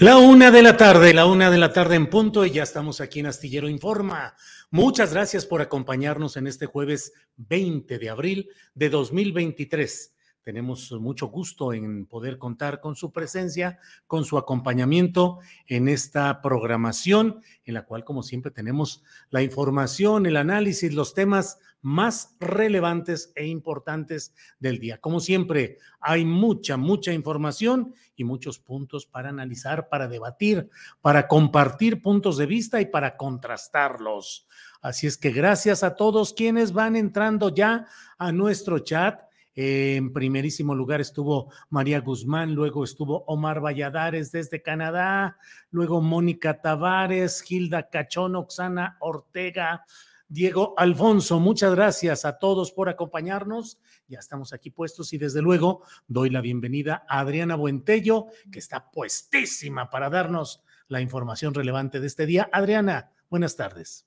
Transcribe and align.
La 0.00 0.16
una 0.16 0.50
de 0.50 0.62
la 0.62 0.78
tarde, 0.78 1.12
la 1.12 1.26
una 1.26 1.50
de 1.50 1.58
la 1.58 1.74
tarde 1.74 1.94
en 1.94 2.08
punto 2.08 2.46
y 2.46 2.52
ya 2.52 2.62
estamos 2.62 3.02
aquí 3.02 3.20
en 3.20 3.26
Astillero 3.26 3.68
Informa. 3.68 4.34
Muchas 4.70 5.12
gracias 5.12 5.44
por 5.44 5.60
acompañarnos 5.60 6.38
en 6.38 6.46
este 6.46 6.64
jueves 6.64 7.12
20 7.36 7.98
de 7.98 8.08
abril 8.08 8.48
de 8.72 8.88
2023. 8.88 10.14
Tenemos 10.42 10.90
mucho 10.92 11.26
gusto 11.26 11.74
en 11.74 12.06
poder 12.06 12.38
contar 12.38 12.80
con 12.80 12.96
su 12.96 13.12
presencia, 13.12 13.78
con 14.06 14.24
su 14.24 14.38
acompañamiento 14.38 15.40
en 15.66 15.86
esta 15.86 16.40
programación, 16.40 17.42
en 17.66 17.74
la 17.74 17.84
cual, 17.84 18.02
como 18.02 18.22
siempre, 18.22 18.50
tenemos 18.50 19.02
la 19.28 19.42
información, 19.42 20.24
el 20.24 20.38
análisis, 20.38 20.94
los 20.94 21.12
temas 21.12 21.58
más 21.82 22.36
relevantes 22.40 23.32
e 23.34 23.46
importantes 23.46 24.34
del 24.58 24.78
día. 24.78 24.98
Como 24.98 25.20
siempre, 25.20 25.78
hay 26.00 26.24
mucha, 26.24 26.76
mucha 26.76 27.12
información 27.12 27.94
y 28.16 28.24
muchos 28.24 28.58
puntos 28.58 29.06
para 29.06 29.30
analizar, 29.30 29.88
para 29.88 30.08
debatir, 30.08 30.68
para 31.00 31.26
compartir 31.28 32.02
puntos 32.02 32.36
de 32.36 32.46
vista 32.46 32.80
y 32.80 32.86
para 32.86 33.16
contrastarlos. 33.16 34.46
Así 34.82 35.06
es 35.06 35.16
que 35.16 35.30
gracias 35.30 35.82
a 35.82 35.94
todos 35.96 36.32
quienes 36.32 36.72
van 36.72 36.96
entrando 36.96 37.54
ya 37.54 37.86
a 38.18 38.32
nuestro 38.32 38.78
chat 38.80 39.20
en 39.62 40.12
primerísimo 40.12 40.74
lugar 40.74 41.00
estuvo 41.00 41.52
María 41.68 42.00
Guzmán, 42.00 42.54
luego 42.54 42.84
estuvo 42.84 43.24
Omar 43.26 43.60
Valladares 43.60 44.30
desde 44.32 44.62
Canadá, 44.62 45.36
luego 45.70 46.00
Mónica 46.00 46.60
Tavares, 46.60 47.42
Gilda 47.42 47.90
Cachón, 47.90 48.36
Oxana 48.36 48.96
Ortega, 49.00 49.84
Diego 50.30 50.74
Alfonso. 50.76 51.40
Muchas 51.40 51.74
gracias 51.74 52.24
a 52.24 52.38
todos 52.38 52.70
por 52.70 52.88
acompañarnos. 52.88 53.80
Ya 54.06 54.20
estamos 54.20 54.52
aquí 54.52 54.70
puestos 54.70 55.12
y 55.12 55.18
desde 55.18 55.42
luego 55.42 55.82
doy 56.06 56.30
la 56.30 56.40
bienvenida 56.40 57.04
a 57.08 57.18
Adriana 57.18 57.56
Buentello, 57.56 58.26
que 58.52 58.60
está 58.60 58.92
puestísima 58.92 59.90
para 59.90 60.08
darnos 60.08 60.62
la 60.86 61.00
información 61.00 61.52
relevante 61.52 61.98
de 61.98 62.06
este 62.06 62.26
día. 62.26 62.48
Adriana, 62.52 63.10
buenas 63.28 63.56
tardes. 63.56 64.06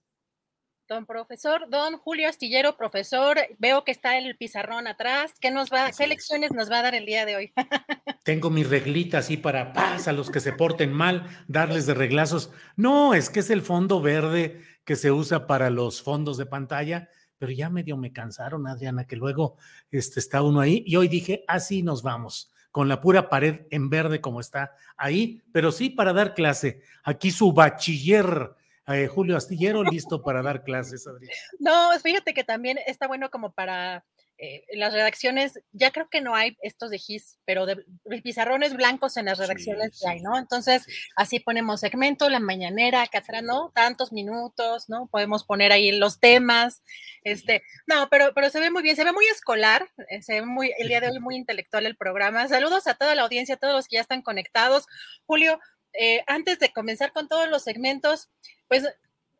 Don 0.88 1.06
profesor, 1.06 1.70
don 1.70 1.98
Julio 1.98 2.30
Astillero, 2.30 2.78
profesor, 2.78 3.38
veo 3.58 3.84
que 3.84 3.92
está 3.92 4.18
el 4.18 4.38
pizarrón 4.38 4.88
atrás. 4.88 5.34
¿Qué 5.42 5.52
nos 5.52 5.72
va, 5.72 5.92
qué 5.92 6.08
lecciones 6.08 6.52
nos 6.52 6.72
va 6.72 6.80
a 6.80 6.84
dar 6.84 6.96
el 6.96 7.06
día 7.06 7.26
de 7.26 7.36
hoy? 7.36 7.54
Tengo 8.24 8.50
mi 8.50 8.64
reglita 8.64 9.18
así 9.18 9.36
para 9.36 9.74
paz 9.74 10.08
a 10.08 10.14
los 10.14 10.30
que 10.30 10.40
se 10.40 10.54
porten 10.54 10.94
mal, 10.94 11.26
darles 11.48 11.86
de 11.86 11.94
reglazos. 11.94 12.52
No, 12.78 13.14
es 13.14 13.30
que 13.30 13.42
es 13.42 13.50
el 13.50 13.62
fondo 13.62 14.02
verde 14.02 14.62
que 14.86 14.96
se 14.96 15.12
usa 15.12 15.48
para 15.48 15.70
los 15.70 16.02
fondos 16.02 16.38
de 16.38 16.46
pantalla, 16.46 17.10
pero 17.38 17.52
ya 17.52 17.70
medio 17.70 17.98
me 17.98 18.14
cansaron, 18.14 18.68
Adriana, 18.68 19.06
que 19.06 19.16
luego 19.16 19.58
este, 19.92 20.20
está 20.20 20.42
uno 20.42 20.60
ahí. 20.60 20.84
Y 20.86 20.96
hoy 20.96 21.08
dije, 21.08 21.44
así 21.48 21.84
nos 21.84 22.04
vamos 22.04 22.52
con 22.72 22.88
la 22.88 23.02
pura 23.02 23.30
pared 23.30 23.68
en 23.70 23.90
verde 23.90 24.20
como 24.20 24.40
está 24.40 24.72
ahí, 24.98 25.42
pero 25.52 25.72
sí 25.72 25.90
para 25.90 26.12
dar 26.12 26.34
clase. 26.34 26.82
Aquí 27.04 27.30
su 27.30 27.54
bachiller 27.54 28.56
eh, 28.88 29.08
Julio 29.08 29.38
Astillero 29.38 29.84
listo 29.84 30.22
para 30.22 30.42
dar 30.42 30.64
clases, 30.64 31.08
Adrián. 31.08 31.32
No, 31.60 31.92
fíjate 32.02 32.34
que 32.34 32.44
también 32.44 32.78
está 32.86 33.08
bueno 33.08 33.30
como 33.30 33.52
para 33.52 34.04
eh, 34.46 34.66
las 34.74 34.92
redacciones, 34.92 35.62
ya 35.72 35.92
creo 35.92 36.10
que 36.10 36.20
no 36.20 36.36
hay 36.36 36.58
estos 36.62 36.92
de 36.92 36.98
GIS, 36.98 37.38
pero 37.46 37.66
de, 37.66 37.86
pizarrones 38.22 38.76
blancos 38.76 39.16
en 39.16 39.28
las 39.28 39.38
redacciones 39.38 39.98
sí, 39.98 40.06
hay, 40.06 40.20
¿no? 40.20 40.38
Entonces, 40.38 40.86
así 41.16 41.40
ponemos 41.40 41.80
segmento, 41.80 42.30
la 42.30 42.42
mañanera, 42.42 43.04
acá 43.04 43.20
atrás, 43.20 43.42
¿no? 43.42 43.72
Tantos 43.74 44.12
minutos, 44.12 44.90
¿no? 44.90 45.08
Podemos 45.08 45.46
poner 45.46 45.72
ahí 45.72 45.94
los 45.94 46.20
temas, 46.20 46.82
este, 47.24 47.64
no, 47.88 48.10
pero, 48.10 48.34
pero 48.36 48.50
se 48.50 48.60
ve 48.60 48.70
muy 48.70 48.84
bien, 48.84 48.98
se 48.98 49.06
ve 49.06 49.14
muy 49.14 49.26
escolar, 49.28 49.90
eh, 50.10 50.22
se 50.22 50.42
ve 50.42 50.46
muy, 50.46 50.74
el 50.78 50.90
día 50.90 51.00
de 51.00 51.08
hoy 51.08 51.22
muy 51.22 51.36
intelectual 51.38 51.86
el 51.86 51.96
programa. 51.96 52.46
Saludos 52.50 52.86
a 52.88 52.96
toda 52.96 53.16
la 53.16 53.22
audiencia, 53.22 53.56
a 53.56 53.60
todos 53.60 53.74
los 53.74 53.88
que 53.88 53.96
ya 53.96 54.02
están 54.02 54.24
conectados. 54.24 54.88
Julio, 55.26 55.58
eh, 55.94 56.22
antes 56.28 56.60
de 56.60 56.74
comenzar 56.74 57.14
con 57.14 57.30
todos 57.30 57.48
los 57.48 57.64
segmentos, 57.64 58.30
pues 58.68 58.84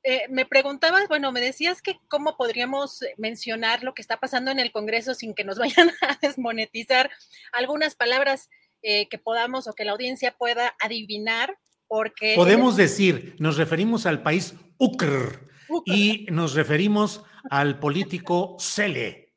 eh, 0.04 0.24
me 0.30 0.46
preguntabas, 0.46 1.08
bueno, 1.08 1.32
me 1.32 1.40
decías 1.40 1.82
que 1.82 1.98
cómo 2.10 2.36
podríamos 2.36 3.06
mencionar 3.18 3.84
lo 3.84 3.94
que 3.94 4.02
está 4.02 4.20
pasando 4.20 4.52
en 4.52 4.60
el 4.60 4.72
Congreso 4.72 5.14
sin 5.14 5.34
que 5.34 5.46
nos 5.46 5.58
vayan 5.60 5.92
a 6.02 6.18
desmonetizar 6.22 7.10
algunas 7.54 7.96
palabras 7.96 8.50
eh, 8.82 9.08
que 9.08 9.18
podamos 9.18 9.68
o 9.68 9.74
que 9.74 9.86
la 9.86 9.94
audiencia 9.94 10.36
pueda 10.38 10.76
adivinar, 10.82 11.58
porque... 11.88 12.34
Podemos 12.36 12.76
decir, 12.76 13.36
nos 13.40 13.56
referimos 13.56 14.06
al 14.06 14.22
país 14.24 14.56
Ucr 14.78 15.50
y 15.86 16.28
nos 16.30 16.54
referimos 16.54 17.24
al 17.50 17.80
político 17.80 18.58
Cele. 18.60 19.34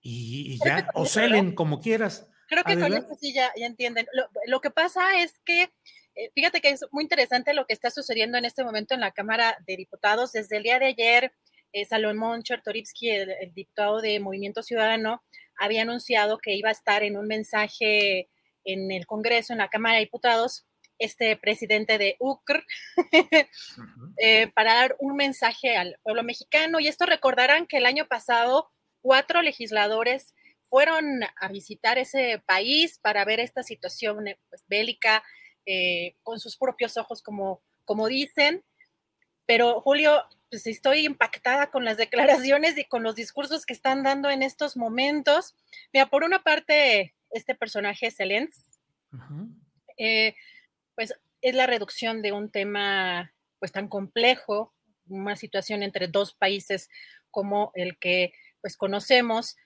Y, 0.00 0.58
ya, 0.64 0.88
o 0.94 1.06
Celen, 1.06 1.54
como 1.56 1.80
quieras. 1.80 2.28
Creo 2.46 2.62
que 2.62 2.78
con 2.78 2.92
eso 2.92 3.16
sí 3.20 3.32
ya, 3.32 3.50
ya 3.56 3.66
entienden. 3.66 4.06
Lo, 4.12 4.28
lo 4.46 4.60
que 4.60 4.70
pasa 4.70 5.20
es 5.22 5.40
que 5.44 5.72
eh, 6.14 6.30
fíjate 6.34 6.60
que 6.60 6.70
es 6.70 6.84
muy 6.90 7.02
interesante 7.02 7.54
lo 7.54 7.66
que 7.66 7.72
está 7.72 7.90
sucediendo 7.90 8.38
en 8.38 8.44
este 8.44 8.64
momento 8.64 8.94
en 8.94 9.00
la 9.00 9.12
Cámara 9.12 9.56
de 9.66 9.76
Diputados. 9.76 10.32
Desde 10.32 10.56
el 10.56 10.62
día 10.62 10.78
de 10.78 10.86
ayer, 10.86 11.32
eh, 11.72 11.84
Salomón 11.84 12.42
Chertorivsky, 12.42 13.10
el, 13.10 13.30
el, 13.40 13.54
diputado 13.54 14.00
de 14.00 14.20
Movimiento 14.20 14.62
Ciudadano, 14.62 15.22
había 15.56 15.82
anunciado 15.82 16.38
que 16.38 16.54
iba 16.54 16.68
a 16.68 16.72
estar 16.72 17.02
en 17.02 17.16
un 17.16 17.26
mensaje 17.26 18.28
en 18.64 18.90
el 18.90 19.06
Congreso, 19.06 19.52
en 19.52 19.58
la 19.58 19.68
Cámara 19.68 19.96
de 19.96 20.04
Diputados, 20.04 20.66
este 20.98 21.36
presidente 21.36 21.98
de 21.98 22.16
UCR, 22.18 22.64
eh, 24.18 24.48
para 24.54 24.74
dar 24.74 24.96
un 24.98 25.16
mensaje 25.16 25.76
al 25.76 25.98
pueblo 26.02 26.22
mexicano. 26.22 26.80
Y 26.80 26.88
esto 26.88 27.06
recordarán 27.06 27.66
que 27.66 27.78
el 27.78 27.86
año 27.86 28.06
pasado 28.06 28.70
cuatro 29.00 29.42
legisladores 29.42 30.34
fueron 30.68 31.22
a 31.22 31.48
visitar 31.48 31.98
ese 31.98 32.42
país 32.46 32.98
para 33.00 33.24
ver 33.24 33.40
esta 33.40 33.62
situación 33.62 34.24
pues, 34.48 34.64
bélica 34.66 35.22
eh, 35.66 36.16
con 36.22 36.40
sus 36.40 36.56
propios 36.56 36.96
ojos, 36.96 37.22
como, 37.22 37.60
como 37.84 38.06
dicen. 38.06 38.64
Pero 39.46 39.80
Julio, 39.80 40.22
pues 40.50 40.66
estoy 40.66 41.04
impactada 41.04 41.70
con 41.70 41.84
las 41.84 41.96
declaraciones 42.48 42.78
y 42.78 42.84
con 42.84 43.02
los 43.02 43.14
discursos 43.14 43.66
que 43.66 43.72
están 43.72 44.02
dando 44.02 44.30
en 44.30 44.42
estos 44.42 44.76
momentos. 44.76 45.54
Mira, 45.92 46.06
por 46.06 46.24
una 46.24 46.42
parte, 46.42 47.14
este 47.30 47.54
personaje 47.54 48.10
Celens, 48.10 48.78
uh 49.12 49.16
-huh. 49.16 49.54
eh, 49.98 50.34
pues 50.94 51.14
es 51.40 51.54
la 51.54 51.66
reducción 51.66 52.22
de 52.22 52.32
un 52.32 52.50
tema 52.50 53.32
pues 53.58 53.72
tan 53.72 53.88
complejo, 53.88 54.72
una 55.08 55.36
situación 55.36 55.82
entre 55.82 56.08
dos 56.08 56.34
países 56.34 56.88
como 57.30 57.72
el 57.74 57.98
que 57.98 58.32
pues 58.60 58.76
conocemos, 58.76 59.56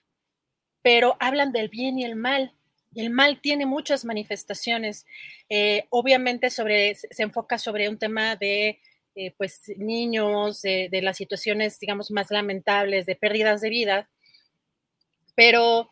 pero 0.81 1.15
hablan 1.19 1.51
del 1.51 1.69
bien 1.69 1.97
y 1.99 2.05
el 2.05 2.15
mal. 2.15 2.53
El 2.95 3.09
mal 3.11 3.39
tiene 3.41 3.65
muchas 3.65 4.05
manifestaciones. 4.05 5.05
Eh, 5.49 5.85
obviamente 5.89 6.49
se 6.49 6.95
enfoca 7.17 7.57
sobre 7.57 7.89
un 7.89 7.97
tema 7.97 8.35
de 8.35 8.79
eh, 9.15 9.33
pues 9.37 9.63
niños, 9.77 10.61
de, 10.61 10.89
de, 10.89 11.01
las 11.01 11.17
situaciones, 11.17 11.79
digamos, 11.79 12.09
más 12.11 12.31
lamentables, 12.31 13.05
de 13.05 13.15
pérdidas 13.15 13.61
de 13.61 13.69
vida, 13.69 14.09
pero 15.35 15.91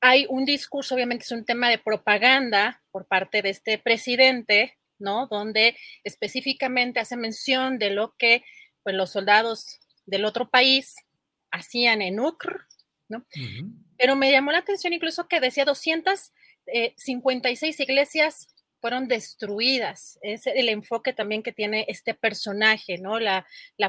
hay 0.00 0.26
un 0.28 0.44
discurso, 0.44 0.94
obviamente 0.94 1.24
es 1.24 1.32
un 1.32 1.44
tema 1.44 1.68
de 1.68 1.78
propaganda 1.78 2.82
por 2.90 3.06
parte 3.06 3.42
de 3.42 3.50
este 3.50 3.78
presidente, 3.78 4.78
¿no? 4.98 5.26
Donde 5.28 5.76
específicamente 6.04 7.00
hace 7.00 7.16
mención 7.16 7.78
de 7.78 7.90
lo 7.90 8.14
que 8.18 8.44
pues, 8.82 8.94
los 8.94 9.10
soldados 9.10 9.80
del 10.06 10.24
otro 10.24 10.50
país 10.50 10.96
hacían 11.50 12.02
en 12.02 12.20
UCR, 12.20 12.66
¿no? 13.08 13.24
Pero 13.98 14.16
me 14.16 14.30
llamó 14.30 14.52
la 14.52 14.58
atención 14.58 14.92
incluso 14.92 15.26
que 15.28 15.40
decía 15.40 15.64
256 15.64 17.80
eh, 17.80 17.82
iglesias 17.82 18.48
fueron 18.80 19.08
destruidas. 19.08 20.18
Es 20.20 20.46
el 20.46 20.68
enfoque 20.68 21.14
también 21.14 21.42
que 21.42 21.52
tiene 21.52 21.86
este 21.88 22.12
personaje, 22.12 22.98
¿no? 22.98 23.18
La, 23.18 23.46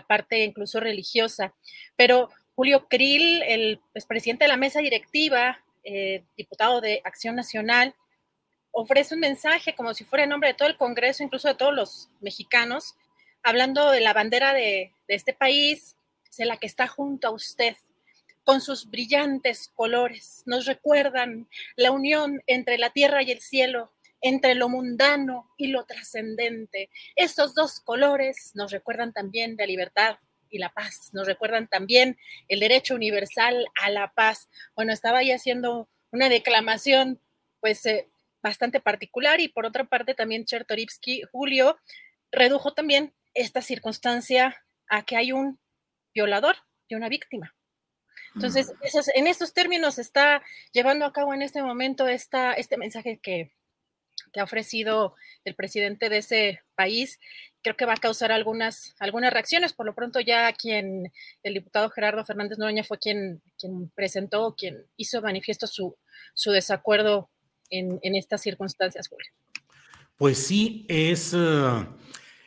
parte 0.07 0.45
incluso 0.45 0.79
religiosa. 0.79 1.53
Pero 1.97 2.29
Julio 2.55 2.87
Krill, 2.87 3.43
el 3.43 3.81
pues, 3.91 4.05
presidente 4.05 4.45
de 4.45 4.49
la 4.49 4.57
mesa 4.57 4.79
directiva 4.79 5.59
eh, 5.83 6.23
diputado 6.37 6.79
de 6.79 7.01
Acción 7.03 7.35
Nacional, 7.35 7.93
ofrece 8.71 9.15
un 9.15 9.21
mensaje 9.21 9.75
como 9.75 9.93
si 9.93 10.05
fuera 10.05 10.23
en 10.23 10.29
nombre 10.29 10.49
de 10.49 10.55
todo 10.55 10.69
el 10.69 10.77
Congreso, 10.77 11.23
incluso 11.23 11.49
de 11.49 11.55
todos 11.55 11.73
los 11.73 12.09
mexicanos, 12.21 12.95
hablando 13.43 13.91
de 13.91 14.01
la 14.01 14.13
bandera 14.13 14.53
de, 14.53 14.93
de 15.07 15.15
este 15.15 15.33
país, 15.33 15.95
de 16.37 16.45
la 16.45 16.57
que 16.57 16.67
está 16.67 16.87
junto 16.87 17.27
a 17.27 17.31
usted, 17.31 17.75
con 18.45 18.61
sus 18.61 18.89
brillantes 18.89 19.71
colores. 19.75 20.43
Nos 20.45 20.65
recuerdan 20.65 21.49
la 21.75 21.91
unión 21.91 22.41
entre 22.47 22.77
la 22.77 22.91
tierra 22.91 23.21
y 23.23 23.31
el 23.31 23.41
cielo, 23.41 23.91
entre 24.21 24.55
lo 24.55 24.69
mundano 24.69 25.51
y 25.57 25.67
lo 25.67 25.85
trascendente. 25.85 26.89
Estos 27.15 27.53
dos 27.53 27.81
colores 27.81 28.51
nos 28.53 28.71
recuerdan 28.71 29.11
también 29.11 29.57
de 29.57 29.67
libertad, 29.67 30.17
y 30.49 30.57
la 30.57 30.69
paz. 30.69 31.09
Nos 31.13 31.27
recuerdan 31.27 31.67
también 31.67 32.17
el 32.47 32.59
derecho 32.59 32.95
universal 32.95 33.65
a 33.81 33.89
la 33.89 34.13
paz. 34.13 34.49
Bueno, 34.75 34.93
estaba 34.93 35.19
ahí 35.19 35.31
haciendo 35.31 35.89
una 36.11 36.29
declamación, 36.29 37.19
pues, 37.59 37.85
eh, 37.85 38.09
bastante 38.41 38.79
particular 38.79 39.39
y 39.41 39.47
por 39.47 39.65
otra 39.65 39.85
parte 39.85 40.13
también 40.13 40.45
Chertorivsky, 40.45 41.23
Julio, 41.31 41.77
redujo 42.31 42.73
también 42.73 43.13
esta 43.33 43.61
circunstancia 43.61 44.55
a 44.87 45.03
que 45.03 45.17
hay 45.17 45.31
un 45.31 45.59
violador 46.13 46.55
y 46.87 46.95
una 46.95 47.09
víctima. 47.09 47.55
Entonces, 48.35 48.73
en 49.15 49.27
estos 49.27 49.53
términos 49.53 49.97
está 49.97 50.43
llevando 50.73 51.05
a 51.05 51.13
cabo 51.13 51.33
en 51.33 51.41
este 51.41 51.63
momento 51.63 52.07
esta, 52.07 52.53
este 52.53 52.77
mensaje 52.77 53.19
que, 53.21 53.51
que 54.33 54.39
ha 54.39 54.43
ofrecido 54.43 55.15
el 55.45 55.55
presidente 55.55 56.09
de 56.09 56.17
ese 56.17 56.59
país 56.75 57.19
creo 57.65 57.75
que 57.75 57.85
va 57.85 57.93
a 57.93 57.97
causar 57.97 58.31
algunas, 58.31 58.93
algunas 58.99 59.33
reacciones. 59.33 59.73
Por 59.73 59.87
lo 59.87 59.95
pronto 59.95 60.19
ya 60.19 60.53
quien, 60.53 61.11
el 61.41 61.53
diputado 61.55 61.89
Gerardo 61.89 62.23
Fernández 62.23 62.59
Noroña 62.59 62.83
fue 62.83 62.99
quien, 62.99 63.41
quien 63.57 63.89
presentó, 63.95 64.53
quien 64.55 64.85
hizo 64.97 65.19
manifiesto 65.23 65.65
su, 65.65 65.97
su 66.35 66.51
desacuerdo 66.51 67.31
en, 67.71 67.99
en 68.03 68.15
estas 68.15 68.43
circunstancias, 68.43 69.09
Pues 70.15 70.45
sí, 70.45 70.85
es, 70.87 71.33
eh, 71.33 71.87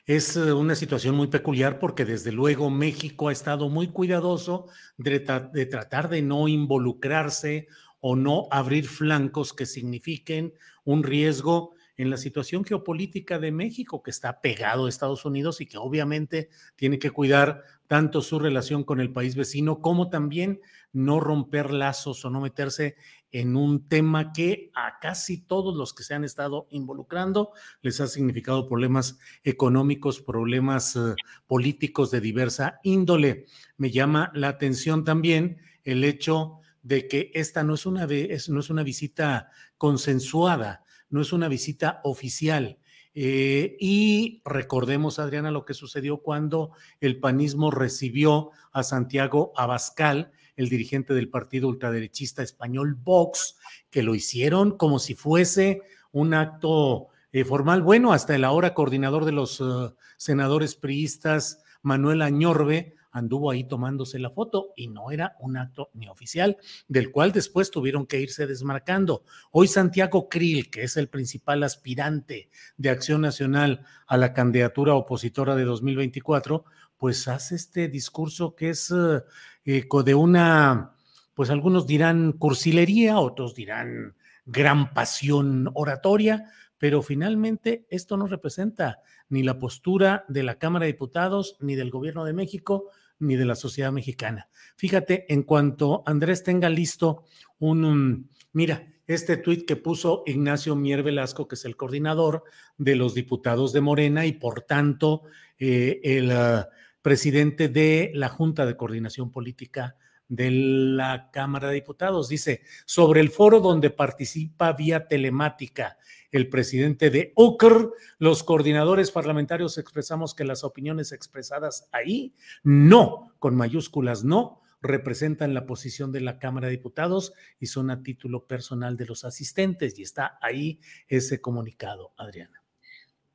es 0.08 0.36
eh, 0.36 0.54
una 0.54 0.74
situación 0.74 1.14
muy 1.14 1.26
peculiar 1.26 1.78
porque 1.78 2.06
desde 2.06 2.32
luego 2.32 2.70
México 2.70 3.28
ha 3.28 3.32
estado 3.32 3.68
muy 3.68 3.88
cuidadoso 3.88 4.66
de, 4.96 5.20
de 5.52 5.66
tratar 5.66 6.08
de 6.08 6.22
no 6.22 6.48
involucrarse 6.48 7.68
o 8.00 8.16
no 8.16 8.48
abrir 8.50 8.86
flancos 8.86 9.52
que 9.52 9.66
signifiquen 9.66 10.54
un 10.84 11.02
riesgo 11.02 11.74
en 11.98 12.08
la 12.08 12.16
situación 12.16 12.64
geopolítica 12.64 13.38
de 13.38 13.52
México, 13.52 14.02
que 14.02 14.10
está 14.10 14.40
pegado 14.40 14.86
a 14.86 14.88
Estados 14.88 15.26
Unidos 15.26 15.60
y 15.60 15.66
que 15.66 15.76
obviamente 15.76 16.48
tiene 16.76 16.98
que 16.98 17.10
cuidar 17.10 17.64
tanto 17.86 18.22
su 18.22 18.38
relación 18.38 18.84
con 18.84 19.00
el 19.00 19.12
país 19.12 19.34
vecino 19.34 19.80
como 19.82 20.08
también 20.08 20.60
no 20.92 21.20
romper 21.20 21.70
lazos 21.70 22.24
o 22.24 22.30
no 22.30 22.40
meterse 22.40 22.96
en 23.32 23.56
un 23.56 23.88
tema 23.88 24.32
que 24.32 24.70
a 24.74 24.98
casi 25.00 25.38
todos 25.38 25.76
los 25.76 25.94
que 25.94 26.02
se 26.02 26.14
han 26.14 26.24
estado 26.24 26.66
involucrando 26.70 27.52
les 27.82 28.00
ha 28.00 28.06
significado 28.06 28.68
problemas 28.68 29.18
económicos, 29.44 30.20
problemas 30.20 30.96
eh, 30.96 31.14
políticos 31.46 32.10
de 32.10 32.20
diversa 32.20 32.80
índole. 32.82 33.46
Me 33.76 33.90
llama 33.90 34.30
la 34.34 34.48
atención 34.48 35.04
también 35.04 35.58
el 35.84 36.04
hecho 36.04 36.60
de 36.82 37.06
que 37.06 37.30
esta 37.34 37.64
no 37.64 37.74
es 37.74 37.86
una, 37.86 38.06
no 38.06 38.60
es 38.60 38.70
una 38.70 38.82
visita 38.82 39.50
consensuada 39.76 40.84
no 41.10 41.20
es 41.20 41.32
una 41.32 41.48
visita 41.48 42.00
oficial. 42.04 42.78
Eh, 43.14 43.76
y 43.80 44.42
recordemos, 44.44 45.18
Adriana, 45.18 45.50
lo 45.50 45.64
que 45.64 45.74
sucedió 45.74 46.18
cuando 46.18 46.72
el 47.00 47.18
panismo 47.18 47.70
recibió 47.70 48.50
a 48.72 48.82
Santiago 48.82 49.52
Abascal, 49.56 50.32
el 50.58 50.68
dirigente 50.68 51.14
del 51.14 51.30
partido 51.30 51.68
ultraderechista 51.68 52.42
español 52.42 52.96
Vox, 52.96 53.56
que 53.90 54.02
lo 54.02 54.16
hicieron 54.16 54.76
como 54.76 54.98
si 54.98 55.14
fuese 55.14 55.82
un 56.10 56.34
acto 56.34 57.08
eh, 57.30 57.44
formal. 57.44 57.82
Bueno, 57.82 58.12
hasta 58.12 58.34
el 58.34 58.44
ahora 58.44 58.74
coordinador 58.74 59.24
de 59.24 59.32
los 59.32 59.60
uh, 59.60 59.94
senadores 60.16 60.74
priistas, 60.74 61.62
Manuel 61.80 62.22
Añorbe, 62.22 62.96
anduvo 63.12 63.52
ahí 63.52 63.64
tomándose 63.64 64.18
la 64.18 64.30
foto 64.30 64.72
y 64.76 64.88
no 64.88 65.12
era 65.12 65.36
un 65.38 65.56
acto 65.56 65.90
ni 65.94 66.08
oficial, 66.08 66.56
del 66.88 67.12
cual 67.12 67.30
después 67.30 67.70
tuvieron 67.70 68.06
que 68.06 68.20
irse 68.20 68.48
desmarcando. 68.48 69.22
Hoy 69.52 69.68
Santiago 69.68 70.28
Krill, 70.28 70.70
que 70.70 70.82
es 70.82 70.96
el 70.96 71.08
principal 71.08 71.62
aspirante 71.62 72.50
de 72.76 72.90
Acción 72.90 73.20
Nacional 73.20 73.84
a 74.08 74.16
la 74.16 74.32
candidatura 74.32 74.94
opositora 74.94 75.54
de 75.54 75.64
2024, 75.64 76.64
pues 76.98 77.28
hace 77.28 77.54
este 77.54 77.88
discurso 77.88 78.54
que 78.54 78.70
es 78.70 78.90
eh, 78.90 79.22
de 79.68 80.14
una, 80.14 80.94
pues 81.34 81.50
algunos 81.50 81.86
dirán 81.86 82.32
cursilería, 82.32 83.18
otros 83.18 83.54
dirán 83.54 84.14
gran 84.46 84.94
pasión 84.94 85.70
oratoria, 85.74 86.50
pero 86.78 87.02
finalmente 87.02 87.84
esto 87.90 88.16
no 88.16 88.26
representa 88.26 89.00
ni 89.28 89.42
la 89.42 89.58
postura 89.58 90.24
de 90.28 90.42
la 90.42 90.58
Cámara 90.58 90.86
de 90.86 90.92
Diputados, 90.92 91.56
ni 91.60 91.74
del 91.74 91.90
Gobierno 91.90 92.24
de 92.24 92.32
México, 92.32 92.86
ni 93.18 93.36
de 93.36 93.44
la 93.44 93.56
sociedad 93.56 93.92
mexicana. 93.92 94.48
Fíjate, 94.76 95.30
en 95.32 95.42
cuanto 95.42 96.02
Andrés 96.06 96.42
tenga 96.42 96.70
listo 96.70 97.24
un, 97.58 98.30
mira, 98.52 98.86
este 99.06 99.36
tuit 99.36 99.66
que 99.66 99.76
puso 99.76 100.22
Ignacio 100.24 100.76
Mier 100.76 101.02
Velasco, 101.02 101.46
que 101.46 101.56
es 101.56 101.64
el 101.66 101.76
coordinador 101.76 102.44
de 102.78 102.96
los 102.96 103.14
diputados 103.14 103.74
de 103.74 103.82
Morena 103.82 104.24
y 104.24 104.32
por 104.32 104.62
tanto 104.62 105.24
eh, 105.58 106.00
el 106.04 106.30
ah, 106.30 106.68
presidente 107.02 107.68
de 107.68 108.10
la 108.14 108.28
Junta 108.28 108.66
de 108.66 108.76
Coordinación 108.76 109.30
Política 109.30 109.96
de 110.28 110.50
la 110.50 111.30
Cámara 111.32 111.68
de 111.68 111.74
Diputados. 111.74 112.28
Dice, 112.28 112.62
sobre 112.84 113.20
el 113.20 113.30
foro 113.30 113.60
donde 113.60 113.90
participa 113.90 114.72
vía 114.72 115.08
telemática 115.08 115.96
el 116.30 116.48
presidente 116.50 117.10
de 117.10 117.32
UCR, 117.36 117.90
los 118.18 118.42
coordinadores 118.42 119.10
parlamentarios 119.10 119.78
expresamos 119.78 120.34
que 120.34 120.44
las 120.44 120.62
opiniones 120.62 121.12
expresadas 121.12 121.88
ahí, 121.92 122.34
no, 122.62 123.32
con 123.38 123.56
mayúsculas 123.56 124.24
no, 124.24 124.60
representan 124.80 125.54
la 125.54 125.66
posición 125.66 126.12
de 126.12 126.20
la 126.20 126.38
Cámara 126.38 126.68
de 126.68 126.72
Diputados 126.72 127.32
y 127.58 127.66
son 127.66 127.90
a 127.90 128.02
título 128.02 128.46
personal 128.46 128.96
de 128.96 129.06
los 129.06 129.24
asistentes 129.24 129.98
y 129.98 130.02
está 130.02 130.38
ahí 130.40 130.80
ese 131.08 131.40
comunicado, 131.40 132.12
Adriana. 132.16 132.57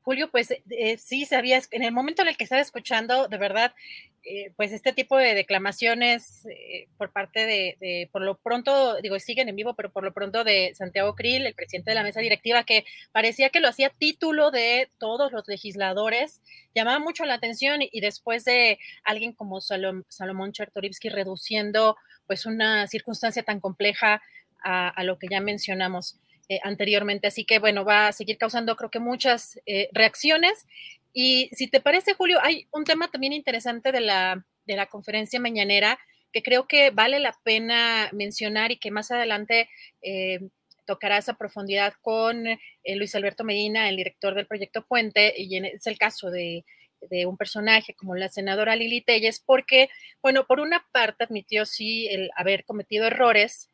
Julio, 0.04 0.30
pues 0.30 0.50
eh, 0.50 0.98
sí 0.98 1.24
sabía, 1.24 1.62
en 1.70 1.82
el 1.82 1.90
momento 1.90 2.20
en 2.20 2.28
el 2.28 2.36
que 2.36 2.44
estaba 2.44 2.60
escuchando, 2.60 3.26
de 3.26 3.38
verdad, 3.38 3.74
eh, 4.22 4.52
pues 4.54 4.70
este 4.70 4.92
tipo 4.92 5.16
de 5.16 5.34
declamaciones 5.34 6.44
eh, 6.44 6.88
por 6.98 7.10
parte 7.10 7.46
de, 7.46 8.10
por 8.12 8.20
lo 8.20 8.36
pronto, 8.36 9.00
digo, 9.00 9.18
siguen 9.18 9.48
en 9.48 9.56
vivo, 9.56 9.72
pero 9.72 9.90
por 9.90 10.04
lo 10.04 10.12
pronto 10.12 10.44
de 10.44 10.74
Santiago 10.74 11.14
Krill, 11.14 11.46
el 11.46 11.54
presidente 11.54 11.90
de 11.90 11.94
la 11.94 12.02
mesa 12.02 12.20
directiva, 12.20 12.64
que 12.64 12.84
parecía 13.12 13.48
que 13.48 13.60
lo 13.60 13.68
hacía 13.68 13.88
título 13.88 14.50
de 14.50 14.90
todos 14.98 15.32
los 15.32 15.48
legisladores, 15.48 16.42
llamaba 16.74 16.98
mucho 16.98 17.24
la 17.24 17.34
atención 17.34 17.80
y, 17.80 18.00
después 18.02 18.44
de 18.44 18.78
alguien 19.04 19.32
como 19.32 19.62
Salomón 19.62 20.52
Chertorivsky 20.52 21.08
reduciendo 21.08 21.96
pues 22.26 22.44
una 22.44 22.86
circunstancia 22.88 23.42
tan 23.42 23.58
compleja 23.58 24.20
a 24.62 25.02
lo 25.02 25.18
que 25.18 25.28
ya 25.30 25.40
mencionamos. 25.40 26.18
Eh, 26.50 26.60
anteriormente. 26.62 27.26
Así 27.26 27.46
que 27.46 27.58
bueno, 27.58 27.86
va 27.86 28.08
a 28.08 28.12
seguir 28.12 28.36
causando 28.36 28.76
creo 28.76 28.90
que 28.90 28.98
muchas 28.98 29.58
eh, 29.64 29.88
reacciones. 29.92 30.66
Y 31.14 31.48
si 31.52 31.68
te 31.68 31.80
parece, 31.80 32.12
Julio, 32.12 32.38
hay 32.42 32.66
un 32.70 32.84
tema 32.84 33.10
también 33.10 33.32
interesante 33.32 33.92
de 33.92 34.02
la, 34.02 34.44
de 34.66 34.76
la 34.76 34.86
conferencia 34.86 35.40
mañanera 35.40 35.98
que 36.32 36.42
creo 36.42 36.66
que 36.66 36.90
vale 36.90 37.18
la 37.20 37.34
pena 37.44 38.10
mencionar 38.12 38.72
y 38.72 38.76
que 38.76 38.90
más 38.90 39.10
adelante 39.10 39.70
eh, 40.02 40.40
tocará 40.84 41.16
esa 41.16 41.34
profundidad 41.34 41.94
con 42.02 42.44
Luis 42.84 43.14
Alberto 43.14 43.44
Medina, 43.44 43.88
el 43.88 43.96
director 43.96 44.34
del 44.34 44.46
proyecto 44.46 44.84
Puente, 44.84 45.32
y 45.36 45.56
es 45.64 45.86
el 45.86 45.96
caso 45.96 46.30
de 46.30 46.64
de 47.10 47.26
un 47.26 47.36
personaje 47.36 47.94
como 47.94 48.14
la 48.16 48.28
senadora 48.28 48.76
Lili 48.76 49.00
Telles, 49.02 49.40
porque, 49.40 49.90
bueno, 50.22 50.46
por 50.46 50.60
una 50.60 50.86
parte 50.92 51.24
admitió 51.24 51.66
sí 51.66 52.08
el 52.08 52.30
haber 52.36 52.64
cometido 52.64 53.06
errores, 53.06 53.70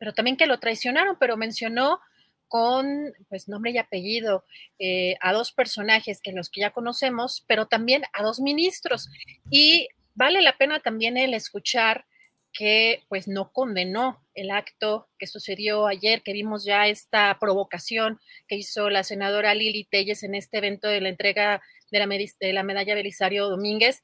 pero 0.00 0.14
también 0.14 0.38
que 0.38 0.46
lo 0.46 0.58
traicionaron, 0.58 1.16
pero 1.20 1.36
mencionó 1.36 2.00
con 2.48 3.12
pues 3.28 3.48
nombre 3.48 3.70
y 3.70 3.78
apellido 3.78 4.44
eh, 4.80 5.14
a 5.20 5.32
dos 5.32 5.52
personajes 5.52 6.20
que 6.20 6.32
los 6.32 6.50
que 6.50 6.62
ya 6.62 6.70
conocemos, 6.70 7.44
pero 7.46 7.66
también 7.66 8.02
a 8.12 8.24
dos 8.24 8.40
ministros. 8.40 9.08
Y 9.50 9.88
vale 10.14 10.40
la 10.40 10.56
pena 10.56 10.80
también 10.80 11.16
el 11.16 11.34
escuchar 11.34 12.06
que 12.52 13.04
pues 13.08 13.28
no 13.28 13.52
condenó 13.52 14.24
el 14.34 14.50
acto 14.50 15.08
que 15.18 15.26
sucedió 15.28 15.86
ayer, 15.86 16.22
que 16.22 16.32
vimos 16.32 16.64
ya 16.64 16.88
esta 16.88 17.38
provocación 17.38 18.18
que 18.48 18.56
hizo 18.56 18.90
la 18.90 19.04
senadora 19.04 19.54
Lili 19.54 19.84
Telles 19.84 20.22
en 20.22 20.34
este 20.34 20.58
evento 20.58 20.88
de 20.88 21.02
la 21.02 21.10
entrega 21.10 21.62
de 21.92 21.98
la, 21.98 22.06
de 22.06 22.52
la 22.52 22.62
medalla 22.62 22.94
Belisario 22.94 23.48
Domínguez 23.48 24.02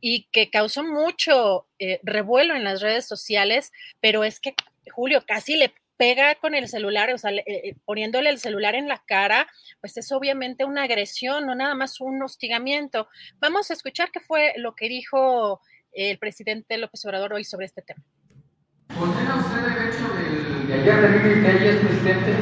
y 0.00 0.28
que 0.30 0.50
causó 0.50 0.84
mucho 0.84 1.66
eh, 1.78 2.00
revuelo 2.02 2.54
en 2.54 2.64
las 2.64 2.80
redes 2.80 3.06
sociales, 3.06 3.72
pero 4.00 4.24
es 4.24 4.40
que 4.40 4.54
Julio 4.88 5.24
casi 5.26 5.56
le 5.56 5.72
pega 5.96 6.36
con 6.36 6.54
el 6.54 6.68
celular, 6.68 7.12
o 7.12 7.18
sea, 7.18 7.32
eh, 7.32 7.42
eh, 7.46 7.76
poniéndole 7.84 8.30
el 8.30 8.38
celular 8.38 8.74
en 8.74 8.88
la 8.88 9.02
cara, 9.06 9.48
pues 9.80 9.96
es 9.96 10.10
obviamente 10.12 10.64
una 10.64 10.84
agresión, 10.84 11.46
no 11.46 11.54
nada 11.54 11.74
más 11.74 12.00
un 12.00 12.22
hostigamiento. 12.22 13.08
Vamos 13.40 13.70
a 13.70 13.74
escuchar 13.74 14.10
qué 14.12 14.20
fue 14.20 14.54
lo 14.56 14.74
que 14.74 14.88
dijo 14.88 15.60
el 15.92 16.18
presidente 16.18 16.78
López 16.78 17.04
Obrador 17.04 17.32
hoy 17.32 17.44
sobre 17.44 17.66
este 17.66 17.82
tema. 17.82 18.02
¿Condena 18.96 19.36
usted 19.36 19.58
el 19.58 19.88
hecho 19.88 20.08
de, 20.68 20.74
ayer 20.74 21.00
de 21.00 21.18
Lili 21.18 21.86
presidente? 21.86 22.34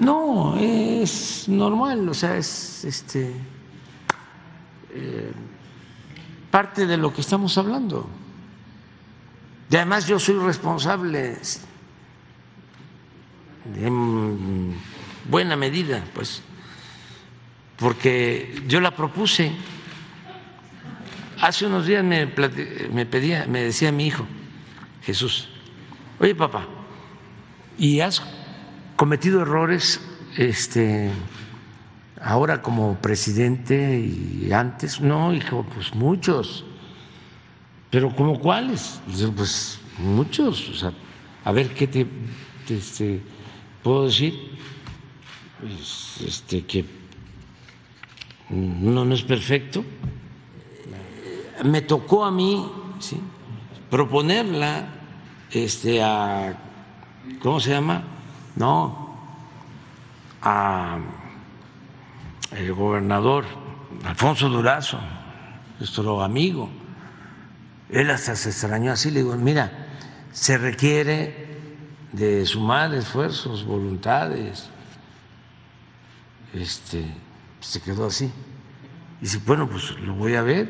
No, 0.00 0.56
es 0.58 1.48
normal, 1.48 2.08
o 2.08 2.14
sea, 2.14 2.36
es 2.36 2.84
este 2.84 3.32
eh, 4.94 5.32
parte 6.50 6.86
de 6.86 6.96
lo 6.96 7.12
que 7.14 7.20
estamos 7.20 7.56
hablando. 7.56 8.08
Y 9.72 9.76
además 9.76 10.06
yo 10.06 10.18
soy 10.18 10.34
responsable 10.34 11.34
en 13.74 14.74
buena 15.30 15.56
medida, 15.56 16.04
pues, 16.12 16.42
porque 17.78 18.62
yo 18.68 18.82
la 18.82 18.94
propuse. 18.94 19.50
Hace 21.40 21.64
unos 21.64 21.86
días 21.86 22.04
me, 22.04 22.30
me 22.92 23.06
pedía, 23.06 23.46
me 23.46 23.62
decía 23.62 23.90
mi 23.92 24.08
hijo, 24.08 24.26
Jesús, 25.04 25.48
oye 26.20 26.34
papá, 26.34 26.66
¿y 27.78 28.00
has 28.00 28.22
cometido 28.94 29.40
errores 29.40 30.02
este, 30.36 31.10
ahora 32.20 32.60
como 32.60 32.96
presidente 32.96 33.98
y 33.98 34.52
antes? 34.52 35.00
No, 35.00 35.32
hijo, 35.32 35.64
pues 35.74 35.94
muchos. 35.94 36.66
¿Pero 37.92 38.12
como 38.16 38.40
cuáles? 38.40 39.00
Pues 39.36 39.78
muchos. 39.98 40.68
O 40.70 40.74
sea, 40.74 40.92
a 41.44 41.52
ver 41.52 41.72
qué 41.72 41.86
te, 41.86 42.04
este, 42.68 43.22
puedo 43.84 44.06
decir. 44.06 44.58
Pues, 45.60 46.16
este, 46.26 46.66
que 46.66 46.84
no, 48.50 49.04
no 49.04 49.14
es 49.14 49.22
perfecto 49.22 49.84
me 51.64 51.82
tocó 51.82 52.24
a 52.24 52.30
mí 52.30 52.64
proponerla 53.90 54.86
este, 55.50 56.02
a, 56.02 56.54
¿cómo 57.40 57.60
se 57.60 57.70
llama? 57.70 58.02
No, 58.56 59.16
a 60.40 60.98
el 62.52 62.72
gobernador 62.74 63.44
Alfonso 64.04 64.48
Durazo, 64.48 64.98
nuestro 65.78 66.22
amigo. 66.22 66.68
Él 67.92 68.10
hasta 68.10 68.34
se 68.34 68.48
extrañó 68.48 68.92
así, 68.92 69.10
le 69.10 69.20
digo, 69.20 69.36
mira, 69.36 69.70
se 70.32 70.58
requiere 70.58 71.46
de 72.12 72.44
sumar 72.46 72.92
esfuerzos, 72.94 73.64
voluntades. 73.64 74.68
Este, 76.52 77.04
se 77.60 77.80
quedó 77.80 78.06
así. 78.06 78.24
Y 79.20 79.24
dice, 79.24 79.40
bueno, 79.46 79.68
pues 79.68 79.90
lo 80.00 80.14
voy 80.14 80.34
a 80.34 80.42
ver 80.42 80.68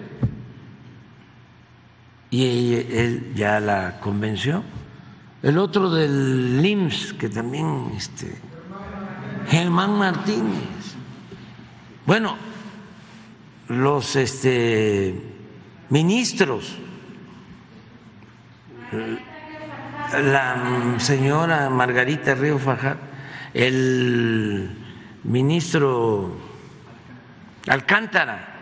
y 2.33 2.75
él 2.75 3.33
ya 3.37 3.61
la 3.61 4.01
convenció. 4.01 4.65
El 5.43 5.59
otro 5.59 5.91
del 5.91 6.63
LIMS, 6.63 7.13
que 7.13 7.29
también, 7.29 7.93
este, 7.95 8.35
Germán 9.49 9.99
Martínez. 9.99 10.97
Bueno, 12.07 12.37
los 13.69 14.17
este, 14.17 15.21
ministros, 15.91 16.79
la 20.13 20.95
señora 20.99 21.71
Margarita 21.71 22.35
Río 22.35 22.59
Fajar, 22.59 22.97
el 23.55 24.71
ministro 25.25 26.37
Alcántara, 27.67 28.53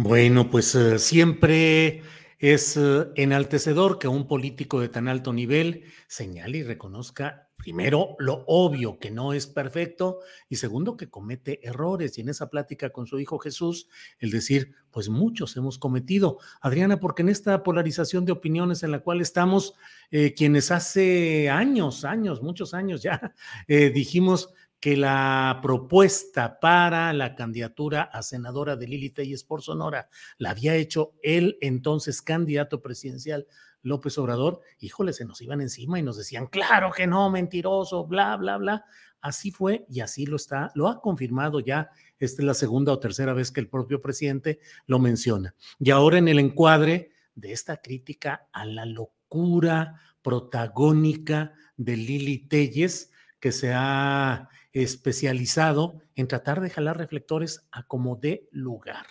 bueno, 0.00 0.48
pues 0.48 0.76
eh, 0.76 1.00
siempre 1.00 2.04
es 2.38 2.76
eh, 2.76 3.06
enaltecedor 3.16 3.98
que 3.98 4.08
un 4.08 4.26
político 4.26 4.80
de 4.80 4.88
tan 4.88 5.08
alto 5.08 5.32
nivel 5.32 5.84
señale 6.06 6.58
y 6.58 6.62
reconozca, 6.62 7.50
primero, 7.56 8.14
lo 8.18 8.44
obvio, 8.46 8.98
que 9.00 9.10
no 9.10 9.32
es 9.32 9.48
perfecto, 9.48 10.20
y 10.48 10.56
segundo, 10.56 10.96
que 10.96 11.10
comete 11.10 11.66
errores. 11.66 12.16
Y 12.16 12.20
en 12.20 12.28
esa 12.28 12.48
plática 12.48 12.90
con 12.90 13.06
su 13.06 13.18
hijo 13.18 13.38
Jesús, 13.38 13.88
el 14.20 14.30
decir, 14.30 14.74
pues 14.92 15.08
muchos 15.08 15.56
hemos 15.56 15.78
cometido. 15.78 16.38
Adriana, 16.60 17.00
porque 17.00 17.22
en 17.22 17.28
esta 17.28 17.62
polarización 17.64 18.24
de 18.24 18.32
opiniones 18.32 18.84
en 18.84 18.92
la 18.92 19.00
cual 19.00 19.20
estamos, 19.20 19.74
eh, 20.12 20.34
quienes 20.34 20.70
hace 20.70 21.50
años, 21.50 22.04
años, 22.04 22.40
muchos 22.42 22.72
años 22.72 23.02
ya, 23.02 23.34
dijimos 23.66 24.54
que 24.80 24.96
la 24.96 25.58
propuesta 25.62 26.60
para 26.60 27.12
la 27.12 27.34
candidatura 27.34 28.02
a 28.02 28.22
senadora 28.22 28.76
de 28.76 28.86
Lili 28.86 29.10
Telles 29.10 29.44
por 29.44 29.62
Sonora 29.62 30.08
la 30.38 30.50
había 30.50 30.74
hecho 30.74 31.14
el 31.22 31.58
entonces 31.60 32.22
candidato 32.22 32.80
presidencial 32.80 33.46
López 33.82 34.18
Obrador, 34.18 34.60
híjole, 34.80 35.12
se 35.12 35.24
nos 35.24 35.40
iban 35.40 35.60
encima 35.60 35.98
y 35.98 36.02
nos 36.02 36.16
decían, 36.16 36.46
claro 36.46 36.90
que 36.92 37.06
no, 37.06 37.30
mentiroso, 37.30 38.06
bla, 38.06 38.36
bla, 38.36 38.56
bla. 38.56 38.84
Así 39.20 39.50
fue 39.50 39.84
y 39.88 40.00
así 40.00 40.26
lo 40.26 40.36
está, 40.36 40.70
lo 40.74 40.88
ha 40.88 41.00
confirmado 41.00 41.60
ya. 41.60 41.90
Esta 42.18 42.42
es 42.42 42.46
la 42.46 42.54
segunda 42.54 42.92
o 42.92 42.98
tercera 42.98 43.32
vez 43.32 43.50
que 43.50 43.60
el 43.60 43.68
propio 43.68 44.00
presidente 44.00 44.60
lo 44.86 44.98
menciona. 44.98 45.54
Y 45.78 45.90
ahora 45.90 46.18
en 46.18 46.28
el 46.28 46.38
encuadre 46.38 47.10
de 47.34 47.52
esta 47.52 47.78
crítica 47.78 48.48
a 48.52 48.64
la 48.64 48.84
locura 48.84 50.00
protagónica 50.22 51.52
de 51.76 51.96
Lili 51.96 52.38
Telles, 52.48 53.12
que 53.40 53.52
se 53.52 53.72
ha 53.72 54.48
especializado 54.82 56.00
en 56.14 56.28
tratar 56.28 56.60
de 56.60 56.70
jalar 56.70 56.98
reflectores 56.98 57.66
a 57.70 57.86
como 57.86 58.16
de 58.16 58.48
lugar. 58.50 59.06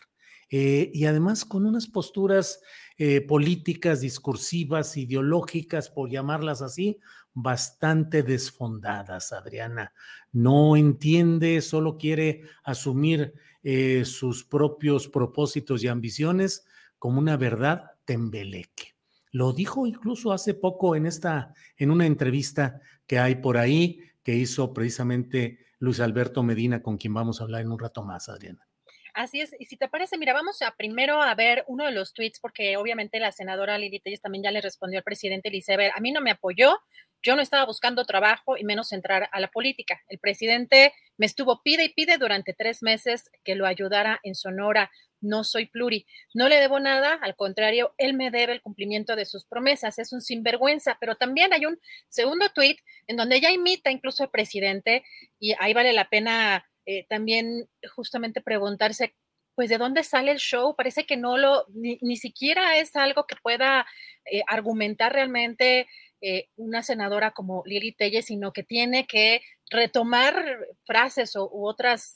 Eh, 0.49 0.91
y 0.93 1.05
además 1.05 1.43
con 1.43 1.65
unas 1.65 1.87
posturas 1.87 2.61
eh, 2.97 3.21
políticas, 3.21 4.01
discursivas, 4.01 4.95
ideológicas, 4.95 5.89
por 5.89 6.09
llamarlas 6.09 6.61
así, 6.61 6.99
bastante 7.33 8.23
desfondadas, 8.23 9.33
Adriana. 9.33 9.93
No 10.31 10.75
entiende, 10.77 11.61
solo 11.61 11.97
quiere 11.97 12.43
asumir 12.63 13.33
eh, 13.61 14.05
sus 14.05 14.45
propios 14.45 15.07
propósitos 15.07 15.83
y 15.83 15.87
ambiciones 15.87 16.65
como 16.97 17.19
una 17.19 17.37
verdad 17.37 17.91
tembeleque. 18.05 18.95
Lo 19.31 19.53
dijo 19.53 19.85
incluso 19.85 20.31
hace 20.31 20.53
poco 20.53 20.95
en 20.95 21.05
esta, 21.05 21.53
en 21.75 21.91
una 21.91 22.05
entrevista 22.05 22.81
que 23.05 23.19
hay 23.19 23.35
por 23.35 23.57
ahí, 23.57 24.01
que 24.27 24.33
hizo 24.33 24.73
precisamente 24.73 25.57
Luis 25.79 26.01
Alberto 26.01 26.43
Medina, 26.43 26.81
con 26.81 26.97
quien 26.97 27.13
vamos 27.13 27.39
a 27.39 27.45
hablar 27.45 27.61
en 27.61 27.71
un 27.71 27.79
rato 27.79 28.03
más, 28.03 28.27
Adriana. 28.27 28.67
Así 29.13 29.39
es, 29.39 29.55
y 29.57 29.67
si 29.67 29.77
te 29.77 29.87
parece, 29.87 30.17
mira, 30.17 30.33
vamos 30.33 30.61
a 30.61 30.75
primero 30.75 31.21
a 31.21 31.33
ver 31.33 31.63
uno 31.67 31.85
de 31.85 31.93
los 31.93 32.13
tweets, 32.13 32.41
porque 32.41 32.75
obviamente 32.75 33.21
la 33.21 33.31
senadora 33.31 33.77
Lili 33.77 34.01
también 34.21 34.43
ya 34.43 34.51
le 34.51 34.59
respondió 34.59 34.99
al 34.99 35.05
presidente 35.05 35.49
Ver, 35.77 35.93
a 35.95 36.01
mí 36.01 36.11
no 36.11 36.19
me 36.19 36.31
apoyó, 36.31 36.77
yo 37.23 37.37
no 37.37 37.41
estaba 37.41 37.65
buscando 37.65 38.03
trabajo 38.03 38.57
y 38.57 38.65
menos 38.65 38.91
entrar 38.91 39.29
a 39.31 39.39
la 39.39 39.47
política. 39.47 40.01
El 40.09 40.19
presidente 40.19 40.91
me 41.15 41.25
estuvo 41.25 41.61
pide 41.63 41.85
y 41.85 41.93
pide 41.93 42.17
durante 42.17 42.53
tres 42.53 42.83
meses 42.83 43.31
que 43.45 43.55
lo 43.55 43.65
ayudara 43.65 44.19
en 44.23 44.35
Sonora 44.35 44.91
no 45.21 45.43
soy 45.43 45.65
pluri, 45.65 46.05
no 46.33 46.49
le 46.49 46.59
debo 46.59 46.79
nada, 46.79 47.13
al 47.21 47.35
contrario, 47.35 47.93
él 47.97 48.13
me 48.13 48.31
debe 48.31 48.53
el 48.53 48.61
cumplimiento 48.61 49.15
de 49.15 49.25
sus 49.25 49.45
promesas, 49.45 49.99
es 49.99 50.13
un 50.13 50.21
sinvergüenza, 50.21 50.97
pero 50.99 51.15
también 51.15 51.53
hay 51.53 51.65
un 51.65 51.79
segundo 52.09 52.47
tuit 52.53 52.79
en 53.07 53.17
donde 53.17 53.37
ella 53.37 53.51
imita 53.51 53.91
incluso 53.91 54.23
al 54.23 54.29
presidente 54.29 55.03
y 55.39 55.53
ahí 55.59 55.73
vale 55.73 55.93
la 55.93 56.09
pena 56.09 56.65
eh, 56.89 57.05
también 57.09 57.67
justamente 57.95 58.39
preguntarse, 58.39 59.13
pues, 59.55 59.69
¿de 59.69 59.77
dónde 59.77 60.03
sale 60.03 60.31
el 60.31 60.37
show? 60.37 60.73
Parece 60.73 61.05
que 61.05 61.17
no 61.17 61.37
lo, 61.37 61.65
ni, 61.73 62.15
siquiera 62.15 62.77
es 62.77 62.95
algo 62.95 63.25
que 63.27 63.35
pueda 63.35 63.85
eh, 64.31 64.41
argumentar 64.47 65.11
realmente 65.11 65.87
eh, 66.21 66.47
una 66.55 66.83
senadora 66.83 67.31
como 67.31 67.61
Lili 67.65 67.91
Telle, 67.91 68.21
sino 68.21 68.53
que 68.53 68.63
tiene 68.63 69.05
que 69.05 69.41
retomar 69.69 70.59
frases 70.85 71.35
u 71.35 71.67
otras 71.67 72.15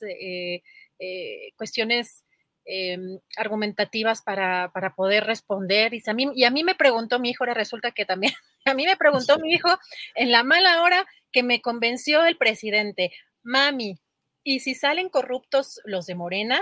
cuestiones 1.58 2.24
em, 2.73 3.19
argumentativas 3.35 4.21
para, 4.21 4.71
para, 4.73 4.95
poder 4.95 5.25
responder. 5.25 5.93
Y 5.93 6.01
a, 6.07 6.13
mí, 6.13 6.31
y 6.35 6.45
a 6.45 6.51
mí 6.51 6.63
me 6.63 6.75
preguntó 6.75 7.19
mi 7.19 7.31
hijo, 7.31 7.43
ahora 7.43 7.53
resulta 7.53 7.91
que 7.91 8.05
también, 8.05 8.33
a 8.65 8.73
mí 8.73 8.85
me 8.85 8.95
preguntó 8.95 9.37
mi 9.39 9.53
hijo 9.53 9.69
en 10.15 10.31
la 10.31 10.43
mala 10.43 10.81
hora 10.81 11.05
que 11.31 11.43
me 11.43 11.61
convenció 11.61 12.25
el 12.25 12.37
presidente, 12.37 13.11
mami, 13.43 13.99
¿y 14.43 14.61
si 14.61 14.75
salen 14.75 15.09
corruptos 15.09 15.81
los 15.83 16.05
de 16.05 16.15
Morena? 16.15 16.61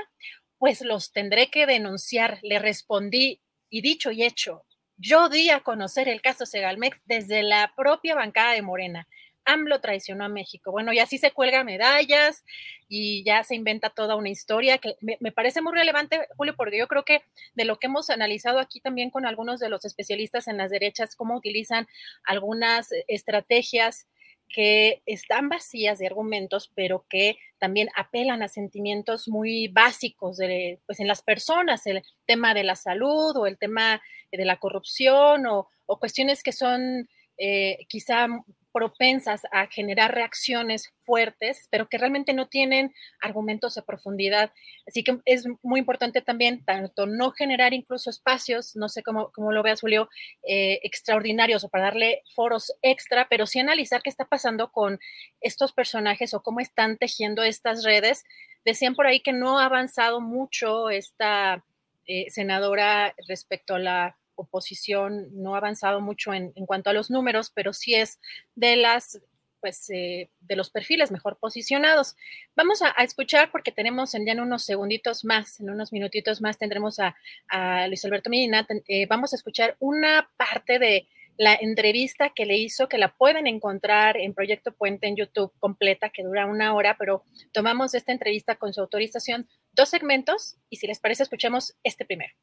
Pues 0.58 0.82
los 0.82 1.12
tendré 1.12 1.50
que 1.52 1.66
denunciar. 1.68 2.40
Le 2.42 2.58
respondí, 2.58 3.42
y 3.70 3.82
dicho 3.82 4.10
y 4.12 4.24
hecho, 4.24 4.66
yo 4.98 5.30
di 5.30 5.50
a 5.50 5.62
conocer 5.62 6.10
el 6.10 6.22
caso 6.22 6.46
Segalmex 6.46 7.02
desde 7.06 7.44
la 7.44 7.74
propia 7.76 8.16
bancada 8.16 8.54
de 8.54 8.62
Morena. 8.62 9.08
AMLO 9.46 9.82
traicionó 9.82 10.26
a 10.26 10.30
México. 10.30 10.72
Bueno, 10.72 10.94
y 10.94 11.00
así 11.00 11.18
se 11.18 11.32
cuelga 11.32 11.64
medallas 11.64 12.44
y 12.88 13.24
ya 13.24 13.44
se 13.44 13.56
inventa 13.56 13.90
toda 13.90 14.16
una 14.16 14.30
historia 14.30 14.78
que 14.78 14.96
me, 15.02 15.32
parece 15.32 15.62
muy 15.62 15.74
relevante, 15.74 16.28
Julio, 16.38 16.56
porque 16.56 16.78
yo 16.78 16.88
creo 16.88 17.04
que 17.04 17.24
de 17.56 17.66
lo 17.66 17.78
que 17.80 17.88
hemos 17.88 18.10
analizado 18.10 18.60
aquí 18.60 18.80
también 18.80 19.10
con 19.10 19.26
algunos 19.26 19.60
de 19.60 19.70
los 19.70 19.86
especialistas 19.86 20.48
en 20.48 20.58
las 20.58 20.72
derechas, 20.72 21.16
cómo 21.16 21.36
utilizan 21.36 21.88
algunas 22.24 22.90
estrategias 23.08 24.08
que 24.52 25.04
están 25.06 25.48
vacías 25.48 26.00
de 26.00 26.08
argumentos, 26.08 26.72
pero 26.74 27.06
que 27.08 27.38
también 27.60 27.90
apelan 27.96 28.42
a 28.42 28.48
sentimientos 28.48 29.28
muy 29.28 29.68
básicos 29.68 30.38
de, 30.38 30.80
pues, 30.88 31.00
en 31.00 31.08
las 31.08 31.22
personas, 31.22 31.86
el 31.86 32.02
tema 32.26 32.56
de 32.56 32.64
la 32.64 32.76
salud 32.76 33.36
o 33.38 33.46
el 33.46 33.60
tema 33.60 34.02
de 34.32 34.46
la 34.46 34.58
corrupción 34.58 35.46
o 35.46 35.70
cuestiones 36.00 36.42
que 36.42 36.52
son 36.52 37.08
eh, 37.40 37.86
quizá 37.88 38.28
propensas 38.72 39.42
a 39.52 39.68
generar 39.68 40.14
reacciones 40.14 40.94
fuertes, 41.02 41.68
pero 41.72 41.90
que 41.90 41.98
realmente 41.98 42.34
no 42.34 42.48
tienen 42.48 42.94
argumentos 43.22 43.76
de 43.76 43.82
profundidad. 43.82 44.52
Así 44.88 45.04
que 45.04 45.20
es 45.26 45.46
muy 45.64 45.80
importante 45.80 46.22
también, 46.22 46.64
tanto 46.64 47.06
no 47.06 47.32
generar 47.32 47.74
incluso 47.74 48.10
espacios, 48.10 48.76
no 48.76 48.90
sé 48.90 49.02
cómo, 49.04 49.32
cómo 49.32 49.52
lo 49.52 49.64
veas, 49.64 49.82
Julio, 49.82 50.10
eh, 50.44 50.80
extraordinarios 50.84 51.64
o 51.64 51.70
para 51.70 51.86
darle 51.86 52.22
foros 52.36 52.74
extra, 52.82 53.28
pero 53.30 53.48
sí 53.48 53.60
analizar 53.60 54.02
qué 54.02 54.10
está 54.10 54.26
pasando 54.26 54.72
con 54.72 55.00
estos 55.42 55.74
personajes 55.74 56.34
o 56.34 56.44
cómo 56.44 56.60
están 56.60 56.98
tejiendo 56.98 57.44
estas 57.44 57.84
redes. 57.84 58.24
Decían 58.66 58.96
por 58.96 59.08
ahí 59.08 59.22
que 59.22 59.34
no 59.34 59.60
ha 59.60 59.66
avanzado 59.66 60.22
mucho 60.22 60.90
esta 60.90 61.64
eh, 62.06 62.26
senadora 62.30 63.16
respecto 63.28 63.76
a 63.76 63.80
la 63.80 64.19
oposición 64.40 65.28
no 65.34 65.56
ha 65.56 65.58
avanzado 65.58 66.02
mucho 66.02 66.34
en, 66.34 66.52
cuanto 66.66 66.90
a 66.90 66.94
los 66.94 67.10
números, 67.12 67.52
pero 67.54 67.74
sí 67.74 67.96
es 67.96 68.20
de 68.56 68.76
las 68.76 69.22
pues 69.62 69.90
eh, 69.90 70.30
de 70.40 70.56
los 70.56 70.70
perfiles 70.70 71.12
mejor 71.12 71.38
posicionados. 71.38 72.16
Vamos 72.56 72.82
a, 72.82 72.92
escuchar 73.04 73.52
porque 73.52 73.74
tenemos 73.74 74.16
en 74.16 74.26
ya 74.26 74.32
en 74.32 74.40
unos 74.40 74.64
segunditos 74.64 75.26
más, 75.26 75.60
en 75.60 75.70
unos 75.70 75.92
minutitos 75.92 76.40
más 76.42 76.58
tendremos 76.58 76.98
a, 77.00 77.18
a 77.50 77.88
Luis 77.88 78.06
Alberto 78.06 78.30
Medina. 78.30 78.66
Eh, 78.88 79.06
vamos 79.08 79.34
a 79.34 79.36
escuchar 79.36 79.76
una 79.80 80.30
parte 80.38 80.80
de 80.80 81.10
la 81.38 81.56
entrevista 81.56 82.32
que 82.36 82.46
le 82.46 82.58
hizo, 82.58 82.90
que 82.90 82.98
la 82.98 83.16
pueden 83.16 83.48
encontrar 83.48 84.18
en 84.18 84.34
Proyecto 84.34 84.74
Puente 84.74 85.08
en 85.08 85.16
YouTube 85.16 85.54
completa, 85.60 86.10
que 86.10 86.24
dura 86.24 86.46
una 86.46 86.74
hora, 86.74 86.98
pero 87.00 87.24
tomamos 87.54 87.96
esta 87.96 88.12
entrevista 88.12 88.56
con 88.56 88.74
su 88.74 88.82
autorización, 88.82 89.48
dos 89.72 89.90
segmentos, 89.90 90.58
y 90.70 90.78
si 90.78 90.88
les 90.88 91.00
parece, 91.00 91.24
escuchemos 91.24 91.76
este 91.84 92.04
primero 92.04 92.34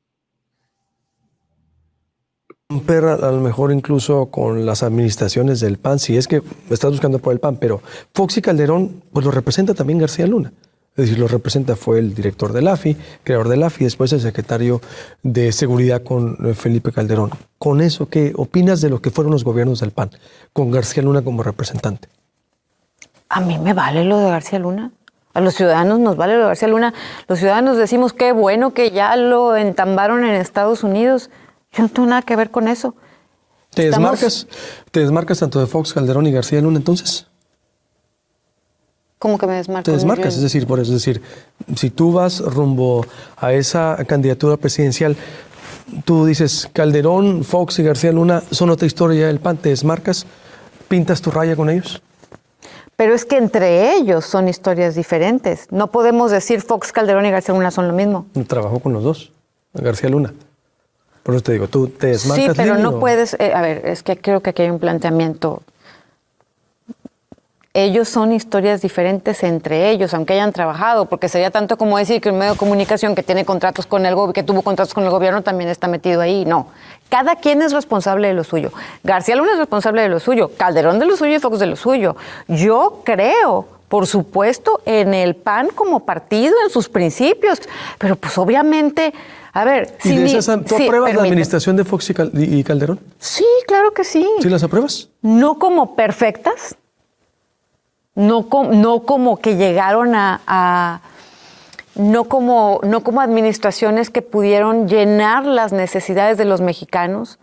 romper 2.68 3.04
a 3.04 3.30
lo 3.30 3.40
mejor 3.40 3.70
incluso 3.70 4.26
con 4.26 4.66
las 4.66 4.82
administraciones 4.82 5.60
del 5.60 5.78
PAN, 5.78 6.00
si 6.00 6.16
es 6.16 6.26
que 6.26 6.42
estás 6.68 6.90
buscando 6.90 7.20
por 7.20 7.32
el 7.32 7.38
PAN, 7.38 7.58
pero 7.60 7.80
Fox 8.12 8.38
y 8.38 8.42
Calderón, 8.42 9.02
pues 9.12 9.24
lo 9.24 9.30
representa 9.30 9.72
también 9.74 10.00
García 10.00 10.26
Luna. 10.26 10.52
Es 10.96 11.04
decir, 11.04 11.18
lo 11.18 11.28
representa, 11.28 11.76
fue 11.76 11.98
el 11.98 12.14
director 12.14 12.52
del 12.52 12.66
AFI, 12.66 12.96
creador 13.22 13.48
del 13.48 13.62
AFI, 13.62 13.84
después 13.84 14.12
el 14.14 14.20
secretario 14.20 14.80
de 15.22 15.52
Seguridad 15.52 16.02
con 16.02 16.38
eh, 16.44 16.54
Felipe 16.54 16.90
Calderón. 16.90 17.30
Con 17.58 17.82
eso, 17.82 18.08
¿qué 18.08 18.32
opinas 18.34 18.80
de 18.80 18.88
lo 18.88 19.00
que 19.00 19.10
fueron 19.10 19.32
los 19.32 19.44
gobiernos 19.44 19.80
del 19.80 19.90
PAN, 19.92 20.10
con 20.52 20.70
García 20.70 21.02
Luna 21.02 21.22
como 21.22 21.42
representante? 21.42 22.08
A 23.28 23.40
mí 23.40 23.58
me 23.58 23.74
vale 23.74 24.04
lo 24.04 24.18
de 24.18 24.30
García 24.30 24.58
Luna. 24.58 24.90
A 25.34 25.40
los 25.40 25.54
ciudadanos 25.54 26.00
nos 26.00 26.16
vale 26.16 26.32
lo 26.32 26.40
de 26.40 26.46
García 26.46 26.68
Luna. 26.68 26.94
Los 27.28 27.38
ciudadanos 27.38 27.76
decimos 27.76 28.12
qué 28.14 28.32
bueno 28.32 28.72
que 28.72 28.90
ya 28.90 29.14
lo 29.16 29.54
entambaron 29.54 30.24
en 30.24 30.34
Estados 30.34 30.82
Unidos. 30.82 31.30
Yo 31.76 31.82
no 31.82 31.88
tengo 31.88 32.08
nada 32.08 32.22
que 32.22 32.36
ver 32.36 32.50
con 32.50 32.68
eso. 32.68 32.94
¿Te 33.74 33.88
Estamos... 33.88 34.12
desmarcas? 34.12 34.46
¿Te 34.90 35.00
desmarcas 35.00 35.38
tanto 35.40 35.60
de 35.60 35.66
Fox, 35.66 35.92
Calderón 35.92 36.26
y 36.26 36.32
García 36.32 36.60
Luna 36.60 36.78
entonces? 36.78 37.26
¿Cómo 39.18 39.38
que 39.38 39.46
me 39.46 39.54
desmarco? 39.54 39.84
Te 39.84 39.92
desmarcas, 39.92 40.34
es 40.36 40.42
decir, 40.42 40.66
por 40.66 40.78
eso, 40.78 40.94
es 40.94 41.04
decir, 41.04 41.22
si 41.74 41.90
tú 41.90 42.12
vas 42.12 42.40
rumbo 42.40 43.04
a 43.36 43.52
esa 43.52 43.96
candidatura 44.06 44.56
presidencial, 44.56 45.16
tú 46.04 46.26
dices 46.26 46.68
Calderón, 46.72 47.42
Fox 47.44 47.78
y 47.78 47.82
García 47.82 48.12
Luna 48.12 48.42
son 48.50 48.70
otra 48.70 48.86
historia 48.86 49.26
del 49.26 49.40
PAN, 49.40 49.56
te 49.56 49.70
desmarcas, 49.70 50.26
pintas 50.88 51.20
tu 51.20 51.30
raya 51.30 51.56
con 51.56 51.70
ellos. 51.70 52.02
Pero 52.96 53.14
es 53.14 53.24
que 53.24 53.36
entre 53.36 53.94
ellos 53.94 54.24
son 54.24 54.48
historias 54.48 54.94
diferentes. 54.94 55.66
No 55.70 55.90
podemos 55.90 56.30
decir 56.30 56.62
Fox, 56.62 56.92
Calderón 56.92 57.26
y 57.26 57.30
García 57.30 57.54
Luna 57.54 57.70
son 57.70 57.88
lo 57.88 57.94
mismo. 57.94 58.26
Trabajo 58.46 58.80
con 58.80 58.92
los 58.92 59.02
dos, 59.02 59.32
García 59.74 60.08
Luna. 60.08 60.32
Por 61.26 61.34
eso 61.34 61.42
te 61.42 61.52
digo, 61.54 61.66
tú 61.66 61.88
te 61.88 62.06
desmarcas. 62.06 62.46
Sí, 62.46 62.52
pero 62.56 62.78
no 62.78 62.90
o... 62.90 63.00
puedes. 63.00 63.34
Eh, 63.40 63.52
a 63.52 63.60
ver, 63.60 63.84
es 63.84 64.04
que 64.04 64.16
creo 64.16 64.42
que 64.42 64.50
aquí 64.50 64.62
hay 64.62 64.70
un 64.70 64.78
planteamiento. 64.78 65.64
Ellos 67.74 68.08
son 68.08 68.30
historias 68.30 68.80
diferentes 68.80 69.42
entre 69.42 69.90
ellos, 69.90 70.14
aunque 70.14 70.34
hayan 70.34 70.52
trabajado, 70.52 71.06
porque 71.06 71.28
sería 71.28 71.50
tanto 71.50 71.76
como 71.76 71.98
decir 71.98 72.20
que 72.20 72.30
un 72.30 72.38
medio 72.38 72.52
de 72.52 72.58
comunicación 72.58 73.16
que 73.16 73.24
tiene 73.24 73.44
contratos 73.44 73.86
con 73.86 74.06
el 74.06 74.14
gobierno, 74.14 74.34
que 74.34 74.44
tuvo 74.44 74.62
contratos 74.62 74.94
con 74.94 75.02
el 75.02 75.10
gobierno, 75.10 75.42
también 75.42 75.68
está 75.68 75.88
metido 75.88 76.20
ahí. 76.20 76.44
No. 76.44 76.68
Cada 77.08 77.34
quien 77.34 77.60
es 77.60 77.72
responsable 77.72 78.28
de 78.28 78.34
lo 78.34 78.44
suyo. 78.44 78.70
García 79.02 79.34
Luna 79.34 79.54
es 79.54 79.58
responsable 79.58 80.02
de 80.02 80.08
lo 80.08 80.20
suyo, 80.20 80.52
Calderón 80.56 81.00
de 81.00 81.06
lo 81.06 81.16
suyo 81.16 81.34
y 81.34 81.40
Fox 81.40 81.58
de 81.58 81.66
lo 81.66 81.74
suyo. 81.74 82.14
Yo 82.46 83.02
creo 83.04 83.66
por 83.88 84.06
supuesto, 84.06 84.80
en 84.84 85.14
el 85.14 85.36
PAN 85.36 85.68
como 85.74 86.00
partido, 86.00 86.54
en 86.64 86.70
sus 86.70 86.88
principios, 86.88 87.60
pero 87.98 88.16
pues 88.16 88.36
obviamente 88.36 89.14
a 89.58 89.64
ver, 89.64 89.96
¿Y 90.04 90.18
de 90.18 90.36
esas, 90.36 90.44
¿tú 90.66 90.76
sí, 90.76 90.84
apruebas 90.84 91.08
permíteme. 91.08 91.14
la 91.14 91.22
administración 91.22 91.76
de 91.76 91.84
Fox 91.86 92.12
y 92.34 92.62
Calderón? 92.62 93.00
Sí, 93.18 93.46
claro 93.66 93.92
que 93.94 94.04
sí. 94.04 94.28
¿Sí 94.42 94.50
las 94.50 94.62
apruebas? 94.62 95.08
No 95.22 95.58
como 95.58 95.96
perfectas, 95.96 96.76
no, 98.14 98.50
com, 98.50 98.78
no 98.82 99.04
como 99.04 99.38
que 99.38 99.56
llegaron 99.56 100.14
a, 100.14 100.42
a 100.46 101.00
no, 101.94 102.24
como, 102.24 102.80
no 102.82 103.02
como 103.02 103.22
administraciones 103.22 104.10
que 104.10 104.20
pudieron 104.20 104.88
llenar 104.88 105.46
las 105.46 105.72
necesidades 105.72 106.36
de 106.36 106.44
los 106.44 106.60
mexicanos. 106.60 107.38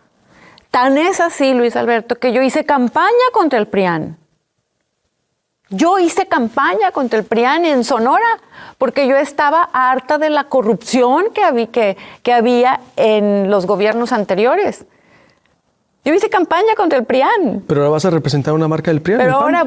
Tan 0.70 0.96
es 0.98 1.20
así, 1.20 1.52
Luis 1.52 1.74
Alberto, 1.74 2.14
que 2.14 2.32
yo 2.32 2.42
hice 2.42 2.64
campaña 2.64 3.26
contra 3.32 3.58
el 3.58 3.66
PRIAN. 3.66 4.18
Yo 5.70 5.98
hice 5.98 6.26
campaña 6.26 6.92
contra 6.92 7.18
el 7.18 7.24
PRIAN 7.24 7.64
en 7.64 7.84
Sonora 7.84 8.38
porque 8.78 9.08
yo 9.08 9.16
estaba 9.16 9.68
harta 9.72 10.18
de 10.18 10.30
la 10.30 10.44
corrupción 10.44 11.26
que 11.34 11.42
había, 11.42 11.66
que, 11.68 11.96
que 12.22 12.32
había 12.32 12.80
en 12.96 13.50
los 13.50 13.66
gobiernos 13.66 14.12
anteriores. 14.12 14.84
Yo 16.04 16.12
hice 16.12 16.28
campaña 16.28 16.74
contra 16.76 16.98
el 16.98 17.06
PRIAN. 17.06 17.64
Pero 17.66 17.80
ahora 17.80 17.92
vas 17.92 18.04
a 18.04 18.10
representar 18.10 18.52
una 18.52 18.68
marca 18.68 18.90
del 18.90 19.00
PRIAN. 19.00 19.18
Pero 19.18 19.36
ahora, 19.36 19.64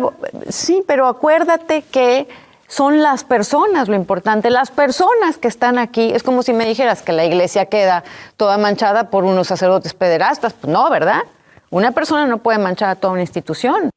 sí, 0.50 0.84
pero 0.86 1.08
acuérdate 1.08 1.82
que 1.82 2.28
son 2.68 3.02
las 3.02 3.24
personas 3.24 3.88
lo 3.88 3.96
importante. 3.96 4.52
Las 4.52 4.70
personas 4.70 5.38
que 5.38 5.48
están 5.48 5.80
aquí, 5.80 6.12
es 6.14 6.22
como 6.22 6.44
si 6.44 6.54
me 6.54 6.66
dijeras 6.66 7.02
que 7.02 7.12
la 7.12 7.26
iglesia 7.26 7.66
queda 7.66 8.04
toda 8.36 8.60
manchada 8.60 9.10
por 9.10 9.24
unos 9.24 9.48
sacerdotes 9.48 9.96
pederastas. 9.96 10.54
Pues 10.54 10.72
no, 10.72 10.88
¿verdad? 10.92 11.22
Una 11.72 11.92
persona 11.92 12.28
no 12.28 12.38
puede 12.38 12.60
manchar 12.60 12.90
a 12.90 12.96
toda 12.96 13.14
una 13.14 13.22
institución. 13.22 13.90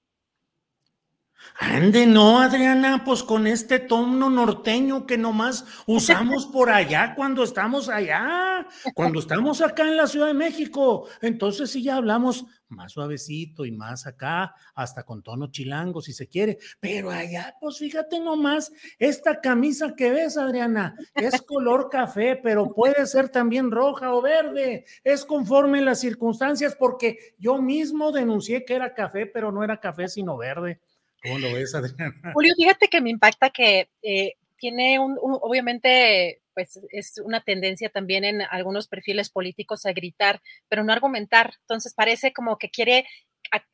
Ande, 1.62 2.06
no, 2.06 2.40
Adriana, 2.40 3.02
pues 3.04 3.22
con 3.22 3.46
este 3.46 3.78
tono 3.78 4.30
norteño 4.30 5.04
que 5.06 5.18
nomás 5.18 5.66
usamos 5.86 6.46
por 6.46 6.70
allá 6.70 7.14
cuando 7.14 7.44
estamos 7.44 7.90
allá, 7.90 8.66
cuando 8.94 9.20
estamos 9.20 9.60
acá 9.60 9.82
en 9.82 9.98
la 9.98 10.06
Ciudad 10.06 10.28
de 10.28 10.34
México. 10.34 11.06
Entonces 11.20 11.70
sí 11.70 11.82
ya 11.82 11.96
hablamos 11.96 12.46
más 12.70 12.92
suavecito 12.92 13.66
y 13.66 13.72
más 13.72 14.06
acá, 14.06 14.54
hasta 14.74 15.02
con 15.02 15.22
tono 15.22 15.50
chilango 15.50 16.00
si 16.00 16.14
se 16.14 16.28
quiere. 16.28 16.56
Pero 16.80 17.10
allá, 17.10 17.54
pues 17.60 17.76
fíjate 17.76 18.20
nomás, 18.20 18.72
esta 18.98 19.42
camisa 19.42 19.94
que 19.94 20.10
ves, 20.12 20.38
Adriana, 20.38 20.96
es 21.14 21.42
color 21.42 21.90
café, 21.90 22.40
pero 22.42 22.72
puede 22.72 23.06
ser 23.06 23.28
también 23.28 23.70
roja 23.70 24.14
o 24.14 24.22
verde. 24.22 24.86
Es 25.04 25.26
conforme 25.26 25.82
las 25.82 26.00
circunstancias 26.00 26.74
porque 26.74 27.34
yo 27.38 27.60
mismo 27.60 28.12
denuncié 28.12 28.64
que 28.64 28.76
era 28.76 28.94
café, 28.94 29.26
pero 29.26 29.52
no 29.52 29.62
era 29.62 29.78
café 29.78 30.08
sino 30.08 30.38
verde. 30.38 30.80
¿Cómo 31.22 31.38
lo 31.38 31.52
ves, 31.52 31.74
Adriana? 31.74 32.32
Julio, 32.34 32.54
fíjate 32.56 32.88
que 32.88 33.00
me 33.00 33.10
impacta 33.10 33.50
que 33.50 33.90
eh, 34.02 34.34
tiene 34.56 34.98
un, 34.98 35.18
obviamente, 35.20 36.42
pues 36.54 36.80
es 36.90 37.20
una 37.24 37.40
tendencia 37.40 37.88
también 37.88 38.24
en 38.24 38.42
algunos 38.42 38.88
perfiles 38.88 39.30
políticos 39.30 39.86
a 39.86 39.92
gritar, 39.92 40.40
pero 40.68 40.84
no 40.84 40.92
argumentar. 40.92 41.54
Entonces 41.60 41.94
parece 41.94 42.32
como 42.32 42.58
que 42.58 42.70
quiere 42.70 43.06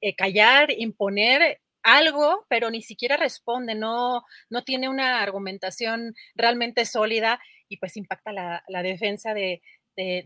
eh, 0.01 0.15
callar, 0.15 0.71
imponer 0.71 1.61
algo, 1.83 2.45
pero 2.49 2.71
ni 2.71 2.83
siquiera 2.83 3.17
responde, 3.17 3.75
no, 3.75 4.25
no 4.51 4.65
tiene 4.65 4.89
una 4.89 5.23
argumentación 5.23 6.15
realmente 6.35 6.85
sólida 6.85 7.41
y 7.69 7.77
pues 7.77 7.97
impacta 7.97 8.33
la, 8.33 8.83
defensa 8.83 9.35
de, 9.35 9.63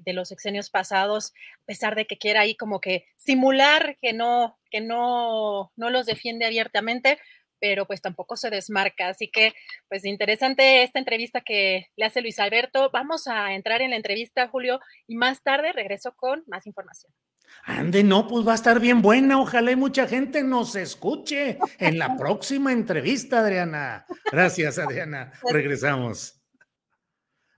los 0.07 0.33
exenios 0.33 0.71
pasados, 0.71 1.33
a 1.63 1.67
pesar 1.67 1.95
de 1.95 2.07
que 2.07 2.19
quiera 2.19 2.41
ahí 2.41 2.57
como 2.57 2.81
que 2.81 3.07
simular 3.17 3.97
que 4.01 4.13
no, 4.13 4.59
que 4.71 4.81
no, 4.81 5.73
no 5.77 5.91
los 5.91 6.07
defiende 6.07 6.47
abiertamente, 6.47 7.19
pero 7.61 7.87
pues 7.87 8.01
tampoco 8.01 8.37
se 8.37 8.51
desmarca. 8.51 9.09
Así 9.09 9.29
que, 9.29 9.53
pues 9.89 10.05
interesante 10.05 10.83
esta 10.83 10.99
entrevista 10.99 11.43
que 11.43 11.89
le 11.97 12.05
hace 12.07 12.23
Luis 12.23 12.39
Alberto. 12.39 12.91
Vamos 12.93 13.29
a 13.29 13.55
entrar 13.55 13.83
en 13.83 13.91
la 13.91 13.97
entrevista, 13.97 14.49
Julio, 14.49 14.81
y 15.07 15.15
más 15.15 15.43
tarde 15.43 15.73
regreso 15.73 16.13
con 16.17 16.43
más 16.47 16.67
información. 16.67 17.13
Ande, 17.65 18.03
no, 18.05 18.27
pues 18.27 18.47
va 18.47 18.53
a 18.53 18.55
estar 18.55 18.81
bien 18.81 19.03
buena. 19.03 19.39
Ojalá 19.39 19.73
y 19.73 19.77
mucha 19.77 20.07
gente 20.07 20.43
nos 20.43 20.75
escuche 20.77 21.59
en 21.79 21.99
la 21.99 22.17
próxima 22.19 22.73
entrevista, 22.73 23.41
Adriana. 23.41 24.07
Gracias, 24.33 24.79
Adriana. 24.79 25.33
Regresamos. 25.51 26.40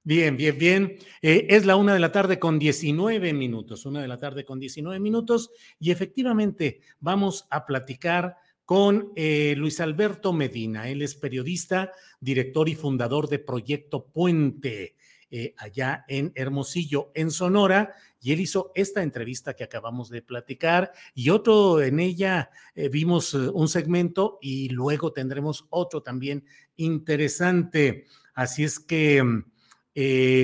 Bien, 0.04 0.36
bien, 0.36 0.58
bien. 0.58 0.96
Eh, 1.20 1.46
es 1.50 1.64
la 1.64 1.76
una 1.76 1.94
de 1.94 2.00
la 2.00 2.10
tarde 2.10 2.40
con 2.40 2.58
19 2.58 3.32
minutos, 3.32 3.86
una 3.86 4.02
de 4.02 4.08
la 4.08 4.18
tarde 4.18 4.44
con 4.44 4.58
19 4.58 4.98
minutos, 4.98 5.52
y 5.78 5.92
efectivamente 5.92 6.80
vamos 6.98 7.46
a 7.50 7.64
platicar 7.64 8.36
con 8.64 9.12
eh, 9.14 9.54
Luis 9.56 9.78
Alberto 9.78 10.32
Medina. 10.32 10.88
Él 10.88 11.02
es 11.02 11.14
periodista, 11.14 11.92
director 12.18 12.68
y 12.68 12.74
fundador 12.74 13.28
de 13.28 13.38
Proyecto 13.38 14.06
Puente. 14.06 14.96
Eh, 15.30 15.54
allá 15.56 16.04
en 16.08 16.32
Hermosillo, 16.34 17.12
en 17.14 17.30
Sonora, 17.30 17.94
y 18.20 18.32
él 18.32 18.40
hizo 18.40 18.72
esta 18.74 19.02
entrevista 19.02 19.54
que 19.54 19.64
acabamos 19.64 20.10
de 20.10 20.20
platicar 20.20 20.92
y 21.14 21.30
otro 21.30 21.80
en 21.80 22.00
ella 22.00 22.50
vimos 22.90 23.32
un 23.32 23.66
segmento 23.66 24.38
y 24.42 24.68
luego 24.68 25.14
tendremos 25.14 25.66
otro 25.70 26.02
también 26.02 26.44
interesante. 26.76 28.04
Así 28.34 28.62
es 28.64 28.78
que 28.78 29.22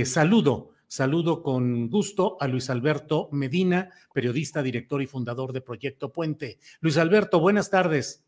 saludo. 0.05 0.73
Saludo 0.87 1.43
con 1.43 1.91
gusto 1.91 2.39
a 2.41 2.49
Luis 2.49 2.71
Alberto 2.71 3.29
Medina, 3.31 3.91
periodista, 4.15 4.63
director 4.63 5.03
y 5.03 5.07
fundador 5.07 5.53
de 5.53 5.61
Proyecto 5.61 6.11
Puente. 6.11 6.59
Luis 6.81 6.97
Alberto, 6.97 7.41
buenas 7.41 7.69
tardes. 7.69 8.25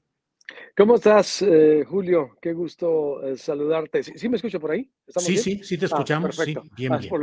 ¿Cómo 0.76 0.96
estás, 0.96 1.42
eh, 1.42 1.85
Julio? 1.87 2.37
Qué 2.40 2.52
gusto 2.52 3.22
eh, 3.22 3.37
saludarte. 3.37 4.02
¿Sí, 4.02 4.28
me 4.28 4.37
escucho 4.37 4.61
por 4.61 4.72
ahí? 4.72 4.90
Sí, 5.09 5.37
sí, 5.37 5.61
sí 5.62 5.78
te 5.78 5.87
ah, 5.87 5.88
escuchamos. 5.88 6.37
perfecto. 6.37 6.62
Sí, 6.62 6.70
bien, 6.76 6.98
bien, 6.98 7.09
por 7.09 7.20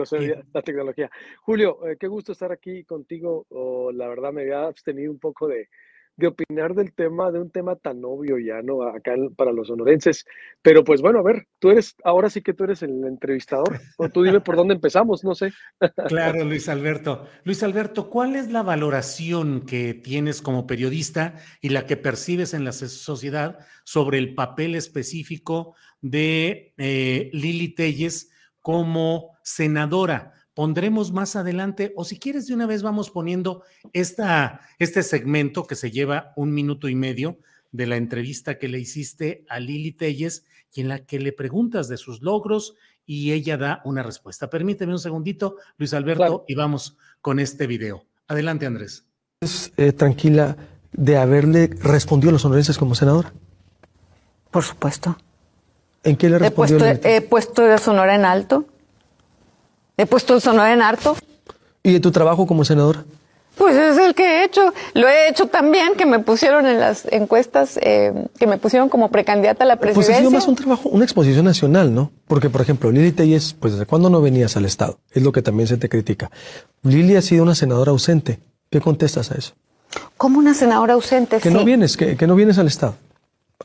la 0.54 0.62
tecnología. 0.62 1.10
Julio, 1.42 1.88
eh, 1.88 1.98
qué 2.00 2.08
gusto 2.08 2.32
estar 2.32 2.52
aquí 2.52 2.84
contigo. 2.84 3.46
Oh, 3.50 3.92
la 3.92 4.08
verdad 4.08 4.34
me 4.34 4.42
había 4.42 4.66
abstenido 4.66 5.12
un 5.12 5.20
poco 5.20 5.48
de, 5.48 5.70
de 6.18 6.28
opinar 6.28 6.74
del 6.74 6.94
tema, 6.94 7.32
de 7.32 7.40
un 7.40 7.52
tema 7.52 7.76
tan 7.76 8.04
obvio 8.04 8.40
ya, 8.40 8.62
¿no? 8.64 8.82
Acá 8.82 9.16
para 9.36 9.52
los 9.52 9.68
sonorenses. 9.68 10.26
Pero 10.64 10.84
pues 10.84 11.02
bueno, 11.02 11.20
a 11.20 11.24
ver, 11.24 11.48
tú 11.60 11.70
eres, 11.70 11.96
ahora 12.04 12.30
sí 12.30 12.42
que 12.42 12.54
tú 12.54 12.64
eres 12.64 12.82
el 12.82 13.04
entrevistador. 13.06 13.80
O 13.98 14.10
tú 14.10 14.24
dime 14.24 14.42
por 14.42 14.56
dónde 14.56 14.74
empezamos, 14.74 15.24
no 15.24 15.36
sé. 15.36 15.54
Claro, 16.08 16.44
Luis 16.44 16.70
Alberto. 16.70 17.28
Luis 17.44 17.62
Alberto, 17.62 18.10
¿cuál 18.10 18.36
es 18.36 18.52
la 18.52 18.64
valoración 18.64 19.66
que 19.66 19.94
tienes 19.94 20.42
como 20.42 20.66
periodista 20.66 21.36
y 21.62 21.70
la 21.70 21.86
que 21.86 21.98
percibes 21.98 22.54
en 22.54 22.66
la 22.66 22.72
sociedad 22.72 23.60
sobre 23.84 24.18
el 24.18 24.34
papel 24.34 24.76
específico 24.76 25.76
de 26.02 26.74
eh, 26.78 27.30
Lili 27.34 27.76
Telles 27.76 28.32
como 28.62 29.38
senadora? 29.44 30.34
Pondremos 30.58 31.12
más 31.12 31.36
adelante, 31.36 31.94
o 31.96 32.04
si 32.04 32.18
quieres 32.18 32.48
de 32.48 32.56
una 32.56 32.66
vez 32.66 32.82
vamos 32.82 33.12
poniendo 33.12 33.62
esta, 33.94 34.62
este 34.80 35.04
segmento 35.04 35.68
que 35.68 35.76
se 35.76 35.92
lleva 35.92 36.34
un 36.36 36.52
minuto 36.52 36.90
y 36.90 36.96
medio 36.96 37.38
de 37.72 37.86
la 37.86 37.96
entrevista 37.96 38.58
que 38.58 38.68
le 38.68 38.80
hiciste 38.80 39.46
a 39.50 39.60
Lili 39.60 39.92
Telles 39.92 40.46
y 40.74 40.82
en 40.82 40.88
la 40.88 41.06
que 41.06 41.20
le 41.20 41.32
preguntas 41.32 41.90
de 41.90 41.98
sus 41.98 42.24
logros 42.24 42.74
y 43.06 43.34
ella 43.34 43.56
da 43.56 43.84
una 43.86 44.02
respuesta. 44.02 44.50
Permíteme 44.50 44.94
un 44.94 44.98
segundito, 44.98 45.58
Luis 45.78 45.94
Alberto, 45.94 46.44
y 46.48 46.56
vamos 46.56 46.98
con 47.22 47.40
este 47.40 47.68
video. 47.68 48.06
Adelante, 48.28 48.66
Andrés. 48.66 49.06
¿Es 49.42 49.72
eh, 49.78 49.92
tranquila 49.92 50.58
de 50.92 51.18
haberle 51.18 51.68
respondido 51.68 52.30
a 52.30 52.34
los 52.34 52.42
sonorenses 52.42 52.80
como 52.80 52.96
senadora? 52.96 53.32
Por 54.50 54.64
supuesto. 54.64 55.20
¿En 56.04 56.16
qué 56.16 56.32
le 56.32 56.40
respondió? 56.40 56.78
He 56.78 56.80
puesto, 56.80 57.08
he 57.08 57.22
puesto 57.22 57.78
Sonora 57.78 58.16
en 58.16 58.26
alto 58.26 58.66
He 59.98 60.06
puesto 60.06 60.36
el 60.36 60.42
Sonora 60.42 60.74
en 60.74 60.82
harto. 60.82 61.18
¿Y 61.84 61.92
de 61.94 62.00
tu 62.00 62.12
trabajo 62.12 62.46
como 62.46 62.64
senadora? 62.64 63.04
Pues 63.58 63.76
es 63.76 63.98
el 63.98 64.14
que 64.14 64.24
he 64.24 64.44
hecho. 64.44 64.72
Lo 64.94 65.08
he 65.08 65.30
hecho 65.30 65.48
también, 65.48 65.96
que 65.96 66.06
me 66.06 66.20
pusieron 66.20 66.68
en 66.68 66.80
las 66.80 67.06
encuestas, 67.12 67.80
eh, 67.82 68.14
que 68.38 68.46
me 68.46 68.60
pusieron 68.60 68.90
como 68.90 69.10
precandidata 69.10 69.64
a 69.64 69.68
la 69.68 69.78
presidencia. 69.78 70.14
Pues 70.14 70.18
ha 70.18 70.22
sido 70.22 70.32
más 70.32 70.48
un 70.48 70.56
trabajo, 70.56 70.90
una 70.90 71.04
exposición 71.04 71.46
nacional, 71.46 71.94
¿no? 71.94 72.12
Porque, 72.28 72.52
por 72.52 72.62
ejemplo, 72.62 72.92
Lili 72.92 73.12
Telles, 73.12 73.56
pues 73.60 73.74
¿desde 73.74 73.88
cuándo 73.88 74.12
no 74.12 74.22
venías 74.22 74.56
al 74.56 74.66
Estado? 74.66 75.00
Es 75.12 75.24
lo 75.24 75.32
que 75.32 75.42
también 75.42 75.68
se 75.68 75.78
te 75.78 75.90
critica. 75.90 76.30
Lili 76.84 77.16
ha 77.16 77.22
sido 77.24 77.42
una 77.42 77.56
senadora 77.56 77.92
ausente. 77.92 78.40
¿Qué 78.70 78.80
contestas 78.80 79.32
a 79.32 79.36
eso? 79.36 79.54
¿Cómo 80.18 80.38
una 80.38 80.54
senadora 80.54 80.94
ausente? 80.94 81.40
Que 81.40 81.50
no 81.50 81.66
vienes, 81.66 81.98
que 81.98 82.28
no 82.28 82.36
vienes 82.36 82.60
al 82.60 82.68
Estado. 82.68 82.96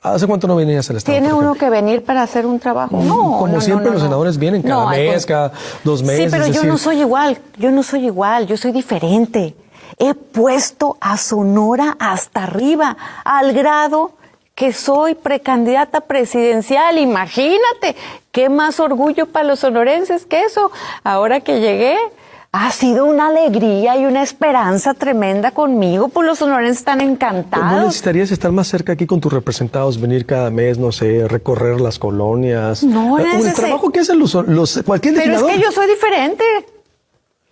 ¿Hace 0.01 0.27
cuánto 0.27 0.49
no 0.49 0.57
venías 0.57 0.89
al 0.91 0.97
Estado? 0.97 1.19
¿Tiene 1.19 1.33
uno 1.33 1.55
que 1.55 1.69
venir 1.69 2.03
para 2.03 2.23
hacer 2.23 2.47
un 2.47 2.59
trabajo? 2.59 3.01
No. 3.03 3.39
Como 3.39 3.61
siempre, 3.61 3.91
los 3.91 4.03
senadores 4.03 4.39
vienen 4.39 4.63
cada 4.63 4.89
mes, 4.89 5.27
cada 5.27 5.53
dos 5.85 6.03
meses. 6.03 6.25
Sí, 6.25 6.29
pero 6.31 6.47
yo 6.49 6.65
no 6.65 6.79
soy 6.79 7.01
igual. 7.01 7.39
Yo 7.59 7.71
no 7.71 7.83
soy 7.83 8.07
igual. 8.07 8.47
Yo 8.47 8.57
soy 8.57 8.73
diferente. 8.73 9.55
He 9.99 10.15
puesto 10.15 10.97
a 11.01 11.17
Sonora 11.19 11.97
hasta 12.01 12.45
arriba, 12.45 12.97
al 13.25 13.53
grado 13.53 14.13
que 14.55 14.73
soy 14.73 15.15
precandidata 15.15 16.01
presidencial. 16.01 16.99
Imagínate, 16.99 17.95
qué 18.33 18.49
más 18.49 18.81
orgullo 18.81 19.27
para 19.27 19.45
los 19.45 19.61
sonorenses 19.61 20.27
que 20.27 20.43
eso. 20.43 20.73
Ahora 21.05 21.41
que 21.41 21.61
llegué, 21.61 21.97
ha 22.55 22.71
sido 22.71 23.07
una 23.07 23.29
alegría 23.29 23.97
y 23.97 24.05
una 24.05 24.23
esperanza 24.23 24.93
tremenda 24.93 25.53
conmigo, 25.53 26.09
pues 26.09 26.27
los 26.27 26.39
sonorenses 26.39 26.81
están 26.81 27.01
encantados. 27.01 27.73
¿No 27.73 27.85
necesitarías 27.87 28.31
estar 28.31 28.53
más 28.53 28.69
cerca 28.69 28.93
aquí 28.93 29.07
con 29.07 29.23
tus 29.23 29.33
representados, 29.33 29.99
venir 29.99 30.27
cada 30.27 30.51
mes, 30.51 30.77
no 30.77 30.93
sé, 30.93 31.27
recorrer 31.29 31.81
las 31.81 31.99
colonias? 31.99 32.85
No, 32.85 33.19
es 33.19 33.47
El 33.47 33.55
trabajo 33.55 33.91
que 33.91 34.01
hacen 34.01 34.19
los, 34.19 34.35
los 34.35 34.83
cualquier 34.85 35.15
Pero 35.15 35.37
es 35.37 35.43
que 35.43 35.61
yo 35.61 35.73
soy 35.73 35.87
diferente. 35.89 36.45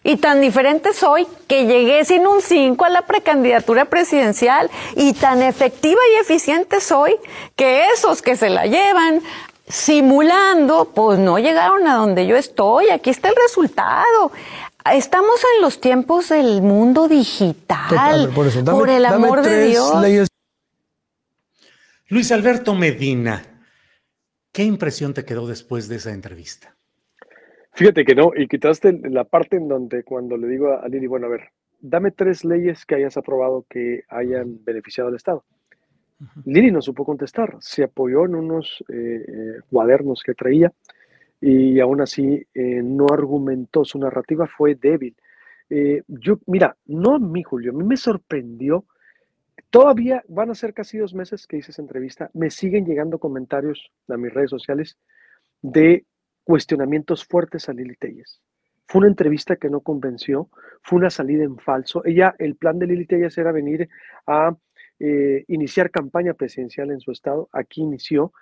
Y 0.03 0.17
tan 0.17 0.41
diferente 0.41 0.93
soy 0.93 1.27
que 1.47 1.67
llegué 1.67 2.05
sin 2.05 2.27
un 2.27 2.41
5 2.43 2.85
a 2.85 2.89
la 2.91 3.03
precandidatura 3.03 3.87
presidencial 3.87 4.71
y 4.97 5.13
tan 5.15 5.43
efectiva 5.43 6.01
y 6.15 6.21
eficiente 6.21 6.81
soy 6.81 7.17
que 7.55 7.85
esos 7.95 8.23
que 8.23 8.37
se 8.37 8.49
la 8.49 8.67
llevan 8.67 9.23
simulando, 9.71 10.87
pues 10.95 11.19
no 11.19 11.39
llegaron 11.39 11.87
a 11.87 11.97
donde 11.97 12.27
yo 12.27 12.37
estoy. 12.37 12.91
Aquí 12.91 13.11
está 13.11 13.29
el 13.29 13.37
resultado. 13.37 14.33
Estamos 14.85 15.43
en 15.57 15.63
los 15.63 15.81
tiempos 15.81 16.31
del 16.31 16.63
mundo 16.63 17.07
digital. 17.07 18.31
por, 18.35 18.89
el 18.89 19.05
amor 19.05 19.43
de 19.43 19.67
Dios. 19.67 20.31
Luis 22.09 22.33
Alberto 22.33 22.75
Medina, 22.75 23.43
¿qué 24.53 24.65
impresión 24.65 25.15
te 25.15 25.25
quedó 25.25 25.47
después 25.47 25.89
de 25.89 25.97
esa 25.97 26.13
entrevista? 26.13 26.75
Fíjate 27.73 28.05
que 28.05 28.15
no, 28.15 28.33
y 28.35 28.49
quitaste 28.49 28.99
la 29.11 29.25
parte 29.25 29.57
en 29.57 29.69
donde 29.69 30.03
cuando 30.03 30.37
le 30.37 30.49
digo 30.49 30.73
a 30.73 30.89
Lili, 30.89 31.07
bueno, 31.07 31.27
a 31.27 31.31
ver, 31.31 31.51
dame 31.81 32.11
tres 32.11 32.45
leyes 32.45 32.85
que 32.85 32.97
hayas 32.97 33.17
aprobado 33.17 33.65
que 33.69 34.03
hayan 34.09 34.65
beneficiado 34.65 35.09
al 35.09 35.17
Estado. 35.17 35.45
Lili 36.45 36.71
no 36.71 36.83
supo 36.83 37.05
contestar, 37.05 37.57
se 37.61 37.85
apoyó 37.85 38.25
en 38.25 38.35
unos 38.35 38.85
eh, 38.89 39.25
eh, 39.27 39.61
cuadernos 39.71 40.23
que 40.23 40.35
traía 40.35 40.73
y 41.41 41.81
aún 41.81 42.01
así 42.01 42.47
eh, 42.55 42.83
no 42.83 43.07
argumentó, 43.11 43.85
su 43.85 43.99
narrativa 43.99 44.47
fue 44.47 44.75
débil. 44.75 45.17
Eh, 45.71 46.03
yo, 46.09 46.39
mira, 46.47 46.77
no 46.87 47.15
a 47.15 47.19
mí, 47.19 47.43
Julio, 47.43 47.73
a 47.73 47.75
mí 47.75 47.85
me 47.85 47.97
sorprendió. 47.97 48.85
Todavía 49.71 50.23
van 50.29 50.51
a 50.51 50.55
ser 50.55 50.75
casi 50.75 50.99
dos 50.99 51.15
meses 51.15 51.47
que 51.47 51.57
hice 51.57 51.71
esa 51.71 51.81
entrevista. 51.81 52.31
Me 52.35 52.51
siguen 52.51 52.85
llegando 52.85 53.19
comentarios 53.19 53.91
a 54.09 54.17
mis 54.17 54.35
redes 54.35 54.51
sociales 54.51 54.99
de 55.63 56.05
cuestionamientos 56.45 57.25
fuertes 57.25 57.69
a 57.69 57.73
Lili 57.73 57.95
Telles. 57.97 58.41
Fue 58.87 58.99
una 58.99 59.09
entrevista 59.09 59.57
que 59.57 59.71
no 59.71 59.81
convenció, 59.81 60.49
fue 60.83 60.99
una 60.99 61.11
salida 61.11 61.45
en 61.45 61.57
falso. 61.59 62.05
Ella, 62.05 62.35
el 62.39 62.57
plan 62.57 62.79
de 62.79 62.87
Lili 62.87 63.07
Telles 63.07 63.39
era 63.39 63.53
venir 63.53 63.89
a 64.27 64.57
eh, 64.99 65.45
iniciar 65.47 65.91
campaña 65.91 66.35
presidencial 66.35 66.91
en 66.91 67.01
su 67.01 67.13
estado. 67.13 67.49
Aquí 67.53 67.83
inició, 67.83 68.33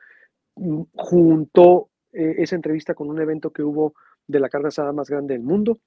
mm, 0.56 0.82
junto 0.94 1.90
eh, 2.12 2.36
esa 2.38 2.56
entrevista 2.56 2.94
con 2.94 3.08
un 3.08 3.20
evento 3.20 3.50
que 3.50 3.62
hubo 3.62 3.94
de 4.26 4.40
la 4.40 4.48
carne 4.48 4.68
asada 4.68 4.92
más 4.92 5.08
grande 5.08 5.34
del 5.34 5.42
mundo 5.42 5.80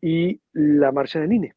y 0.00 0.40
la 0.52 0.92
marcha 0.92 1.20
del 1.20 1.32
INE. 1.32 1.54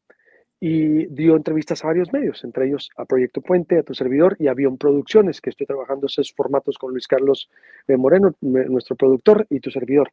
Y 0.60 1.06
dio 1.06 1.34
entrevistas 1.36 1.82
a 1.82 1.88
varios 1.88 2.12
medios, 2.12 2.44
entre 2.44 2.68
ellos 2.68 2.90
a 2.96 3.04
Proyecto 3.04 3.40
Puente, 3.40 3.78
a 3.78 3.82
tu 3.82 3.94
servidor 3.94 4.36
y 4.38 4.46
a 4.46 4.52
Avión 4.52 4.78
Producciones, 4.78 5.40
que 5.40 5.50
estoy 5.50 5.66
trabajando 5.66 6.06
esos 6.06 6.32
formatos 6.32 6.78
con 6.78 6.92
Luis 6.92 7.08
Carlos 7.08 7.50
eh, 7.88 7.96
Moreno, 7.96 8.36
nuestro 8.40 8.94
productor, 8.94 9.46
y 9.50 9.58
tu 9.58 9.72
servidor. 9.72 10.12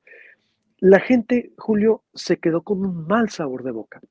La 0.80 0.99
gente, 0.99 1.52
Julio, 1.58 2.04
se 2.15 2.38
quedó 2.38 2.63
con 2.63 2.80
un 2.84 3.06
mal 3.06 3.30
sabor 3.30 3.63
de 3.63 3.71
boca. 3.71 4.02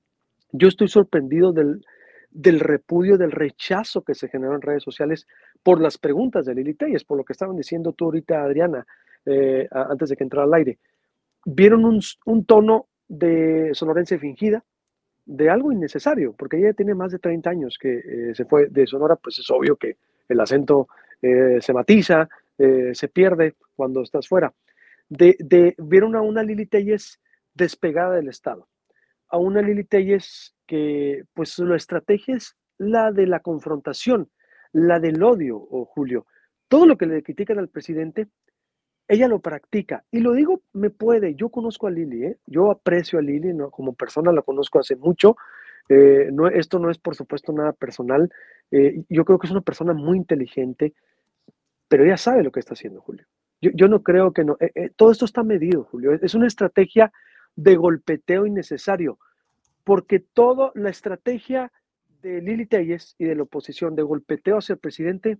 Yo 0.53 0.69
estoy 0.69 0.87
sorprendido 0.87 1.53
del, 1.53 1.85
del 2.31 2.61
repudio, 2.61 3.19
del 3.19 3.33
rechazo 3.33 4.03
que 4.03 4.15
se 4.15 4.29
generó 4.29 4.55
en 4.55 4.63
redes 4.63 4.83
sociales 4.83 5.27
por 5.63 5.81
las 5.81 5.99
preguntas 5.99 6.47
de 6.47 6.55
Lili 6.55 6.75
Telles, 6.75 7.05
por 7.05 7.19
lo 7.19 7.25
que 7.25 7.33
estaban 7.33 7.57
diciendo 7.57 7.93
tú 7.93 8.07
ahorita, 8.07 8.43
Adriana, 8.43 8.87
eh, 9.29 9.69
antes 9.71 10.09
de 10.09 10.17
que 10.17 10.25
entrara 10.25 10.47
al 10.47 10.55
aire. 10.55 10.79
Vieron 11.45 11.85
un, 11.85 12.01
un 12.27 12.45
tono 12.45 12.89
de 13.09 13.71
sonorense 13.75 14.19
fingida, 14.19 14.65
de 15.29 15.51
algo 15.51 15.71
innecesario, 15.71 16.33
porque 16.33 16.57
ella 16.57 16.73
tiene 16.73 16.95
más 16.95 17.13
de 17.13 17.19
30 17.19 17.51
años 17.51 17.79
que 17.79 17.99
eh, 17.99 18.35
se 18.35 18.47
fue 18.47 18.69
de 18.69 18.87
Sonora, 18.87 19.17
pues 19.17 19.39
es 19.39 19.51
obvio 19.51 19.77
que 19.77 19.99
el 20.27 20.41
acento 20.41 20.89
eh, 21.21 21.59
se 21.61 21.75
matiza, 21.75 22.29
eh, 22.57 22.93
se 22.95 23.09
pierde 23.09 23.55
cuando 23.77 24.03
estás 24.03 24.27
fuera. 24.27 24.55
De, 25.09 25.37
de 25.39 25.75
vieron 25.79 26.17
a 26.17 26.23
una 26.23 26.43
Lili 26.43 26.65
Telles 26.67 27.21
despegada 27.53 28.17
del 28.17 28.29
Estado, 28.29 28.69
a 29.29 29.37
una 29.37 29.61
Lili 29.61 29.85
Telles 29.85 30.55
que 30.67 31.25
pues 31.35 31.51
su 31.51 31.75
estrategia 31.75 32.37
es 32.37 32.57
la 32.79 33.13
de 33.13 33.27
la 33.27 33.41
confrontación, 33.41 34.31
la 34.73 34.99
del 34.99 35.23
odio, 35.23 35.59
o 35.59 35.85
Julio. 35.85 36.27
Todo 36.69 36.87
lo 36.87 36.97
que 36.97 37.07
le 37.07 37.23
critican 37.23 37.59
al 37.59 37.69
presidente 37.69 38.29
ella 39.09 39.27
lo 39.27 39.41
practica. 39.41 40.05
Y 40.11 40.21
lo 40.21 40.33
digo, 40.33 40.63
me 40.75 40.91
puede. 40.91 41.35
Yo 41.35 41.49
conozco 41.49 41.87
a 41.87 41.91
Lili, 41.91 42.25
¿eh? 42.25 42.39
yo 42.47 42.71
aprecio 42.71 43.19
a 43.19 43.23
Lili, 43.23 43.55
¿no? 43.55 43.71
como 43.71 43.95
persona 43.95 44.31
la 44.33 44.43
conozco 44.43 44.79
hace 44.79 44.97
mucho. 44.97 45.37
Eh, 45.89 46.29
no, 46.33 46.47
esto 46.49 46.79
no 46.79 46.91
es, 46.91 46.99
por 46.99 47.15
supuesto, 47.15 47.53
nada 47.53 47.73
personal. 47.73 48.31
Eh, 48.71 49.03
yo 49.09 49.25
creo 49.25 49.39
que 49.39 49.47
es 49.47 49.51
una 49.51 49.63
persona 49.63 49.95
muy 49.95 50.19
inteligente, 50.19 50.93
pero 51.89 52.05
ella 52.05 52.19
sabe 52.19 52.45
lo 52.45 52.53
que 52.53 52.61
está 52.61 52.75
haciendo, 52.75 53.01
Julio. 53.01 53.27
Yo, 53.63 53.71
yo 53.75 53.89
no 53.89 54.03
creo 54.03 54.33
que 54.33 54.45
no. 54.45 54.57
todo 54.97 55.11
esto 55.11 55.25
está 55.25 55.43
medido, 55.43 55.85
Julio. 55.85 56.13
Es 56.13 56.35
una 56.35 56.47
estrategia 56.47 57.11
de 57.57 57.77
golpeteo 57.77 58.47
innecesario, 58.47 59.19
porque 59.83 60.21
toda 60.21 60.71
la 60.75 60.91
estrategia 60.91 61.73
de 62.23 62.43
Lili 62.43 62.67
Telles 62.67 63.15
y 63.19 63.25
de 63.25 63.35
la 63.35 63.45
oposición 63.45 63.97
de 63.97 64.03
golpeteo 64.03 64.59
hacia 64.59 64.75
el 64.75 64.79
presidente, 64.79 65.39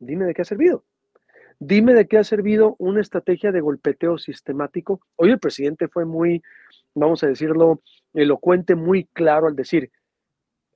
dime 0.00 0.24
de 0.24 0.34
qué 0.34 0.42
ha 0.42 0.44
servido. 0.44 0.84
Dime 1.58 1.94
de 1.94 2.06
qué 2.06 2.18
ha 2.18 2.24
servido 2.24 2.76
una 2.78 3.00
estrategia 3.00 3.52
de 3.52 3.60
golpeteo 3.60 4.18
sistemático. 4.18 5.00
Hoy 5.16 5.30
el 5.30 5.38
presidente 5.38 5.88
fue 5.88 6.04
muy, 6.04 6.42
vamos 6.94 7.22
a 7.22 7.28
decirlo, 7.28 7.80
elocuente, 8.12 8.74
muy 8.74 9.04
claro 9.12 9.46
al 9.46 9.56
decir, 9.56 9.90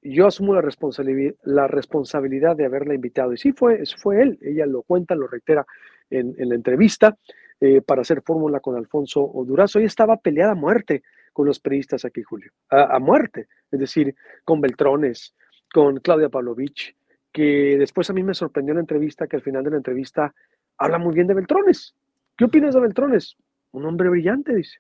yo 0.03 0.27
asumo 0.27 0.55
la 0.55 0.63
responsabilidad, 0.63 1.35
la 1.43 1.67
responsabilidad 1.67 2.57
de 2.57 2.65
haberla 2.65 2.95
invitado. 2.95 3.33
Y 3.33 3.39
sí, 3.39 3.53
fue, 3.53 3.83
fue 4.01 4.23
él, 4.23 4.39
ella 4.43 4.67
lo 4.67 4.83
cuenta, 4.83 5.15
lo 5.15 5.27
reitera 5.27 5.67
en, 6.11 6.35
la 6.39 6.55
entrevista, 6.55 7.17
eh, 7.61 7.81
para 7.83 8.03
hacer 8.03 8.23
fórmula 8.23 8.61
con 8.61 8.77
Alfonso 8.77 9.31
Durazo. 9.47 9.79
Ella 9.79 9.89
estaba 9.89 10.17
peleada 10.17 10.53
a 10.53 10.55
muerte 10.55 11.03
con 11.33 11.47
los 11.47 11.61
periodistas 11.61 12.05
aquí, 12.05 12.23
Julio, 12.23 12.53
a, 12.71 12.99
muerte, 12.99 13.47
es 13.71 13.79
decir, 13.79 14.15
con 14.45 14.61
Beltrones, 14.61 15.35
con 15.73 15.99
Claudia 15.99 16.29
Pavlovich, 16.29 16.97
que 17.31 17.77
después 17.79 18.11
a 18.11 18.13
mí 18.13 18.23
me 18.23 18.35
sorprendió 18.35 18.75
la 18.75 18.81
entrevista, 18.81 19.27
que 19.27 19.37
al 19.37 19.43
final 19.43 19.63
de 19.63 19.71
la 19.71 19.77
entrevista 19.77 20.35
habla 20.79 20.99
muy 20.99 21.15
bien 21.15 21.27
de 21.27 21.35
Beltrones. 21.35 21.95
¿Qué 22.37 22.45
opinas 22.45 22.75
de 22.75 22.81
Beltrones? 22.81 23.37
Un 23.73 23.85
hombre 23.85 24.09
brillante, 24.09 24.55
dice. 24.55 24.79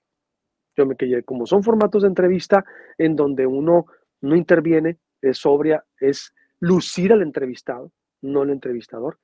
Yo 0.76 0.87
me 0.87 0.96
quedé, 0.96 1.24
como 1.24 1.44
son 1.44 1.64
formatos 1.64 2.02
de 2.02 2.08
entrevista 2.08 2.64
en 2.96 3.16
donde 3.16 3.46
uno 3.46 3.87
no 4.20 4.37
interviene, 4.37 4.98
es 5.20 5.38
sobria, 5.38 5.84
es 5.98 6.32
lucir 6.61 7.12
al 7.12 7.22
entrevistado, 7.22 7.90
no 8.22 8.44
el 8.44 8.50
entrevistador. 8.50 9.18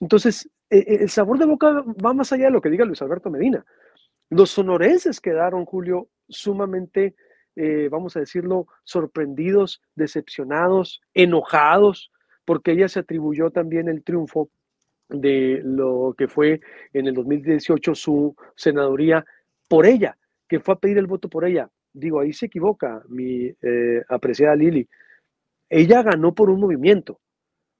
Entonces, 0.00 0.50
e, 0.70 0.78
e, 0.78 1.02
el 1.02 1.10
sabor 1.10 1.38
de 1.38 1.44
boca 1.44 1.84
va 2.04 2.14
más 2.14 2.32
allá 2.32 2.46
de 2.46 2.50
lo 2.50 2.62
que 2.62 2.70
diga 2.70 2.86
Luis 2.86 3.02
Alberto 3.02 3.30
Medina. 3.30 3.64
Los 4.30 4.50
sonorenses 4.50 5.20
quedaron, 5.20 5.66
Julio, 5.66 6.08
sumamente, 6.28 7.14
eh, 7.54 7.88
vamos 7.90 8.16
a 8.16 8.20
decirlo, 8.20 8.66
sorprendidos, 8.82 9.82
decepcionados, 9.94 11.02
enojados, 11.14 12.10
porque 12.44 12.72
ella 12.72 12.88
se 12.88 13.00
atribuyó 13.00 13.50
también 13.50 13.88
el 13.88 14.02
triunfo 14.02 14.50
de 15.08 15.60
lo 15.64 16.14
que 16.16 16.28
fue 16.28 16.60
en 16.92 17.06
el 17.06 17.14
2018 17.14 17.94
su 17.94 18.34
senaduría 18.54 19.24
por 19.68 19.86
ella, 19.86 20.16
que 20.48 20.60
fue 20.60 20.74
a 20.74 20.78
pedir 20.78 20.98
el 20.98 21.06
voto 21.06 21.28
por 21.28 21.44
ella. 21.44 21.70
Digo, 21.92 22.20
ahí 22.20 22.32
se 22.32 22.46
equivoca 22.46 23.02
mi 23.08 23.52
eh, 23.62 24.02
apreciada 24.08 24.56
Lili. 24.56 24.88
Ella 25.68 26.02
ganó 26.02 26.34
por 26.34 26.50
un 26.50 26.60
movimiento, 26.60 27.20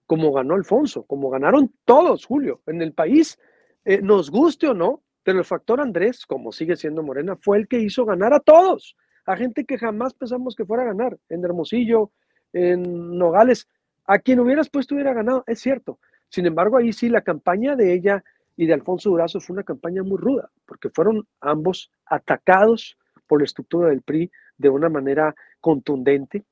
como 0.07 0.33
ganó 0.33 0.55
Alfonso, 0.55 1.05
como 1.05 1.31
ganaron 1.31 1.73
todos, 1.85 2.25
Julio, 2.25 2.63
en 2.67 2.83
el 2.83 2.93
país, 2.93 3.39
eh, 3.85 4.01
nos 4.03 4.31
guste 4.31 4.69
o 4.69 4.75
no, 4.75 5.03
pero 5.23 5.39
el 5.39 5.45
factor 5.45 5.81
Andrés, 5.81 6.25
como 6.27 6.53
sigue 6.53 6.77
siendo 6.77 7.03
Morena, 7.03 7.37
fue 7.37 7.59
el 7.59 7.69
que 7.69 7.79
hizo 7.79 8.05
ganar 8.05 8.33
a 8.33 8.41
todos, 8.41 8.97
a 9.27 9.37
gente 9.37 9.65
que 9.65 9.79
jamás 9.79 10.15
pensamos 10.15 10.55
que 10.55 10.65
fuera 10.65 10.85
a 10.85 10.87
ganar, 10.87 11.19
en 11.29 11.45
Hermosillo, 11.45 12.13
en 12.53 13.19
Nogales, 13.19 13.69
a 14.07 14.19
quien 14.19 14.41
hubieras 14.41 14.71
puesto 14.71 14.95
hubiera 14.95 15.13
ganado, 15.13 15.45
es 15.47 15.61
cierto, 15.61 15.99
sin 16.29 16.47
embargo, 16.47 16.77
ahí 16.77 16.93
sí 16.93 17.09
la 17.09 17.23
campaña 17.23 17.77
de 17.77 17.95
ella 17.95 18.25
y 18.57 18.67
de 18.67 18.75
Alfonso 18.75 19.11
Durazo 19.11 19.41
fue 19.41 19.55
una 19.55 19.63
campaña 19.63 20.03
muy 20.03 20.19
ruda, 20.19 20.51
porque 20.65 20.91
fueron 20.91 21.27
ambos 21.41 21.91
atacados 22.07 22.97
por 23.27 23.41
la 23.41 23.45
estructura 23.45 23.89
del 23.89 24.03
PRI 24.03 24.31
de 24.57 24.69
una 24.69 24.89
manera 24.89 25.35
contundente, 25.61 26.45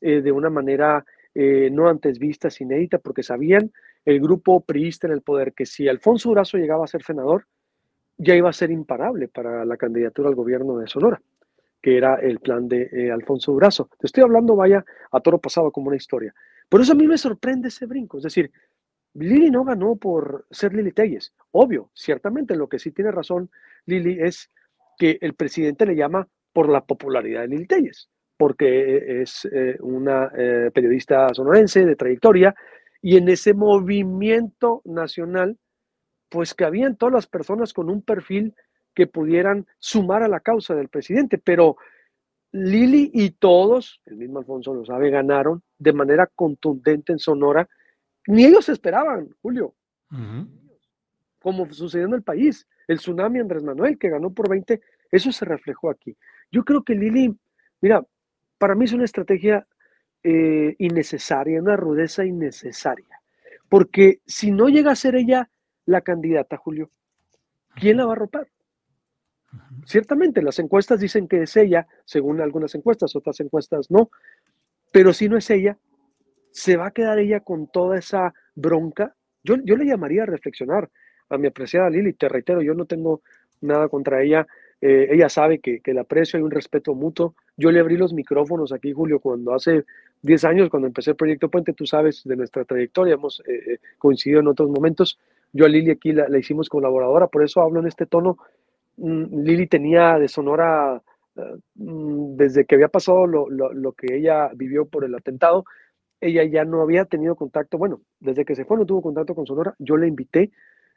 eh, 0.00 0.20
de 0.20 0.32
una 0.32 0.50
manera 0.50 1.04
eh, 1.34 1.70
no 1.70 1.88
antes 1.88 2.18
vista, 2.18 2.48
inédita, 2.58 2.98
porque 2.98 3.22
sabían 3.22 3.72
el 4.04 4.20
grupo 4.20 4.60
priista 4.60 5.06
en 5.06 5.12
el 5.12 5.22
poder 5.22 5.52
que 5.54 5.64
si 5.64 5.88
Alfonso 5.88 6.30
Durazo 6.30 6.58
llegaba 6.58 6.84
a 6.84 6.88
ser 6.88 7.02
senador, 7.02 7.46
ya 8.18 8.34
iba 8.34 8.50
a 8.50 8.52
ser 8.52 8.70
imparable 8.70 9.28
para 9.28 9.64
la 9.64 9.76
candidatura 9.76 10.28
al 10.28 10.34
gobierno 10.34 10.78
de 10.78 10.86
Sonora, 10.88 11.20
que 11.80 11.96
era 11.96 12.16
el 12.16 12.40
plan 12.40 12.68
de 12.68 12.88
eh, 12.92 13.10
Alfonso 13.10 13.52
Durazo. 13.52 13.88
Te 13.98 14.06
estoy 14.06 14.22
hablando, 14.24 14.56
vaya, 14.56 14.84
a 15.10 15.20
toro 15.20 15.38
pasado 15.38 15.70
como 15.70 15.88
una 15.88 15.96
historia. 15.96 16.34
Por 16.68 16.80
eso 16.80 16.92
a 16.92 16.96
mí 16.96 17.06
me 17.06 17.18
sorprende 17.18 17.68
ese 17.68 17.86
brinco, 17.86 18.18
es 18.18 18.24
decir, 18.24 18.50
Lili 19.14 19.50
no 19.50 19.64
ganó 19.64 19.96
por 19.96 20.46
ser 20.50 20.74
Lili 20.74 20.92
Telles. 20.92 21.34
Obvio, 21.50 21.90
ciertamente 21.94 22.56
lo 22.56 22.68
que 22.68 22.78
sí 22.78 22.92
tiene 22.92 23.10
razón 23.10 23.50
Lili 23.86 24.18
es 24.20 24.50
que 24.98 25.18
el 25.20 25.34
presidente 25.34 25.86
le 25.86 25.96
llama 25.96 26.26
por 26.52 26.68
la 26.68 26.84
popularidad 26.84 27.42
de 27.42 27.48
Lili 27.48 27.66
Telles, 27.66 28.08
porque 28.36 29.22
es 29.22 29.48
eh, 29.52 29.76
una 29.80 30.30
eh, 30.36 30.70
periodista 30.72 31.32
sonorense 31.34 31.84
de 31.84 31.96
trayectoria 31.96 32.54
y 33.02 33.16
en 33.16 33.28
ese 33.28 33.52
movimiento 33.52 34.80
nacional, 34.84 35.58
pues 36.28 36.54
que 36.54 36.64
habían 36.64 36.96
todas 36.96 37.12
las 37.12 37.26
personas 37.26 37.72
con 37.72 37.90
un 37.90 38.02
perfil 38.02 38.54
que 38.94 39.06
pudieran 39.06 39.66
sumar 39.78 40.22
a 40.22 40.28
la 40.28 40.40
causa 40.40 40.74
del 40.74 40.88
presidente, 40.88 41.38
pero 41.38 41.76
Lili 42.52 43.10
y 43.14 43.30
todos, 43.30 44.00
el 44.04 44.16
mismo 44.16 44.38
Alfonso 44.38 44.74
lo 44.74 44.84
sabe, 44.84 45.10
ganaron 45.10 45.62
de 45.78 45.92
manera 45.94 46.26
contundente 46.26 47.12
en 47.12 47.18
Sonora 47.18 47.68
ni 48.26 48.44
ellos 48.44 48.68
esperaban, 48.68 49.34
Julio. 49.40 49.74
Como 51.40 51.70
sucedió 51.72 52.06
en 52.06 52.14
el 52.14 52.22
país. 52.22 52.66
El 52.86 52.98
tsunami 52.98 53.40
Andrés 53.40 53.62
Manuel, 53.62 53.98
que 53.98 54.10
ganó 54.10 54.32
por 54.32 54.48
20, 54.48 54.80
eso 55.10 55.32
se 55.32 55.44
reflejó 55.44 55.90
aquí. 55.90 56.16
Yo 56.50 56.64
creo 56.64 56.82
que 56.82 56.94
Lili, 56.94 57.34
mira, 57.80 58.04
para 58.58 58.74
mí 58.74 58.84
es 58.84 58.92
una 58.92 59.04
estrategia 59.04 59.66
eh, 60.22 60.74
innecesaria, 60.78 61.60
una 61.60 61.76
rudeza 61.76 62.24
innecesaria. 62.24 63.20
Porque 63.68 64.20
si 64.26 64.50
no 64.50 64.68
llega 64.68 64.92
a 64.92 64.96
ser 64.96 65.16
ella 65.16 65.50
la 65.86 66.02
candidata, 66.02 66.56
Julio, 66.56 66.90
¿quién 67.74 67.96
la 67.96 68.06
va 68.06 68.12
a 68.12 68.16
ropar? 68.16 68.48
Ciertamente, 69.84 70.42
las 70.42 70.58
encuestas 70.58 71.00
dicen 71.00 71.28
que 71.28 71.42
es 71.42 71.56
ella, 71.56 71.86
según 72.04 72.40
algunas 72.40 72.74
encuestas, 72.74 73.16
otras 73.16 73.40
encuestas 73.40 73.90
no, 73.90 74.10
pero 74.92 75.12
si 75.12 75.28
no 75.28 75.36
es 75.36 75.48
ella, 75.50 75.78
¿Se 76.52 76.76
va 76.76 76.86
a 76.86 76.90
quedar 76.90 77.18
ella 77.18 77.40
con 77.40 77.66
toda 77.66 77.98
esa 77.98 78.34
bronca? 78.54 79.14
Yo, 79.42 79.56
yo 79.64 79.76
le 79.76 79.86
llamaría 79.86 80.22
a 80.22 80.26
reflexionar 80.26 80.90
a 81.28 81.38
mi 81.38 81.48
apreciada 81.48 81.90
Lili. 81.90 82.12
Te 82.12 82.28
reitero, 82.28 82.62
yo 82.62 82.74
no 82.74 82.84
tengo 82.84 83.22
nada 83.60 83.88
contra 83.88 84.22
ella. 84.22 84.46
Eh, 84.80 85.08
ella 85.10 85.28
sabe 85.28 85.60
que, 85.60 85.80
que 85.80 85.94
la 85.94 86.02
aprecio, 86.02 86.36
hay 86.36 86.42
un 86.42 86.50
respeto 86.50 86.94
mutuo. 86.94 87.34
Yo 87.56 87.70
le 87.70 87.80
abrí 87.80 87.96
los 87.96 88.12
micrófonos 88.12 88.72
aquí, 88.72 88.92
Julio, 88.92 89.20
cuando 89.20 89.54
hace 89.54 89.84
10 90.22 90.44
años, 90.44 90.70
cuando 90.70 90.88
empecé 90.88 91.10
el 91.10 91.16
Proyecto 91.16 91.48
Puente, 91.48 91.72
tú 91.72 91.86
sabes 91.86 92.22
de 92.24 92.36
nuestra 92.36 92.64
trayectoria, 92.64 93.14
hemos 93.14 93.40
eh, 93.46 93.74
eh, 93.74 93.78
coincidido 93.98 94.40
en 94.40 94.48
otros 94.48 94.68
momentos. 94.68 95.18
Yo 95.52 95.66
a 95.66 95.68
Lili 95.68 95.90
aquí 95.90 96.12
la, 96.12 96.26
hicimos 96.38 96.68
colaboradora, 96.68 97.26
por 97.28 97.44
eso 97.44 97.60
hablo 97.60 97.80
en 97.80 97.86
este 97.86 98.06
tono. 98.06 98.38
Mm, 98.96 99.42
Lili 99.42 99.66
tenía 99.66 100.18
de 100.18 100.28
Sonora, 100.28 101.00
mm, 101.74 102.36
desde 102.36 102.64
que 102.64 102.74
había 102.74 102.88
pasado 102.88 103.26
lo, 103.26 103.48
lo, 103.50 103.72
lo, 103.72 103.92
que 103.92 104.16
ella 104.16 104.50
vivió 104.54 104.86
por 104.86 105.04
el 105.04 105.14
atentado, 105.14 105.64
ella 106.22 106.44
ya 106.44 106.64
no 106.64 106.80
había 106.80 107.04
tenido 107.04 107.34
contacto, 107.34 107.76
bueno, 107.76 108.00
desde 108.20 108.44
que 108.44 108.54
se 108.54 108.64
fue 108.64 108.76
no 108.76 108.86
tuvo 108.86 109.02
contacto 109.02 109.34
con 109.34 109.44
Sonora, 109.44 109.74
yo 109.78 109.96
la 109.96 110.06
invité, 110.06 110.52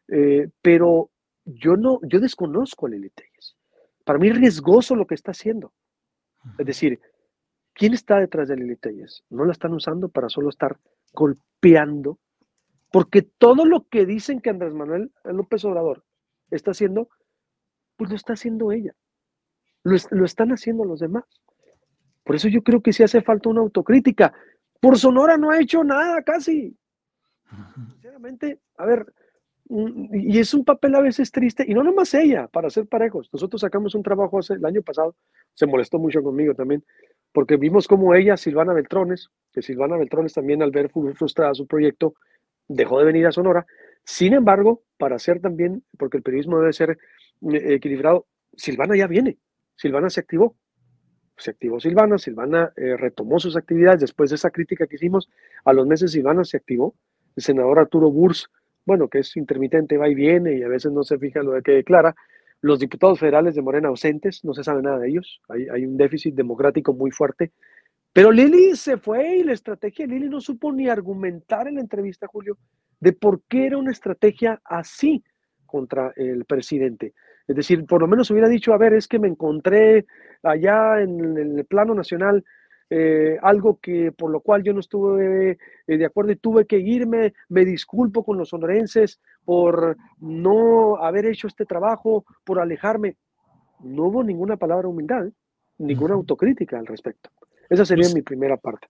eh, 0.08 0.50
pero 0.62 1.10
yo 1.46 1.76
no, 1.76 2.00
yo 2.04 2.20
desconozco 2.20 2.86
a 2.86 2.90
Lili 2.90 3.10
Telles. 3.10 3.58
Para 4.04 4.20
mí 4.20 4.28
es 4.28 4.38
riesgoso 4.38 4.96
lo 4.96 5.08
que 5.08 5.16
está 5.16 5.32
haciendo. 5.32 5.74
Es 6.60 6.66
decir, 6.68 7.00
¿quién 7.74 7.96
está 7.96 8.20
detrás 8.20 8.48
de 8.48 8.56
Lili 8.56 8.76
Telles? 8.76 9.24
No 9.32 9.46
la 9.46 9.52
están 9.52 9.74
usando 9.74 10.10
para 10.10 10.30
solo 10.30 10.50
estar 10.50 10.78
golpeando, 11.12 12.20
porque 12.92 13.24
todo 13.24 13.66
lo 13.66 13.88
que 13.88 14.06
dicen 14.06 14.42
que 14.42 14.52
Andrés 14.52 14.76
Manuel 14.76 15.12
López 15.24 15.66
Obrador 15.66 16.04
está 16.52 16.70
haciendo, 16.70 17.10
pues 17.98 18.12
lo 18.12 18.16
está 18.16 18.34
haciendo 18.34 18.72
ella. 18.72 18.94
Lo, 19.82 19.98
lo 20.12 20.26
están 20.26 20.52
haciendo 20.52 20.86
los 20.86 21.00
demás. 21.00 21.24
Por 22.24 22.36
eso 22.36 22.48
yo 22.48 22.62
creo 22.62 22.82
que 22.82 22.94
sí 22.94 23.02
hace 23.02 23.22
falta 23.22 23.50
una 23.50 23.62
autocrítica 23.62 24.34
Por 24.80 24.98
Sonora 24.98 25.38
no 25.38 25.52
ha 25.52 25.60
hecho 25.60 25.84
nada 25.84 26.22
casi. 26.24 26.78
Sinceramente, 27.74 28.60
a 28.78 28.86
ver, 28.86 29.06
mm, 29.70 30.16
y 30.16 30.40
es 30.40 30.54
un 30.54 30.66
papel 30.66 30.96
a 30.96 31.02
veces 31.02 31.32
triste, 31.32 31.66
y 31.68 31.74
no 31.74 31.84
nomás 31.84 32.14
ella, 32.14 32.48
para 32.48 32.70
ser 32.70 32.88
parejos. 32.88 33.30
Nosotros 33.32 33.62
sacamos 33.62 33.96
un 33.96 34.04
trabajo 34.04 34.40
hace, 34.40 34.54
el 34.54 34.66
año 34.66 34.82
pasado, 34.82 35.16
se 35.54 35.66
molestó 35.66 36.00
mucho 36.00 36.22
conmigo 36.24 36.54
también, 36.54 36.84
porque 37.32 37.58
vimos 37.58 37.88
como 37.88 38.14
ella, 38.16 38.38
Silvana 38.38 38.74
Beltrones, 38.74 39.30
que 39.52 39.62
Silvana 39.62 39.98
Beltrones 39.98 40.34
también 40.34 40.62
al 40.62 40.72
ver 40.72 40.90
frustrada 40.90 41.54
su 41.54 41.68
proyecto, 41.68 42.16
dejó 42.68 43.00
de 43.00 43.06
venir 43.06 43.28
a 43.28 43.32
Sonora. 43.32 43.66
Sin 44.04 44.34
embargo, 44.34 44.84
para 44.98 45.16
hacer 45.16 45.42
también, 45.42 45.84
porque 45.98 46.18
el 46.18 46.24
periodismo 46.24 46.60
debe 46.60 46.74
ser 46.74 46.92
eh, 46.92 47.74
equilibrado, 47.74 48.28
Silvana 48.56 48.96
ya 48.96 49.08
viene, 49.08 49.38
Silvana 49.76 50.10
se 50.10 50.22
activó, 50.22 50.56
se 51.38 51.52
activó 51.52 51.80
Silvana, 51.80 52.18
Silvana 52.18 52.72
eh, 52.76 52.96
retomó 52.98 53.40
sus 53.40 53.56
actividades 53.56 54.02
después 54.02 54.30
de 54.30 54.38
esa 54.38 54.52
crítica 54.52 54.88
que 54.88 54.96
hicimos, 54.96 55.30
a 55.64 55.74
los 55.74 55.86
meses 55.86 56.12
Silvana 56.12 56.44
se 56.44 56.58
activó, 56.58 56.96
el 57.36 57.44
senador 57.44 57.80
Arturo 57.80 58.12
Burs, 58.12 58.50
bueno, 58.86 59.08
que 59.08 59.20
es 59.20 59.36
intermitente, 59.36 59.98
va 59.98 60.08
y 60.08 60.16
viene 60.16 60.58
y 60.58 60.64
a 60.64 60.68
veces 60.68 60.92
no 60.92 61.04
se 61.04 61.18
fija 61.18 61.44
lo 61.44 61.62
que 61.62 61.74
declara, 61.74 62.16
los 62.62 62.80
diputados 62.80 63.20
federales 63.20 63.56
de 63.56 63.62
Morena 63.62 63.90
ausentes, 63.90 64.44
no 64.44 64.54
se 64.54 64.64
sabe 64.64 64.82
nada 64.82 65.00
de 65.00 65.10
ellos, 65.10 65.42
hay, 65.50 65.68
hay 65.68 65.86
un 65.86 65.98
déficit 65.98 66.36
democrático 66.36 66.94
muy 66.94 67.12
fuerte, 67.12 67.52
pero 68.14 68.32
Lili 68.32 68.78
se 68.78 68.96
fue 68.96 69.38
y 69.38 69.44
la 69.44 69.52
estrategia 69.52 70.08
Lili 70.08 70.30
no 70.30 70.40
supo 70.40 70.72
ni 70.72 70.88
argumentar 70.88 71.68
en 71.68 71.76
la 71.76 71.82
entrevista, 71.82 72.28
Julio, 72.28 72.58
de 73.00 73.12
por 73.12 73.42
qué 73.50 73.68
era 73.68 73.78
una 73.78 73.92
estrategia 73.92 74.62
así 74.64 75.22
contra 75.66 76.14
el 76.16 76.46
presidente. 76.46 77.14
Es 77.48 77.56
decir, 77.56 77.86
por 77.86 78.02
lo 78.02 78.08
menos 78.08 78.32
hubiera 78.32 78.48
dicho, 78.48 78.74
a 78.74 78.78
ver, 78.78 78.94
es 78.94 79.08
que 79.08 79.20
me 79.20 79.28
encontré 79.28 80.06
allá 80.44 81.02
en, 81.02 81.38
el 81.38 81.66
plano 81.66 81.94
nacional 81.94 82.44
eh, 82.90 83.38
algo 83.42 83.80
que 83.80 84.12
por 84.12 84.30
lo 84.30 84.42
cual 84.42 84.62
yo 84.62 84.72
no 84.72 84.80
estuve 84.80 85.58
eh, 85.88 85.98
de 85.98 86.06
acuerdo 86.06 86.32
y 86.32 86.36
tuve 86.36 86.68
que 86.68 86.78
irme, 86.78 87.34
me 87.50 87.66
disculpo 87.66 88.24
con 88.24 88.38
los 88.38 88.50
sonorenses 88.50 89.20
por 89.44 89.98
no 90.20 90.98
haber 90.98 91.26
hecho 91.26 91.48
este 91.48 91.66
trabajo, 91.66 92.26
por 92.44 92.60
alejarme. 92.60 93.18
No 93.84 94.06
hubo 94.06 94.24
ninguna 94.24 94.58
palabra 94.58 94.88
humildad, 94.88 95.28
ninguna 95.80 96.14
autocrítica 96.14 96.78
al 96.78 96.86
respecto. 96.86 97.30
Esa 97.70 97.86
sería 97.86 98.08
mi 98.14 98.22
primera 98.22 98.58
parte. 98.58 98.88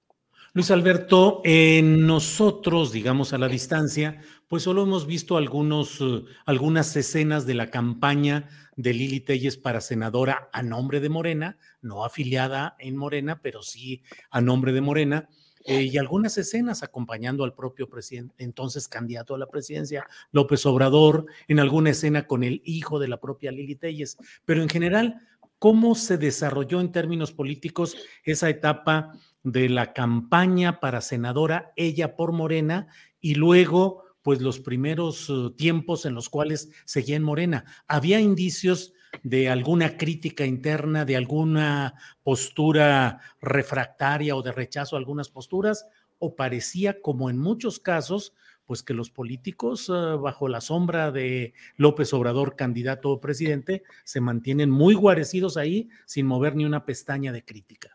Luis 0.55 0.71
Alberto, 0.71 1.41
en 1.43 2.07
nosotros, 2.07 2.93
digamos 2.93 3.33
a 3.33 3.37
la 3.37 3.49
distancia, 3.49 4.21
pues 4.47 4.63
solo 4.63 4.83
hemos 4.83 5.05
visto 5.05 5.35
algunos, 5.35 5.99
eh, 5.99 6.23
algunas 6.45 6.95
escenas 6.95 7.45
de 7.45 7.55
la 7.55 7.69
campaña 7.69 8.47
de 8.77 8.93
Lili 8.93 9.19
Telles 9.19 9.57
para 9.57 9.81
senadora 9.81 10.47
a 10.53 10.63
nombre 10.63 11.01
de 11.01 11.09
Morena, 11.09 11.57
no 11.81 12.05
afiliada 12.05 12.77
en 12.79 12.95
Morena, 12.95 13.41
pero 13.41 13.63
sí 13.63 14.01
a 14.31 14.39
nombre 14.39 14.71
de 14.71 14.79
Morena. 14.79 15.27
Eh, 15.65 15.89
y 15.91 15.97
algunas 15.97 16.37
escenas 16.37 16.83
acompañando 16.83 17.43
al 17.43 17.53
propio 17.53 17.89
presidente, 17.89 18.33
entonces 18.37 18.87
candidato 18.87 19.35
a 19.35 19.37
la 19.37 19.49
presidencia, 19.49 20.07
López 20.31 20.65
Obrador, 20.65 21.25
en 21.49 21.59
alguna 21.59 21.89
escena 21.89 22.27
con 22.27 22.45
el 22.45 22.61
hijo 22.63 22.97
de 22.99 23.09
la 23.09 23.19
propia 23.19 23.51
Lili 23.51 23.75
Telles. 23.75 24.17
Pero 24.45 24.61
en 24.61 24.69
general, 24.69 25.19
¿cómo 25.59 25.95
se 25.95 26.17
desarrolló 26.17 26.79
en 26.79 26.93
términos 26.93 27.33
políticos 27.33 27.97
esa 28.23 28.49
etapa 28.49 29.11
de 29.45 29.69
la 29.69 29.93
campaña 29.93 30.79
para 30.79 31.01
senadora, 31.01 31.71
ella 31.75 32.15
por 32.15 32.31
Morena, 32.31 32.87
y 33.21 33.35
luego, 33.35 34.03
pues 34.23 34.41
los 34.41 34.59
primeros 34.59 35.29
uh, 35.29 35.51
tiempos 35.51 36.05
en 36.05 36.15
los 36.15 36.29
cuales 36.29 36.71
seguía 36.83 37.15
en 37.15 37.23
Morena. 37.23 37.63
¿Había 37.87 38.19
indicios 38.19 38.93
de 39.23 39.49
alguna 39.49 39.97
crítica 39.97 40.45
interna, 40.45 41.05
de 41.05 41.15
alguna 41.15 41.93
postura 42.23 43.21
refractaria 43.39 44.35
o 44.35 44.41
de 44.41 44.51
rechazo 44.51 44.95
a 44.95 44.99
algunas 44.99 45.29
posturas? 45.29 45.85
¿O 46.17 46.35
parecía, 46.35 46.99
como 47.01 47.29
en 47.29 47.37
muchos 47.37 47.79
casos, 47.79 48.33
pues 48.65 48.81
que 48.81 48.95
los 48.95 49.11
políticos 49.11 49.89
uh, 49.89 50.19
bajo 50.19 50.47
la 50.47 50.59
sombra 50.59 51.11
de 51.11 51.53
López 51.77 52.11
Obrador, 52.13 52.55
candidato 52.55 53.11
o 53.11 53.21
presidente, 53.21 53.83
se 54.05 54.21
mantienen 54.21 54.71
muy 54.71 54.95
guarecidos 54.95 55.55
ahí 55.55 55.89
sin 56.07 56.25
mover 56.25 56.55
ni 56.55 56.65
una 56.65 56.83
pestaña 56.83 57.31
de 57.31 57.45
crítica. 57.45 57.94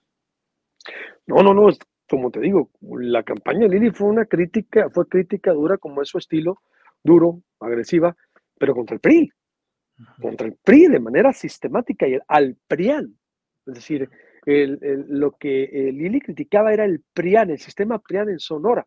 No, 1.31 1.45
no, 1.45 1.55
no, 1.55 1.69
como 2.09 2.31
te 2.33 2.41
digo, 2.41 2.71
la 2.81 3.23
campaña 3.23 3.61
de 3.61 3.69
Lili 3.69 3.91
fue 3.91 4.09
una 4.09 4.27
crítica, 4.27 4.91
fue 4.91 5.07
crítica 5.07 5.53
dura 5.53 5.79
como 5.79 6.03
es 6.03 6.09
su 6.09 6.19
estilo, 6.19 6.59
duro, 7.05 7.41
agresiva, 7.61 8.17
pero 8.59 8.75
contra 8.75 8.95
el 8.95 9.01
PRI, 9.01 9.31
contra 10.21 10.49
el 10.49 10.57
PRI 10.63 10.89
de 10.89 10.99
manera 10.99 11.33
sistemática 11.33 12.09
y 12.09 12.19
al 12.27 12.57
PRIAN. 12.67 13.17
Es 13.65 13.75
decir, 13.75 14.11
lo 14.45 15.33
que 15.33 15.65
eh, 15.65 15.93
Lili 15.93 16.21
criticaba 16.21 16.73
era 16.73 16.85
el 16.85 17.05
PRIAN, 17.15 17.51
el 17.51 17.59
sistema 17.59 18.01
PRIAN 18.01 18.31
en 18.31 18.41
Sonora. 18.41 18.87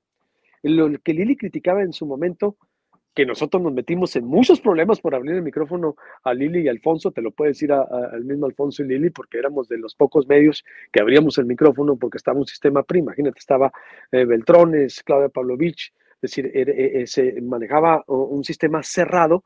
Lo 0.61 0.89
que 0.99 1.13
Lili 1.13 1.37
criticaba 1.37 1.81
en 1.81 1.93
su 1.93 2.05
momento 2.05 2.57
que 3.13 3.25
nosotros 3.25 3.61
nos 3.61 3.73
metimos 3.73 4.15
en 4.15 4.25
muchos 4.25 4.59
problemas 4.59 4.99
por 4.99 5.13
abrir 5.13 5.35
el 5.35 5.43
micrófono 5.43 5.95
a 6.23 6.33
Lili 6.33 6.61
y 6.61 6.67
Alfonso, 6.67 7.11
te 7.11 7.21
lo 7.21 7.31
puede 7.31 7.51
decir 7.51 7.71
al 7.71 8.23
mismo 8.23 8.45
Alfonso 8.45 8.83
y 8.83 8.87
Lili, 8.87 9.11
porque 9.11 9.37
éramos 9.37 9.67
de 9.67 9.77
los 9.77 9.95
pocos 9.95 10.27
medios 10.27 10.63
que 10.91 11.01
abríamos 11.01 11.37
el 11.37 11.45
micrófono 11.45 11.95
porque 11.95 12.17
estaba 12.17 12.39
un 12.39 12.47
sistema 12.47 12.83
prima. 12.83 13.11
Imagínate, 13.11 13.39
estaba 13.39 13.71
eh, 14.11 14.25
Beltrones, 14.25 15.03
Claudia 15.03 15.29
Pavlovich, 15.29 15.93
es 16.15 16.21
decir, 16.21 16.47
eh, 16.53 17.01
eh, 17.01 17.07
se 17.07 17.39
manejaba 17.41 18.03
un 18.07 18.43
sistema 18.43 18.81
cerrado. 18.81 19.43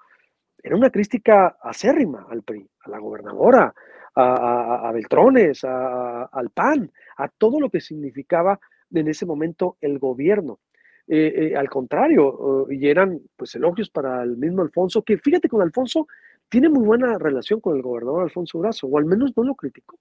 Era 0.62 0.76
una 0.76 0.90
crítica 0.90 1.58
acérrima 1.62 2.26
al 2.30 2.44
PRI, 2.44 2.68
a 2.82 2.90
la 2.90 3.00
gobernadora, 3.00 3.74
a, 4.16 4.88
a 4.88 4.92
Beltrones, 4.92 5.64
al 5.64 6.50
PAN, 6.52 6.92
a 7.18 7.28
todo 7.28 7.60
lo 7.60 7.70
que 7.70 7.82
significaba 7.82 8.60
en 8.92 9.08
ese 9.08 9.26
momento 9.26 9.78
el 9.82 10.00
gobierno. 10.00 10.60
Eh, 11.10 11.52
eh, 11.52 11.56
al 11.56 11.70
contrario, 11.70 12.67
y 12.70 12.86
eran 12.89 13.22
pues 13.38 13.56
elogios 13.56 13.89
para 13.89 14.22
el 14.24 14.36
mismo 14.36 14.62
Alfonso, 14.62 15.04
que 15.04 15.17
fíjate 15.17 15.48
con 15.48 15.62
Alfonso 15.62 16.06
tiene 16.50 16.67
muy 16.67 16.84
buena 16.84 17.17
relación 17.17 17.62
con 17.62 17.78
el 17.78 17.82
gobernador 17.82 18.24
Alfonso 18.24 18.60
Brazo, 18.60 18.88
o 18.88 18.98
al 18.98 19.06
menos 19.06 19.32
no 19.38 19.43
lo 19.43 19.56
criticó. 19.56 19.98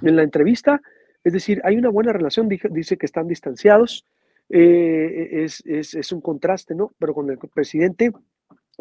En 0.00 0.16
la 0.16 0.22
entrevista, 0.22 0.80
es 1.24 1.32
decir, 1.32 1.60
hay 1.64 1.76
una 1.76 1.90
buena 1.90 2.12
relación, 2.12 2.48
dice, 2.48 2.96
que 2.96 3.06
están 3.06 3.26
distanciados, 3.26 4.06
eh, 4.48 5.44
es, 5.44 5.62
es, 5.66 6.12
un 6.12 6.20
contraste, 6.20 6.74
¿no? 6.74 6.92
Pero 6.98 7.14
con 7.14 7.30
el 7.30 7.38
presidente 7.38 8.12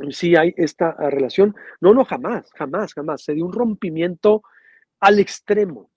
sí 0.10 0.36
hay 0.36 0.54
esta 0.58 0.94
relación. 1.10 1.56
No, 1.82 1.94
no, 1.94 2.06
jamás, 2.06 2.50
jamás, 2.54 2.94
jamás. 2.94 3.24
Se 3.24 3.34
dio 3.34 3.46
un 3.46 3.54
rompimiento 3.54 4.44
al 5.00 5.20
extremo. 5.20 5.90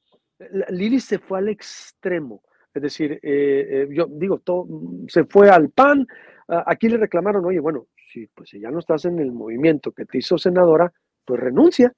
Lili 0.70 1.00
se 1.00 1.18
fue 1.18 1.38
al 1.38 1.48
extremo. 1.48 2.42
Es 2.74 2.82
decir, 2.82 3.12
eh, 3.12 3.20
eh, 3.22 3.88
yo 3.92 4.08
digo, 4.10 4.40
todo, 4.40 4.66
se 5.06 5.24
fue 5.24 5.48
al 5.48 5.70
PAN, 5.70 6.06
aquí 6.48 6.88
le 6.88 6.98
reclamaron, 6.98 7.44
oye, 7.44 7.60
bueno, 7.60 7.86
si, 7.94 8.26
pues, 8.26 8.50
si 8.50 8.60
ya 8.60 8.70
no 8.70 8.80
estás 8.80 9.04
en 9.04 9.20
el 9.20 9.30
movimiento 9.30 9.92
que 9.92 10.04
te 10.04 10.18
hizo 10.18 10.36
senadora, 10.36 10.92
pues 11.24 11.40
renuncia. 11.40 11.92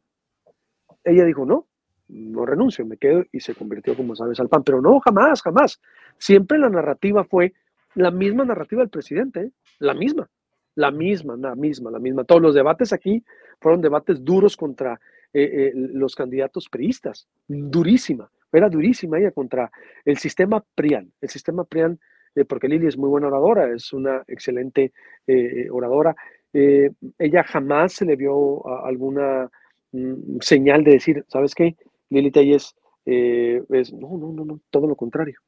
Ella 1.03 1.25
dijo, 1.25 1.47
no, 1.47 1.67
no 2.09 2.45
renuncio, 2.45 2.85
me 2.85 2.99
quedo 2.99 3.25
y 3.33 3.41
se 3.41 3.55
convirtió, 3.55 3.97
como 3.97 4.15
sabes, 4.15 4.39
al 4.39 4.51
PAN. 4.51 4.63
Pero 4.65 4.83
no, 4.83 5.01
jamás, 5.01 5.41
jamás. 5.43 5.81
Siempre 6.19 6.59
la 6.59 6.69
narrativa 6.69 7.25
fue 7.25 7.55
la 7.95 8.11
misma 8.11 8.45
narrativa 8.45 8.83
del 8.83 8.91
presidente, 8.91 9.41
¿eh? 9.41 9.51
la 9.79 9.95
misma, 9.95 10.29
la 10.75 10.91
misma, 10.91 11.37
la 11.37 11.55
misma, 11.55 11.91
la 11.91 11.99
misma. 11.99 12.25
Todos 12.25 12.43
los 12.43 12.55
debates 12.55 12.93
aquí 12.93 13.25
fueron 13.61 13.81
debates 13.81 14.23
duros 14.23 14.57
contra 14.57 15.01
los 15.33 16.15
candidatos 16.15 16.69
priistas, 16.71 17.29
durísima 17.47 18.31
era 18.59 18.69
durísima 18.69 19.19
ella 19.19 19.31
contra 19.31 19.71
el 20.05 20.19
sistema 20.19 20.65
PRIAN. 20.75 21.13
El 21.21 21.29
sistema 21.29 21.65
PRIAN, 21.65 21.99
eh, 22.35 22.45
porque 22.45 22.69
Lili 22.69 22.87
es 22.87 22.97
muy 22.97 23.09
buena 23.09 23.29
oradora, 23.29 23.73
es 23.73 23.93
una 23.93 24.23
excelente 24.27 24.93
eh, 25.27 25.69
oradora. 25.71 26.15
Eh, 26.53 26.91
ella 27.19 27.45
jamás 27.45 27.93
se 27.95 28.05
le 28.05 28.17
vio 28.17 28.67
alguna 28.85 29.51
mm, 29.93 30.39
señal 30.41 30.85
de 30.85 30.93
decir, 30.93 31.25
¿sabes 31.29 31.55
qué? 31.55 31.77
Lili 32.11 32.31
Telles 32.31 32.75
es, 33.05 33.93
no, 33.93 34.19
no, 34.19 34.33
no, 34.33 34.45
no, 34.45 34.61
todo 34.71 34.89
lo 34.89 34.97
contrario. 34.97 35.39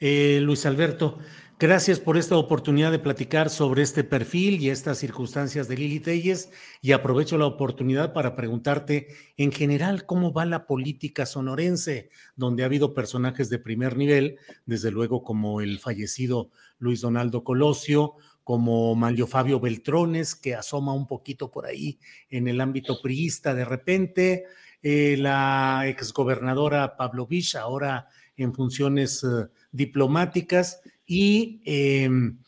Luis 0.00 0.64
Alberto, 0.64 1.18
Gracias 1.60 1.98
por 1.98 2.16
esta 2.16 2.36
oportunidad 2.36 2.92
de 2.92 3.00
platicar 3.00 3.50
sobre 3.50 3.82
este 3.82 4.04
perfil 4.04 4.60
y 4.60 4.70
estas 4.70 4.98
circunstancias 4.98 5.66
de 5.66 5.76
Lili 5.76 5.98
Telles 5.98 6.52
y 6.80 6.92
aprovecho 6.92 7.36
la 7.36 7.46
oportunidad 7.46 8.12
para 8.12 8.36
preguntarte 8.36 9.08
en 9.36 9.50
general 9.50 10.06
cómo 10.06 10.32
va 10.32 10.46
la 10.46 10.68
política 10.68 11.26
sonorense, 11.26 12.10
donde 12.36 12.62
ha 12.62 12.66
habido 12.66 12.94
personajes 12.94 13.50
de 13.50 13.58
primer 13.58 13.96
nivel, 13.96 14.36
desde 14.66 14.92
luego 14.92 15.24
como 15.24 15.60
el 15.60 15.80
fallecido 15.80 16.52
Luis 16.78 17.00
Donaldo 17.00 17.42
Colosio, 17.42 18.14
como 18.44 18.94
Manlio 18.94 19.26
Fabio 19.26 19.58
Beltrones, 19.58 20.36
que 20.36 20.54
asoma 20.54 20.94
un 20.94 21.08
poquito 21.08 21.50
por 21.50 21.66
ahí 21.66 21.98
en 22.30 22.46
el 22.46 22.60
ámbito 22.60 23.02
priista 23.02 23.52
de 23.52 23.64
repente, 23.64 24.44
eh, 24.80 25.16
la 25.18 25.88
exgobernadora 25.88 26.96
Pablo 26.96 27.26
Vich, 27.26 27.56
ahora 27.56 28.06
en 28.36 28.54
funciones 28.54 29.24
eh, 29.24 29.48
diplomáticas, 29.72 30.80
y 31.08 31.62
em, 31.64 32.38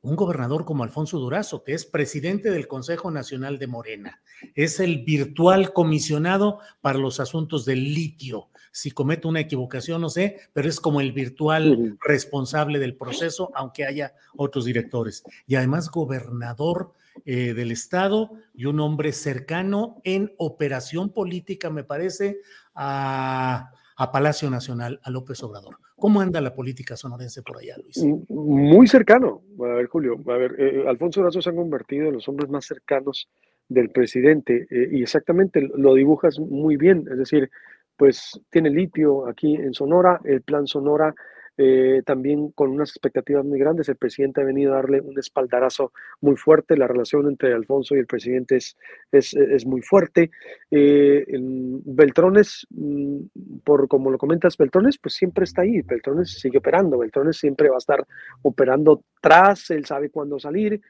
un 0.00 0.16
gobernador 0.16 0.64
como 0.64 0.82
Alfonso 0.82 1.18
Durazo, 1.18 1.62
que 1.62 1.74
es 1.74 1.84
presidente 1.84 2.50
del 2.50 2.66
Consejo 2.66 3.10
Nacional 3.10 3.58
de 3.58 3.66
Morena, 3.66 4.22
es 4.54 4.80
el 4.80 5.04
virtual 5.04 5.72
comisionado 5.72 6.58
para 6.80 6.98
los 6.98 7.20
asuntos 7.20 7.64
del 7.66 7.94
litio. 7.94 8.48
Si 8.72 8.90
cometo 8.90 9.28
una 9.28 9.40
equivocación, 9.40 10.00
no 10.00 10.08
sé, 10.08 10.38
pero 10.54 10.68
es 10.68 10.80
como 10.80 11.00
el 11.00 11.12
virtual 11.12 11.98
responsable 12.00 12.78
del 12.78 12.96
proceso, 12.96 13.50
aunque 13.54 13.84
haya 13.84 14.14
otros 14.36 14.64
directores. 14.64 15.22
Y 15.46 15.56
además 15.56 15.90
gobernador 15.90 16.92
eh, 17.24 17.52
del 17.54 17.70
Estado 17.70 18.30
y 18.54 18.66
un 18.66 18.80
hombre 18.80 19.12
cercano 19.12 20.00
en 20.04 20.34
operación 20.38 21.10
política, 21.10 21.68
me 21.68 21.84
parece, 21.84 22.40
a, 22.74 23.72
a 23.96 24.12
Palacio 24.12 24.50
Nacional, 24.50 25.00
a 25.02 25.10
López 25.10 25.42
Obrador. 25.42 25.76
¿Cómo 25.96 26.20
anda 26.20 26.40
la 26.40 26.54
política 26.54 26.96
sonorense 26.96 27.42
por 27.42 27.58
allá, 27.58 27.76
Luis? 27.82 28.04
Muy 28.28 28.86
cercano. 28.86 29.42
A 29.58 29.74
ver, 29.74 29.86
Julio, 29.86 30.20
a 30.26 30.36
ver, 30.36 30.54
eh, 30.58 30.84
Alfonso 30.86 31.20
Durazo 31.20 31.40
se 31.40 31.48
han 31.48 31.56
convertido 31.56 32.08
en 32.08 32.14
los 32.14 32.28
hombres 32.28 32.50
más 32.50 32.66
cercanos 32.66 33.28
del 33.68 33.90
presidente 33.90 34.66
eh, 34.70 34.88
y 34.92 35.02
exactamente 35.02 35.68
lo 35.74 35.94
dibujas 35.94 36.38
muy 36.38 36.76
bien, 36.76 37.04
es 37.10 37.18
decir, 37.18 37.50
pues 37.96 38.38
tiene 38.50 38.70
litio 38.70 39.26
aquí 39.26 39.54
en 39.56 39.72
Sonora, 39.72 40.20
el 40.24 40.42
plan 40.42 40.66
Sonora 40.66 41.14
eh, 41.58 42.02
también 42.04 42.50
con 42.50 42.70
unas 42.70 42.90
expectativas 42.90 43.44
muy 43.44 43.58
grandes. 43.58 43.88
El 43.88 43.96
presidente 43.96 44.40
ha 44.40 44.44
venido 44.44 44.72
a 44.72 44.76
darle 44.76 45.00
un 45.00 45.18
espaldarazo 45.18 45.92
muy 46.20 46.36
fuerte. 46.36 46.76
La 46.76 46.86
relación 46.86 47.28
entre 47.28 47.54
Alfonso 47.54 47.94
y 47.94 47.98
el 47.98 48.06
presidente 48.06 48.56
es, 48.56 48.76
es, 49.10 49.66
muy 49.66 49.80
fuerte. 49.82 50.30
Eh, 50.70 51.24
Beltrones, 51.38 52.66
mm, 52.70 53.18
por 53.64 53.88
como 53.88 54.10
lo 54.10 54.18
comentas, 54.18 54.56
Beltrones, 54.56 54.98
pues 54.98 55.14
siempre 55.14 55.44
está 55.44 55.62
ahí. 55.62 55.80
Beltrones 55.82 56.38
sigue 56.38 56.58
operando. 56.58 56.98
Beltrones 56.98 57.38
siempre 57.38 57.70
va 57.70 57.76
a 57.76 57.78
estar 57.78 58.06
operando 58.42 59.04
tras. 59.20 59.70
Él 59.70 59.86
sabe 59.86 60.10
cuándo 60.10 60.38
salir. 60.38 60.80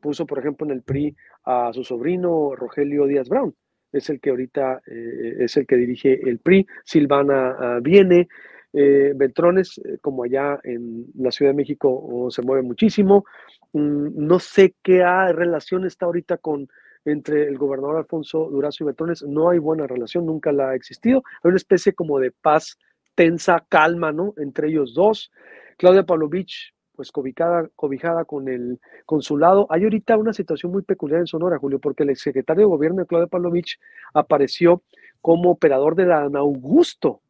Puso, 0.00 0.26
por 0.26 0.38
ejemplo, 0.38 0.66
en 0.66 0.72
el 0.72 0.82
PRI 0.82 1.16
a 1.44 1.72
su 1.72 1.84
sobrino 1.84 2.54
Rogelio 2.56 3.06
Díaz 3.06 3.28
Brown 3.28 3.54
es 3.92 4.08
el 4.10 4.20
que 4.20 4.30
ahorita 4.30 4.82
eh, 4.86 5.36
es 5.40 5.56
el 5.56 5.66
que 5.66 5.76
dirige 5.76 6.28
el 6.28 6.38
PRI, 6.38 6.66
Silvana 6.84 7.56
ah, 7.58 7.78
viene, 7.82 8.28
eh, 8.72 9.14
eh, 9.14 9.98
como 10.00 10.24
allá 10.24 10.60
en 10.64 11.06
la 11.18 11.30
Ciudad 11.30 11.52
de 11.52 11.56
México, 11.56 12.28
se 12.30 12.42
mueve 12.42 12.62
muchísimo. 12.62 13.24
Mm, 13.72 14.26
no 14.26 14.38
sé 14.38 14.74
qué 14.82 15.02
relación 15.32 15.86
está 15.86 16.06
ahorita 16.06 16.38
con 16.38 16.68
entre 17.04 17.48
el 17.48 17.58
gobernador 17.58 17.96
Alfonso 17.96 18.48
Durazo 18.50 18.84
y 18.84 18.86
Beltrones. 18.86 19.22
No 19.22 19.50
hay 19.50 19.58
buena 19.58 19.86
relación, 19.86 20.26
nunca 20.26 20.52
la 20.52 20.70
ha 20.70 20.74
existido. 20.74 21.22
Hay 21.42 21.48
una 21.48 21.56
especie 21.56 21.94
como 21.94 22.18
de 22.18 22.30
paz 22.30 22.78
tensa, 23.14 23.64
calma, 23.68 24.12
¿no? 24.12 24.34
Entre 24.36 24.68
ellos 24.68 24.94
dos. 24.94 25.32
Claudia 25.76 26.04
Pavlovich, 26.04 26.74
pues 26.94 27.10
cobijada, 27.10 27.68
cobijada 27.74 28.24
con 28.24 28.48
el 28.48 28.78
consulado. 29.04 29.66
Hay 29.70 29.84
ahorita 29.84 30.16
una 30.16 30.32
situación 30.32 30.72
muy 30.72 30.82
peculiar 30.82 31.20
en 31.20 31.26
Sonora, 31.26 31.58
Julio, 31.58 31.78
porque 31.78 32.04
el 32.04 32.10
exsecretario 32.10 32.62
de 32.62 32.70
gobierno, 32.70 33.06
Claudia 33.06 33.26
Pavlovich, 33.26 33.78
apareció 34.14 34.82
como 35.20 35.50
operador 35.50 35.94
de 35.94 36.06
la 36.06 36.28
Augusto, 36.34 37.22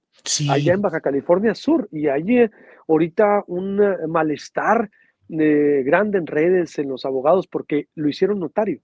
allá 0.50 0.74
en 0.74 0.82
Baja 0.82 1.00
California 1.00 1.54
Sur. 1.54 1.88
Y 1.92 2.08
allí 2.08 2.38
eh, 2.38 2.50
ahorita 2.88 3.44
un 3.46 3.82
eh, 3.82 4.06
malestar 4.08 4.90
eh, 5.28 5.82
grande 5.84 6.18
en 6.18 6.26
redes, 6.26 6.78
en 6.78 6.88
los 6.88 7.04
abogados, 7.04 7.46
porque 7.46 7.88
lo 7.94 8.08
hicieron 8.08 8.38
notario. 8.38 8.80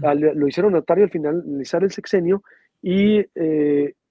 lo 0.00 0.48
hicieron 0.48 0.72
notario 0.72 1.04
al 1.04 1.10
finalizar 1.10 1.82
el 1.82 1.90
sexenio 1.90 2.42
y 2.80 3.24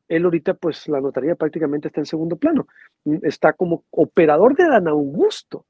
él 0.08 0.26
ahorita, 0.26 0.54
pues 0.54 0.88
la 0.90 1.02
notaría 1.02 1.36
prácticamente 1.36 1.88
está 1.88 2.02
en 2.02 2.06
segundo 2.06 2.36
plano. 2.36 2.68
Mm, 3.06 3.18
está 3.24 3.54
como 3.54 3.86
operador 3.92 4.56
de 4.56 4.68
Dan 4.68 4.88
Augusto. 4.88 5.66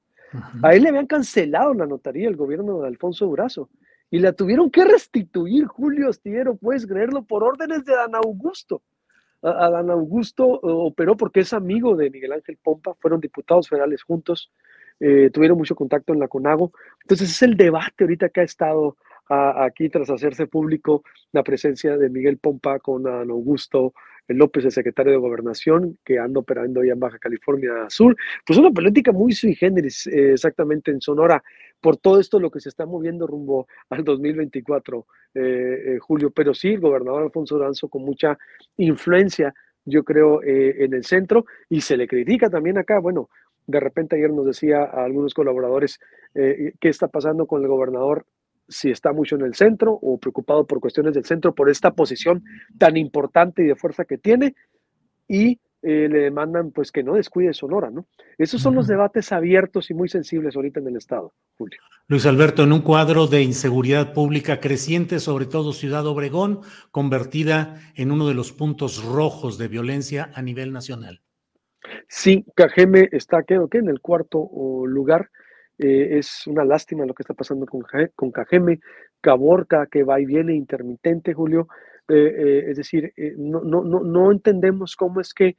A 0.64 0.74
él 0.74 0.84
le 0.84 0.90
habían 0.90 1.06
cancelado 1.06 1.76
la 1.76 1.86
notaría 1.86 2.28
el 2.28 2.36
gobierno 2.36 2.82
de 2.82 2.88
Alfonso 2.88 3.28
Durazo 3.28 3.70
y 4.10 4.20
la 4.20 4.34
tuvieron 4.34 4.72
que 4.72 4.84
restituir, 4.84 5.66
Julio 5.66 6.10
Astillero, 6.10 6.56
puedes 6.56 6.88
creerlo, 6.88 7.24
por 7.24 7.44
órdenes 7.44 7.86
de 7.86 7.94
Dan 7.94 8.16
Augusto. 8.16 8.82
Adán 9.44 9.90
Augusto 9.90 10.56
eh, 10.56 10.60
operó 10.64 11.16
porque 11.18 11.42
es 11.42 11.54
amigo 11.54 11.96
de 11.96 12.10
Miguel 12.10 12.34
Ángel 12.34 12.58
Pompa, 12.62 12.94
fueron 12.96 13.20
diputados 13.20 13.70
federales 13.70 14.04
juntos, 14.04 14.52
eh, 15.00 15.30
tuvieron 15.32 15.58
mucho 15.58 15.76
contacto 15.76 16.14
en 16.14 16.20
la 16.20 16.28
CONAGO. 16.28 16.72
Entonces 17.02 17.30
es 17.30 17.42
el 17.42 17.58
debate 17.58 18.04
ahorita 18.04 18.30
que 18.30 18.42
ha 18.42 18.44
estado 18.44 18.98
aquí 19.30 19.90
tras 19.90 20.10
hacerse 20.10 20.48
público 20.48 21.04
la 21.32 21.44
presencia 21.44 21.98
de 21.98 22.10
Miguel 22.10 22.38
Pompa 22.38 22.80
con 22.80 23.08
Adán 23.08 23.32
Augusto 23.32 23.94
López, 24.28 24.66
el 24.66 24.72
secretario 24.72 25.12
de 25.12 25.18
Gobernación, 25.18 25.98
que 26.04 26.20
anda 26.20 26.40
operando 26.40 26.82
allá 26.82 26.94
en 26.94 27.00
Baja 27.00 27.20
California 27.20 27.72
Sur. 27.90 28.16
Pues 28.46 28.58
una 28.58 28.72
política 28.72 29.12
muy 29.12 29.34
sui 29.34 29.56
generis, 29.56 30.08
eh, 30.08 30.34
exactamente 30.34 30.92
en 30.92 31.02
Sonora, 31.02 31.44
por 31.84 31.98
todo 31.98 32.22
esto 32.22 32.40
lo 32.40 32.50
que 32.50 32.62
se 32.62 32.70
está 32.70 32.86
moviendo 32.86 33.28
rumbo 33.28 33.68
al 33.90 34.06
2024, 34.06 35.06
eh, 35.36 35.42
eh, 35.42 36.00
Julio. 36.00 36.32
Pero 36.32 36.54
sí, 36.54 36.70
el 36.70 36.80
gobernador 36.80 37.24
Alfonso 37.24 37.60
Danzo 37.60 37.90
con 37.90 38.04
mucha 38.04 38.38
influencia, 38.78 39.54
yo 39.84 40.06
creo, 40.06 40.42
en 40.42 40.94
el 40.94 41.04
centro, 41.04 41.46
y 41.68 41.82
se 41.82 41.98
le 41.98 42.08
critica 42.08 42.50
también 42.50 42.78
acá. 42.78 43.00
Bueno, 43.00 43.30
de 43.68 43.82
repente 43.82 44.16
ayer 44.16 44.32
nos 44.32 44.46
decía 44.46 44.84
a 44.84 45.04
algunos 45.04 45.34
colaboradores 45.34 46.00
qué 46.34 46.74
está 46.82 47.10
pasando 47.10 47.46
con 47.46 47.62
el 47.62 47.68
gobernador 47.68 48.26
si 48.70 48.90
está 48.90 49.12
mucho 49.12 49.36
en 49.36 49.42
el 49.42 49.56
centro 49.56 49.92
o 50.02 50.18
preocupado 50.18 50.66
por 50.66 50.80
cuestiones 50.80 51.14
del 51.14 51.26
centro, 51.26 51.54
por 51.54 51.70
esta 51.70 51.92
posición 51.92 52.46
tan 52.78 52.96
importante 52.96 53.62
y 53.62 53.68
de 53.68 53.76
fuerza 53.76 54.06
que 54.06 54.18
tiene, 54.18 54.56
y 55.28 55.60
eh, 55.84 56.08
le 56.10 56.20
demandan 56.20 56.72
pues 56.72 56.92
que 56.92 57.04
no 57.04 57.16
descuide 57.16 57.54
Sonora, 57.54 57.92
¿no? 57.92 58.06
Esos 58.38 58.62
son 58.62 58.74
los 58.76 58.88
debates 58.88 59.32
abiertos 59.32 59.92
y 59.92 59.94
muy 59.94 60.08
sensibles 60.10 60.56
ahorita 60.56 60.80
en 60.80 60.88
el 60.88 60.96
Estado, 60.96 61.34
Julio. 61.58 61.80
Luis 62.08 62.26
Alberto, 62.26 62.64
en 62.64 62.72
un 62.72 62.82
cuadro 62.82 63.28
de 63.28 63.42
inseguridad 63.42 64.14
pública 64.14 64.60
creciente, 64.60 65.20
sobre 65.20 65.46
todo 65.46 65.74
Ciudad 65.74 66.08
Obregón, 66.08 66.62
convertida 66.92 67.82
en 67.96 68.12
uno 68.12 68.28
de 68.28 68.34
los 68.34 68.52
puntos 68.54 69.04
rojos 69.04 69.58
de 69.58 69.68
violencia 69.68 70.32
a 70.34 70.42
nivel 70.42 70.72
nacional. 70.72 71.22
Sí, 72.08 72.46
Cajeme 72.56 73.10
está, 73.12 73.44
creo 73.44 73.68
que 73.68 73.80
en 73.80 73.90
el 73.90 74.00
cuarto 74.00 74.50
lugar 74.86 75.30
eh, 75.78 76.18
es 76.18 76.48
una 76.48 76.64
lástima 76.64 77.06
lo 77.06 77.14
que 77.14 77.24
está 77.24 77.34
pasando 77.34 77.66
con, 77.66 77.84
con 78.16 78.32
Cajeme, 78.32 78.80
Caborca, 79.20 79.88
que 79.88 80.04
va 80.04 80.20
y 80.20 80.26
viene 80.26 80.56
intermitente, 80.56 81.34
Julio. 81.34 81.68
Eh, 82.08 82.16
eh, 82.16 82.66
es 82.70 82.78
decir, 82.78 83.14
no, 83.38 83.62
no, 83.64 83.84
no, 83.84 84.02
no 84.02 84.32
entendemos 84.32 84.96
cómo 84.96 85.22
es 85.22 85.34
que 85.34 85.56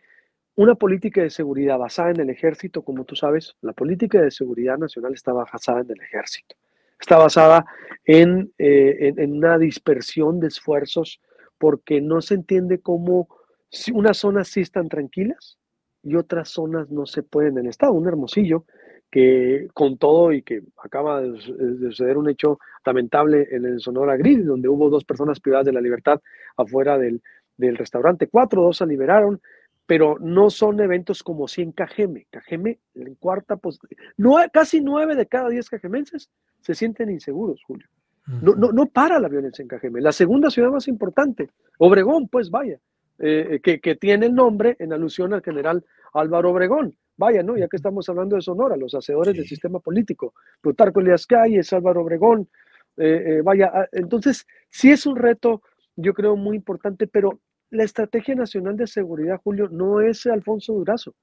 una 0.56 0.74
política 0.74 1.22
de 1.22 1.30
seguridad 1.30 1.78
basada 1.78 2.10
en 2.10 2.20
el 2.20 2.30
ejército, 2.30 2.82
como 2.82 3.04
tú 3.04 3.16
sabes, 3.16 3.56
la 3.60 3.72
política 3.72 4.20
de 4.20 4.30
seguridad 4.30 4.78
nacional 4.78 5.14
está 5.14 5.32
basada 5.32 5.80
en 5.80 5.90
el 5.90 6.00
ejército. 6.00 6.56
Está 7.00 7.16
basada 7.16 7.64
en, 8.04 8.52
en, 8.58 9.18
en 9.18 9.32
una 9.32 9.58
dispersión 9.58 10.40
de 10.40 10.48
esfuerzos 10.48 11.20
porque 11.58 12.00
no 12.00 12.20
se 12.20 12.34
entiende 12.34 12.80
cómo 12.80 13.28
unas 13.92 14.18
zonas 14.18 14.48
sí 14.48 14.60
están 14.60 14.88
tranquilas 14.88 15.58
y 16.02 16.16
otras 16.16 16.50
zonas 16.50 16.90
no 16.90 17.06
se 17.06 17.22
pueden 17.22 17.58
en 17.58 17.64
el 17.64 17.70
Estado. 17.70 17.92
Un 17.92 18.06
hermosillo 18.06 18.64
que 19.10 19.68
con 19.74 19.96
todo 19.96 20.32
y 20.32 20.42
que 20.42 20.62
acaba 20.82 21.20
de, 21.22 21.40
suceder 21.40 22.16
un 22.16 22.28
hecho 22.28 22.58
lamentable 22.84 23.46
en 23.50 23.64
el 23.64 23.80
Sonora 23.80 24.16
Grill, 24.16 24.44
donde 24.44 24.68
hubo 24.68 24.90
dos 24.90 25.04
personas 25.04 25.40
privadas 25.40 25.66
de 25.66 25.72
la 25.72 25.80
libertad 25.80 26.20
afuera 26.56 26.98
del, 26.98 27.22
restaurante. 27.56 28.26
Cuatro, 28.26 28.62
dos 28.62 28.78
se 28.78 28.86
liberaron, 28.86 29.40
pero 29.86 30.16
no 30.20 30.50
son 30.50 30.80
eventos 30.80 31.22
como 31.22 31.48
si 31.48 31.62
en 31.62 31.72
Cajeme. 31.72 32.26
Cajeme, 32.30 32.78
en 32.94 33.14
cuarta, 33.16 33.58
no, 34.16 34.36
casi 34.52 34.80
nueve 34.80 35.14
de 35.14 35.26
cada 35.26 35.48
diez 35.48 35.68
cajemenses 35.68 36.30
se 36.60 36.74
sienten 36.74 37.10
inseguros, 37.10 37.62
Julio. 37.66 37.88
No, 38.26 38.54
no, 38.54 38.72
no 38.72 38.86
para 38.86 39.18
la 39.18 39.28
violencia 39.28 39.62
en 39.62 39.68
Cajeme. 39.68 40.00
La 40.00 40.12
segunda 40.12 40.50
ciudad 40.50 40.70
más 40.70 40.88
importante, 40.88 41.50
Obregón, 41.78 42.28
pues 42.28 42.50
vaya, 42.50 42.80
eh, 43.18 43.60
que, 43.62 43.80
que, 43.80 43.96
tiene 43.96 44.26
el 44.26 44.34
nombre 44.34 44.76
en 44.78 44.94
alusión 44.94 45.34
al 45.34 45.42
general 45.42 45.84
Álvaro 46.14 46.50
Obregón. 46.50 46.96
Vaya, 47.16 47.42
¿no? 47.42 47.56
Ya 47.56 47.68
que 47.68 47.76
estamos 47.76 48.08
hablando 48.08 48.34
de 48.34 48.42
Sonora, 48.42 48.76
los 48.76 48.94
hacedores 48.94 49.36
del 49.36 49.46
sistema 49.46 49.78
político, 49.78 50.34
Plutarco 50.60 51.00
Elias 51.00 51.26
Calles, 51.26 51.72
Álvaro 51.72 52.00
Obregón, 52.00 52.48
eh, 52.96 53.24
eh, 53.26 53.42
vaya, 53.42 53.70
ah, 53.72 53.88
entonces 53.92 54.46
sí 54.70 54.90
es 54.90 55.06
un 55.06 55.16
reto, 55.16 55.62
yo 55.96 56.14
creo, 56.14 56.36
muy 56.36 56.56
importante, 56.56 57.06
pero 57.06 57.40
la 57.74 57.84
Estrategia 57.84 58.34
Nacional 58.34 58.76
de 58.76 58.86
Seguridad, 58.86 59.40
Julio, 59.42 59.68
no 59.68 60.00
es 60.00 60.26
Alfonso 60.26 60.72
Durazo, 60.72 61.14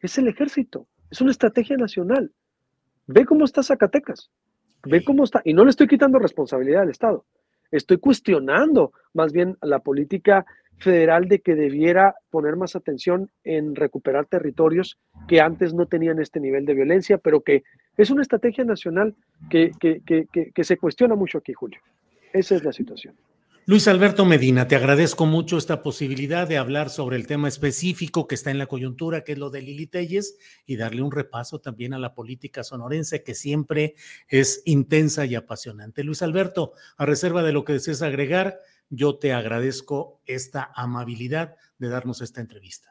es 0.00 0.16
el 0.18 0.26
ejército, 0.26 0.86
es 1.10 1.20
una 1.20 1.30
estrategia 1.30 1.76
nacional. 1.76 2.32
Ve 3.06 3.26
cómo 3.26 3.44
está 3.44 3.62
Zacatecas, 3.62 4.30
ve 4.84 5.04
cómo 5.04 5.24
está, 5.24 5.42
y 5.44 5.52
no 5.52 5.64
le 5.64 5.70
estoy 5.70 5.86
quitando 5.86 6.18
responsabilidad 6.18 6.82
al 6.82 6.90
Estado, 6.90 7.26
estoy 7.70 7.98
cuestionando 7.98 8.92
más 9.12 9.32
bien 9.32 9.56
la 9.60 9.80
política 9.80 10.46
federal 10.78 11.28
de 11.28 11.40
que 11.40 11.54
debiera 11.54 12.14
poner 12.30 12.56
más 12.56 12.74
atención 12.74 13.30
en 13.44 13.76
recuperar 13.76 14.26
territorios 14.26 14.98
que 15.28 15.40
antes 15.40 15.74
no 15.74 15.86
tenían 15.86 16.18
este 16.20 16.40
nivel 16.40 16.64
de 16.64 16.74
violencia, 16.74 17.18
pero 17.18 17.42
que 17.42 17.62
es 17.96 18.10
una 18.10 18.22
estrategia 18.22 18.64
nacional 18.64 19.14
que, 19.50 19.70
que, 19.78 20.00
que, 20.04 20.26
que 20.52 20.64
se 20.64 20.78
cuestiona 20.78 21.14
mucho 21.14 21.38
aquí, 21.38 21.52
Julio. 21.52 21.80
Esa 22.32 22.56
es 22.56 22.64
la 22.64 22.72
situación. 22.72 23.14
Luis 23.64 23.86
Alberto 23.86 24.24
Medina, 24.24 24.66
te 24.66 24.74
agradezco 24.74 25.24
mucho 25.24 25.56
esta 25.56 25.84
posibilidad 25.84 26.48
de 26.48 26.58
hablar 26.58 26.90
sobre 26.90 27.14
el 27.14 27.28
tema 27.28 27.46
específico 27.46 28.26
que 28.26 28.34
está 28.34 28.50
en 28.50 28.58
la 28.58 28.66
coyuntura, 28.66 29.22
que 29.22 29.32
es 29.32 29.38
lo 29.38 29.50
de 29.50 29.62
Lili 29.62 29.86
Telles, 29.86 30.36
y 30.66 30.76
darle 30.76 31.00
un 31.00 31.12
repaso 31.12 31.60
también 31.60 31.94
a 31.94 32.00
la 32.00 32.12
política 32.12 32.64
sonorense, 32.64 33.22
que 33.22 33.36
siempre 33.36 33.94
es 34.26 34.62
intensa 34.64 35.26
y 35.26 35.36
apasionante. 35.36 36.02
Luis 36.02 36.22
Alberto, 36.22 36.72
a 36.96 37.06
reserva 37.06 37.44
de 37.44 37.52
lo 37.52 37.64
que 37.64 37.74
desees 37.74 38.02
agregar, 38.02 38.58
yo 38.90 39.16
te 39.16 39.32
agradezco 39.32 40.20
esta 40.26 40.72
amabilidad 40.74 41.54
de 41.78 41.88
darnos 41.88 42.20
esta 42.20 42.40
entrevista. 42.40 42.90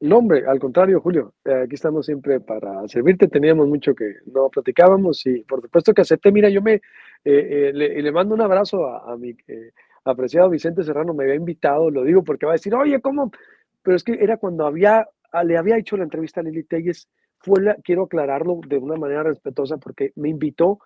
No, 0.00 0.18
hombre, 0.18 0.46
al 0.46 0.58
contrario, 0.58 1.02
Julio, 1.02 1.34
eh, 1.44 1.64
aquí 1.64 1.74
estamos 1.74 2.06
siempre 2.06 2.40
para 2.40 2.88
servirte. 2.88 3.28
Teníamos 3.28 3.68
mucho 3.68 3.94
que 3.94 4.14
no 4.32 4.48
platicábamos 4.48 5.26
y 5.26 5.42
por 5.42 5.60
supuesto 5.60 5.92
que 5.92 6.00
acepté. 6.00 6.32
Mira, 6.32 6.48
yo 6.48 6.62
me 6.62 6.74
eh, 6.74 6.80
eh, 7.24 7.72
le, 7.74 8.12
mando 8.12 8.34
un 8.34 8.40
abrazo 8.40 8.86
a 8.86 9.16
mi 9.18 9.36
apreciado 10.08 10.50
Vicente 10.50 10.82
Serrano 10.82 11.14
me 11.14 11.24
había 11.24 11.36
invitado, 11.36 11.90
lo 11.90 12.04
digo 12.04 12.22
porque 12.22 12.46
va 12.46 12.52
a 12.52 12.54
decir, 12.54 12.74
oye, 12.74 13.00
¿cómo? 13.00 13.30
Pero 13.82 13.96
es 13.96 14.04
que 14.04 14.12
era 14.20 14.36
cuando 14.36 14.66
había, 14.66 15.08
ah, 15.32 15.44
le 15.44 15.56
había 15.56 15.78
hecho 15.78 15.96
la 15.96 16.04
entrevista 16.04 16.40
a 16.40 16.44
Lili 16.44 16.64
Telles, 16.64 17.08
fue 17.38 17.60
quiero 17.84 18.04
aclararlo 18.04 18.60
de 18.66 18.78
una 18.78 18.96
manera 18.96 19.22
respetuosa 19.22 19.76
porque 19.76 20.12
me 20.16 20.28
invitó, 20.28 20.80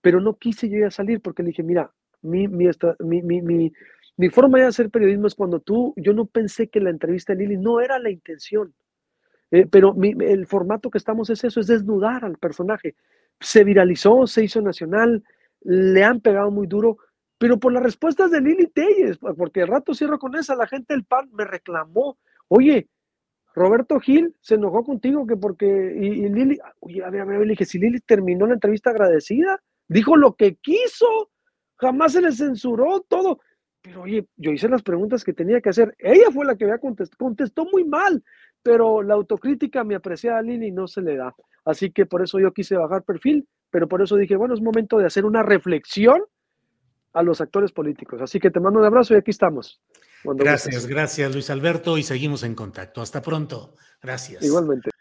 pero 0.00 0.20
no 0.20 0.36
quise 0.36 0.68
yo 0.68 0.78
ya 0.78 0.90
salir 0.90 1.20
porque 1.20 1.42
le 1.42 1.48
dije, 1.48 1.62
mira, 1.62 1.92
mi, 2.22 2.48
mi, 2.48 2.68
mi, 3.00 3.42
mi, 3.42 3.72
mi 4.16 4.28
forma 4.28 4.58
de 4.58 4.66
hacer 4.66 4.90
periodismo 4.90 5.26
es 5.26 5.34
cuando 5.34 5.60
tú, 5.60 5.94
yo 5.96 6.12
no 6.12 6.26
pensé 6.26 6.68
que 6.68 6.80
la 6.80 6.90
entrevista 6.90 7.34
de 7.34 7.40
Lili 7.40 7.56
no 7.56 7.80
era 7.80 7.98
la 7.98 8.10
intención, 8.10 8.74
eh, 9.50 9.66
pero 9.70 9.94
el 10.00 10.46
formato 10.46 10.90
que 10.90 10.98
estamos 10.98 11.30
es 11.30 11.44
eso, 11.44 11.60
es 11.60 11.66
desnudar 11.66 12.24
al 12.24 12.38
personaje. 12.38 12.96
Se 13.40 13.64
viralizó, 13.64 14.26
se 14.26 14.44
hizo 14.44 14.60
nacional, 14.62 15.22
le 15.60 16.04
han 16.04 16.20
pegado 16.20 16.50
muy 16.50 16.66
duro, 16.66 16.98
pero 17.42 17.58
por 17.58 17.72
las 17.72 17.82
respuestas 17.82 18.30
de 18.30 18.40
Lili 18.40 18.68
Telles, 18.68 19.18
porque 19.18 19.62
el 19.62 19.66
rato 19.66 19.94
cierro 19.94 20.16
con 20.20 20.36
esa, 20.36 20.54
la 20.54 20.68
gente 20.68 20.94
del 20.94 21.02
PAN 21.04 21.28
me 21.32 21.44
reclamó, 21.44 22.16
oye, 22.46 22.88
Roberto 23.52 23.98
Gil 23.98 24.36
se 24.40 24.54
enojó 24.54 24.84
contigo 24.84 25.26
que 25.26 25.36
porque, 25.36 25.66
y, 25.66 26.28
Lili, 26.28 26.60
oye, 26.78 27.02
a 27.02 27.10
ver, 27.10 27.22
a 27.22 27.24
ver, 27.24 27.40
le 27.40 27.54
dije, 27.54 27.64
si 27.64 27.80
Lili 27.80 27.98
terminó 27.98 28.46
la 28.46 28.54
entrevista 28.54 28.90
agradecida, 28.90 29.60
dijo 29.88 30.16
lo 30.16 30.36
que 30.36 30.54
quiso, 30.54 31.32
jamás 31.78 32.12
se 32.12 32.22
le 32.22 32.30
censuró 32.30 33.00
todo, 33.08 33.40
pero 33.80 34.02
oye, 34.02 34.24
yo 34.36 34.52
hice 34.52 34.68
las 34.68 34.84
preguntas 34.84 35.24
que 35.24 35.32
tenía 35.32 35.60
que 35.60 35.70
hacer, 35.70 35.96
ella 35.98 36.30
fue 36.32 36.46
la 36.46 36.54
que 36.54 36.62
había 36.62 36.78
contestado, 36.78 37.18
contestó 37.18 37.64
muy 37.64 37.82
mal, 37.82 38.22
pero 38.62 39.02
la 39.02 39.14
autocrítica 39.14 39.82
me 39.82 39.96
apreciaba 39.96 40.38
a 40.38 40.42
Lili 40.42 40.70
no 40.70 40.86
se 40.86 41.02
le 41.02 41.16
da, 41.16 41.34
así 41.64 41.90
que 41.90 42.06
por 42.06 42.22
eso 42.22 42.38
yo 42.38 42.52
quise 42.52 42.76
bajar 42.76 43.02
perfil, 43.02 43.48
pero 43.68 43.88
por 43.88 44.00
eso 44.00 44.14
dije, 44.14 44.36
bueno, 44.36 44.54
es 44.54 44.62
momento 44.62 44.98
de 44.98 45.06
hacer 45.06 45.24
una 45.24 45.42
reflexión 45.42 46.22
a 47.12 47.22
los 47.22 47.40
actores 47.40 47.72
políticos. 47.72 48.20
Así 48.22 48.38
que 48.38 48.50
te 48.50 48.60
mando 48.60 48.80
un 48.80 48.86
abrazo 48.86 49.14
y 49.14 49.18
aquí 49.18 49.30
estamos. 49.30 49.80
gracias, 50.24 50.86
gracias 50.86 51.32
Luis 51.32 51.50
Alberto 51.50 51.98
y 51.98 52.02
seguimos 52.02 52.42
en 52.42 52.54
contacto. 52.54 53.02
Hasta 53.02 53.22
pronto. 53.22 53.74
Gracias. 54.00 54.42
Igualmente. 54.42 54.91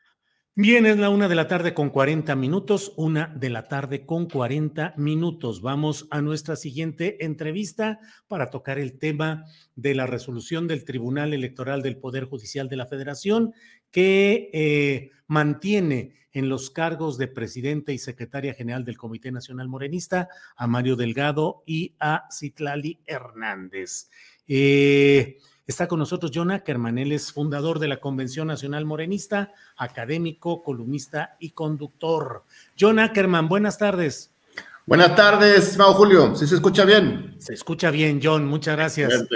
Bien, 0.54 0.86
es 0.86 0.98
la 0.98 1.10
una 1.10 1.30
de 1.30 1.36
la 1.36 1.48
tarde 1.48 1.74
con 1.74 1.90
40 1.90 2.36
minutos, 2.36 2.92
una 2.98 3.28
de 3.28 3.50
la 3.50 3.70
tarde 3.70 4.06
con 4.06 4.28
40 4.28 4.96
minutos. 4.98 5.62
Vamos 5.62 6.10
a 6.12 6.22
nuestra 6.22 6.58
siguiente 6.58 7.24
entrevista 7.24 8.02
para 8.28 8.50
tocar 8.50 8.78
el 8.78 9.00
tema 9.00 9.46
de 9.78 9.96
la 9.96 10.08
resolución 10.08 10.68
del 10.68 10.84
Tribunal 10.84 11.34
Electoral 11.34 11.82
del 11.82 11.96
Poder 11.96 12.26
Judicial 12.26 12.68
de 12.68 12.76
la 12.76 12.86
Federación 12.86 13.54
que 13.92 14.50
eh, 14.52 15.12
mantiene 15.26 16.16
en 16.34 16.50
los 16.50 16.70
cargos 16.70 17.18
de 17.18 17.30
presidente 17.30 17.94
y 17.94 17.98
secretaria 17.98 18.54
general 18.54 18.84
del 18.84 18.98
Comité 18.98 19.32
Nacional 19.32 19.70
Morenista 19.70 20.28
a 20.58 20.68
Mario 20.68 20.98
Delgado 20.98 21.64
y 21.66 21.96
a 21.98 22.26
Citlali 22.30 23.00
Hernández. 23.06 24.10
Eh, 24.50 25.38
está 25.72 25.88
con 25.88 26.00
nosotros 26.00 26.32
John 26.34 26.52
Ackerman, 26.52 26.98
él 26.98 27.12
es 27.12 27.32
fundador 27.32 27.80
de 27.80 27.88
la 27.88 28.00
Convención 28.00 28.48
Nacional 28.48 28.86
Morenista, 28.86 29.54
académico, 29.78 30.62
columnista 30.62 31.38
y 31.40 31.52
conductor. 31.52 32.44
John 32.80 33.00
Ackerman, 33.00 33.48
buenas 33.48 33.78
tardes. 33.78 34.32
Buenas 34.86 35.16
tardes, 35.16 35.60
estimado 35.60 35.94
Julio. 35.94 36.36
¿Sí 36.36 36.46
se 36.46 36.56
escucha 36.56 36.86
bien? 36.86 37.36
Se 37.40 37.54
escucha 37.54 37.90
bien, 37.90 38.20
John. 38.22 38.46
Muchas 38.46 38.76
gracias. 38.76 39.28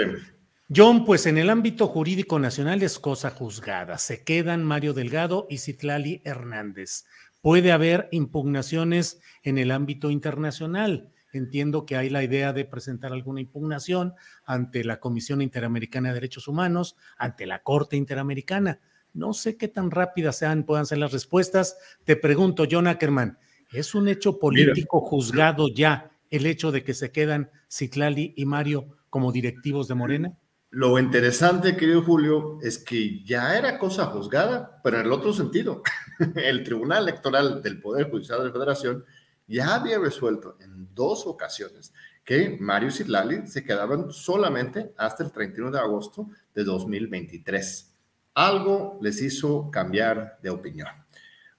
John, 0.74 1.04
pues 1.04 1.26
en 1.26 1.38
el 1.38 1.48
ámbito 1.48 1.86
jurídico 1.86 2.38
nacional 2.38 2.82
es 2.82 2.98
cosa 2.98 3.30
juzgada. 3.30 3.96
Se 3.98 4.22
quedan 4.22 4.64
Mario 4.64 4.92
Delgado 4.92 5.46
y 5.48 5.58
Citlali 5.58 6.20
Hernández. 6.24 7.06
Puede 7.40 7.72
haber 7.72 8.08
impugnaciones 8.10 9.20
en 9.42 9.58
el 9.58 9.70
ámbito 9.70 10.10
internacional. 10.10 11.12
Entiendo 11.32 11.86
que 11.86 11.96
hay 11.96 12.10
la 12.10 12.22
idea 12.22 12.52
de 12.52 12.64
presentar 12.64 13.12
alguna 13.12 13.40
impugnación 13.40 14.14
ante 14.44 14.84
la 14.84 15.00
Comisión 15.00 15.42
Interamericana 15.42 16.08
de 16.08 16.14
Derechos 16.14 16.48
Humanos, 16.48 16.96
ante 17.18 17.46
la 17.46 17.62
Corte 17.62 17.96
Interamericana. 17.96 18.80
No 19.12 19.32
sé 19.32 19.56
qué 19.56 19.68
tan 19.68 19.90
rápidas 19.90 20.38
sean, 20.38 20.64
puedan 20.64 20.86
ser 20.86 20.98
las 20.98 21.12
respuestas. 21.12 21.76
Te 22.04 22.16
pregunto, 22.16 22.64
John 22.70 22.86
Ackerman, 22.86 23.38
¿es 23.72 23.94
un 23.94 24.08
hecho 24.08 24.38
político 24.38 25.00
juzgado 25.00 25.68
ya 25.68 26.10
el 26.30 26.46
hecho 26.46 26.72
de 26.72 26.84
que 26.84 26.94
se 26.94 27.12
quedan 27.12 27.50
Citlali 27.70 28.34
y 28.36 28.44
Mario 28.44 28.96
como 29.10 29.32
directivos 29.32 29.88
de 29.88 29.94
Morena? 29.94 30.36
Lo 30.70 30.98
interesante, 30.98 31.76
querido 31.76 32.02
Julio, 32.02 32.58
es 32.60 32.76
que 32.76 33.24
ya 33.24 33.56
era 33.56 33.78
cosa 33.78 34.06
juzgada, 34.06 34.80
pero 34.82 35.00
en 35.00 35.06
el 35.06 35.12
otro 35.12 35.32
sentido. 35.32 35.82
El 36.34 36.64
Tribunal 36.64 37.04
Electoral 37.04 37.62
del 37.62 37.80
Poder 37.80 38.10
Judicial 38.10 38.40
de 38.40 38.46
la 38.46 38.52
Federación 38.52 39.04
ya 39.46 39.76
había 39.76 39.98
resuelto 39.98 40.58
en 40.60 40.75
dos 40.96 41.26
ocasiones 41.26 41.92
que 42.24 42.56
Mario 42.58 42.88
y 42.88 43.46
se 43.46 43.62
quedaban 43.62 44.10
solamente 44.10 44.92
hasta 44.96 45.22
el 45.22 45.30
31 45.30 45.70
de 45.70 45.78
agosto 45.78 46.28
de 46.52 46.64
2023. 46.64 47.92
Algo 48.34 48.98
les 49.00 49.22
hizo 49.22 49.70
cambiar 49.70 50.40
de 50.42 50.50
opinión. 50.50 50.88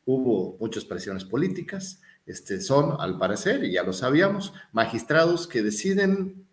Hubo 0.06 0.58
muchas 0.60 0.84
presiones 0.84 1.24
políticas. 1.24 2.02
Este, 2.26 2.60
son, 2.60 2.98
al 3.00 3.18
parecer, 3.18 3.64
y 3.64 3.72
ya 3.72 3.84
lo 3.84 3.94
sabíamos, 3.94 4.54
magistrados 4.74 5.48
que 5.48 5.64
deciden 5.64 6.46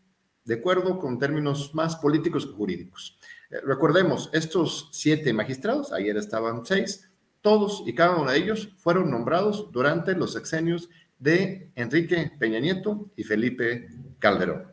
de 0.45 0.55
acuerdo 0.55 1.01
con 1.01 1.19
términos 1.19 1.75
más 1.75 1.97
políticos 1.97 2.47
que 2.47 2.53
jurídicos. 2.53 3.19
Eh, 3.51 3.61
recordemos, 3.65 4.31
estos 4.33 4.91
siete 4.93 5.33
magistrados, 5.33 5.93
ayer 5.93 6.17
estaban 6.17 6.65
seis, 6.65 7.11
todos 7.41 7.83
y 7.85 7.95
cada 7.95 8.17
uno 8.17 8.31
de 8.31 8.39
ellos 8.39 8.71
fueron 8.79 9.11
nombrados 9.11 9.71
durante 9.73 10.15
los 10.15 10.33
sexenios 10.33 10.89
de 11.25 11.71
Enrique 11.75 12.33
Peña 12.39 12.61
Nieto 12.61 13.11
y 13.17 13.25
Felipe 13.25 13.89
Calderón. 14.19 14.65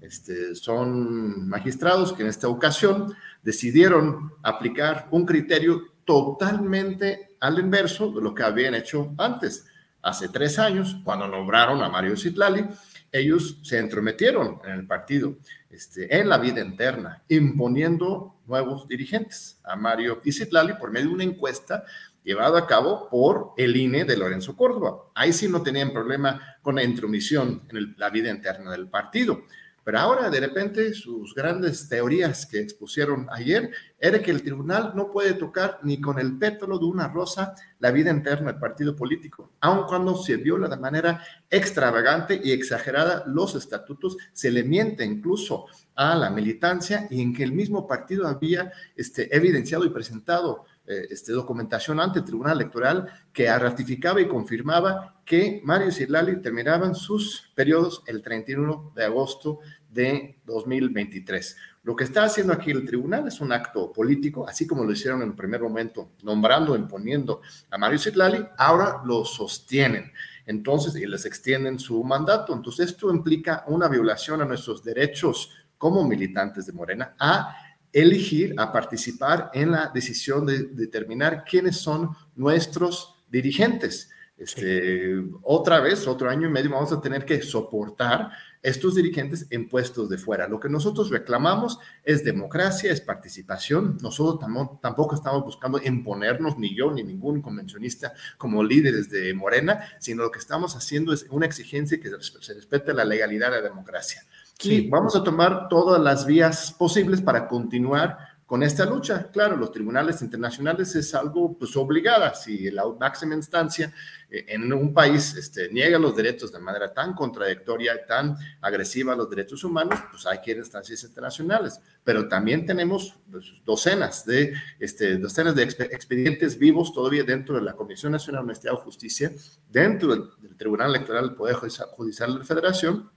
Este, 0.00 0.56
son 0.56 1.48
magistrados 1.48 2.12
que 2.12 2.22
en 2.22 2.28
esta 2.28 2.48
ocasión 2.48 3.14
decidieron 3.44 4.32
aplicar 4.42 5.06
un 5.12 5.24
criterio 5.24 5.82
totalmente 6.04 7.36
al 7.38 7.60
inverso 7.60 8.10
de 8.10 8.22
lo 8.22 8.34
que 8.34 8.42
habían 8.42 8.74
hecho 8.74 9.14
antes. 9.18 9.66
Hace 10.02 10.28
tres 10.28 10.58
años, 10.58 10.96
cuando 11.04 11.28
nombraron 11.28 11.80
a 11.80 11.88
Mario 11.88 12.16
Citlali, 12.16 12.64
ellos 13.12 13.60
se 13.62 13.78
entrometieron 13.78 14.58
en 14.64 14.72
el 14.72 14.86
partido, 14.86 15.36
este, 15.70 16.18
en 16.18 16.28
la 16.28 16.38
vida 16.38 16.60
interna, 16.60 17.22
imponiendo 17.28 18.40
nuevos 18.46 18.88
dirigentes 18.88 19.60
a 19.62 19.76
Mario 19.76 20.20
Isitlali 20.24 20.74
por 20.74 20.90
medio 20.90 21.08
de 21.08 21.14
una 21.14 21.24
encuesta 21.24 21.84
llevada 22.24 22.60
a 22.60 22.66
cabo 22.66 23.08
por 23.08 23.52
el 23.56 23.76
INE 23.76 24.04
de 24.04 24.16
Lorenzo 24.16 24.56
Córdoba. 24.56 25.10
Ahí 25.14 25.32
sí 25.32 25.48
no 25.48 25.62
tenían 25.62 25.92
problema 25.92 26.40
con 26.62 26.76
la 26.76 26.84
intromisión 26.84 27.62
en 27.70 27.94
la 27.98 28.10
vida 28.10 28.30
interna 28.30 28.70
del 28.70 28.88
partido. 28.88 29.44
Pero 29.82 29.98
ahora, 29.98 30.28
de 30.28 30.40
repente, 30.40 30.92
sus 30.92 31.34
grandes 31.34 31.88
teorías 31.88 32.44
que 32.44 32.60
expusieron 32.60 33.26
ayer 33.32 33.70
era 33.98 34.20
que 34.20 34.30
el 34.30 34.42
tribunal 34.42 34.92
no 34.94 35.10
puede 35.10 35.32
tocar 35.32 35.78
ni 35.82 36.00
con 36.00 36.18
el 36.18 36.38
pétalo 36.38 36.78
de 36.78 36.84
una 36.84 37.08
rosa 37.08 37.54
la 37.78 37.90
vida 37.90 38.10
interna 38.10 38.52
del 38.52 38.60
partido 38.60 38.94
político, 38.94 39.52
aun 39.60 39.86
cuando 39.86 40.16
se 40.16 40.36
viola 40.36 40.68
de 40.68 40.76
manera 40.76 41.24
extravagante 41.48 42.38
y 42.42 42.52
exagerada 42.52 43.24
los 43.26 43.54
estatutos, 43.54 44.18
se 44.32 44.50
le 44.50 44.64
miente 44.64 45.04
incluso 45.04 45.66
a 45.94 46.14
la 46.14 46.30
militancia 46.30 47.08
y 47.10 47.22
en 47.22 47.34
que 47.34 47.42
el 47.42 47.52
mismo 47.52 47.88
partido 47.88 48.28
había 48.28 48.70
este, 48.94 49.34
evidenciado 49.34 49.84
y 49.86 49.90
presentado 49.90 50.66
este, 51.10 51.32
documentación 51.32 52.00
ante 52.00 52.18
el 52.20 52.24
Tribunal 52.24 52.56
Electoral 52.56 53.06
que 53.32 53.46
ratificaba 53.58 54.20
y 54.20 54.28
confirmaba 54.28 55.20
que 55.24 55.60
Mario 55.64 55.88
y 55.90 56.42
terminaban 56.42 56.94
sus 56.94 57.50
periodos 57.54 58.02
el 58.06 58.22
31 58.22 58.92
de 58.94 59.04
agosto 59.04 59.60
de 59.88 60.40
2023. 60.44 61.56
Lo 61.82 61.96
que 61.96 62.04
está 62.04 62.24
haciendo 62.24 62.52
aquí 62.52 62.70
el 62.72 62.84
tribunal 62.84 63.26
es 63.26 63.40
un 63.40 63.52
acto 63.52 63.92
político, 63.92 64.46
así 64.46 64.66
como 64.66 64.84
lo 64.84 64.92
hicieron 64.92 65.22
en 65.22 65.28
el 65.28 65.34
primer 65.34 65.62
momento, 65.62 66.10
nombrando, 66.22 66.76
imponiendo 66.76 67.40
a 67.70 67.78
Mario 67.78 67.98
Citlali, 67.98 68.44
ahora 68.58 69.00
lo 69.04 69.24
sostienen. 69.24 70.12
Entonces, 70.44 70.94
y 70.96 71.06
les 71.06 71.24
extienden 71.24 71.78
su 71.78 72.02
mandato. 72.04 72.52
Entonces, 72.52 72.90
esto 72.90 73.10
implica 73.14 73.64
una 73.68 73.88
violación 73.88 74.42
a 74.42 74.44
nuestros 74.44 74.82
derechos 74.82 75.52
como 75.78 76.04
militantes 76.04 76.66
de 76.66 76.72
Morena 76.72 77.14
a 77.18 77.56
elegir, 77.92 78.54
a 78.58 78.72
participar 78.72 79.50
en 79.54 79.72
la 79.72 79.90
decisión 79.92 80.46
de 80.46 80.64
determinar 80.64 81.44
quiénes 81.44 81.76
son 81.76 82.10
nuestros 82.36 83.16
dirigentes. 83.30 84.10
este, 84.36 85.22
otra 85.42 85.80
vez, 85.80 86.06
otro 86.06 86.30
año 86.30 86.48
y 86.48 86.50
medio, 86.50 86.70
vamos 86.70 86.92
a 86.92 87.00
tener 87.00 87.26
que 87.26 87.42
soportar 87.42 88.30
estos 88.62 88.94
dirigentes 88.94 89.46
en 89.50 89.68
puestos 89.68 90.08
de 90.08 90.18
fuera. 90.18 90.46
Lo 90.46 90.60
que 90.60 90.68
nosotros 90.68 91.10
reclamamos 91.10 91.78
es 92.04 92.24
democracia, 92.24 92.92
es 92.92 93.00
participación. 93.00 93.98
Nosotros 94.02 94.38
tampoco 94.80 95.14
estamos 95.14 95.42
buscando 95.44 95.80
imponernos, 95.82 96.58
ni 96.58 96.74
yo, 96.74 96.90
ni 96.92 97.02
ningún 97.02 97.40
convencionista, 97.40 98.12
como 98.36 98.62
líderes 98.62 99.08
de 99.10 99.32
Morena, 99.34 99.80
sino 99.98 100.22
lo 100.22 100.30
que 100.30 100.38
estamos 100.38 100.76
haciendo 100.76 101.12
es 101.12 101.26
una 101.30 101.46
exigencia 101.46 101.98
que 102.00 102.10
se 102.20 102.54
respete 102.54 102.92
la 102.92 103.04
legalidad 103.04 103.48
y 103.48 103.52
la 103.52 103.62
democracia. 103.62 104.22
Sí, 104.60 104.88
vamos 104.90 105.16
a 105.16 105.24
tomar 105.24 105.68
todas 105.70 105.98
las 106.02 106.26
vías 106.26 106.70
posibles 106.78 107.22
para 107.22 107.48
continuar 107.48 108.18
con 108.44 108.62
esta 108.62 108.84
lucha. 108.84 109.30
Claro, 109.32 109.56
los 109.56 109.72
tribunales 109.72 110.20
internacionales 110.20 110.94
es 110.96 111.14
algo 111.14 111.56
pues 111.56 111.74
obligada. 111.76 112.34
Si 112.34 112.70
la 112.70 112.84
máxima 112.98 113.34
instancia 113.34 113.90
eh, 114.28 114.44
en 114.48 114.70
un 114.70 114.92
país 114.92 115.34
este, 115.34 115.72
niega 115.72 115.98
los 115.98 116.14
derechos 116.14 116.52
de 116.52 116.58
manera 116.58 116.92
tan 116.92 117.14
contradictoria 117.14 117.94
y 117.94 118.06
tan 118.06 118.36
agresiva 118.60 119.14
a 119.14 119.16
los 119.16 119.30
derechos 119.30 119.64
humanos, 119.64 119.98
pues 120.10 120.26
hay 120.26 120.42
que 120.42 120.50
ir 120.50 120.56
a 120.58 120.60
instancias 120.60 121.04
internacionales. 121.04 121.80
Pero 122.04 122.28
también 122.28 122.66
tenemos 122.66 123.14
pues, 123.30 123.46
docenas 123.64 124.26
de, 124.26 124.52
este, 124.78 125.16
docenas 125.16 125.54
de 125.54 125.62
expedientes 125.62 126.58
vivos 126.58 126.92
todavía 126.92 127.24
dentro 127.24 127.54
de 127.54 127.62
la 127.62 127.72
Comisión 127.72 128.12
Nacional 128.12 128.42
de 128.42 128.50
Honestidad 128.50 128.74
y 128.74 128.84
Justicia, 128.84 129.32
dentro 129.70 130.14
del 130.14 130.56
Tribunal 130.58 130.90
Electoral 130.90 131.28
del 131.28 131.36
Poder 131.36 131.54
Judicial 131.54 132.32
de 132.34 132.38
la 132.40 132.44
Federación, 132.44 133.10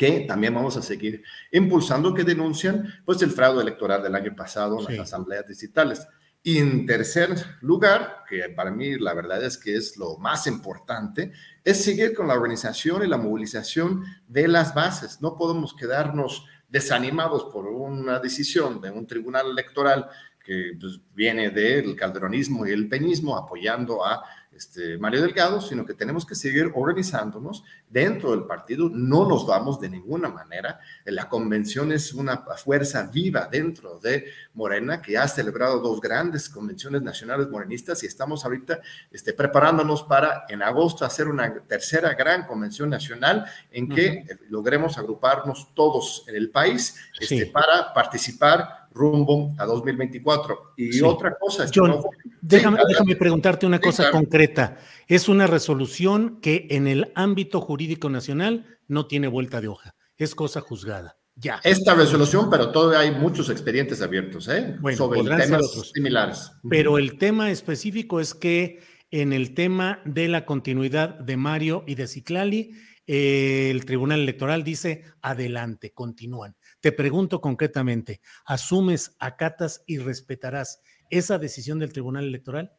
que 0.00 0.20
también 0.20 0.54
vamos 0.54 0.78
a 0.78 0.82
seguir 0.82 1.22
impulsando, 1.52 2.14
que 2.14 2.24
denuncian 2.24 3.02
pues 3.04 3.20
el 3.20 3.30
fraude 3.30 3.60
electoral 3.60 4.02
del 4.02 4.14
año 4.14 4.34
pasado 4.34 4.78
en 4.78 4.96
las 4.96 5.08
asambleas 5.08 5.46
digitales. 5.46 6.08
Y 6.42 6.56
en 6.56 6.86
tercer 6.86 7.28
lugar, 7.60 8.24
que 8.26 8.48
para 8.48 8.70
mí 8.70 8.98
la 8.98 9.12
verdad 9.12 9.44
es 9.44 9.58
que 9.58 9.76
es 9.76 9.98
lo 9.98 10.16
más 10.16 10.46
importante, 10.46 11.32
es 11.62 11.84
seguir 11.84 12.14
con 12.14 12.28
la 12.28 12.32
organización 12.32 13.04
y 13.04 13.08
la 13.08 13.18
movilización 13.18 14.02
de 14.26 14.48
las 14.48 14.72
bases. 14.72 15.20
No 15.20 15.36
podemos 15.36 15.74
quedarnos 15.74 16.46
desanimados 16.70 17.52
por 17.52 17.66
una 17.66 18.20
decisión 18.20 18.80
de 18.80 18.90
un 18.90 19.06
tribunal 19.06 19.50
electoral 19.50 20.08
que 20.42 20.78
pues, 20.80 20.98
viene 21.14 21.50
del 21.50 21.94
calderonismo 21.94 22.66
y 22.66 22.70
el 22.70 22.88
peñismo 22.88 23.36
apoyando 23.36 24.02
a 24.06 24.24
este, 24.52 24.98
Mario 24.98 25.22
Delgado, 25.22 25.60
sino 25.60 25.86
que 25.86 25.94
tenemos 25.94 26.26
que 26.26 26.34
seguir 26.34 26.70
organizándonos 26.74 27.64
dentro 27.88 28.32
del 28.32 28.44
partido. 28.44 28.90
No 28.92 29.26
nos 29.26 29.46
vamos 29.46 29.80
de 29.80 29.88
ninguna 29.88 30.28
manera. 30.28 30.80
La 31.04 31.28
convención 31.28 31.92
es 31.92 32.12
una 32.12 32.38
fuerza 32.56 33.04
viva 33.04 33.48
dentro 33.50 33.98
de 33.98 34.26
Morena, 34.54 35.00
que 35.00 35.16
ha 35.16 35.26
celebrado 35.28 35.80
dos 35.80 36.00
grandes 36.00 36.48
convenciones 36.48 37.02
nacionales 37.02 37.48
morenistas 37.48 38.02
y 38.02 38.06
estamos 38.06 38.44
ahorita 38.44 38.80
este, 39.10 39.32
preparándonos 39.32 40.02
para 40.02 40.44
en 40.48 40.62
agosto 40.62 41.04
hacer 41.04 41.28
una 41.28 41.60
tercera 41.60 42.14
gran 42.14 42.46
convención 42.46 42.90
nacional 42.90 43.46
en 43.70 43.88
que 43.88 44.24
logremos 44.48 44.98
agruparnos 44.98 45.72
todos 45.74 46.24
en 46.26 46.36
el 46.36 46.50
país 46.50 46.96
este, 47.18 47.46
para 47.46 47.94
participar 47.94 48.79
rumbo 48.90 49.54
a 49.58 49.64
2024. 49.64 50.74
Y 50.76 51.00
otra 51.02 51.36
cosa... 51.38 51.66
John, 51.74 52.02
déjame, 52.40 52.80
déjame, 52.88 53.16
preguntarte 53.16 53.66
una 53.66 53.80
cosa 53.80 54.10
concreta. 54.10 54.78
Es 55.06 55.28
una 55.28 55.46
resolución 55.46 56.40
que 56.40 56.66
en 56.70 56.86
el 56.86 57.12
ámbito 57.14 57.60
jurídico 57.60 58.10
nacional 58.10 58.78
no 58.88 59.06
tiene 59.06 59.28
vuelta 59.28 59.60
de 59.60 59.68
hoja. 59.68 59.94
Es 60.16 60.34
cosa 60.34 60.60
juzgada. 60.60 61.16
Ya. 61.36 61.60
Esta 61.64 61.94
resolución, 61.94 62.50
pero 62.50 62.70
todavía 62.70 63.00
hay 63.00 63.18
muchos 63.18 63.48
expedientes 63.48 64.02
abiertos 64.02 64.46
¿eh? 64.48 64.76
sobre 64.94 65.22
temas 65.22 65.90
similares. 65.94 66.52
Pero 66.68 66.98
el 66.98 67.16
tema 67.16 67.50
específico 67.50 68.20
es 68.20 68.34
que 68.34 68.80
en 69.10 69.32
el 69.32 69.54
tema 69.54 70.00
de 70.04 70.28
la 70.28 70.44
continuidad 70.44 71.18
de 71.18 71.36
Mario 71.36 71.84
y 71.86 71.94
de 71.94 72.06
Ciclali, 72.06 72.72
eh, 73.06 73.70
el 73.70 73.84
Tribunal 73.86 74.20
Electoral 74.20 74.62
dice 74.62 75.04
adelante, 75.22 75.92
continúan. 75.92 76.56
Te 76.80 76.92
pregunto 76.92 77.40
concretamente, 77.40 78.20
¿asumes, 78.46 79.14
acatas 79.18 79.82
y 79.86 79.98
respetarás 79.98 80.80
esa 81.10 81.38
decisión 81.38 81.78
del 81.78 81.92
Tribunal 81.92 82.24
Electoral? 82.24 82.72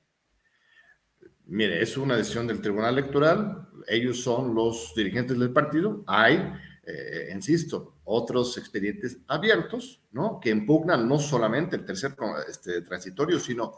Mire, 1.45 1.81
es 1.81 1.97
una 1.97 2.15
decisión 2.15 2.47
del 2.47 2.61
Tribunal 2.61 2.97
Electoral, 2.97 3.67
ellos 3.87 4.21
son 4.23 4.55
los 4.55 4.93
dirigentes 4.95 5.37
del 5.37 5.51
partido, 5.51 6.03
hay, 6.07 6.51
eh, 6.83 7.29
insisto, 7.33 7.99
otros 8.05 8.57
expedientes 8.57 9.19
abiertos, 9.27 10.01
¿no? 10.11 10.39
Que 10.39 10.49
impugnan 10.49 11.07
no 11.07 11.19
solamente 11.19 11.75
el 11.75 11.85
tercer 11.85 12.15
este, 12.47 12.81
transitorio, 12.81 13.39
sino 13.39 13.73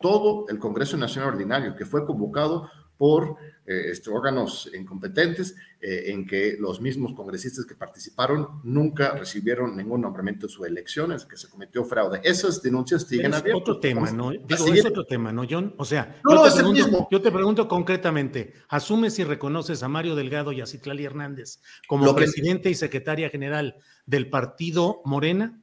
todo 0.00 0.46
el 0.48 0.58
Congreso 0.58 0.96
Nacional 0.96 1.30
Ordinario 1.30 1.76
que 1.76 1.84
fue 1.84 2.06
convocado 2.06 2.70
por 2.98 3.36
eh, 3.64 3.90
este, 3.90 4.10
órganos 4.10 4.70
incompetentes 4.74 5.54
eh, 5.80 6.04
en 6.06 6.26
que 6.26 6.56
los 6.58 6.80
mismos 6.80 7.14
congresistas 7.14 7.64
que 7.64 7.74
participaron 7.74 8.60
nunca 8.64 9.12
recibieron 9.12 9.76
ningún 9.76 10.00
nombramiento 10.00 10.46
en 10.46 10.50
sus 10.50 10.66
elecciones, 10.66 11.24
que 11.24 11.36
se 11.36 11.48
cometió 11.48 11.84
fraude. 11.84 12.20
Esas 12.24 12.60
denuncias 12.60 13.02
siguen 13.02 13.32
es 13.32 13.44
Otro 13.54 13.78
tema, 13.78 14.10
¿no? 14.10 14.30
Digo, 14.30 14.74
es 14.74 14.84
otro 14.84 15.04
tema, 15.04 15.32
¿no, 15.32 15.44
John? 15.48 15.74
O 15.78 15.84
sea, 15.84 16.20
yo, 16.28 16.42
te 16.42 16.50
pregunto, 16.56 17.08
yo, 17.10 17.22
te 17.22 17.30
pregunto, 17.30 17.68
concretamente, 17.68 18.54
¿asumes 18.68 19.18
y 19.18 19.24
reconoces 19.24 19.82
a 19.82 19.88
Mario 19.88 20.16
Delgado 20.16 20.50
y 20.52 20.60
a 20.60 20.66
Citlali 20.66 21.04
Hernández 21.04 21.60
como 21.86 22.14
presidente 22.14 22.70
y 22.70 22.74
secretaria 22.74 23.30
general 23.30 23.76
del 24.06 24.28
partido 24.28 25.02
Morena? 25.04 25.60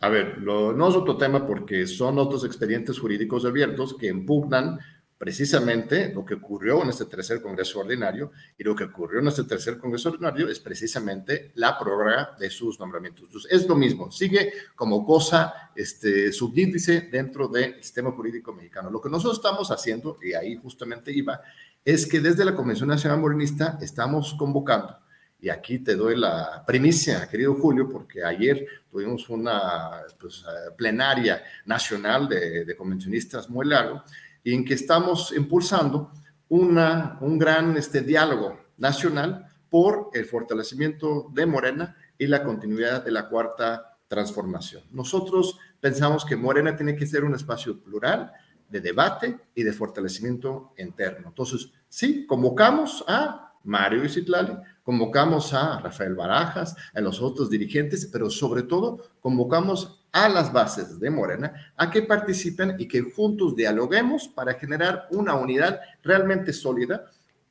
A 0.00 0.08
ver, 0.08 0.38
no 0.42 0.88
es 0.88 0.94
otro 0.94 1.16
tema 1.16 1.46
porque 1.46 1.86
son 1.86 2.18
otros 2.18 2.44
expedientes 2.44 2.98
jurídicos 2.98 3.44
abiertos 3.44 3.96
que 3.96 4.08
impugnan 4.08 4.78
precisamente 5.24 6.12
lo 6.12 6.22
que 6.22 6.34
ocurrió 6.34 6.82
en 6.82 6.90
este 6.90 7.06
tercer 7.06 7.40
Congreso 7.40 7.80
Ordinario 7.80 8.30
y 8.58 8.62
lo 8.62 8.76
que 8.76 8.84
ocurrió 8.84 9.20
en 9.20 9.28
este 9.28 9.44
tercer 9.44 9.78
Congreso 9.78 10.10
Ordinario 10.10 10.50
es 10.50 10.60
precisamente 10.60 11.50
la 11.54 11.78
prórroga 11.78 12.36
de 12.38 12.50
sus 12.50 12.78
nombramientos. 12.78 13.48
es 13.48 13.66
lo 13.66 13.74
mismo, 13.74 14.12
sigue 14.12 14.52
como 14.76 15.02
cosa 15.02 15.70
este, 15.74 16.30
subíndice 16.30 17.08
dentro 17.10 17.48
del 17.48 17.82
sistema 17.82 18.12
jurídico 18.12 18.52
mexicano. 18.52 18.90
Lo 18.90 19.00
que 19.00 19.08
nosotros 19.08 19.38
estamos 19.38 19.70
haciendo, 19.70 20.18
y 20.22 20.34
ahí 20.34 20.56
justamente 20.56 21.10
iba, 21.10 21.40
es 21.82 22.06
que 22.06 22.20
desde 22.20 22.44
la 22.44 22.54
Convención 22.54 22.90
Nacional 22.90 23.18
Morenista 23.18 23.78
estamos 23.80 24.34
convocando 24.34 24.98
y 25.40 25.50
aquí 25.50 25.78
te 25.78 25.94
doy 25.94 26.16
la 26.16 26.64
primicia, 26.66 27.28
querido 27.28 27.54
Julio, 27.54 27.86
porque 27.86 28.24
ayer 28.24 28.66
tuvimos 28.90 29.28
una 29.28 30.02
pues, 30.18 30.42
plenaria 30.74 31.42
nacional 31.66 32.26
de, 32.26 32.64
de, 32.64 32.74
convencionistas 32.74 33.50
muy 33.50 33.66
largo, 33.66 34.02
y 34.44 34.54
en 34.54 34.64
que 34.64 34.74
estamos 34.74 35.32
impulsando 35.36 36.12
una, 36.48 37.18
un 37.20 37.38
gran 37.38 37.76
este, 37.76 38.02
diálogo 38.02 38.60
nacional 38.76 39.48
por 39.70 40.10
el 40.12 40.24
fortalecimiento 40.26 41.28
de 41.32 41.46
Morena 41.46 41.96
y 42.16 42.26
la 42.28 42.44
continuidad 42.44 43.04
de 43.04 43.10
la 43.10 43.28
cuarta 43.28 43.98
transformación. 44.06 44.84
Nosotros 44.92 45.58
pensamos 45.80 46.24
que 46.24 46.36
Morena 46.36 46.76
tiene 46.76 46.94
que 46.94 47.06
ser 47.06 47.24
un 47.24 47.34
espacio 47.34 47.82
plural 47.82 48.30
de 48.68 48.80
debate 48.80 49.38
y 49.54 49.62
de 49.62 49.72
fortalecimiento 49.72 50.72
interno. 50.78 51.28
Entonces, 51.28 51.70
sí, 51.88 52.26
convocamos 52.26 53.04
a 53.08 53.54
Mario 53.64 54.04
Isitlali, 54.04 54.52
convocamos 54.82 55.52
a 55.54 55.80
Rafael 55.80 56.14
Barajas, 56.14 56.76
a 56.94 57.00
los 57.00 57.20
otros 57.20 57.48
dirigentes, 57.50 58.06
pero 58.12 58.30
sobre 58.30 58.62
todo 58.62 59.02
convocamos 59.20 60.03
a 60.14 60.28
las 60.28 60.52
bases 60.52 61.00
de 61.00 61.10
Morena 61.10 61.72
a 61.76 61.90
que 61.90 62.02
participen 62.02 62.76
y 62.78 62.86
que 62.86 63.02
juntos 63.02 63.56
dialoguemos 63.56 64.28
para 64.28 64.54
generar 64.54 65.08
una 65.10 65.34
unidad 65.34 65.80
realmente 66.04 66.52
sólida, 66.52 67.04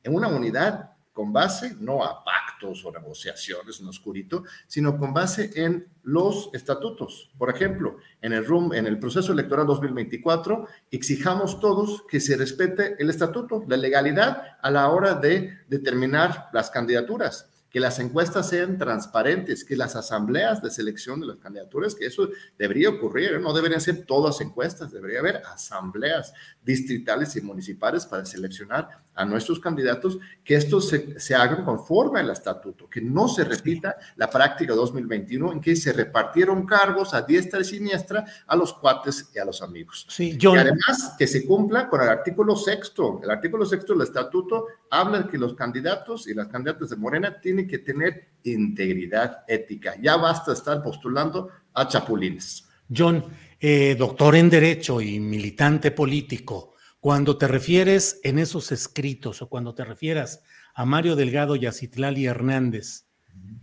una 0.06 0.28
unidad 0.28 0.90
con 1.12 1.30
base 1.30 1.76
no 1.78 2.02
a 2.02 2.24
pactos 2.24 2.82
o 2.86 2.90
negociaciones 2.90 3.80
en 3.80 3.88
oscurito, 3.88 4.44
sino 4.66 4.98
con 4.98 5.12
base 5.12 5.50
en 5.54 5.86
los 6.04 6.48
estatutos. 6.54 7.30
Por 7.36 7.50
ejemplo, 7.50 7.98
en 8.22 8.32
el, 8.32 8.46
RUM, 8.46 8.72
en 8.72 8.86
el 8.86 8.98
proceso 8.98 9.32
electoral 9.32 9.66
2024, 9.66 10.66
exijamos 10.90 11.60
todos 11.60 12.02
que 12.08 12.18
se 12.18 12.34
respete 12.34 12.96
el 12.98 13.10
estatuto, 13.10 13.62
la 13.68 13.76
legalidad 13.76 14.56
a 14.62 14.70
la 14.70 14.88
hora 14.88 15.14
de 15.14 15.58
determinar 15.68 16.48
las 16.54 16.70
candidaturas 16.70 17.53
que 17.74 17.80
las 17.80 17.98
encuestas 17.98 18.48
sean 18.48 18.78
transparentes, 18.78 19.64
que 19.64 19.74
las 19.74 19.96
asambleas 19.96 20.62
de 20.62 20.70
selección 20.70 21.18
de 21.18 21.26
las 21.26 21.38
candidaturas, 21.38 21.96
que 21.96 22.06
eso 22.06 22.28
debería 22.56 22.88
ocurrir, 22.88 23.40
no 23.40 23.52
deberían 23.52 23.80
ser 23.80 24.06
todas 24.06 24.40
encuestas, 24.40 24.92
debería 24.92 25.18
haber 25.18 25.42
asambleas 25.44 26.32
distritales 26.62 27.34
y 27.34 27.40
municipales 27.40 28.06
para 28.06 28.24
seleccionar 28.26 29.02
a 29.12 29.24
nuestros 29.24 29.58
candidatos, 29.58 30.18
que 30.44 30.54
estos 30.54 30.88
se, 30.88 31.18
se 31.18 31.34
hagan 31.34 31.64
conforme 31.64 32.20
al 32.20 32.30
estatuto, 32.30 32.88
que 32.88 33.00
no 33.00 33.26
se 33.26 33.42
repita 33.42 33.96
la 34.14 34.30
práctica 34.30 34.72
2021 34.74 35.52
en 35.52 35.60
que 35.60 35.74
se 35.74 35.92
repartieron 35.92 36.66
cargos 36.66 37.12
a 37.12 37.22
diestra 37.22 37.60
y 37.60 37.64
siniestra 37.64 38.24
a 38.46 38.54
los 38.54 38.72
cuates 38.74 39.30
y 39.34 39.40
a 39.40 39.44
los 39.44 39.62
amigos. 39.62 40.06
Sí, 40.08 40.38
Y 40.40 40.46
además 40.46 41.16
que 41.18 41.26
se 41.26 41.44
cumpla 41.44 41.88
con 41.88 42.02
el 42.02 42.08
artículo 42.08 42.54
sexto. 42.54 43.20
El 43.20 43.30
artículo 43.32 43.66
sexto 43.66 43.94
del 43.94 44.02
estatuto 44.02 44.66
habla 45.00 45.22
de 45.22 45.28
que 45.28 45.38
los 45.38 45.54
candidatos 45.54 46.26
y 46.28 46.34
las 46.34 46.48
candidatas 46.48 46.90
de 46.90 46.96
Morena 46.96 47.40
tienen 47.40 47.66
que 47.66 47.78
tener 47.78 48.28
integridad 48.44 49.44
ética. 49.48 49.94
Ya 50.00 50.16
basta 50.16 50.52
estar 50.52 50.82
postulando 50.82 51.50
a 51.72 51.88
chapulines. 51.88 52.68
John, 52.94 53.24
eh, 53.58 53.96
doctor 53.98 54.36
en 54.36 54.50
Derecho 54.50 55.00
y 55.00 55.20
militante 55.20 55.90
político, 55.90 56.72
Cuando 57.00 57.36
te 57.36 57.46
refieres 57.46 58.18
en 58.22 58.38
esos 58.38 58.72
escritos 58.72 59.42
o 59.42 59.50
cuando 59.50 59.74
te 59.74 59.84
refieras 59.84 60.40
a 60.74 60.86
Mario 60.86 61.16
Delgado 61.16 61.54
y 61.54 61.66
a 61.66 61.72
Citlali 61.72 62.24
Hernández, 62.24 63.04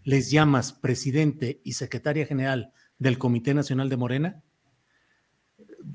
¿les 0.03 0.29
llamas 0.29 0.73
presidente 0.73 1.59
y 1.63 1.73
secretaria 1.73 2.27
general 2.27 2.71
del 2.99 3.17
Comité 3.17 3.55
Nacional 3.55 3.89
de 3.89 3.97
Morena? 3.97 4.43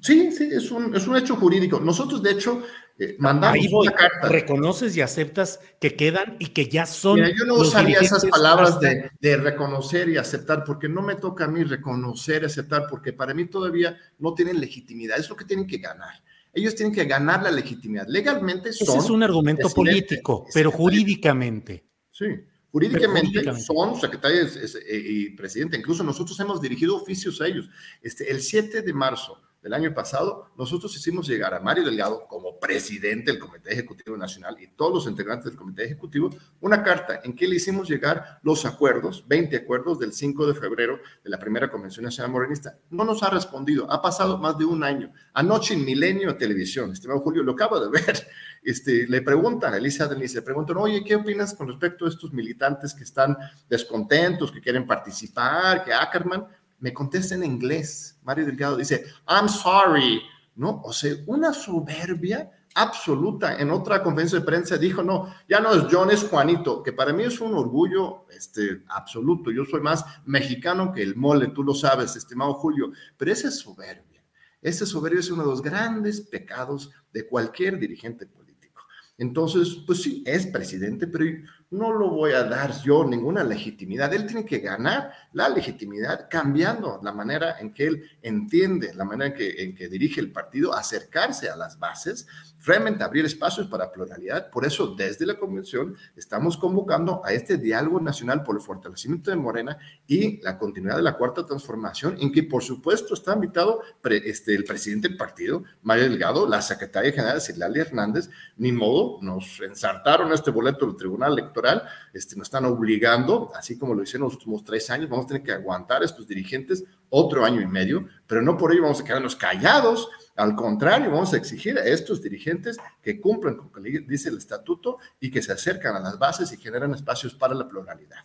Sí, 0.01 0.33
sí, 0.33 0.49
es 0.51 0.73
un, 0.73 0.95
es 0.97 1.07
un 1.07 1.17
hecho 1.17 1.37
jurídico. 1.37 1.79
Nosotros, 1.79 2.21
de 2.21 2.33
hecho, 2.33 2.65
eh, 2.99 3.17
mandamos 3.19 3.67
una 3.73 3.93
carta. 3.93 4.29
Reconoces 4.29 4.97
y 4.97 5.01
aceptas 5.01 5.61
que 5.81 5.95
quedan 5.95 6.37
y 6.39 6.49
que 6.49 6.69
ya 6.69 6.87
son. 6.87 7.17
Mira, 7.17 7.31
yo 7.37 7.45
no 7.45 7.55
usaría 7.57 7.99
esas 8.01 8.25
palabras 8.27 8.81
de, 8.81 9.11
de, 9.21 9.37
reconocer 9.37 10.09
y 10.09 10.17
aceptar, 10.17 10.65
porque 10.65 10.89
no 10.89 11.03
me 11.03 11.17
toca 11.17 11.45
a 11.45 11.49
mí 11.49 11.63
reconocer 11.65 12.43
y 12.43 12.47
aceptar, 12.47 12.87
porque 12.89 13.13
para 13.13 13.35
mí 13.35 13.47
todavía 13.47 13.99
no 14.19 14.35
tienen 14.35 14.61
legitimidad. 14.61 15.19
Es 15.19 15.29
lo 15.29 15.37
que 15.37 15.45
tienen 15.45 15.67
que 15.67 15.79
ganar 15.79 16.23
ellos 16.57 16.75
tienen 16.75 16.95
que 16.95 17.05
ganar 17.05 17.43
la 17.43 17.51
legitimidad. 17.51 18.07
Legalmente 18.09 18.73
son. 18.73 18.97
Ese 18.97 18.99
es 19.07 19.11
un 19.11 19.23
argumento 19.23 19.69
político, 19.69 20.47
pero 20.55 20.71
jurídicamente. 20.71 21.85
Sí, 22.11 22.25
jurídicamente, 22.73 23.61
son 23.61 24.01
secretarios 24.01 24.57
eh, 24.57 25.03
y 25.05 25.31
presidente. 25.37 25.77
Incluso 25.77 26.03
nosotros 26.03 26.41
hemos 26.41 26.63
dirigido 26.63 26.97
oficios 26.97 27.43
a 27.43 27.47
ellos. 27.47 27.69
Este, 28.01 28.31
el 28.31 28.41
7 28.41 28.81
de 28.81 28.93
marzo 28.95 29.43
el 29.67 29.75
año 29.75 29.93
pasado, 29.93 30.53
nosotros 30.57 30.97
hicimos 30.97 31.27
llegar 31.27 31.53
a 31.53 31.59
Mario 31.59 31.85
Delgado 31.85 32.27
como 32.29 32.59
presidente 32.61 33.33
del 33.33 33.41
Comité 33.41 33.73
Ejecutivo 33.73 34.17
Nacional 34.17 34.57
y 34.61 34.69
todos 34.69 34.95
los 34.95 35.07
integrantes 35.09 35.47
del 35.47 35.57
Comité 35.57 35.85
Ejecutivo 35.85 36.31
una 36.61 36.85
carta 36.85 37.21
en 37.25 37.35
que 37.35 37.49
le 37.49 37.57
hicimos 37.57 37.89
llegar 37.89 38.39
los 38.45 38.65
acuerdos, 38.65 39.25
20 39.27 39.57
acuerdos 39.57 39.99
del 39.99 40.13
5 40.13 40.47
de 40.47 40.55
febrero 40.55 41.01
de 41.25 41.31
la 41.31 41.39
primera 41.39 41.69
Convención 41.69 42.05
Nacional 42.05 42.31
Morenista. 42.31 42.79
No 42.91 43.05
nos 43.05 43.25
ha 43.25 43.31
respondido, 43.31 43.91
ha 43.91 44.01
pasado 44.01 44.39
más 44.39 44.57
de 44.57 44.65
un 44.65 44.85
año. 44.85 45.13
Anoche 45.33 45.75
en 45.75 45.85
Milenio 45.85 46.37
Televisión, 46.37 46.93
estimado 46.93 47.19
Julio, 47.21 47.43
lo 47.43 47.53
acabo 47.53 47.81
de 47.81 47.91
ver, 47.91 48.25
este, 48.63 49.09
le 49.09 49.21
preguntan 49.23 49.75
a 49.75 49.79
Elisa 49.79 50.07
Denise, 50.07 50.37
le 50.37 50.43
preguntan, 50.43 50.77
oye, 50.77 51.03
¿qué 51.03 51.17
opinas 51.17 51.55
con 51.55 51.67
respecto 51.67 52.07
a 52.07 52.09
estos 52.09 52.33
militantes 52.33 52.95
que 52.95 53.03
están 53.03 53.37
descontentos, 53.69 54.53
que 54.53 54.61
quieren 54.61 54.87
participar, 54.87 55.85
que 55.85 55.93
Ackerman? 55.93 56.47
Me 56.79 56.93
contesta 56.93 57.35
en 57.35 57.45
inglés. 57.45 58.19
Mario 58.23 58.47
Delgado 58.47 58.77
dice, 58.77 59.07
I'm 59.29 59.49
sorry, 59.49 60.23
¿no? 60.55 60.83
O 60.85 60.93
sea, 60.93 61.15
una 61.27 61.53
soberbia 61.53 62.51
absoluta. 62.77 63.57
En 63.57 63.71
otra 63.71 64.03
conferencia 64.03 64.39
de 64.39 64.45
prensa 64.45 64.77
dijo, 64.77 65.03
no, 65.03 65.35
ya 65.49 65.61
no 65.61 65.73
es 65.73 65.85
John, 65.91 66.11
es 66.11 66.25
Juanito, 66.25 66.83
que 66.83 66.93
para 66.93 67.13
mí 67.13 67.25
es 67.25 67.41
un 67.41 67.55
orgullo 67.55 68.27
este, 68.31 68.83
absoluto. 68.89 69.51
Yo 69.51 69.65
soy 69.65 69.81
más 69.81 70.05
mexicano 70.27 70.93
que 70.93 71.03
el 71.03 71.17
mole, 71.17 71.49
tú 71.49 71.65
lo 71.65 71.75
sabes, 71.75 72.15
estimado 72.17 72.55
Julio, 72.55 72.93
pero 73.17 73.33
esa 73.33 73.49
es 73.49 73.59
soberbia. 73.59 74.23
Ese 74.61 74.85
soberbia 74.85 75.21
es 75.21 75.31
uno 75.31 75.43
de 75.43 75.49
los 75.49 75.63
grandes 75.63 76.21
pecados 76.21 76.91
de 77.13 77.27
cualquier 77.27 77.79
dirigente 77.79 78.27
político. 78.27 78.83
Entonces, 79.17 79.79
pues 79.87 80.03
sí, 80.03 80.23
es 80.27 80.47
presidente, 80.47 81.07
pero 81.07 81.25
no 81.71 81.93
lo 81.93 82.11
voy 82.11 82.33
a 82.33 82.45
dar 82.45 82.73
yo 82.83 83.05
ninguna 83.05 83.43
legitimidad. 83.43 84.13
Él 84.15 84.27
tiene 84.27 84.45
que 84.45 84.59
ganar 84.59 85.13
la 85.33 85.49
legitimidad 85.49 86.29
cambiando 86.31 87.01
la 87.03 87.13
manera 87.13 87.59
en 87.59 87.73
que 87.73 87.87
él 87.87 88.11
entiende, 88.23 88.95
la 88.95 89.05
manera 89.05 89.31
en 89.31 89.35
que, 89.35 89.63
en 89.63 89.75
que 89.75 89.89
dirige 89.89 90.21
el 90.21 90.33
partido, 90.33 90.75
acercarse 90.75 91.49
a 91.49 91.57
las 91.57 91.79
bases, 91.79 92.27
realmente 92.65 93.05
abrir 93.05 93.25
espacios 93.25 93.67
para 93.69 93.91
pluralidad. 93.91 94.51
Por 94.51 94.67
eso, 94.67 94.95
desde 94.95 95.27
la 95.27 95.39
convención, 95.39 95.97
estamos 96.17 96.57
convocando 96.57 97.23
a 97.25 97.33
este 97.33 97.57
diálogo 97.57 98.01
nacional 98.01 98.43
por 98.43 98.57
el 98.57 98.63
fortalecimiento 98.63 99.31
de 99.31 99.37
Morena 99.37 99.79
y 100.07 100.41
la 100.43 100.59
continuidad 100.59 100.97
de 100.97 101.03
la 101.03 101.17
cuarta 101.17 101.47
transformación, 101.47 102.17
en 102.21 102.33
que, 102.33 102.43
por 102.43 102.63
supuesto, 102.63 103.15
está 103.15 103.35
invitado 103.35 103.83
este, 104.05 104.55
el 104.55 104.65
presidente 104.65 105.09
del 105.09 105.17
partido, 105.17 105.65
Mario 105.83 106.05
Delgado, 106.05 106.49
la 106.49 106.63
secretaria 106.63 107.13
general, 107.13 107.41
Silali 107.41 107.81
Hernández. 107.81 108.29
Ni 108.57 108.73
modo, 108.73 109.19
nos 109.23 109.61
ensartaron 109.61 110.33
este 110.33 110.51
boleto 110.51 110.87
del 110.87 110.97
Tribunal 110.97 111.35
Electoral 111.57 111.89
este, 112.13 112.37
nos 112.37 112.49
están 112.49 112.65
obligando, 112.65 113.51
así 113.55 113.79
como 113.79 113.95
lo 113.95 114.03
hicieron 114.03 114.25
los 114.25 114.35
últimos 114.35 114.65
tres 114.65 114.91
años, 114.91 115.09
vamos 115.09 115.27
a 115.27 115.29
tener 115.29 115.43
que 115.43 115.53
aguantar 115.53 116.03
a 116.03 116.05
estos 116.05 116.27
dirigentes 116.27 116.85
otro 117.09 117.45
año 117.45 117.61
y 117.61 117.67
medio, 117.67 118.07
pero 118.27 118.43
no 118.43 118.57
por 118.57 118.73
ello 118.73 118.83
vamos 118.83 119.01
a 119.01 119.05
quedarnos 119.05 119.37
callados, 119.37 120.09
al 120.37 120.55
contrario, 120.55 121.11
vamos 121.11 121.33
a 121.33 121.37
exigir 121.37 121.79
a 121.79 121.85
estos 121.85 122.23
dirigentes 122.23 122.77
que 123.01 123.21
cumplan 123.21 123.57
con 123.57 123.67
lo 123.67 123.73
que 123.73 124.01
dice 124.01 124.29
el 124.29 124.39
estatuto 124.39 124.99
y 125.19 125.31
que 125.31 125.41
se 125.41 125.53
acercan 125.53 125.97
a 125.97 126.01
las 126.01 126.19
bases 126.19 126.53
y 126.53 126.59
generan 126.59 126.93
espacios 126.95 127.35
para 127.35 127.55
la 127.55 127.67
pluralidad. 127.67 128.19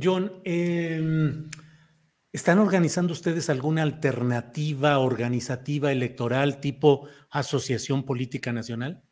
John, 0.00 0.32
em, 0.44 1.50
¿están 2.32 2.58
organizando 2.58 3.12
ustedes 3.12 3.50
alguna 3.50 3.82
alternativa 3.82 4.98
organizativa 4.98 5.92
electoral 5.92 6.60
tipo 6.60 7.08
Asociación 7.30 8.04
Política 8.04 8.52
Nacional? 8.52 9.03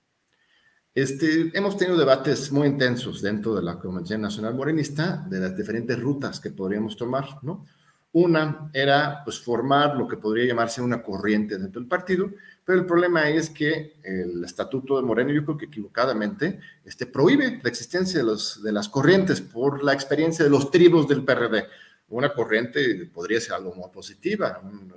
Este, 0.95 1.51
hemos 1.55 1.79
tenido 1.79 1.97
debates 1.97 2.53
muy 2.53 2.69
intensos 2.69 3.23
dentro 3.23 3.55
de 3.55 3.63
la 3.63 3.79
Convención 3.79 4.21
Nacional 4.21 4.55
Morenista 4.55 5.25
de 5.27 5.41
las 5.41 5.57
diferentes 5.57 5.99
rutas 5.99 6.39
que 6.39 6.51
podríamos 6.51 6.97
tomar, 6.97 7.39
¿no? 7.43 7.67
Una 8.13 8.71
era 8.75 9.23
pues 9.25 9.41
formar 9.41 9.97
lo 9.97 10.07
que 10.07 10.19
podría 10.19 10.45
llamarse 10.45 10.83
una 10.83 11.03
corriente 11.03 11.57
dentro 11.57 11.81
del 11.81 11.89
partido, 11.89 12.31
pero 12.63 12.79
el 12.79 12.85
problema 12.85 13.31
es 13.31 13.49
que 13.49 13.95
el 14.05 14.45
estatuto 14.45 14.99
de 14.99 15.03
Moreno, 15.03 15.33
yo 15.33 15.47
creo 15.47 15.57
que 15.57 15.65
equivocadamente, 15.65 16.61
este, 16.85 17.07
prohíbe 17.07 17.59
la 17.63 17.71
existencia 17.71 18.21
de, 18.21 18.27
los, 18.27 18.63
de 18.63 18.73
las 18.73 18.91
corrientes 18.91 19.41
por 19.41 19.83
la 19.83 19.95
experiencia 19.95 20.45
de 20.45 20.51
los 20.51 20.71
tribus 20.71 21.09
del 21.09 21.25
PRD. 21.25 21.65
Una 22.11 22.35
corriente 22.35 23.07
podría 23.07 23.41
ser 23.41 23.55
algo 23.55 23.75
muy 23.75 23.89
positiva, 23.91 24.61
un, 24.63 24.93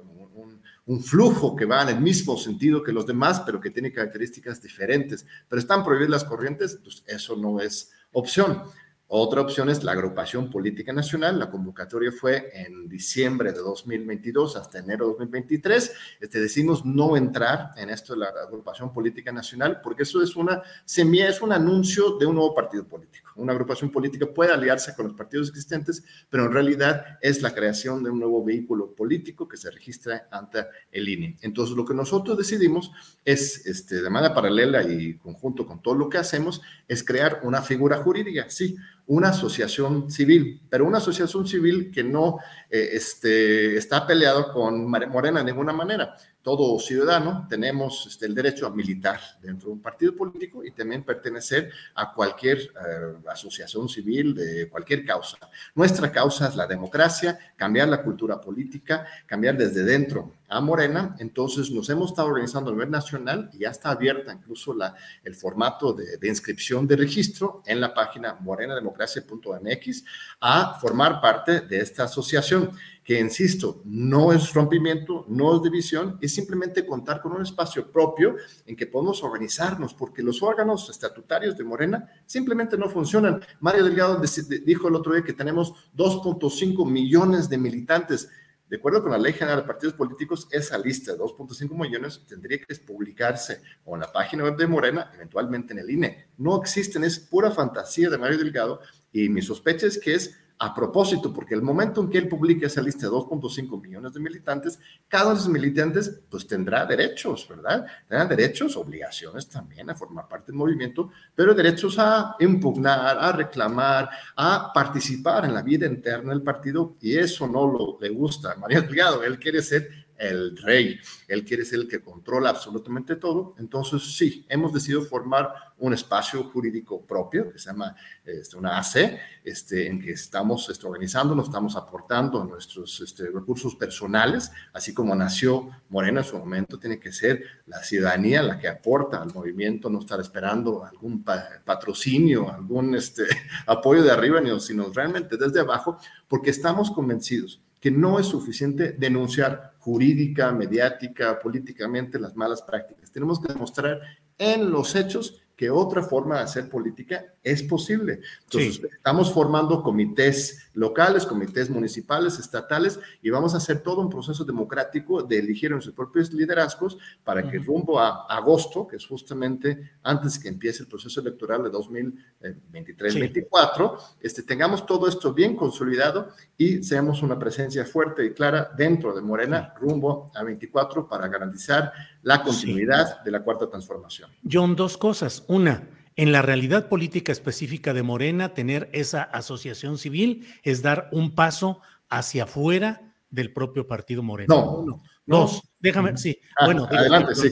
un 0.88 1.02
flujo 1.02 1.56
que 1.56 1.66
va 1.66 1.82
en 1.82 1.90
el 1.90 2.02
mismo 2.02 2.38
sentido 2.38 2.84
que 2.84 2.92
los 2.92 3.06
demás, 3.06 3.42
pero 3.46 3.60
que 3.60 3.72
tiene 3.72 3.92
características 3.92 4.62
diferentes. 4.62 5.26
Pero 5.50 5.60
están 5.60 5.84
prohibidas 5.84 6.12
las 6.12 6.24
corrientes, 6.24 6.80
pues 6.84 7.04
eso 7.08 7.36
no 7.36 7.60
es 7.60 7.92
opción. 8.12 8.64
Otra 9.08 9.42
opción 9.42 9.70
es 9.70 9.84
la 9.84 9.92
agrupación 9.92 10.50
política 10.50 10.92
nacional. 10.92 11.38
La 11.38 11.52
convocatoria 11.52 12.12
fue 12.12 12.50
en 12.54 12.90
diciembre 12.90 13.52
de 13.52 13.60
2022 13.60 14.56
hasta 14.56 14.80
enero 14.80 15.06
de 15.06 15.12
2023. 15.12 15.94
Este, 16.20 16.40
decimos 16.40 16.84
no 16.86 17.16
entrar 17.16 17.72
en 17.78 17.92
esto 17.92 18.14
de 18.14 18.20
la 18.20 18.28
agrupación 18.48 18.92
política 18.92 19.32
nacional 19.32 19.80
porque 19.84 20.04
eso 20.04 20.24
es 20.24 20.36
una 20.36 20.64
semilla, 20.86 21.30
es 21.30 21.42
un 21.42 21.52
anuncio 21.52 22.18
de 22.18 22.26
un 22.26 22.36
nuevo 22.36 22.56
partido 22.56 22.88
político. 22.88 23.25
Una 23.36 23.52
agrupación 23.52 23.92
política 23.92 24.28
puede 24.34 24.54
aliarse 24.54 24.96
con 24.96 25.08
los 25.08 25.16
partidos 25.16 25.50
existentes, 25.50 26.04
pero 26.30 26.46
en 26.46 26.54
realidad 26.54 27.18
es 27.22 27.42
la 27.42 27.54
creación 27.54 28.04
de 28.04 28.10
un 28.10 28.20
nuevo 28.20 28.44
vehículo 28.44 28.96
político 28.96 29.48
que 29.48 29.58
se 29.58 29.70
registra 29.72 30.28
ante 30.32 30.66
el 30.92 31.10
INE. 31.10 31.38
Entonces, 31.42 31.76
lo 31.76 31.86
que 31.86 31.94
nosotros 31.94 32.38
decidimos 32.38 32.92
es, 33.24 33.66
este, 33.66 34.02
de 34.02 34.10
manera 34.10 34.34
paralela 34.34 34.84
y 34.84 35.18
conjunto 35.18 35.66
con 35.66 35.82
todo 35.82 35.96
lo 35.96 36.10
que 36.10 36.18
hacemos, 36.18 36.62
es 36.88 37.04
crear 37.04 37.42
una 37.44 37.62
figura 37.62 37.98
jurídica. 37.98 38.50
Sí, 38.50 38.76
una 39.08 39.30
asociación 39.30 40.10
civil, 40.10 40.62
pero 40.70 40.86
una 40.86 40.98
asociación 40.98 41.48
civil 41.48 41.92
que 41.92 42.04
no 42.04 42.40
eh, 42.70 42.90
este, 42.94 43.78
está 43.78 44.08
peleado 44.08 44.52
con 44.52 44.90
Morena 44.90 45.40
de 45.40 45.46
ninguna 45.46 45.74
manera 45.74 46.16
todo 46.46 46.78
ciudadano 46.78 47.48
tenemos 47.50 48.06
este, 48.06 48.28
el 48.28 48.36
derecho 48.36 48.68
a 48.68 48.70
militar 48.70 49.20
dentro 49.42 49.70
de 49.70 49.74
un 49.74 49.82
partido 49.82 50.16
político 50.16 50.64
y 50.64 50.70
también 50.70 51.04
pertenecer 51.04 51.72
a 51.96 52.14
cualquier 52.14 52.60
eh, 52.60 53.18
asociación 53.32 53.90
civil 53.90 54.36
de 54.36 54.70
cualquier 54.70 55.04
causa. 55.04 55.40
Nuestra 55.74 56.12
causa 56.12 56.48
es 56.48 56.56
la 56.56 56.68
democracia, 56.68 57.40
cambiar 57.56 57.88
la 57.88 58.04
cultura 58.04 58.40
política, 58.40 59.08
cambiar 59.26 59.58
desde 59.58 59.84
dentro 59.84 60.34
a 60.48 60.62
Morena. 60.62 61.16
Entonces 61.20 61.72
nos 61.72 61.90
hemos 61.90 62.12
estado 62.12 62.28
organizando 62.28 62.70
a 62.70 62.74
nivel 62.74 62.92
nacional 62.92 63.50
y 63.54 63.60
ya 63.60 63.70
está 63.70 63.92
abierta 63.92 64.34
incluso 64.34 64.74
la, 64.74 64.96
el 65.24 65.36
formato 65.36 65.94
de, 65.94 66.28
inscripción 66.28 66.88
de 66.88 66.96
registro 66.96 67.62
en 67.66 67.80
la 67.82 67.94
página 67.94 68.36
morenademocracia.mx 68.40 70.04
a 70.42 70.78
formar 70.80 71.22
parte 71.22 71.62
de 71.62 71.80
esta 71.80 72.04
asociación 72.04 72.72
que, 73.06 73.20
insisto, 73.20 73.84
no 73.86 74.34
es 74.34 74.52
rompimiento, 74.52 75.26
no 75.30 75.56
es 75.56 75.62
división, 75.62 76.18
es 76.22 76.34
simplemente 76.34 76.88
contar 76.88 77.22
con 77.22 77.34
un 77.34 77.44
espacio 77.44 77.92
propio 77.92 78.36
en 78.66 78.76
que 78.76 78.88
podemos 78.88 79.24
organizarnos, 79.24 79.94
porque 79.94 80.24
los 80.24 80.42
órganos 80.42 80.90
estatutarios 80.90 81.56
de 81.56 81.64
Morena 81.64 82.10
simplemente 82.26 82.80
no 82.80 82.90
funcionan. 82.90 83.42
Mario 83.60 83.84
Delgado 83.84 84.20
dijo 84.66 84.88
el 84.88 84.96
otro 84.96 85.14
día 85.14 85.24
que 85.24 85.34
tenemos 85.34 85.76
2.5 85.96 86.90
millones 86.90 87.48
de 87.48 87.60
militantes. 87.60 88.28
De 88.76 88.80
acuerdo 88.80 89.04
con 89.04 89.12
la 89.12 89.18
Ley 89.18 89.32
General 89.32 89.62
de 89.62 89.68
Partidos 89.68 89.94
Políticos, 89.94 90.50
esa 90.52 90.78
lista 90.78 91.14
de 91.14 91.20
2.5 91.20 91.70
millones 91.80 92.22
tendría 92.28 92.60
que 92.60 92.76
publicarse 92.76 93.62
o 93.86 93.96
en 93.96 94.02
la 94.02 94.12
página 94.12 94.44
web 94.44 94.58
de 94.58 94.68
Morena, 94.68 95.10
eventualmente 95.16 95.72
en 95.72 95.80
el 95.80 95.90
INE. 95.90 96.28
No 96.38 96.62
existen, 96.62 97.06
es 97.06 97.18
pura 97.18 97.52
fantasía 97.52 98.10
de 98.10 98.18
Mario 98.18 98.38
Delgado 98.38 98.82
y 99.14 99.30
mi 99.30 99.42
sospecha 99.42 99.88
es 99.88 99.98
que 99.98 100.16
es 100.16 100.38
a 100.58 100.74
propósito, 100.74 101.34
porque 101.34 101.54
el 101.54 101.62
momento 101.62 102.02
en 102.02 102.10
que 102.10 102.18
él 102.18 102.30
publique 102.30 102.68
esa 102.68 102.82
lista 102.82 103.08
de 103.08 103.12
2.5 103.12 103.82
millones 103.82 104.14
de 104.14 104.20
militantes, 104.20 104.80
cada 105.08 105.26
uno 105.26 105.34
de 105.34 105.40
esos 105.40 105.52
militantes 105.52 106.22
pues 106.30 106.48
tendrá 106.48 106.86
derechos, 106.86 107.46
¿verdad? 107.50 107.86
Tendrán 108.08 108.30
derechos, 108.30 108.78
obligaciones 108.78 109.50
también 109.50 109.90
a 109.90 109.96
formar 109.96 110.28
parte 110.28 110.52
del 110.52 110.56
movimiento, 110.56 111.10
pero 111.36 111.54
derechos 111.54 112.00
a 112.00 112.36
impugnar, 112.40 113.18
a 113.20 113.32
reclamar, 113.34 114.10
a 114.36 114.72
participar 114.74 115.46
en 115.46 115.54
la 115.54 115.62
vida 115.62 115.88
interna 115.88 116.30
del 116.32 116.42
partido 116.42 116.96
y 117.02 117.18
eso 117.18 117.48
no 117.48 117.68
lo 117.68 117.98
le 118.00 118.10
gusta 118.10 118.54
a 118.54 118.56
María 118.56 118.82
Delgado. 118.82 119.24
Él 119.24 119.40
quiere 119.40 119.62
ser 119.62 120.05
el 120.18 120.58
rey, 120.58 121.00
él 121.28 121.44
quiere 121.44 121.66
ser 121.66 121.80
el 121.80 121.88
que 121.88 122.02
controla 122.02 122.50
absolutamente 122.50 123.16
todo. 123.16 123.54
Entonces, 123.58 124.16
sí, 124.16 124.46
hemos 124.50 124.74
decidido 124.74 125.02
formar 125.04 125.54
un 125.78 125.94
espacio 125.94 126.44
jurídico 126.46 127.06
propio 127.06 127.52
que 127.52 127.60
se 127.60 127.70
llama 127.70 127.96
este, 128.24 128.56
una 128.56 128.78
AC, 128.78 129.20
este, 129.44 129.88
en 129.88 130.02
que 130.02 130.12
estamos 130.12 130.70
este, 130.70 130.88
organizando, 130.88 131.36
nos 131.36 131.48
estamos 131.48 131.76
aportando 131.76 132.44
nuestros 132.46 133.02
este, 133.02 133.30
recursos 133.30 133.76
personales, 133.76 134.52
así 134.74 134.94
como 134.94 135.14
nació 135.16 135.70
Morena 135.90 136.22
en 136.22 136.26
su 136.26 136.38
momento, 136.38 136.80
tiene 136.80 137.00
que 137.00 137.12
ser 137.12 137.44
la 137.66 137.84
ciudadanía 137.84 138.42
la 138.42 138.58
que 138.58 138.70
aporta 138.70 139.22
al 139.22 139.34
movimiento, 139.34 139.90
no 139.90 140.00
estar 140.00 140.20
esperando 140.20 140.86
algún 140.86 141.24
patrocinio, 141.24 142.50
algún 142.52 142.98
apoyo 143.68 144.04
de 144.04 144.12
arriba, 144.12 144.42
sino 144.60 144.92
realmente 144.94 145.38
desde 145.38 145.60
abajo, 145.60 145.98
porque 146.28 146.50
estamos 146.50 146.92
convencidos 146.92 147.62
que 147.86 147.92
no 147.92 148.18
es 148.18 148.26
suficiente 148.26 148.94
denunciar 148.94 149.76
jurídica, 149.78 150.52
mediática, 150.52 151.38
políticamente 151.40 152.20
las 152.20 152.36
malas 152.36 152.64
prácticas. 152.64 153.12
Tenemos 153.12 153.40
que 153.40 153.54
demostrar 153.54 154.02
en 154.40 154.72
los 154.72 154.96
hechos 154.96 155.45
que 155.56 155.70
otra 155.70 156.04
forma 156.04 156.38
de 156.38 156.44
hacer 156.44 156.70
política 156.70 157.26
es 157.42 157.64
posible. 157.64 158.20
Entonces, 158.44 158.82
estamos 158.92 159.32
formando 159.32 159.82
comités 159.82 160.70
locales, 160.74 161.26
comités 161.26 161.70
municipales, 161.70 162.38
estatales, 162.40 163.00
y 163.22 163.30
vamos 163.30 163.54
a 163.54 163.58
hacer 163.58 163.82
todo 163.82 164.02
un 164.02 164.10
proceso 164.10 164.44
democrático 164.44 165.24
de 165.24 165.40
elegir 165.40 165.72
a 165.72 165.76
nuestros 165.76 165.96
propios 165.96 166.34
liderazgos 166.34 166.98
para 167.24 167.50
que 167.50 167.60
rumbo 167.60 168.00
a 168.00 168.26
agosto, 168.28 168.88
que 168.88 168.98
es 168.98 169.06
justamente 169.06 169.92
antes 170.04 170.38
que 170.38 170.50
empiece 170.50 170.84
el 170.84 170.90
proceso 170.90 171.22
electoral 171.22 171.64
de 171.64 171.72
2023-2024, 171.72 173.98
este, 174.22 174.44
tengamos 174.44 174.86
todo 174.86 175.08
esto 175.08 175.34
bien 175.34 175.56
consolidado 175.56 176.32
y 176.58 176.84
seamos 176.84 177.22
una 177.22 177.40
presencia 177.40 177.86
fuerte 177.86 178.26
y 178.26 178.34
clara 178.34 178.72
dentro 178.76 179.16
de 179.16 179.22
Morena 179.22 179.74
rumbo 179.80 180.32
a 180.36 180.44
24 180.44 181.08
para 181.08 181.28
garantizar 181.28 181.94
la 182.26 182.42
continuidad 182.42 183.24
de 183.24 183.30
la 183.30 183.44
cuarta 183.44 183.70
transformación. 183.70 184.32
John, 184.52 184.76
dos 184.76 184.98
cosas. 184.98 185.44
Una, 185.48 185.88
en 186.16 186.32
la 186.32 186.42
realidad 186.42 186.90
política 186.90 187.32
específica 187.32 187.94
de 187.94 188.02
Morena, 188.02 188.56
tener 188.56 188.90
esa 188.94 189.22
asociación 189.22 190.00
civil 190.00 190.48
es 190.64 190.82
dar 190.82 191.08
un 191.12 191.36
paso 191.36 191.82
hacia 192.10 192.46
afuera 192.46 193.14
del 193.30 193.54
propio 193.54 193.86
partido 193.86 194.24
Morena. 194.24 194.56
No. 194.56 195.04
Dos, 195.28 195.62
déjame, 195.80 196.18
sí. 196.18 196.40
Ah, 196.58 196.66
bueno, 196.66 196.88
adelante, 196.90 197.36
sí. 197.36 197.52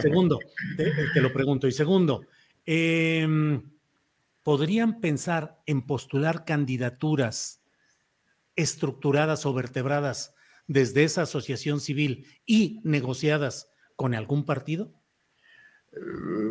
Segundo, 0.00 0.38
te, 0.76 1.20
lo 1.20 1.32
pregunto. 1.32 1.66
Y 1.66 1.72
segundo, 1.72 2.24
em, 2.64 3.68
¿podrían 4.44 5.00
pensar 5.00 5.60
en 5.66 5.82
postular 5.82 6.44
candidaturas 6.44 7.64
estructuradas 8.54 9.44
o 9.44 9.52
vertebradas 9.52 10.34
desde 10.68 11.02
esa 11.02 11.22
asociación 11.22 11.80
civil 11.80 12.28
y 12.46 12.80
negociadas 12.84 13.73
con 13.96 14.14
algún 14.14 14.44
partido? 14.44 14.92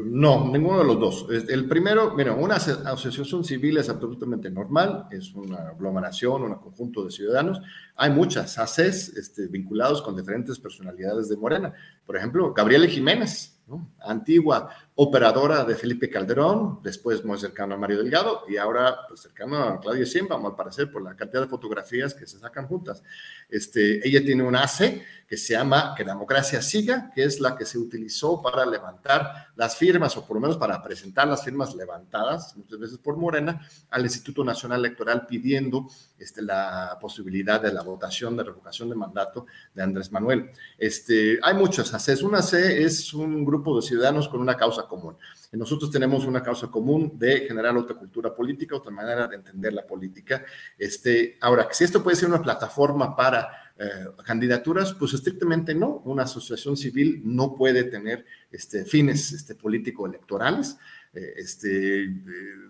No, 0.06 0.50
ninguno 0.50 0.80
de 0.80 0.86
los 0.86 1.00
dos. 1.00 1.28
El 1.50 1.68
primero, 1.68 2.14
mira, 2.14 2.34
una 2.34 2.56
asociación 2.56 3.44
civil 3.44 3.78
es 3.78 3.90
absolutamente 3.90 4.50
normal, 4.50 5.08
es 5.12 5.34
una 5.34 5.70
aglomeración, 5.70 6.44
un 6.44 6.56
conjunto 6.56 7.04
de 7.04 7.12
ciudadanos. 7.12 7.60
Hay 7.96 8.12
muchas 8.12 8.58
ACES 8.58 9.18
este, 9.18 9.48
vinculados 9.48 10.02
con 10.02 10.16
diferentes 10.16 10.60
personalidades 10.60 11.28
de 11.28 11.36
Morena. 11.36 11.74
Por 12.06 12.16
ejemplo, 12.16 12.54
Gabriela 12.54 12.88
Jiménez, 12.88 13.62
antigua 14.00 14.70
operadora 14.96 15.64
de 15.64 15.76
Felipe 15.76 16.10
Calderón, 16.10 16.80
después 16.84 17.24
muy 17.26 17.38
cercano 17.38 17.76
a 17.76 17.78
Mario 17.78 17.98
Delgado 17.98 18.44
y 18.48 18.58
ahora 18.58 18.96
pues, 19.08 19.22
cercano 19.22 19.58
a 19.58 19.80
Claudio 19.80 20.06
Siembra, 20.06 20.38
al 20.38 20.56
parecer, 20.56 20.92
por 20.92 21.02
la 21.02 21.16
cantidad 21.16 21.42
de 21.42 21.48
fotografías 21.48 22.14
que 22.14 22.28
se 22.28 22.40
sacan 22.40 22.68
juntas. 22.68 23.04
Este, 23.50 24.08
ella 24.08 24.24
tiene 24.24 24.44
un 24.44 24.56
ACE 24.56 25.04
que 25.28 25.38
se 25.38 25.54
llama 25.54 25.94
Que 25.96 26.04
democracia 26.04 26.62
siga, 26.62 27.12
que 27.14 27.24
es 27.24 27.40
la 27.40 27.56
que 27.56 27.66
se 27.66 27.78
utilizó 27.78 28.42
para 28.42 28.66
levantar 28.66 29.48
las 29.56 29.76
firmas, 29.76 30.16
o 30.18 30.26
por 30.26 30.36
lo 30.38 30.42
menos 30.42 30.58
para 30.58 30.82
presentar 30.82 31.28
las 31.28 31.44
firmas 31.44 31.76
levantadas, 31.76 32.56
muchas 32.58 32.80
veces 32.80 32.98
por 32.98 33.18
Morena, 33.18 33.62
al 33.90 34.04
Instituto 34.04 34.44
Nacional 34.44 34.80
Electoral 34.80 35.26
pidiendo 35.28 35.88
este, 36.18 36.42
la 36.42 36.98
posibilidad 37.00 37.62
de 37.62 37.72
la 37.72 37.82
votación 37.82 38.36
de 38.38 38.44
revocación 38.44 38.90
de 38.90 38.96
mandato 38.96 39.46
de 39.74 39.84
Andrés 39.84 40.12
Manuel. 40.12 40.50
Este, 40.78 41.40
hay 41.42 41.54
muchas 41.54 41.94
ACEs. 41.94 42.24
Una 42.24 42.40
AC 42.40 42.54
es 42.54 43.14
un 43.14 43.46
grupo 43.46 43.76
de 43.76 43.82
ciudadanos 43.82 44.28
con 44.28 44.42
una 44.42 44.56
causa 44.56 44.84
común. 44.84 45.18
Nosotros 45.52 45.92
tenemos 45.92 46.26
una 46.26 46.42
causa 46.42 46.68
común 46.68 47.14
de 47.16 47.42
generar 47.42 47.78
otra 47.78 47.96
cultura 47.96 48.34
política, 48.34 48.76
otra 48.76 48.92
manera 48.92 49.28
de 49.28 49.36
entender 49.36 49.74
la 49.74 49.86
política. 49.86 50.44
Este, 50.78 51.38
ahora, 51.42 51.68
si 51.72 51.84
esto 51.84 52.02
puede 52.02 52.16
ser 52.16 52.30
una 52.30 52.42
plataforma 52.42 53.16
para 53.16 53.63
eh, 53.76 54.06
candidaturas, 54.24 54.94
pues 54.94 55.14
estrictamente 55.14 55.74
no. 55.74 56.02
Una 56.06 56.24
asociación 56.24 56.78
civil 56.78 57.22
no 57.26 57.56
puede 57.56 57.84
tener 57.86 58.26
este, 58.52 58.86
fines 58.86 59.32
este, 59.32 59.56
político-electorales. 59.56 60.78
Eh, 61.12 61.34
este, 61.38 62.04
eh, 62.04 62.12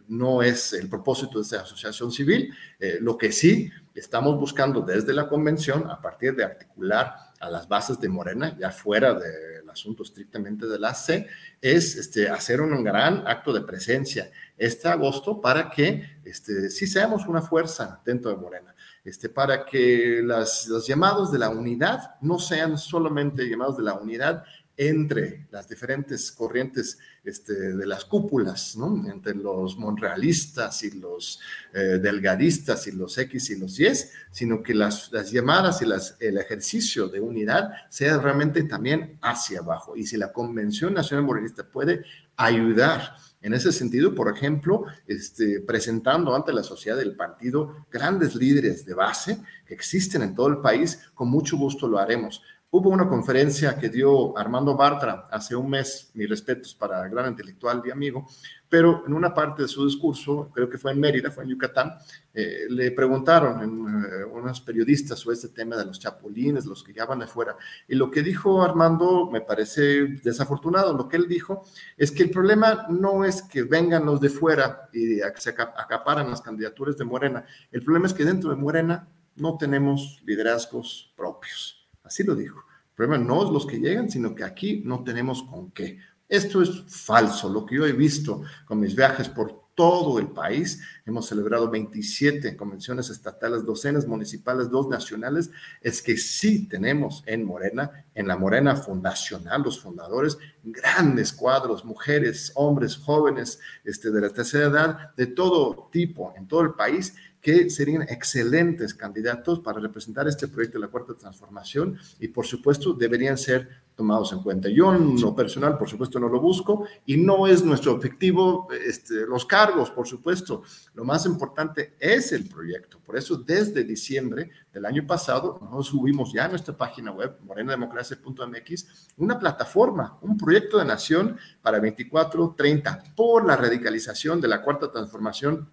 no 0.07 0.41
es 0.41 0.73
el 0.73 0.87
propósito 0.89 1.39
de 1.39 1.43
esta 1.43 1.61
asociación 1.61 2.11
civil. 2.11 2.53
lo 3.01 3.17
que 3.17 3.31
sí 3.31 3.69
estamos 3.95 4.39
buscando 4.39 4.81
desde 4.81 5.13
la 5.13 5.27
convención, 5.27 5.89
a 5.89 6.01
partir 6.01 6.35
de 6.35 6.43
articular 6.43 7.15
a 7.39 7.49
las 7.49 7.67
bases 7.67 7.99
de 7.99 8.07
Morena, 8.07 8.57
ya 8.57 8.71
fuera 8.71 9.13
del 9.13 9.69
asunto 9.69 10.03
estrictamente 10.03 10.65
de 10.67 10.79
la 10.79 10.93
C, 10.93 11.27
es 11.61 11.95
este, 11.95 12.29
hacer 12.29 12.61
un 12.61 12.83
gran 12.83 13.27
acto 13.27 13.51
de 13.51 13.61
presencia 13.61 14.31
este 14.57 14.87
agosto 14.87 15.41
para 15.41 15.69
que 15.69 16.19
este, 16.23 16.69
sí 16.69 16.87
seamos 16.87 17.27
una 17.27 17.41
fuerza 17.41 18.01
dentro 18.05 18.31
de 18.31 18.37
Morena. 18.37 18.72
Este, 19.03 19.27
para 19.27 19.65
que 19.65 20.21
las, 20.23 20.67
los 20.67 20.87
llamados 20.87 21.31
de 21.31 21.39
la 21.39 21.49
unidad 21.49 22.15
no 22.21 22.39
sean 22.39 22.77
solamente 22.77 23.49
llamados 23.49 23.75
de 23.77 23.83
la 23.83 23.95
unidad 23.95 24.43
entre 24.75 25.45
las 25.51 25.67
diferentes 25.67 26.31
corrientes 26.31 26.97
este, 27.23 27.53
de 27.53 27.85
las 27.85 28.05
cúpulas, 28.05 28.75
¿no? 28.75 29.07
entre 29.07 29.35
los 29.35 29.77
monrealistas 29.77 30.83
y 30.83 30.99
los 30.99 31.39
eh, 31.73 31.99
delgadistas 32.01 32.87
y 32.87 32.91
los 32.93 33.17
X 33.17 33.51
y 33.51 33.59
los 33.59 33.79
Y, 33.79 33.87
sino 34.31 34.63
que 34.63 34.73
las, 34.73 35.11
las 35.11 35.31
llamadas 35.31 35.81
y 35.81 35.85
las, 35.85 36.15
el 36.19 36.37
ejercicio 36.37 37.07
de 37.07 37.19
unidad 37.19 37.71
sea 37.89 38.17
realmente 38.17 38.63
también 38.63 39.19
hacia 39.21 39.59
abajo. 39.59 39.95
Y 39.95 40.07
si 40.07 40.17
la 40.17 40.33
Convención 40.33 40.93
Nacional 40.93 41.25
Morenista 41.25 41.63
puede 41.63 42.03
ayudar 42.35 43.15
en 43.43 43.53
ese 43.53 43.71
sentido, 43.71 44.15
por 44.15 44.33
ejemplo, 44.35 44.85
este, 45.05 45.59
presentando 45.59 46.33
ante 46.33 46.53
la 46.53 46.63
sociedad 46.63 46.97
del 46.97 47.15
partido 47.15 47.85
grandes 47.91 48.35
líderes 48.35 48.85
de 48.85 48.93
base 48.93 49.37
que 49.67 49.73
existen 49.73 50.23
en 50.23 50.33
todo 50.33 50.47
el 50.47 50.57
país, 50.59 50.99
con 51.13 51.29
mucho 51.29 51.57
gusto 51.57 51.87
lo 51.87 51.99
haremos. 51.99 52.41
Hubo 52.71 52.89
una 52.89 53.07
conferencia 53.07 53.77
que 53.77 53.89
dio 53.89 54.35
Armando 54.35 54.75
Bartra 54.75 55.25
hace 55.29 55.55
un 55.55 55.69
mes, 55.69 56.09
mis 56.15 56.27
respetos 56.27 56.73
para 56.73 57.07
gran 57.07 57.29
intelectual 57.29 57.83
y 57.85 57.91
amigo, 57.91 58.25
pero 58.74 59.03
en 59.05 59.13
una 59.13 59.32
parte 59.36 59.61
de 59.61 59.67
su 59.67 59.86
discurso, 59.86 60.49
creo 60.51 60.67
que 60.67 60.80
fue 60.80 60.93
en 60.93 60.99
Mérida, 60.99 61.30
fue 61.30 61.43
en 61.43 61.51
Yucatán, 61.51 61.93
eh, 62.34 62.65
le 62.67 62.89
preguntaron 62.89 63.61
en, 63.61 64.03
eh, 64.03 64.24
unos 64.26 64.61
periodistas 64.61 65.19
sobre 65.19 65.36
este 65.36 65.49
tema 65.49 65.78
de 65.78 65.86
los 65.86 65.99
chapulines, 65.99 66.65
los 66.65 66.84
que 66.84 66.91
ya 66.91 67.05
van 67.05 67.19
de 67.19 67.28
fuera, 67.28 67.55
y 67.88 67.93
lo 67.93 68.09
que 68.09 68.24
dijo 68.24 68.63
Armando 68.63 69.30
me 69.32 69.41
parece 69.41 70.07
desafortunado. 70.24 70.97
Lo 70.97 71.07
que 71.07 71.17
él 71.17 71.28
dijo 71.28 71.63
es 71.95 72.11
que 72.11 72.24
el 72.24 72.32
problema 72.32 72.88
no 72.89 73.24
es 73.24 73.43
que 73.43 73.61
vengan 73.61 74.07
los 74.07 74.19
de 74.19 74.30
fuera 74.30 74.89
y 74.91 75.19
se 75.38 75.51
acaparan 75.51 76.32
las 76.32 76.41
candidaturas 76.41 76.97
de 76.97 77.05
Morena, 77.05 77.45
el 77.71 77.84
problema 77.84 78.07
es 78.07 78.13
que 78.15 78.26
dentro 78.26 78.49
de 78.49 78.55
Morena 78.55 79.07
no 79.36 79.55
tenemos 79.55 80.19
liderazgos 80.26 81.13
propios. 81.15 81.88
Así 82.03 82.24
lo 82.24 82.34
dijo. 82.34 82.57
El 82.89 82.95
problema 82.95 83.24
no 83.24 83.43
es 83.43 83.51
los 83.51 83.67
que 83.67 83.80
llegan, 83.80 84.09
sino 84.09 84.34
que 84.34 84.43
aquí 84.43 84.82
no 84.84 85.03
tenemos 85.03 85.43
con 85.43 85.69
qué. 85.69 85.99
Esto 86.34 86.63
es 86.63 86.84
falso. 86.88 87.47
Lo 87.47 87.63
que 87.63 87.75
yo 87.75 87.86
he 87.86 87.91
visto 87.91 88.41
con 88.65 88.79
mis 88.79 88.95
viajes 88.95 89.29
por 89.29 89.65
todo 89.75 90.17
el 90.17 90.29
país, 90.29 90.81
hemos 91.05 91.27
celebrado 91.27 91.69
27 91.69 92.57
convenciones 92.57 93.11
estatales, 93.11 93.63
docenas 93.63 94.07
municipales, 94.07 94.67
dos 94.71 94.88
nacionales, 94.88 95.51
es 95.79 96.01
que 96.01 96.17
sí 96.17 96.67
tenemos 96.67 97.21
en 97.27 97.45
Morena, 97.45 98.05
en 98.15 98.27
la 98.27 98.36
Morena 98.36 98.75
fundacional, 98.75 99.61
los 99.61 99.79
fundadores, 99.79 100.39
grandes 100.63 101.31
cuadros, 101.31 101.86
mujeres, 101.86 102.51
hombres, 102.55 102.97
jóvenes, 102.97 103.59
este, 103.84 104.09
de 104.09 104.21
la 104.21 104.29
tercera 104.29 104.65
edad, 104.65 105.15
de 105.15 105.27
todo 105.27 105.88
tipo, 105.91 106.34
en 106.36 106.47
todo 106.47 106.61
el 106.61 106.73
país, 106.73 107.13
que 107.43 107.69
serían 107.69 108.03
excelentes 108.03 108.95
candidatos 108.95 109.59
para 109.59 109.79
representar 109.79 110.27
este 110.27 110.47
proyecto 110.47 110.79
de 110.79 110.86
la 110.86 110.91
Cuarta 110.91 111.13
Transformación 111.13 111.99
y 112.19 112.29
por 112.29 112.47
supuesto 112.47 112.93
deberían 112.93 113.38
ser 113.38 113.82
tomados 113.95 114.33
en 114.33 114.41
cuenta. 114.41 114.69
Yo 114.69 114.93
en 114.93 115.19
lo 115.19 115.35
personal, 115.35 115.77
por 115.77 115.89
supuesto, 115.89 116.19
no 116.19 116.29
lo 116.29 116.39
busco 116.39 116.85
y 117.05 117.17
no 117.17 117.47
es 117.47 117.63
nuestro 117.63 117.93
objetivo 117.93 118.67
este, 118.71 119.25
los 119.27 119.45
cargos, 119.45 119.91
por 119.91 120.07
supuesto. 120.07 120.63
Lo 120.93 121.03
más 121.03 121.25
importante 121.25 121.95
es 121.99 122.31
el 122.31 122.47
proyecto. 122.47 122.99
Por 122.99 123.17
eso, 123.17 123.37
desde 123.37 123.83
diciembre 123.83 124.49
del 124.71 124.85
año 124.85 125.05
pasado, 125.05 125.59
nosotros 125.61 125.87
subimos 125.87 126.33
ya 126.33 126.45
a 126.45 126.49
nuestra 126.49 126.75
página 126.75 127.11
web, 127.11 127.37
morenademocracia.mx, 127.43 129.09
una 129.17 129.37
plataforma, 129.37 130.17
un 130.21 130.37
proyecto 130.37 130.77
de 130.77 130.85
nación 130.85 131.37
para 131.61 131.79
24-30 131.79 133.13
por 133.15 133.45
la 133.45 133.55
radicalización 133.55 134.41
de 134.41 134.47
la 134.47 134.61
Cuarta 134.61 134.91
Transformación 134.91 135.69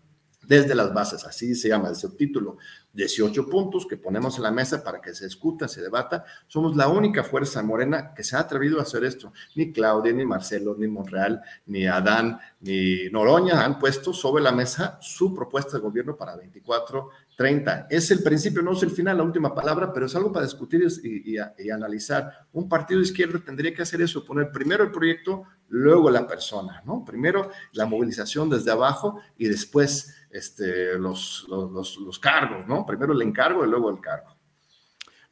desde 0.46 0.74
las 0.74 0.92
bases, 0.92 1.24
así 1.24 1.54
se 1.54 1.68
llama 1.68 1.88
el 1.88 1.96
subtítulo, 1.96 2.58
18 2.92 3.48
puntos 3.48 3.86
que 3.86 3.96
ponemos 3.96 4.36
en 4.36 4.42
la 4.42 4.50
mesa 4.50 4.82
para 4.82 5.00
que 5.00 5.14
se 5.14 5.24
discuta, 5.24 5.68
se 5.68 5.80
debata. 5.80 6.24
Somos 6.48 6.74
la 6.74 6.88
única 6.88 7.22
fuerza 7.22 7.62
morena 7.62 8.12
que 8.14 8.24
se 8.24 8.36
ha 8.36 8.40
atrevido 8.40 8.80
a 8.80 8.82
hacer 8.82 9.04
esto. 9.04 9.32
Ni 9.54 9.72
Claudia, 9.72 10.12
ni 10.12 10.24
Marcelo, 10.24 10.74
ni 10.76 10.88
Monreal, 10.88 11.40
ni 11.66 11.86
Adán, 11.86 12.40
ni 12.60 13.08
Noroña 13.10 13.64
han 13.64 13.78
puesto 13.78 14.12
sobre 14.12 14.42
la 14.42 14.50
mesa 14.50 14.98
su 15.00 15.32
propuesta 15.32 15.76
de 15.76 15.82
gobierno 15.82 16.16
para 16.16 16.36
24 16.36 17.10
30. 17.40 17.86
Es 17.88 18.10
el 18.10 18.22
principio, 18.22 18.60
no 18.60 18.72
es 18.72 18.82
el 18.82 18.90
final, 18.90 19.16
la 19.16 19.22
última 19.22 19.54
palabra, 19.54 19.94
pero 19.94 20.04
es 20.04 20.14
algo 20.14 20.30
para 20.30 20.44
discutir 20.44 20.86
y, 21.02 21.38
analizar. 21.70 22.46
Un 22.52 22.68
partido 22.68 23.00
de 23.00 23.06
izquierda 23.06 23.40
tendría 23.42 23.72
que 23.72 23.80
hacer 23.80 24.02
eso, 24.02 24.26
poner 24.26 24.52
primero 24.52 24.84
el 24.84 24.90
proyecto, 24.90 25.44
luego 25.68 26.10
la 26.10 26.26
persona, 26.26 26.82
¿no? 26.84 27.02
Primero 27.02 27.50
la 27.72 27.86
movilización 27.86 28.50
desde 28.50 28.70
abajo 28.70 29.22
y 29.38 29.48
después 29.48 30.14
este, 30.28 30.98
los, 30.98 31.46
los 31.48 32.18
cargos, 32.18 32.68
¿no? 32.68 32.84
Primero 32.84 33.14
el 33.14 33.22
encargo 33.22 33.64
y 33.64 33.70
luego 33.70 33.88
el 33.88 34.00
cargo. 34.00 34.36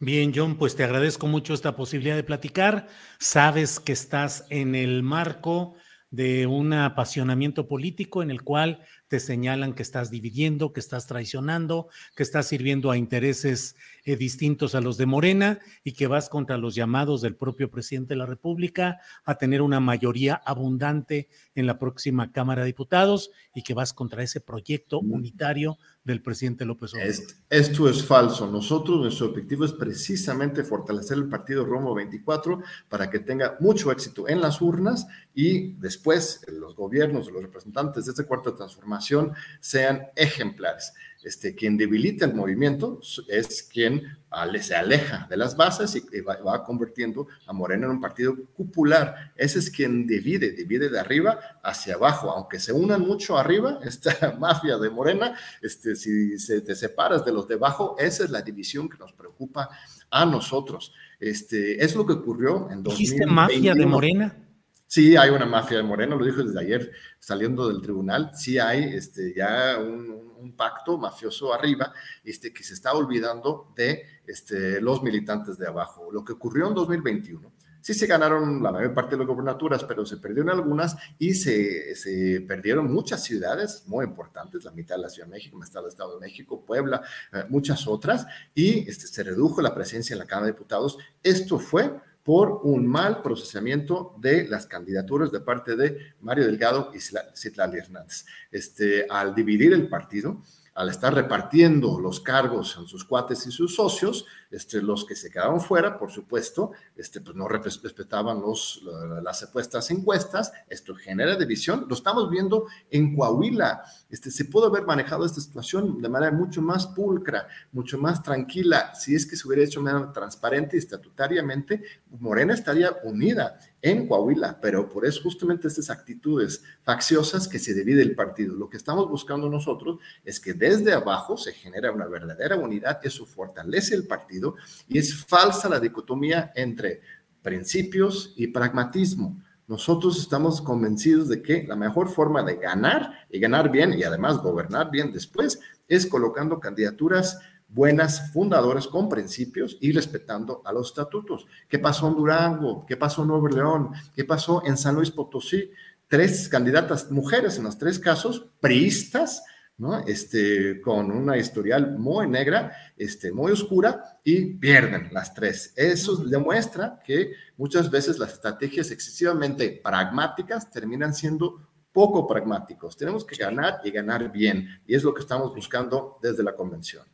Bien, 0.01 0.33
John, 0.35 0.57
pues 0.57 0.75
te 0.75 0.85
agradezco 0.85 1.27
mucho 1.27 1.53
esta 1.53 1.77
posibilidad 1.77 2.17
de 2.17 2.25
platicar. 2.25 2.89
Sabes 3.19 3.81
que 3.81 3.93
estás 3.93 4.47
en 4.49 4.75
el 4.75 5.03
marco 5.03 5.75
de 6.11 6.47
un 6.47 6.73
apasionamiento 6.73 7.69
político 7.69 8.23
en 8.23 8.31
el 8.31 8.43
cual 8.43 8.83
te 9.09 9.21
señalan 9.21 9.75
que 9.75 9.83
estás 9.83 10.11
dividiendo, 10.11 10.73
que 10.73 10.81
estás 10.81 11.07
traicionando, 11.07 11.89
que 12.15 12.23
estás 12.23 12.47
sirviendo 12.47 12.91
a 12.91 12.97
intereses 12.97 13.75
eh, 14.05 14.17
distintos 14.17 14.75
a 14.75 14.81
los 14.81 14.97
de 14.97 15.07
Morena 15.07 15.59
y 15.85 15.93
que 15.93 16.07
vas 16.07 16.29
contra 16.29 16.59
los 16.59 16.75
llamados 16.75 17.21
del 17.21 17.37
propio 17.37 17.71
presidente 17.71 18.15
de 18.15 18.19
la 18.19 18.27
República 18.27 19.01
a 19.25 19.37
tener 19.37 19.63
una 19.63 19.81
mayoría 19.81 20.35
abundante 20.45 21.29
en 21.55 21.67
la 21.67 21.79
próxima 21.79 22.33
Cámara 22.33 22.63
de 22.63 22.69
Diputados 22.69 23.31
y 23.55 23.63
que 23.63 23.75
vas 23.75 23.93
contra 23.93 24.23
ese 24.23 24.41
proyecto 24.41 25.01
unitario 25.01 25.79
del 26.05 26.23
presidente 26.23 26.65
López 26.65 26.95
Obrador. 26.95 27.15
Esto, 27.51 27.89
es 27.89 28.03
falso. 28.03 28.51
Nosotros, 28.51 28.99
nuestro 28.99 29.27
objetivo 29.27 29.65
es 29.65 29.73
precisamente 29.73 30.65
fortalecer 30.65 31.19
el 31.19 31.29
partido 31.29 31.65
Romo 31.65 31.95
24 31.95 32.63
para 32.89 33.11
que 33.11 33.19
tenga 33.19 33.57
mucho 33.61 33.93
éxito 33.93 34.29
en 34.29 34.41
las 34.41 34.61
urnas 34.63 35.07
y 35.35 35.75
después 35.75 36.47
los 36.49 36.75
gobiernos, 36.75 37.31
los 37.31 37.43
representantes 37.43 38.07
de 38.07 38.25
cuarto 38.25 38.51
de 38.51 38.57
transformación 38.57 39.33
sean 39.61 40.07
ejemplares 40.17 40.95
este, 41.23 41.55
quien 41.55 41.77
debilita 41.77 42.25
el 42.25 42.35
movimiento 42.35 43.01
es 43.29 43.63
quien 43.65 44.19
se 44.61 44.75
aleja 44.75 45.27
de 45.29 45.37
las 45.37 45.57
bases 45.57 45.97
y, 45.97 46.21
va, 46.21 46.65
convirtiendo 46.65 47.27
a 47.47 47.53
Morena 47.53 47.87
en 47.87 47.93
un 47.93 48.01
partido 48.01 48.37
cupular. 48.55 49.33
Ese 49.35 49.59
es 49.59 49.71
quien 49.71 50.07
divide, 50.07 50.53
divide 50.53 50.89
de 50.89 51.01
arriba 51.01 51.39
hacia 51.63 51.95
abajo, 51.95 52.31
aunque 52.31 52.61
se 52.61 52.73
unan 52.73 53.01
mucho 53.01 53.37
arriba, 53.37 53.81
esta 53.85 54.37
mafia 54.39 54.79
de 54.79 54.91
Morena, 54.91 55.35
este, 55.61 55.97
si 55.97 56.39
se, 56.39 56.61
te 56.61 56.75
separas 56.75 57.25
de 57.25 57.33
los 57.33 57.49
de 57.49 57.55
abajo, 57.55 57.97
esa 57.99 58.25
es 58.25 58.31
la 58.31 58.43
división 58.43 58.89
que 58.89 58.99
nos 58.99 59.13
preocupa 59.13 59.69
a 60.11 60.25
nosotros. 60.25 60.93
Este, 61.19 61.83
es 61.85 61.97
lo 61.97 62.07
que 62.07 62.13
ocurrió 62.13 62.71
en 62.71 62.83
2021. 62.83 62.97
¿Dijiste 62.97 63.27
mafia 63.27 63.75
de 63.75 63.87
Morena? 63.87 64.45
Sí, 64.87 65.17
hay 65.17 65.31
una 65.31 65.45
mafia 65.45 65.77
de 65.79 65.83
Morena, 65.83 66.17
lo 66.17 66.25
dijo 66.25 66.43
desde 66.43 66.59
ayer 66.61 66.93
saliendo 67.19 67.69
del 67.69 67.83
tribunal, 67.83 68.31
sí 68.35 68.59
hay 68.59 68.85
este, 68.85 69.35
ya 69.35 69.77
un, 69.79 70.28
pacto 70.57 70.99
mafioso 70.99 71.53
arriba 71.53 71.93
este, 72.25 72.53
que 72.53 72.63
se 72.63 72.75
está 72.75 72.93
olvidando 72.93 73.73
de 73.77 74.05
este, 74.27 74.81
los 74.81 75.03
militantes 75.03 75.59
de 75.59 75.67
abajo. 75.67 76.11
Lo 76.13 76.25
que 76.25 76.33
ocurrió 76.33 76.69
en 76.69 76.75
2021, 76.75 77.53
sí 77.81 77.95
se 77.95 78.07
ganaron 78.07 78.63
la 78.63 78.73
mayor 78.73 78.95
parte 78.95 79.13
de 79.13 79.19
las 79.19 79.27
gobernaturas, 79.27 79.85
pero 79.85 80.05
se 80.05 80.19
perdieron 80.19 80.51
algunas 80.51 80.97
y 81.19 81.35
se, 81.35 81.95
se, 81.95 82.43
perdieron 82.47 82.93
muchas 82.93 83.25
ciudades 83.25 83.85
muy 83.87 84.05
importantes, 84.05 84.65
la 84.65 84.73
mitad 84.73 84.97
de 84.97 85.03
la 85.03 85.09
Ciudad 85.09 85.27
de 85.27 85.35
México, 85.35 85.63
está 85.63 85.81
el 85.81 85.87
Estado 85.87 86.19
de 86.19 86.27
México, 86.27 86.65
Puebla, 86.65 87.03
eh, 87.33 87.45
muchas 87.49 87.87
otras, 87.87 88.27
y 88.55 88.89
este, 88.89 89.07
se 89.07 89.23
redujo 89.23 89.63
la 89.63 89.75
presencia 89.75 90.15
en 90.15 90.21
la 90.21 90.27
Cámara 90.27 90.47
de 90.47 90.53
Diputados. 90.53 90.99
Esto 91.23 91.59
fue 91.59 91.99
por 92.29 92.61
un 92.65 92.87
mal 92.87 93.23
procesamiento 93.23 94.15
de 94.19 94.47
las 94.47 94.67
candidaturas 94.67 95.33
de 95.33 95.41
parte 95.41 95.77
de 95.77 96.13
Mario 96.21 96.45
Delgado 96.45 96.93
y 96.95 96.99
Citlali 97.01 97.79
Hernández. 97.79 98.27
Este, 98.51 99.07
al 99.09 99.35
dividir 99.35 99.73
el 99.73 99.89
partido, 99.89 100.43
al 100.79 100.91
estar 100.91 101.13
repartiendo 101.13 101.99
los 101.99 102.21
cargos 102.21 102.77
en 102.79 102.87
sus 102.87 103.05
cuates 103.05 103.45
y 103.49 103.51
sus 103.51 103.75
socios, 103.75 104.27
este, 104.49 104.81
los 104.81 105.05
que 105.05 105.17
se 105.17 105.29
quedaron 105.29 105.61
fuera, 105.61 105.99
por 105.99 106.13
supuesto, 106.13 106.71
este, 106.95 107.21
pues 107.21 107.35
no 107.35 107.49
respetaban 107.49 108.41
los, 108.41 108.81
las 109.21 109.41
supuestas 109.41 109.91
encuestas, 109.91 110.53
esto 110.69 110.95
genera 110.95 111.35
división, 111.35 111.87
lo 111.89 111.97
estamos 111.97 112.31
viendo 112.31 112.67
en 112.93 113.17
Coahuila, 113.17 113.83
este, 114.09 114.31
se 114.31 114.45
pudo 114.45 114.67
haber 114.67 114.85
manejado 114.85 115.27
esta 115.27 115.41
situación 115.41 116.01
de 116.01 116.09
manera 116.09 116.31
mucho 116.31 116.63
más 116.63 116.87
pulcra, 116.87 117.49
mucho 117.73 117.99
más 117.99 118.23
tranquila, 118.23 118.95
si 118.95 119.17
es 119.17 119.27
que 119.27 119.35
se 119.35 119.49
hubiera 119.49 119.65
hecho 119.65 119.81
de 119.81 119.93
manera 119.93 120.13
transparente 120.13 120.77
y 120.77 120.79
estatutariamente, 120.79 121.83
Morena 122.21 122.55
estaría 122.55 122.97
unida 123.03 123.59
en 123.81 124.09
Coahuila, 124.09 124.59
pero 124.61 124.89
por 124.89 125.07
eso 125.07 125.23
justamente 125.23 125.69
estas 125.69 125.91
actitudes 125.91 126.63
facciosas 126.83 127.47
que 127.47 127.59
se 127.59 127.75
divide 127.75 128.03
el 128.03 128.15
partido. 128.15 128.55
Lo 128.55 128.69
que 128.69 128.77
estamos 128.77 129.09
buscando 129.09 129.49
nosotros 129.49 129.99
es 130.25 130.41
que 130.41 130.55
desde 130.55 130.93
abajo 130.93 131.37
se 131.37 131.53
genera 131.53 131.93
una 131.93 132.07
verdadera 132.07 132.57
unidad, 132.57 133.01
eso 133.03 133.25
fortalece 133.25 133.95
el 133.95 134.07
partido 134.07 134.57
y 134.89 134.99
es 134.99 135.25
falsa 135.25 135.69
la 135.69 135.81
dicotomía 135.81 136.53
entre 136.55 137.03
principios 137.43 138.35
y 138.37 138.49
pragmatismo. 138.49 139.41
Nosotros 139.69 140.19
estamos 140.19 140.63
convencidos 140.63 141.29
de 141.29 141.43
que 141.43 141.65
la 141.65 141.77
mejor 141.77 142.09
forma 142.09 142.43
de 142.43 142.57
ganar 142.57 143.13
y 143.31 143.39
ganar 143.39 143.71
bien 143.71 143.93
y 143.93 144.03
además 144.03 144.39
gobernar 144.39 144.91
bien 144.91 145.13
después 145.13 145.61
es 145.87 146.07
colocando 146.07 146.59
candidaturas 146.59 147.39
buenas 147.69 148.33
fundadoras 148.33 148.87
con 148.87 149.09
principios 149.09 149.77
y 149.81 149.93
respetando 149.93 150.63
a 150.65 150.73
los 150.73 150.89
estatutos. 150.89 151.47
¿Qué 151.69 151.79
pasó 151.79 152.09
en 152.09 152.15
Durango? 152.15 152.85
¿Qué 152.87 152.97
pasó 152.97 153.23
en 153.23 153.29
Nuevo 153.29 153.49
León? 153.49 153.91
¿Qué 154.17 154.25
pasó 154.25 154.63
en 154.65 154.77
San 154.77 154.95
Luis 154.95 155.11
Potosí? 155.11 155.71
Tres 156.09 156.49
candidatas 156.49 157.11
mujeres 157.11 157.59
en 157.59 157.65
los 157.65 157.77
tres 157.77 157.99
casos, 157.99 158.49
priistas, 158.61 159.43
¿no? 159.77 159.99
Este, 160.01 160.81
con 160.81 161.11
una 161.11 161.37
historial 161.37 161.99
muy 161.99 162.27
negra, 162.27 162.73
este, 162.97 163.31
muy 163.31 163.53
oscura, 163.53 164.19
y 164.25 164.55
pierden 164.55 165.11
las 165.13 165.35
tres. 165.35 165.73
Eso 165.77 166.17
demuestra 166.17 167.01
que 167.05 167.33
muchas 167.57 167.91
veces 167.91 168.19
las 168.19 168.33
estrategias 168.33 168.91
excesivamente 168.91 169.81
pragmáticas 169.85 170.71
terminan 170.71 171.15
siendo 171.15 171.69
poco 171.93 172.27
pragmáticos. 172.27 172.97
Tenemos 172.97 173.25
que 173.25 173.37
ganar 173.37 173.81
y 173.85 173.91
ganar 173.91 174.33
bien, 174.33 174.81
y 174.87 174.95
es 174.95 175.05
lo 175.05 175.15
que 175.15 175.21
estamos 175.21 175.55
buscando 175.55 176.19
desde 176.23 176.43
la 176.43 176.57
convención. 176.57 177.05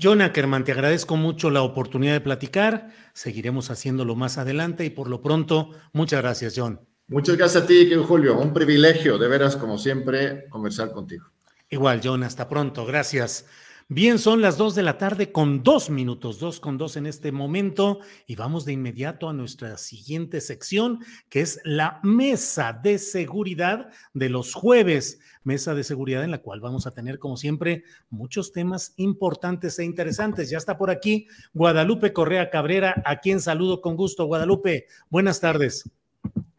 John 0.00 0.22
Ackerman, 0.22 0.64
te 0.64 0.72
agradezco 0.72 1.16
mucho 1.16 1.50
la 1.50 1.62
oportunidad 1.62 2.12
de 2.12 2.20
platicar. 2.20 2.90
Seguiremos 3.14 3.70
haciéndolo 3.70 4.14
más 4.14 4.38
adelante 4.38 4.84
y 4.84 4.90
por 4.90 5.08
lo 5.08 5.22
pronto, 5.22 5.70
muchas 5.92 6.22
gracias, 6.22 6.54
John. 6.56 6.80
Muchas 7.08 7.36
gracias 7.36 7.64
a 7.64 7.66
ti, 7.66 7.90
Julio. 8.06 8.38
Un 8.38 8.52
privilegio, 8.52 9.18
de 9.18 9.28
veras, 9.28 9.56
como 9.56 9.78
siempre, 9.78 10.48
conversar 10.50 10.92
contigo. 10.92 11.26
Igual, 11.70 12.00
John, 12.04 12.22
hasta 12.22 12.48
pronto. 12.48 12.86
Gracias. 12.86 13.46
Bien, 13.90 14.18
son 14.18 14.42
las 14.42 14.58
dos 14.58 14.74
de 14.74 14.82
la 14.82 14.98
tarde 14.98 15.32
con 15.32 15.62
dos 15.62 15.88
minutos, 15.88 16.38
dos 16.38 16.60
con 16.60 16.76
dos 16.76 16.98
en 16.98 17.06
este 17.06 17.32
momento, 17.32 18.00
y 18.26 18.36
vamos 18.36 18.66
de 18.66 18.74
inmediato 18.74 19.30
a 19.30 19.32
nuestra 19.32 19.78
siguiente 19.78 20.42
sección, 20.42 20.98
que 21.30 21.40
es 21.40 21.58
la 21.64 21.98
mesa 22.02 22.74
de 22.74 22.98
seguridad 22.98 23.88
de 24.12 24.28
los 24.28 24.52
jueves, 24.52 25.20
mesa 25.42 25.74
de 25.74 25.84
seguridad 25.84 26.22
en 26.22 26.32
la 26.32 26.42
cual 26.42 26.60
vamos 26.60 26.86
a 26.86 26.90
tener, 26.90 27.18
como 27.18 27.38
siempre, 27.38 27.84
muchos 28.10 28.52
temas 28.52 28.92
importantes 28.98 29.78
e 29.78 29.86
interesantes. 29.86 30.50
Ya 30.50 30.58
está 30.58 30.76
por 30.76 30.90
aquí 30.90 31.26
Guadalupe 31.54 32.12
Correa 32.12 32.50
Cabrera, 32.50 33.02
a 33.06 33.20
quien 33.20 33.40
saludo 33.40 33.80
con 33.80 33.96
gusto. 33.96 34.26
Guadalupe, 34.26 34.84
buenas 35.08 35.40
tardes. 35.40 35.90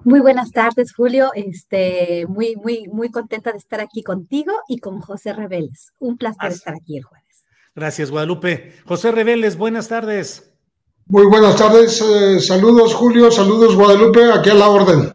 Muy 0.10 0.22
buenas 0.22 0.50
tardes, 0.50 0.92
Julio. 0.92 1.30
Este, 1.36 2.26
muy, 2.28 2.56
muy, 2.56 2.88
muy 2.92 3.12
contenta 3.12 3.52
de 3.52 3.60
estar 3.60 3.80
aquí 3.80 4.02
contigo 4.02 4.52
y 4.68 4.80
con 4.80 5.02
José 5.02 5.34
Reveles. 5.34 5.94
Un 6.00 6.18
placer 6.18 6.52
estar 6.52 6.74
aquí 6.74 6.98
el 6.98 7.04
jueves. 7.04 7.46
Gracias, 7.76 8.10
Guadalupe. 8.10 8.74
José 8.88 9.12
Reveles, 9.12 9.56
buenas 9.56 9.88
tardes. 9.88 10.52
Muy 11.06 11.28
buenas 11.28 11.58
tardes. 11.58 12.02
Eh, 12.02 12.40
saludos, 12.40 12.96
Julio. 12.96 13.30
Saludos, 13.30 13.76
Guadalupe. 13.76 14.34
Aquí 14.34 14.50
a 14.50 14.56
la 14.56 14.70
orden. 14.70 15.14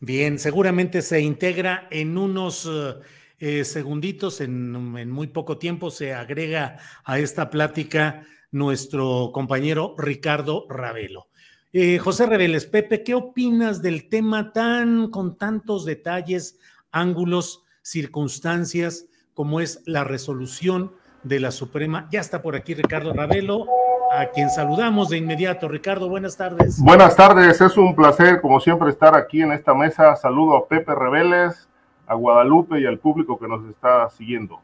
Bien, 0.00 0.38
seguramente 0.38 1.00
se 1.00 1.22
integra 1.22 1.88
en 1.90 2.18
unos 2.18 2.68
eh, 2.70 2.96
eh, 3.38 3.64
segunditos, 3.64 4.42
en, 4.42 4.94
en 4.98 5.10
muy 5.10 5.28
poco 5.28 5.56
tiempo, 5.56 5.90
se 5.90 6.12
agrega 6.12 6.76
a 7.06 7.18
esta 7.18 7.48
plática 7.48 8.26
nuestro 8.50 9.30
compañero 9.32 9.94
Ricardo 9.96 10.66
Ravelo. 10.68 11.28
Eh, 11.76 11.98
José 11.98 12.26
Reveles, 12.26 12.66
Pepe, 12.66 13.02
¿qué 13.02 13.16
opinas 13.16 13.82
del 13.82 14.08
tema 14.08 14.52
tan 14.52 15.10
con 15.10 15.36
tantos 15.36 15.84
detalles, 15.84 16.56
ángulos, 16.92 17.64
circunstancias 17.82 19.06
como 19.34 19.58
es 19.58 19.82
la 19.84 20.04
resolución 20.04 20.92
de 21.24 21.40
la 21.40 21.50
Suprema? 21.50 22.06
Ya 22.12 22.20
está 22.20 22.42
por 22.42 22.54
aquí 22.54 22.74
Ricardo 22.74 23.12
Ravelo, 23.12 23.66
a 24.12 24.26
quien 24.26 24.50
saludamos 24.50 25.08
de 25.08 25.16
inmediato. 25.16 25.66
Ricardo, 25.66 26.08
buenas 26.08 26.36
tardes. 26.36 26.80
Buenas 26.80 27.16
tardes, 27.16 27.60
es 27.60 27.76
un 27.76 27.96
placer 27.96 28.40
como 28.40 28.60
siempre 28.60 28.90
estar 28.90 29.16
aquí 29.16 29.42
en 29.42 29.50
esta 29.50 29.74
mesa. 29.74 30.14
Saludo 30.14 30.56
a 30.56 30.68
Pepe 30.68 30.94
Reveles, 30.94 31.68
a 32.06 32.14
Guadalupe 32.14 32.78
y 32.78 32.86
al 32.86 33.00
público 33.00 33.36
que 33.36 33.48
nos 33.48 33.68
está 33.68 34.08
siguiendo. 34.10 34.60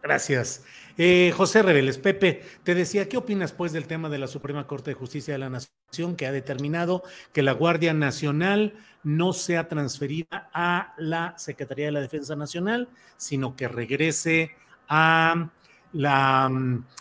Gracias. 0.00 0.64
Eh, 0.98 1.32
José 1.34 1.62
Reveles, 1.62 1.98
Pepe, 1.98 2.42
te 2.64 2.74
decía, 2.74 3.08
¿qué 3.08 3.16
opinas 3.16 3.52
pues 3.52 3.72
del 3.72 3.86
tema 3.86 4.08
de 4.08 4.18
la 4.18 4.26
Suprema 4.26 4.66
Corte 4.66 4.90
de 4.90 4.94
Justicia 4.94 5.34
de 5.34 5.38
la 5.38 5.50
Nación 5.50 6.16
que 6.16 6.26
ha 6.26 6.32
determinado 6.32 7.02
que 7.32 7.42
la 7.42 7.52
Guardia 7.52 7.94
Nacional 7.94 8.74
no 9.02 9.32
sea 9.32 9.68
transferida 9.68 10.50
a 10.52 10.94
la 10.98 11.34
Secretaría 11.38 11.86
de 11.86 11.92
la 11.92 12.00
Defensa 12.00 12.36
Nacional, 12.36 12.88
sino 13.16 13.56
que 13.56 13.68
regrese 13.68 14.52
a 14.88 15.50
la, 15.92 16.50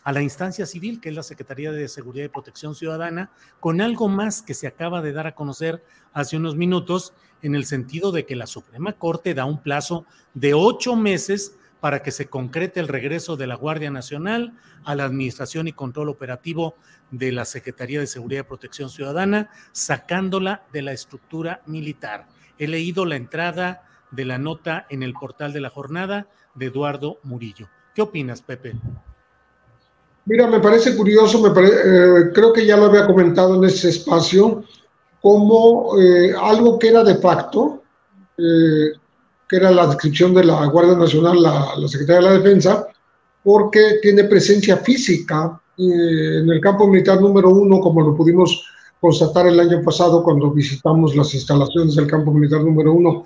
a 0.04 0.12
la 0.12 0.22
instancia 0.22 0.66
civil, 0.66 1.00
que 1.00 1.10
es 1.10 1.16
la 1.16 1.24
Secretaría 1.24 1.72
de 1.72 1.88
Seguridad 1.88 2.26
y 2.26 2.30
Protección 2.30 2.76
Ciudadana, 2.76 3.32
con 3.60 3.82
algo 3.82 4.08
más 4.08 4.42
que 4.42 4.54
se 4.54 4.68
acaba 4.68 5.02
de 5.02 5.14
dar 5.14 5.28
a 5.28 5.36
conocer 5.36 5.84
hace 6.14 6.38
unos 6.38 6.56
minutos, 6.56 7.14
en 7.42 7.56
el 7.56 7.66
sentido 7.66 8.12
de 8.12 8.26
que 8.26 8.36
la 8.36 8.48
Suprema 8.48 8.94
Corte 8.94 9.34
da 9.34 9.46
un 9.46 9.62
plazo 9.62 10.06
de 10.34 10.54
ocho 10.54 10.96
meses 10.96 11.58
para 11.82 12.04
que 12.04 12.12
se 12.12 12.28
concrete 12.28 12.80
el 12.80 12.88
regreso 12.88 13.36
de 13.36 13.48
la 13.48 13.56
Guardia 13.56 13.92
Nacional 13.92 14.54
a 14.86 14.96
la 14.96 15.04
administración 15.04 15.68
y 15.68 15.74
control 15.74 16.10
operativo 16.10 16.76
de 17.10 17.32
la 17.32 17.44
Secretaría 17.44 18.00
de 18.00 18.08
Seguridad 18.08 18.42
y 18.46 18.48
Protección 18.48 18.90
Ciudadana, 18.90 19.50
sacándola 19.74 20.64
de 20.72 20.84
la 20.84 20.94
estructura 20.94 21.62
militar. 21.66 22.28
He 22.58 22.68
leído 22.68 23.06
la 23.06 23.16
entrada 23.16 23.84
de 24.12 24.26
la 24.26 24.38
nota 24.38 24.86
en 24.90 25.04
el 25.04 25.14
portal 25.14 25.54
de 25.54 25.62
la 25.62 25.70
jornada 25.70 26.28
de 26.54 26.68
Eduardo 26.68 27.18
Murillo. 27.24 27.68
¿Qué 27.96 28.04
opinas, 28.04 28.42
Pepe? 28.42 28.74
Mira, 30.26 30.48
me 30.48 30.60
parece 30.60 30.96
curioso, 30.96 31.42
me 31.42 31.50
eh, 31.50 32.32
creo 32.34 32.54
que 32.54 32.66
ya 32.66 32.78
lo 32.78 32.86
había 32.86 33.08
comentado 33.08 33.56
en 33.56 33.64
ese 33.64 33.90
espacio, 33.90 34.64
como 35.20 36.00
eh, 36.00 36.34
algo 36.40 36.78
que 36.78 36.90
era 36.90 37.04
de 37.04 37.16
facto, 37.16 37.84
eh, 38.38 38.92
que 39.52 39.58
era 39.58 39.70
la 39.70 39.86
descripción 39.86 40.34
de 40.34 40.45
la 40.45 40.66
Guardia 40.68 40.95
Nacional, 40.95 41.41
la, 41.41 41.86
Secretaría 41.89 42.22
de 42.22 42.36
la 42.36 42.41
Defensa, 42.41 42.88
porque 43.43 43.99
tiene 44.02 44.24
presencia 44.24 44.78
física 44.78 45.62
eh, 45.78 46.39
en 46.39 46.49
el 46.49 46.62
campo 46.62 46.88
militar 46.88 47.20
número 47.20 47.49
uno, 47.49 47.82
como 47.82 47.99
lo 47.99 48.16
pudimos 48.16 48.66
constatar 49.02 49.47
el 49.47 49.60
año 49.60 49.82
pasado 49.84 50.24
cuando 50.24 50.52
visitamos 50.52 51.18
las 51.18 51.34
instalaciones 51.34 51.95
del 51.95 52.08
campo 52.08 52.32
militar 52.32 52.62
número 52.62 52.93
uno 52.93 53.26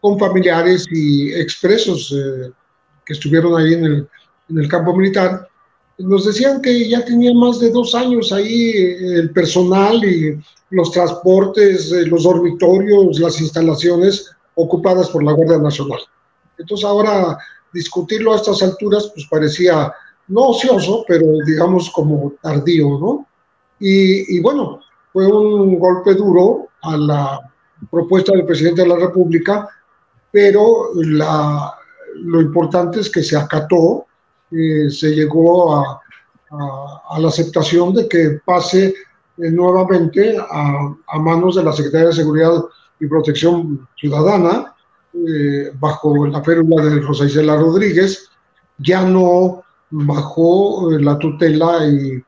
con 0.00 0.16
familiares 0.16 0.86
y 0.92 1.32
expresos 1.32 2.14
eh, 2.16 2.52
que 3.04 3.14
estuvieron 3.14 3.60
ahí 3.60 3.74
en 3.74 3.84
el, 3.84 4.08
en 4.50 4.58
el 4.60 4.68
campo 4.68 4.94
militar. 4.94 5.48
Nos 5.98 6.24
decían 6.24 6.62
que 6.62 6.88
ya 6.88 7.04
tenía 7.04 7.34
más 7.34 7.58
de 7.58 7.70
dos 7.72 7.96
años 7.96 8.32
ahí 8.32 8.70
eh, 8.76 9.18
el 9.18 9.30
personal 9.30 10.04
y 10.04 10.38
los 10.70 10.92
transportes, 10.92 11.90
los 12.06 12.22
dormitorios, 12.22 13.18
las 13.18 13.40
instalaciones 13.40 14.30
ocupadas 14.54 15.10
por 15.10 15.22
la 15.22 15.32
Guardia 15.32 15.58
Nacional. 15.58 16.00
Entonces 16.58 16.84
ahora 16.84 17.38
discutirlo 17.72 18.32
a 18.32 18.36
estas 18.36 18.62
alturas 18.62 19.10
pues 19.14 19.26
parecía 19.28 19.92
no 20.28 20.48
ocioso, 20.48 21.04
pero 21.06 21.26
digamos 21.46 21.90
como 21.90 22.32
tardío, 22.40 22.98
¿no? 22.98 23.26
Y, 23.78 24.40
bueno, 24.40 24.80
fue 25.12 25.26
un 25.26 25.78
golpe 25.78 26.14
duro 26.14 26.68
a 26.82 26.96
la 26.96 27.52
propuesta 27.90 28.32
del 28.32 28.46
presidente 28.46 28.82
de 28.82 28.88
la 28.88 28.96
República, 28.96 29.68
pero 30.30 30.90
la, 30.94 31.74
lo 32.14 32.40
importante 32.40 33.00
es 33.00 33.10
que 33.10 33.22
se 33.22 33.36
acató, 33.36 34.06
eh, 34.50 34.88
se 34.88 35.10
llegó 35.10 35.74
a, 35.76 36.00
a, 37.10 37.18
la 37.18 37.28
aceptación 37.28 37.92
de 37.94 38.08
que 38.08 38.40
pase 38.44 38.86
eh, 38.86 39.50
nuevamente 39.50 40.36
a, 40.38 40.94
a, 41.08 41.18
manos 41.18 41.56
de 41.56 41.64
la 41.64 41.72
Secretaría 41.72 42.08
de 42.08 42.14
Seguridad 42.14 42.64
y 43.00 43.06
Protección 43.06 43.88
Ciudadana, 43.98 44.74
eh, 45.12 45.70
bajo 45.78 46.26
la 46.26 46.42
férula 46.42 46.84
de 46.84 47.00
Rosa 47.00 47.26
Isela 47.26 47.56
Rodríguez, 47.56 48.28
ya 48.78 49.02
no 49.02 49.62
bajo 49.90 50.90
eh, 50.90 51.00
la 51.00 51.18
tutela 51.18 51.86
y, 51.86 52.22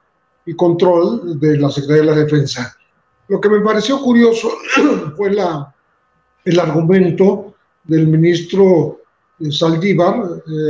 control 0.54 1.40
de 1.40 1.58
la 1.58 1.68
Secretaría 1.70 2.02
de 2.02 2.08
la 2.08 2.24
Defensa. 2.24 2.76
Lo 3.26 3.40
que 3.40 3.48
me 3.48 3.60
pareció 3.60 4.00
curioso 4.00 4.48
fue 5.16 5.36
el 6.44 6.60
argumento 6.60 7.54
del 7.82 8.06
ministro 8.06 9.00
eh, 9.40 9.50
Saldívar, 9.50 10.22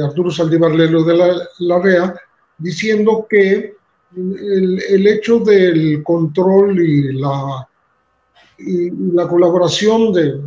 Arturo 0.02 0.30
Saldívar 0.30 0.74
Lelo 0.74 1.04
de 1.04 1.14
la, 1.14 1.36
la 1.58 1.78
REA, 1.78 2.14
diciendo 2.56 3.26
que 3.28 3.76
el, 4.16 5.06
hecho 5.06 5.40
del 5.40 6.02
control 6.02 6.80
y 6.80 7.12
la 7.12 7.68
y 8.58 8.90
la 9.12 9.28
colaboración 9.28 10.12
de, 10.12 10.40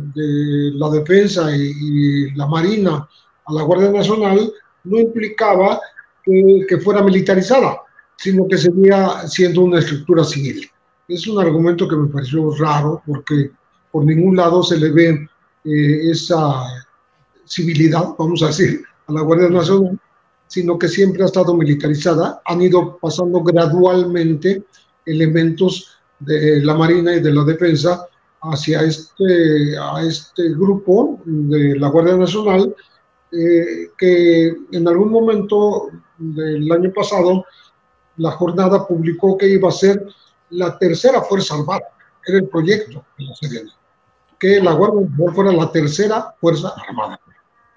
la 0.74 0.90
defensa 0.90 1.54
y, 1.54 2.30
la 2.34 2.46
marina 2.46 3.08
a 3.46 3.52
la 3.52 3.62
Guardia 3.62 3.90
Nacional 3.90 4.52
no 4.84 4.98
implicaba 4.98 5.80
que, 6.24 6.78
fuera 6.78 7.02
militarizada, 7.02 7.80
sino 8.16 8.46
que 8.48 8.58
seguía 8.58 9.26
siendo 9.28 9.62
una 9.62 9.78
estructura 9.78 10.24
civil. 10.24 10.68
Es 11.08 11.26
un 11.26 11.40
argumento 11.40 11.88
que 11.88 11.96
me 11.96 12.08
pareció 12.08 12.54
raro 12.56 13.02
porque 13.06 13.50
por 13.90 14.04
ningún 14.04 14.36
lado 14.36 14.62
se 14.62 14.78
le 14.78 14.90
ve 14.90 15.28
eh, 15.64 16.10
esa 16.10 16.62
civilidad, 17.44 18.14
vamos 18.18 18.42
a 18.42 18.48
decir, 18.48 18.82
a 19.08 19.12
la 19.12 19.22
Guardia 19.22 19.48
Nacional, 19.48 19.98
sino 20.46 20.78
que 20.78 20.88
siempre 20.88 21.22
ha 21.22 21.26
estado 21.26 21.54
militarizada. 21.54 22.40
Han 22.44 22.62
ido 22.62 22.98
pasando 22.98 23.42
gradualmente 23.42 24.62
elementos 25.06 25.99
de 26.20 26.60
la 26.62 26.74
Marina 26.74 27.14
y 27.14 27.20
de 27.20 27.32
la 27.32 27.44
Defensa 27.44 28.06
hacia 28.42 28.82
este, 28.82 29.76
a 29.78 30.02
este 30.02 30.50
grupo 30.50 31.20
de 31.24 31.78
la 31.78 31.88
Guardia 31.88 32.16
Nacional, 32.16 32.74
eh, 33.32 33.88
que 33.98 34.54
en 34.72 34.88
algún 34.88 35.10
momento 35.10 35.90
del 36.18 36.70
año 36.70 36.92
pasado 36.92 37.44
la 38.16 38.32
jornada 38.32 38.86
publicó 38.86 39.36
que 39.36 39.48
iba 39.48 39.68
a 39.68 39.72
ser 39.72 40.06
la 40.50 40.78
tercera 40.78 41.22
Fuerza 41.22 41.54
Armada, 41.54 41.84
era 42.26 42.38
el 42.38 42.48
proyecto 42.48 43.04
de 43.18 43.24
la 43.24 43.34
que 44.38 44.60
la 44.60 44.72
Guardia 44.72 45.02
Nacional 45.02 45.34
fuera 45.34 45.52
la 45.52 45.72
tercera 45.72 46.34
Fuerza 46.40 46.72
Armada, 46.88 47.20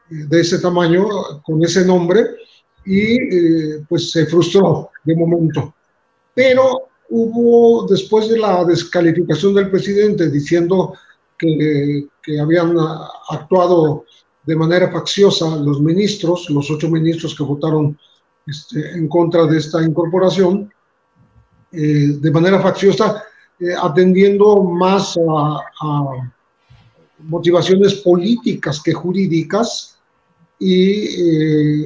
de 0.09 0.39
ese 0.39 0.59
tamaño, 0.59 1.05
con 1.43 1.63
ese 1.63 1.85
nombre, 1.85 2.25
y 2.85 3.15
eh, 3.15 3.85
pues 3.87 4.11
se 4.11 4.25
frustró 4.25 4.89
de 5.03 5.15
momento. 5.15 5.73
Pero 6.33 6.89
hubo, 7.15 7.85
después 7.85 8.27
de 8.27 8.39
la 8.39 8.65
descalificación 8.65 9.53
del 9.53 9.69
presidente 9.69 10.31
diciendo 10.31 10.95
que, 11.37 12.07
habían 12.41 12.75
actuado 13.29 14.05
de 14.45 14.55
manera 14.55 14.89
facciosa 14.89 15.57
los 15.57 15.79
ministros, 15.81 16.49
los 16.49 16.71
ocho 16.71 16.89
ministros 16.89 17.35
que 17.35 17.43
votaron 17.43 17.97
este, 18.47 18.91
en 18.93 19.07
contra 19.07 19.45
de 19.45 19.57
esta 19.57 19.83
incorporación, 19.83 20.71
eh, 21.71 22.17
de 22.19 22.31
manera 22.31 22.59
facciosa, 22.61 23.23
eh, 23.59 23.73
atendiendo 23.79 24.63
más 24.63 25.15
a, 25.17 25.59
a, 25.81 26.31
motivaciones 27.19 27.95
políticas 27.95 28.81
que 28.81 28.93
jurídicas 28.93 29.99
y 30.59 31.81
eh, 31.81 31.85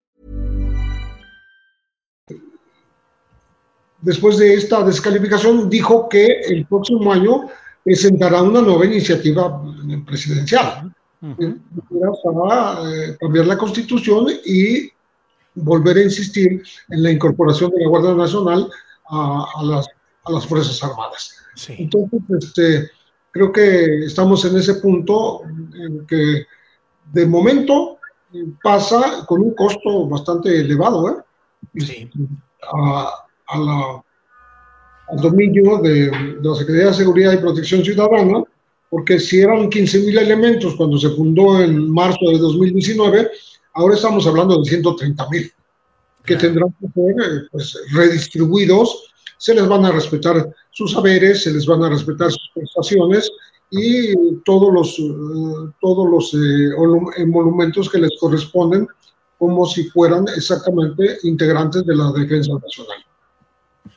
Después 4.01 4.37
de 4.37 4.55
esta 4.55 4.83
descalificación, 4.83 5.69
dijo 5.69 6.09
que 6.09 6.25
el 6.25 6.65
próximo 6.65 7.11
año 7.11 7.47
presentará 7.83 8.41
una 8.41 8.61
nueva 8.61 8.85
iniciativa 8.85 9.61
presidencial. 10.05 10.93
para 12.23 12.91
eh, 12.91 13.17
cambiar 13.19 13.45
la 13.45 13.57
constitución 13.57 14.27
y 14.45 14.89
volver 15.53 15.97
a 15.97 16.03
insistir 16.03 16.63
en 16.89 17.03
la 17.03 17.11
incorporación 17.11 17.71
de 17.71 17.81
la 17.81 17.89
Guardia 17.89 18.13
Nacional 18.13 18.69
a, 19.09 19.61
las, 19.63 19.87
a 20.23 20.31
las, 20.31 20.47
Fuerzas 20.47 20.81
Armadas. 20.83 21.35
Entonces, 21.67 22.21
este, 22.39 22.89
creo 23.31 23.51
que 23.51 24.05
estamos 24.05 24.43
en 24.45 24.57
ese 24.57 24.75
punto 24.75 25.43
en 25.45 26.07
que 26.07 26.45
de 27.13 27.25
momento 27.25 27.99
pasa 28.63 29.25
con 29.27 29.41
un 29.41 29.53
costo 29.53 30.07
bastante 30.07 30.61
elevado, 30.61 31.09
¿eh? 31.09 31.79
Sí. 31.79 32.09
A, 32.73 33.25
a 33.51 33.59
la, 33.59 34.03
al 35.09 35.17
dominio 35.21 35.77
de, 35.79 36.09
de, 36.09 36.37
la 36.41 36.55
Secretaría 36.55 36.87
de 36.87 36.93
Seguridad 36.93 37.33
y 37.33 37.37
Protección 37.37 37.83
Ciudadana, 37.83 38.43
porque 38.89 39.19
si 39.19 39.39
eran 39.39 39.69
15.000 39.69 40.19
elementos 40.19 40.75
cuando 40.75 40.97
se 40.97 41.09
fundó 41.09 41.61
en 41.61 41.89
marzo 41.91 42.29
de 42.29 42.37
2019, 42.37 43.29
ahora 43.73 43.95
estamos 43.95 44.27
hablando 44.27 44.61
de 44.61 44.69
130.000, 44.69 45.51
que 46.25 46.35
tendrán 46.35 46.75
que 46.79 46.87
ser 46.93 47.11
eh, 47.11 47.47
pues, 47.51 47.77
redistribuidos, 47.93 49.11
se 49.37 49.55
les 49.55 49.67
van 49.67 49.85
a 49.85 49.91
respetar 49.91 50.53
sus 50.71 50.91
saberes, 50.91 51.43
se 51.43 51.51
les 51.51 51.65
van 51.65 51.83
a 51.83 51.89
respetar 51.89 52.31
sus 52.31 52.51
prestaciones 52.53 53.31
y 53.71 54.13
todos 54.45 54.73
los, 54.73 54.99
eh, 54.99 55.71
todos 55.79 56.09
los 56.09 56.33
eh, 56.33 57.25
monumentos 57.25 57.89
que 57.89 57.99
les 57.99 58.11
corresponden 58.19 58.87
como 59.39 59.65
si 59.65 59.85
fueran 59.85 60.25
exactamente 60.35 61.17
integrantes 61.23 61.83
de 61.85 61.95
la 61.95 62.11
defensa 62.11 62.53
nacional. 62.61 63.03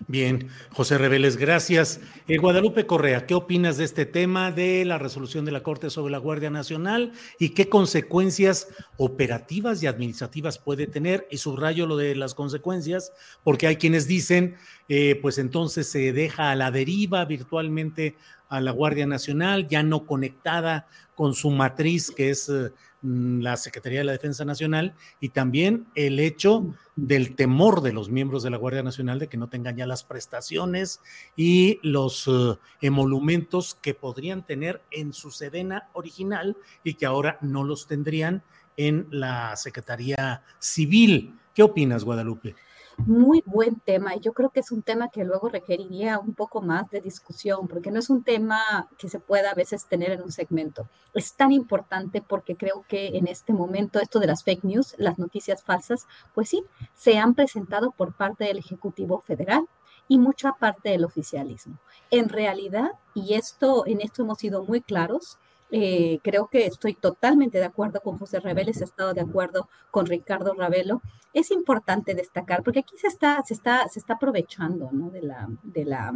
Bien, 0.06 0.48
José 0.70 0.98
Reveles, 0.98 1.36
gracias. 1.36 2.00
Eh, 2.28 2.36
Guadalupe 2.36 2.86
Correa, 2.86 3.26
¿qué 3.26 3.34
opinas 3.34 3.76
de 3.76 3.84
este 3.84 4.06
tema 4.06 4.50
de 4.50 4.84
la 4.84 4.98
resolución 4.98 5.44
de 5.44 5.52
la 5.52 5.62
Corte 5.62 5.88
sobre 5.88 6.12
la 6.12 6.18
Guardia 6.18 6.50
Nacional 6.50 7.12
y 7.38 7.50
qué 7.50 7.68
consecuencias 7.68 8.68
operativas 8.98 9.82
y 9.82 9.86
administrativas 9.86 10.58
puede 10.58 10.86
tener? 10.86 11.26
Y 11.30 11.38
subrayo 11.38 11.86
lo 11.86 11.96
de 11.96 12.14
las 12.14 12.34
consecuencias, 12.34 13.12
porque 13.42 13.66
hay 13.66 13.76
quienes 13.76 14.06
dicen, 14.06 14.56
eh, 14.88 15.18
pues 15.22 15.38
entonces 15.38 15.88
se 15.88 16.12
deja 16.12 16.50
a 16.50 16.54
la 16.54 16.70
deriva 16.70 17.24
virtualmente 17.24 18.16
a 18.48 18.60
la 18.60 18.72
Guardia 18.72 19.06
Nacional, 19.06 19.68
ya 19.68 19.82
no 19.82 20.06
conectada 20.06 20.86
con 21.14 21.34
su 21.34 21.50
matriz, 21.50 22.10
que 22.10 22.30
es 22.30 22.48
eh, 22.48 22.70
la 23.02 23.56
Secretaría 23.56 24.00
de 24.00 24.04
la 24.04 24.12
Defensa 24.12 24.44
Nacional, 24.44 24.94
y 25.20 25.30
también 25.30 25.86
el 25.94 26.20
hecho 26.20 26.74
del 26.96 27.34
temor 27.34 27.80
de 27.80 27.92
los 27.92 28.08
miembros 28.08 28.42
de 28.42 28.50
la 28.50 28.56
Guardia 28.56 28.82
Nacional 28.82 29.18
de 29.18 29.28
que 29.28 29.36
no 29.36 29.48
tengan 29.48 29.76
ya 29.76 29.86
las 29.86 30.04
prestaciones 30.04 31.00
y 31.36 31.80
los 31.82 32.28
eh, 32.28 32.56
emolumentos 32.80 33.74
que 33.74 33.94
podrían 33.94 34.46
tener 34.46 34.82
en 34.90 35.12
su 35.12 35.30
sedena 35.30 35.88
original 35.92 36.56
y 36.84 36.94
que 36.94 37.06
ahora 37.06 37.38
no 37.40 37.64
los 37.64 37.86
tendrían 37.86 38.42
en 38.76 39.06
la 39.10 39.56
Secretaría 39.56 40.42
Civil. 40.58 41.38
¿Qué 41.54 41.62
opinas, 41.62 42.04
Guadalupe? 42.04 42.54
Muy 42.98 43.42
buen 43.46 43.80
tema 43.80 44.14
y 44.14 44.20
yo 44.20 44.32
creo 44.32 44.50
que 44.50 44.60
es 44.60 44.70
un 44.72 44.82
tema 44.82 45.08
que 45.08 45.24
luego 45.24 45.48
requeriría 45.48 46.18
un 46.18 46.34
poco 46.34 46.62
más 46.62 46.90
de 46.90 47.00
discusión 47.00 47.68
porque 47.68 47.90
no 47.90 47.98
es 47.98 48.10
un 48.10 48.24
tema 48.24 48.88
que 48.98 49.08
se 49.08 49.20
pueda 49.20 49.50
a 49.50 49.54
veces 49.54 49.86
tener 49.86 50.10
en 50.12 50.22
un 50.22 50.32
segmento. 50.32 50.88
Es 51.12 51.34
tan 51.34 51.52
importante 51.52 52.22
porque 52.22 52.56
creo 52.56 52.84
que 52.88 53.16
en 53.16 53.26
este 53.26 53.52
momento 53.52 54.00
esto 54.00 54.20
de 54.20 54.26
las 54.26 54.44
fake 54.44 54.64
news, 54.64 54.94
las 54.98 55.18
noticias 55.18 55.62
falsas, 55.62 56.06
pues 56.34 56.48
sí, 56.48 56.64
se 56.94 57.18
han 57.18 57.34
presentado 57.34 57.90
por 57.90 58.14
parte 58.14 58.44
del 58.44 58.58
Ejecutivo 58.58 59.20
Federal 59.20 59.68
y 60.08 60.18
mucha 60.18 60.52
parte 60.52 60.90
del 60.90 61.04
oficialismo. 61.04 61.78
En 62.10 62.28
realidad, 62.28 62.92
y 63.14 63.34
esto 63.34 63.86
en 63.86 64.00
esto 64.00 64.22
hemos 64.22 64.38
sido 64.38 64.64
muy 64.64 64.80
claros, 64.80 65.38
eh, 65.70 66.18
creo 66.22 66.48
que 66.48 66.66
estoy 66.66 66.94
totalmente 66.94 67.58
de 67.58 67.64
acuerdo 67.64 68.00
con 68.00 68.18
José 68.18 68.40
Reveles, 68.40 68.80
he 68.80 68.84
estado 68.84 69.14
de 69.14 69.22
acuerdo 69.22 69.68
con 69.90 70.06
Ricardo 70.06 70.54
Ravelo. 70.54 71.02
Es 71.32 71.50
importante 71.50 72.14
destacar, 72.14 72.62
porque 72.62 72.80
aquí 72.80 72.96
se 72.96 73.08
está, 73.08 73.42
se 73.44 73.54
está, 73.54 73.88
se 73.88 73.98
está 73.98 74.14
aprovechando 74.14 74.90
de, 75.10 75.22
la, 75.22 75.48
de, 75.62 75.84
la, 75.84 76.12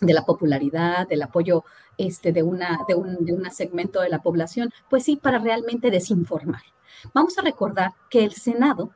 de 0.00 0.12
la 0.12 0.24
popularidad, 0.24 1.06
del 1.06 1.22
apoyo 1.22 1.64
este, 1.98 2.32
de, 2.32 2.42
una, 2.42 2.80
de, 2.88 2.94
un, 2.94 3.24
de 3.24 3.32
un 3.32 3.50
segmento 3.50 4.00
de 4.00 4.08
la 4.08 4.22
población, 4.22 4.72
pues 4.88 5.04
sí, 5.04 5.16
para 5.16 5.38
realmente 5.38 5.90
desinformar. 5.90 6.62
Vamos 7.14 7.38
a 7.38 7.42
recordar 7.42 7.92
que 8.08 8.24
el 8.24 8.32
Senado 8.32 8.90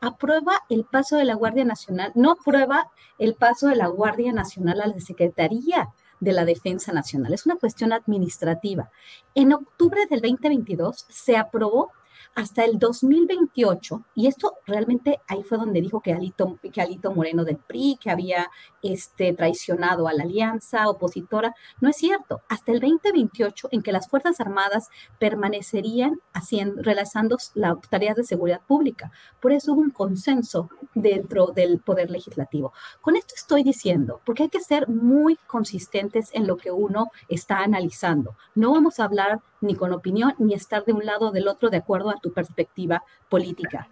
aprueba 0.00 0.62
el 0.68 0.84
paso 0.84 1.16
de 1.16 1.24
la 1.24 1.34
Guardia 1.34 1.64
Nacional, 1.64 2.12
no 2.14 2.32
aprueba 2.32 2.90
el 3.18 3.34
paso 3.34 3.68
de 3.68 3.76
la 3.76 3.88
Guardia 3.88 4.32
Nacional 4.32 4.80
a 4.80 4.86
la 4.86 5.00
Secretaría 5.00 5.90
de 6.20 6.32
la 6.32 6.44
Defensa 6.44 6.92
Nacional. 6.92 7.32
Es 7.32 7.46
una 7.46 7.56
cuestión 7.56 7.92
administrativa. 7.92 8.90
En 9.34 9.52
octubre 9.52 10.06
del 10.08 10.20
2022 10.20 11.06
se 11.08 11.36
aprobó 11.36 11.90
hasta 12.34 12.64
el 12.64 12.78
2028, 12.78 14.04
y 14.14 14.26
esto 14.26 14.54
realmente 14.66 15.20
ahí 15.26 15.42
fue 15.42 15.58
donde 15.58 15.80
dijo 15.80 16.00
que 16.00 16.12
Alito, 16.12 16.58
que 16.72 16.80
Alito 16.80 17.12
Moreno 17.12 17.44
del 17.44 17.56
PRI, 17.56 17.98
que 18.00 18.10
había 18.10 18.50
este, 18.82 19.32
traicionado 19.34 20.08
a 20.08 20.12
la 20.12 20.22
alianza 20.22 20.88
opositora, 20.88 21.54
no 21.80 21.88
es 21.88 21.96
cierto, 21.96 22.42
hasta 22.48 22.72
el 22.72 22.80
2028 22.80 23.68
en 23.72 23.82
que 23.82 23.92
las 23.92 24.08
Fuerzas 24.08 24.40
Armadas 24.40 24.88
permanecerían 25.18 26.20
haciendo, 26.32 26.82
realizando 26.82 27.36
las 27.54 27.80
tareas 27.88 28.16
de 28.16 28.24
seguridad 28.24 28.60
pública. 28.66 29.10
Por 29.40 29.52
eso 29.52 29.72
hubo 29.72 29.80
un 29.80 29.90
consenso 29.90 30.70
dentro 30.94 31.48
del 31.48 31.80
Poder 31.80 32.10
Legislativo. 32.10 32.72
Con 33.00 33.16
esto 33.16 33.34
estoy 33.36 33.62
diciendo, 33.62 34.20
porque 34.24 34.44
hay 34.44 34.48
que 34.48 34.60
ser 34.60 34.88
muy 34.88 35.36
consistentes 35.46 36.30
en 36.32 36.46
lo 36.46 36.56
que 36.56 36.70
uno 36.70 37.10
está 37.28 37.58
analizando. 37.58 38.36
No 38.54 38.72
vamos 38.72 39.00
a 39.00 39.04
hablar 39.04 39.40
ni 39.60 39.74
con 39.74 39.92
opinión, 39.92 40.34
ni 40.38 40.54
estar 40.54 40.84
de 40.84 40.92
un 40.92 41.04
lado 41.04 41.28
o 41.28 41.32
del 41.32 41.48
otro 41.48 41.70
de 41.70 41.78
acuerdo 41.78 42.10
a 42.10 42.20
tu 42.20 42.32
perspectiva 42.32 43.02
política. 43.28 43.88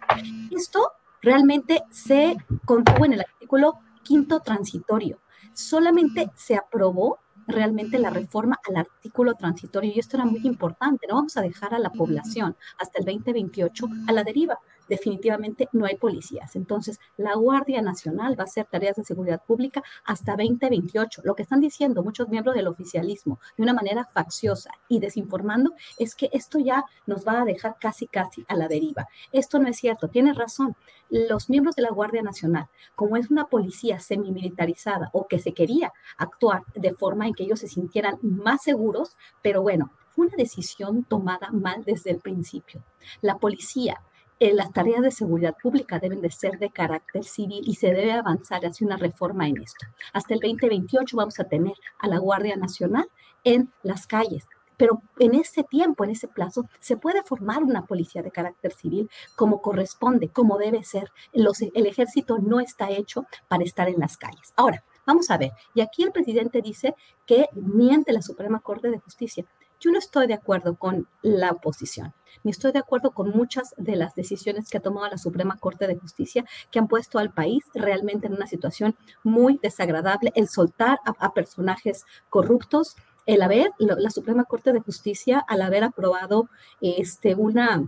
Esto 0.51 0.91
realmente 1.21 1.83
se 1.91 2.37
contuvo 2.65 3.05
en 3.05 3.13
el 3.13 3.21
artículo 3.21 3.79
quinto 4.03 4.39
transitorio. 4.39 5.19
Solamente 5.53 6.31
se 6.35 6.55
aprobó 6.55 7.19
realmente 7.47 7.99
la 7.99 8.09
reforma 8.09 8.59
al 8.67 8.77
artículo 8.77 9.33
transitorio 9.33 9.91
y 9.93 9.99
esto 9.99 10.17
era 10.17 10.25
muy 10.25 10.41
importante. 10.45 11.07
No 11.07 11.15
vamos 11.15 11.35
a 11.37 11.41
dejar 11.41 11.73
a 11.73 11.79
la 11.79 11.89
población 11.89 12.55
hasta 12.79 12.99
el 12.99 13.05
2028 13.05 13.87
a 14.07 14.11
la 14.11 14.23
deriva 14.23 14.59
definitivamente 14.89 15.69
no 15.71 15.85
hay 15.85 15.95
policías. 15.95 16.55
Entonces, 16.55 16.99
la 17.15 17.35
Guardia 17.35 17.81
Nacional 17.81 18.37
va 18.37 18.43
a 18.43 18.45
hacer 18.45 18.65
tareas 18.65 18.95
de 18.95 19.05
seguridad 19.05 19.41
pública 19.45 19.83
hasta 20.03 20.35
2028. 20.35 21.21
Lo 21.23 21.35
que 21.35 21.43
están 21.43 21.61
diciendo 21.61 22.03
muchos 22.03 22.27
miembros 22.27 22.55
del 22.55 22.67
oficialismo 22.67 23.39
de 23.55 23.63
una 23.63 23.73
manera 23.73 24.05
facciosa 24.05 24.71
y 24.87 24.99
desinformando 24.99 25.71
es 25.97 26.15
que 26.15 26.29
esto 26.33 26.59
ya 26.59 26.83
nos 27.05 27.25
va 27.25 27.41
a 27.41 27.45
dejar 27.45 27.77
casi, 27.79 28.07
casi 28.07 28.43
a 28.47 28.55
la 28.55 28.67
deriva. 28.67 29.07
Esto 29.31 29.59
no 29.59 29.67
es 29.67 29.77
cierto, 29.77 30.09
tiene 30.09 30.33
razón. 30.33 30.75
Los 31.09 31.49
miembros 31.49 31.75
de 31.75 31.83
la 31.83 31.91
Guardia 31.91 32.21
Nacional, 32.21 32.67
como 32.95 33.17
es 33.17 33.31
una 33.31 33.45
policía 33.45 33.99
semimilitarizada 33.99 35.09
o 35.13 35.27
que 35.27 35.39
se 35.39 35.53
quería 35.53 35.91
actuar 36.17 36.63
de 36.75 36.93
forma 36.93 37.27
en 37.27 37.33
que 37.33 37.43
ellos 37.43 37.59
se 37.59 37.67
sintieran 37.67 38.17
más 38.21 38.63
seguros, 38.63 39.15
pero 39.41 39.61
bueno, 39.61 39.91
fue 40.11 40.27
una 40.27 40.35
decisión 40.37 41.03
tomada 41.03 41.49
mal 41.51 41.83
desde 41.85 42.11
el 42.11 42.19
principio. 42.19 42.83
La 43.21 43.37
policía 43.37 44.01
eh, 44.39 44.53
las 44.53 44.71
tareas 44.71 45.01
de 45.01 45.11
seguridad 45.11 45.55
pública 45.61 45.99
deben 45.99 46.21
de 46.21 46.31
ser 46.31 46.57
de 46.59 46.69
carácter 46.69 47.23
civil 47.23 47.61
y 47.65 47.75
se 47.75 47.87
debe 47.87 48.13
avanzar 48.13 48.65
hacia 48.65 48.87
una 48.87 48.97
reforma 48.97 49.47
en 49.47 49.61
esto. 49.61 49.85
Hasta 50.13 50.33
el 50.33 50.39
2028 50.39 51.17
vamos 51.17 51.39
a 51.39 51.43
tener 51.43 51.73
a 51.99 52.07
la 52.07 52.19
Guardia 52.19 52.55
Nacional 52.55 53.09
en 53.43 53.71
las 53.83 54.07
calles, 54.07 54.47
pero 54.77 55.01
en 55.19 55.35
ese 55.35 55.63
tiempo, 55.63 56.05
en 56.05 56.11
ese 56.11 56.29
plazo, 56.29 56.63
se 56.79 56.95
puede 56.95 57.21
formar 57.23 57.63
una 57.63 57.85
policía 57.85 58.21
de 58.21 58.31
carácter 58.31 58.71
civil 58.71 59.09
como 59.35 59.61
corresponde, 59.61 60.29
como 60.29 60.57
debe 60.57 60.85
ser. 60.85 61.11
el 61.33 61.85
ejército 61.85 62.39
no 62.39 62.61
está 62.61 62.89
hecho 62.89 63.25
para 63.49 63.65
estar 63.65 63.89
en 63.89 63.99
las 63.99 64.15
calles. 64.15 64.53
Ahora, 64.55 64.85
vamos 65.05 65.29
a 65.31 65.37
ver, 65.37 65.51
y 65.73 65.81
aquí 65.81 66.03
el 66.03 66.13
presidente 66.13 66.61
dice 66.61 66.95
que 67.25 67.49
miente 67.53 68.13
la 68.13 68.21
Suprema 68.21 68.61
Corte 68.61 68.89
de 68.89 68.99
Justicia. 68.99 69.45
Yo 69.79 69.91
no 69.91 69.97
estoy 69.97 70.27
de 70.27 70.33
acuerdo 70.33 70.75
con 70.75 71.07
la 71.21 71.51
oposición, 71.51 72.13
ni 72.43 72.51
estoy 72.51 72.73
de 72.73 72.79
acuerdo 72.79 73.11
con 73.11 73.29
muchas 73.29 73.73
de 73.77 73.95
las 73.95 74.13
decisiones 74.13 74.69
que 74.69 74.77
ha 74.77 74.81
tomado 74.81 75.07
la 75.09 75.17
Suprema 75.17 75.57
Corte 75.57 75.87
de 75.87 75.95
Justicia, 75.95 76.45
que 76.69 76.79
han 76.79 76.89
puesto 76.89 77.17
al 77.17 77.33
país 77.33 77.63
realmente 77.73 78.27
en 78.27 78.33
una 78.33 78.47
situación 78.47 78.97
muy 79.23 79.57
desagradable, 79.63 80.33
el 80.35 80.49
soltar 80.49 80.99
a, 81.05 81.33
personajes 81.33 82.03
corruptos, 82.29 82.97
el 83.25 83.41
haber, 83.41 83.71
la 83.77 84.09
Suprema 84.09 84.43
Corte 84.43 84.73
de 84.73 84.81
Justicia, 84.81 85.45
al 85.47 85.61
haber 85.61 85.85
aprobado 85.85 86.49
este, 86.81 87.35
una 87.35 87.87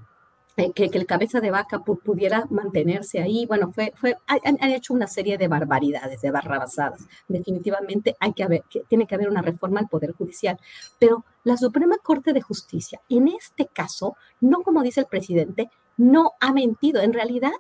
eh, 0.57 0.71
que, 0.73 0.85
el 0.85 1.05
cabeza 1.05 1.39
de 1.39 1.51
vaca 1.51 1.79
pudiera 1.79 2.45
mantenerse 2.49 3.21
ahí. 3.21 3.45
Bueno, 3.45 3.71
fue, 3.71 3.93
fue, 3.95 4.17
han, 4.27 4.57
hecho 4.71 4.93
una 4.93 5.07
serie 5.07 5.37
de 5.37 5.47
barbaridades, 5.47 6.21
de 6.21 6.31
barrabasadas. 6.31 7.07
Definitivamente 7.27 8.15
hay 8.19 8.33
que 8.33 8.43
haber, 8.43 8.63
que, 8.69 8.81
tiene 8.81 9.07
que 9.07 9.15
haber 9.15 9.29
una 9.29 9.41
reforma 9.41 9.79
al 9.79 9.87
Poder 9.87 10.11
Judicial. 10.11 10.59
Pero 10.99 11.25
la 11.43 11.57
Suprema 11.57 11.97
Corte 11.97 12.33
de 12.33 12.41
Justicia, 12.41 12.99
en 13.09 13.29
este 13.29 13.67
caso, 13.67 14.15
no 14.39 14.61
como 14.61 14.83
dice 14.83 14.99
el 14.99 15.07
presidente, 15.07 15.69
no 15.97 16.33
ha 16.39 16.51
mentido. 16.51 17.01
En 17.01 17.13
realidad, 17.13 17.51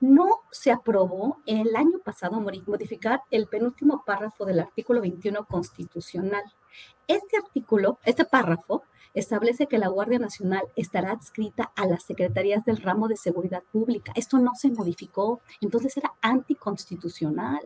no 0.00 0.40
se 0.50 0.72
aprobó 0.72 1.38
el 1.46 1.76
año 1.76 1.98
pasado 2.04 2.40
modificar 2.40 3.22
el 3.30 3.46
penúltimo 3.46 4.02
párrafo 4.04 4.44
del 4.44 4.58
artículo 4.58 5.00
21 5.00 5.44
constitucional 5.46 6.42
Este 7.06 7.36
artículo, 7.36 7.98
este 8.04 8.24
párrafo, 8.24 8.82
establece 9.14 9.66
que 9.66 9.78
la 9.78 9.88
Guardia 9.88 10.18
Nacional 10.18 10.62
estará 10.76 11.12
adscrita 11.12 11.72
a 11.76 11.86
las 11.86 12.04
secretarías 12.04 12.64
del 12.64 12.78
ramo 12.78 13.08
de 13.08 13.16
seguridad 13.16 13.62
pública. 13.72 14.12
Esto 14.14 14.38
no 14.38 14.54
se 14.54 14.70
modificó, 14.70 15.40
entonces 15.60 15.96
era 15.96 16.14
anticonstitucional. 16.20 17.60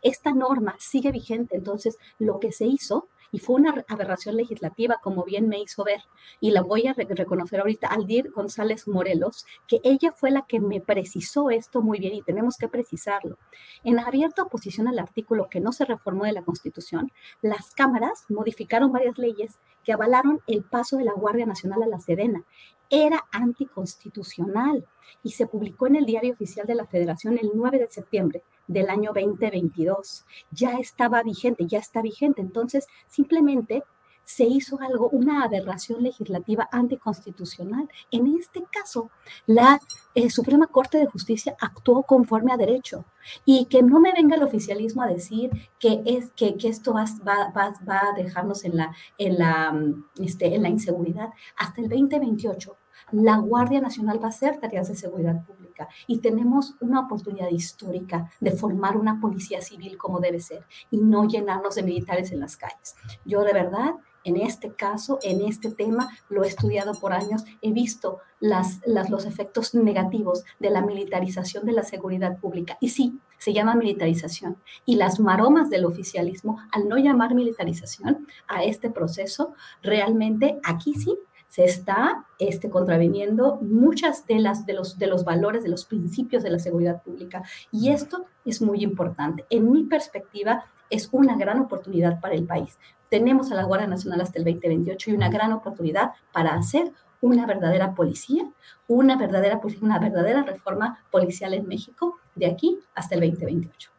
Esta 0.00 0.32
norma 0.32 0.76
sigue 0.78 1.10
vigente, 1.10 1.56
entonces 1.56 1.98
lo 2.18 2.38
que 2.38 2.52
se 2.52 2.66
hizo 2.66 3.08
y 3.32 3.38
fue 3.38 3.56
una 3.56 3.84
aberración 3.88 4.36
legislativa, 4.36 5.00
como 5.02 5.24
bien 5.24 5.48
me 5.48 5.58
hizo 5.58 5.82
ver, 5.82 6.02
y 6.38 6.50
la 6.50 6.60
voy 6.60 6.86
a 6.86 6.92
reconocer 6.92 7.60
ahorita, 7.60 7.88
Aldir 7.88 8.30
González 8.30 8.86
Morelos, 8.86 9.46
que 9.66 9.80
ella 9.82 10.12
fue 10.12 10.30
la 10.30 10.42
que 10.42 10.60
me 10.60 10.82
precisó 10.82 11.50
esto 11.50 11.80
muy 11.80 11.98
bien 11.98 12.14
y 12.14 12.22
tenemos 12.22 12.58
que 12.58 12.68
precisarlo. 12.68 13.38
En 13.84 13.98
abierta 13.98 14.42
oposición 14.42 14.86
al 14.86 14.98
artículo 14.98 15.48
que 15.48 15.60
no 15.60 15.72
se 15.72 15.86
reformó 15.86 16.24
de 16.24 16.32
la 16.32 16.42
Constitución, 16.42 17.10
las 17.40 17.70
cámaras 17.70 18.26
modificaron 18.28 18.92
varias 18.92 19.16
leyes 19.16 19.58
que 19.82 19.94
avalaron 19.94 20.40
el 20.46 20.62
paso 20.62 20.98
de 20.98 21.04
la 21.04 21.14
Guardia 21.14 21.46
Nacional 21.46 21.82
a 21.82 21.86
la 21.86 22.00
Sedena. 22.00 22.44
Era 22.90 23.24
anticonstitucional 23.32 24.86
y 25.22 25.30
se 25.30 25.46
publicó 25.46 25.86
en 25.86 25.96
el 25.96 26.04
Diario 26.04 26.34
Oficial 26.34 26.66
de 26.66 26.74
la 26.74 26.86
Federación 26.86 27.38
el 27.38 27.50
9 27.54 27.78
de 27.78 27.90
septiembre 27.90 28.42
del 28.72 28.90
año 28.90 29.12
2022. 29.14 30.24
Ya 30.50 30.78
estaba 30.78 31.22
vigente, 31.22 31.66
ya 31.66 31.78
está 31.78 32.02
vigente. 32.02 32.40
Entonces, 32.40 32.86
simplemente 33.08 33.82
se 34.24 34.44
hizo 34.44 34.80
algo, 34.80 35.08
una 35.10 35.44
aberración 35.44 36.02
legislativa 36.02 36.68
anticonstitucional. 36.72 37.88
En 38.10 38.26
este 38.36 38.62
caso, 38.70 39.10
la 39.46 39.80
eh, 40.14 40.30
Suprema 40.30 40.66
Corte 40.66 40.98
de 40.98 41.06
Justicia 41.06 41.56
actuó 41.60 42.02
conforme 42.04 42.52
a 42.52 42.56
derecho 42.56 43.04
y 43.44 43.66
que 43.66 43.82
no 43.82 44.00
me 44.00 44.12
venga 44.12 44.36
el 44.36 44.42
oficialismo 44.42 45.02
a 45.02 45.08
decir 45.08 45.50
que, 45.78 46.02
es, 46.06 46.30
que, 46.32 46.56
que 46.56 46.68
esto 46.68 46.94
va, 46.94 47.04
va, 47.26 47.52
va, 47.54 48.00
a 48.08 48.12
dejarnos 48.16 48.64
en 48.64 48.76
la, 48.76 48.94
en, 49.18 49.38
la, 49.38 49.74
este, 50.20 50.54
en 50.54 50.62
la 50.62 50.68
inseguridad. 50.68 51.30
Hasta 51.56 51.80
el 51.80 51.88
2028 51.88 52.76
la 53.12 53.36
Guardia 53.36 53.80
Nacional 53.80 54.20
va 54.20 54.26
a 54.26 54.30
hacer 54.30 54.58
tareas 54.58 54.88
de 54.88 54.96
seguridad 54.96 55.44
pública 55.44 55.88
y 56.06 56.18
tenemos 56.18 56.74
una 56.80 57.00
oportunidad 57.00 57.50
histórica 57.50 58.30
de 58.40 58.52
formar 58.52 58.96
una 58.96 59.20
policía 59.20 59.60
civil 59.60 59.96
como 59.96 60.20
debe 60.20 60.40
ser 60.40 60.66
y 60.90 60.98
no 60.98 61.26
llenarnos 61.26 61.74
de 61.74 61.82
militares 61.82 62.32
en 62.32 62.40
las 62.40 62.56
calles. 62.56 62.96
Yo 63.24 63.42
de 63.42 63.52
verdad, 63.52 63.94
en 64.24 64.36
este 64.36 64.72
caso, 64.72 65.18
en 65.22 65.42
este 65.42 65.70
tema, 65.70 66.08
lo 66.28 66.44
he 66.44 66.48
estudiado 66.48 66.94
por 66.94 67.12
años, 67.12 67.44
he 67.60 67.72
visto 67.72 68.18
las, 68.40 68.80
los 68.86 69.24
efectos 69.24 69.74
negativos 69.74 70.44
de 70.58 70.70
la 70.70 70.80
militarización 70.80 71.66
de 71.66 71.72
la 71.72 71.82
seguridad 71.82 72.38
pública. 72.38 72.78
Y 72.80 72.90
sí, 72.90 73.18
se 73.38 73.52
llama 73.52 73.74
militarización. 73.74 74.58
Y 74.84 74.94
las 74.94 75.18
maromas 75.18 75.70
del 75.70 75.84
oficialismo, 75.84 76.58
al 76.70 76.88
no 76.88 76.98
llamar 76.98 77.34
militarización 77.34 78.26
a 78.46 78.62
este 78.62 78.90
proceso, 78.90 79.54
realmente 79.82 80.60
aquí 80.62 80.94
sí 80.94 81.18
se 81.52 81.64
está 81.64 82.24
este, 82.38 82.70
contraviniendo 82.70 83.58
muchas 83.60 84.26
de, 84.26 84.38
las, 84.38 84.64
de, 84.64 84.72
los, 84.72 84.98
de 84.98 85.06
los 85.06 85.22
valores, 85.22 85.62
de 85.62 85.68
los 85.68 85.84
principios 85.84 86.42
de 86.42 86.48
la 86.48 86.58
seguridad 86.58 87.02
pública. 87.02 87.42
Y 87.70 87.90
esto 87.90 88.24
es 88.46 88.62
muy 88.62 88.82
importante. 88.82 89.44
En 89.50 89.70
mi 89.70 89.84
perspectiva, 89.84 90.64
es 90.88 91.10
una 91.12 91.36
gran 91.36 91.60
oportunidad 91.60 92.20
para 92.22 92.34
el 92.34 92.46
país. 92.46 92.78
Tenemos 93.10 93.52
a 93.52 93.54
la 93.54 93.64
Guardia 93.64 93.86
Nacional 93.86 94.22
hasta 94.22 94.38
el 94.38 94.46
2028 94.46 95.10
y 95.10 95.14
una 95.14 95.28
gran 95.28 95.52
oportunidad 95.52 96.12
para 96.32 96.54
hacer 96.54 96.90
una 97.20 97.44
verdadera 97.44 97.94
policía, 97.94 98.48
una 98.88 99.18
verdadera, 99.18 99.60
una 99.82 99.98
verdadera 99.98 100.44
reforma 100.44 101.04
policial 101.10 101.52
en 101.52 101.68
México 101.68 102.16
de 102.34 102.46
aquí 102.46 102.78
hasta 102.94 103.14
el 103.14 103.20
2028. 103.30 103.91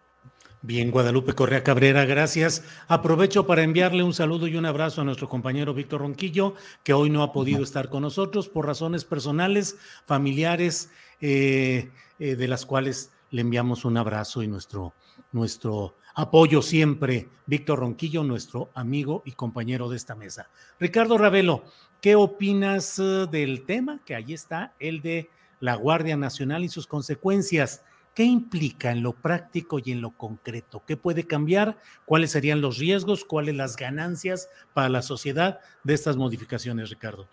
Bien, 0.65 0.91
Guadalupe 0.91 1.33
Correa 1.33 1.61
Cabrera, 1.61 2.05
gracias. 2.05 2.63
Aprovecho 2.87 3.45
para 3.45 3.63
enviarle 3.63 4.01
un 4.01 4.13
saludo 4.13 4.47
y 4.47 4.55
un 4.55 4.65
abrazo 4.65 5.01
a 5.01 5.03
nuestro 5.03 5.27
compañero 5.27 5.73
Víctor 5.73 5.99
Ronquillo, 5.99 6.55
que 6.83 6.93
hoy 6.93 7.09
no 7.09 7.21
ha 7.21 7.33
podido 7.33 7.63
estar 7.63 7.89
con 7.89 8.03
nosotros 8.03 8.47
por 8.47 8.65
razones 8.65 9.03
personales, 9.03 9.77
familiares, 10.05 10.89
eh, 11.19 11.91
eh, 12.17 12.37
de 12.37 12.47
las 12.47 12.65
cuales 12.65 13.11
le 13.29 13.41
enviamos 13.41 13.83
un 13.83 13.97
abrazo 13.97 14.41
y 14.41 14.47
nuestro, 14.47 14.93
nuestro 15.33 15.97
apoyo 16.15 16.61
siempre. 16.61 17.27
Víctor 17.45 17.79
Ronquillo, 17.79 18.23
nuestro 18.23 18.69
amigo 18.73 19.21
y 19.25 19.33
compañero 19.33 19.89
de 19.89 19.97
esta 19.97 20.15
mesa. 20.15 20.47
Ricardo 20.79 21.17
Ravelo, 21.17 21.65
¿qué 21.99 22.15
opinas 22.15 22.99
eh, 22.99 23.27
del 23.29 23.65
tema? 23.65 23.99
Que 24.05 24.15
ahí 24.15 24.31
está, 24.31 24.75
el 24.79 25.01
de 25.01 25.29
la 25.59 25.75
Guardia 25.75 26.15
Nacional 26.15 26.63
y 26.63 26.69
sus 26.69 26.87
consecuencias. 26.87 27.83
¿Qué 28.13 28.23
implica 28.23 28.91
en 28.91 29.01
lo 29.01 29.13
práctico 29.13 29.79
y 29.83 29.91
en 29.91 30.01
lo 30.01 30.11
concreto? 30.11 30.83
¿Qué 30.85 30.97
puede 30.97 31.25
cambiar? 31.25 31.77
¿Cuáles 32.05 32.31
serían 32.31 32.61
los 32.61 32.77
riesgos? 32.77 33.25
¿Cuáles 33.25 33.55
las 33.55 33.75
ganancias 33.75 34.49
para 34.73 34.87
la 34.89 35.01
sociedad 35.01 35.59
de 35.83 35.95
estas 35.95 36.15
modificaciones, 36.15 36.91
Ricardo? 36.91 37.25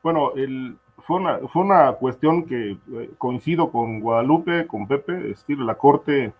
Bueno, 0.00 0.32
fue, 1.06 1.16
una, 1.16 1.38
fue 1.52 1.62
una 1.62 1.92
cuestión 1.94 2.44
que 2.44 2.70
eh, 2.70 3.10
coincido 3.18 3.72
con 3.72 3.98
Guadalupe, 3.98 4.68
con 4.68 4.86
Pepe, 4.86 5.30
es 5.30 5.40
decir, 5.40 5.58
la 5.58 5.74
Corte 5.74 6.32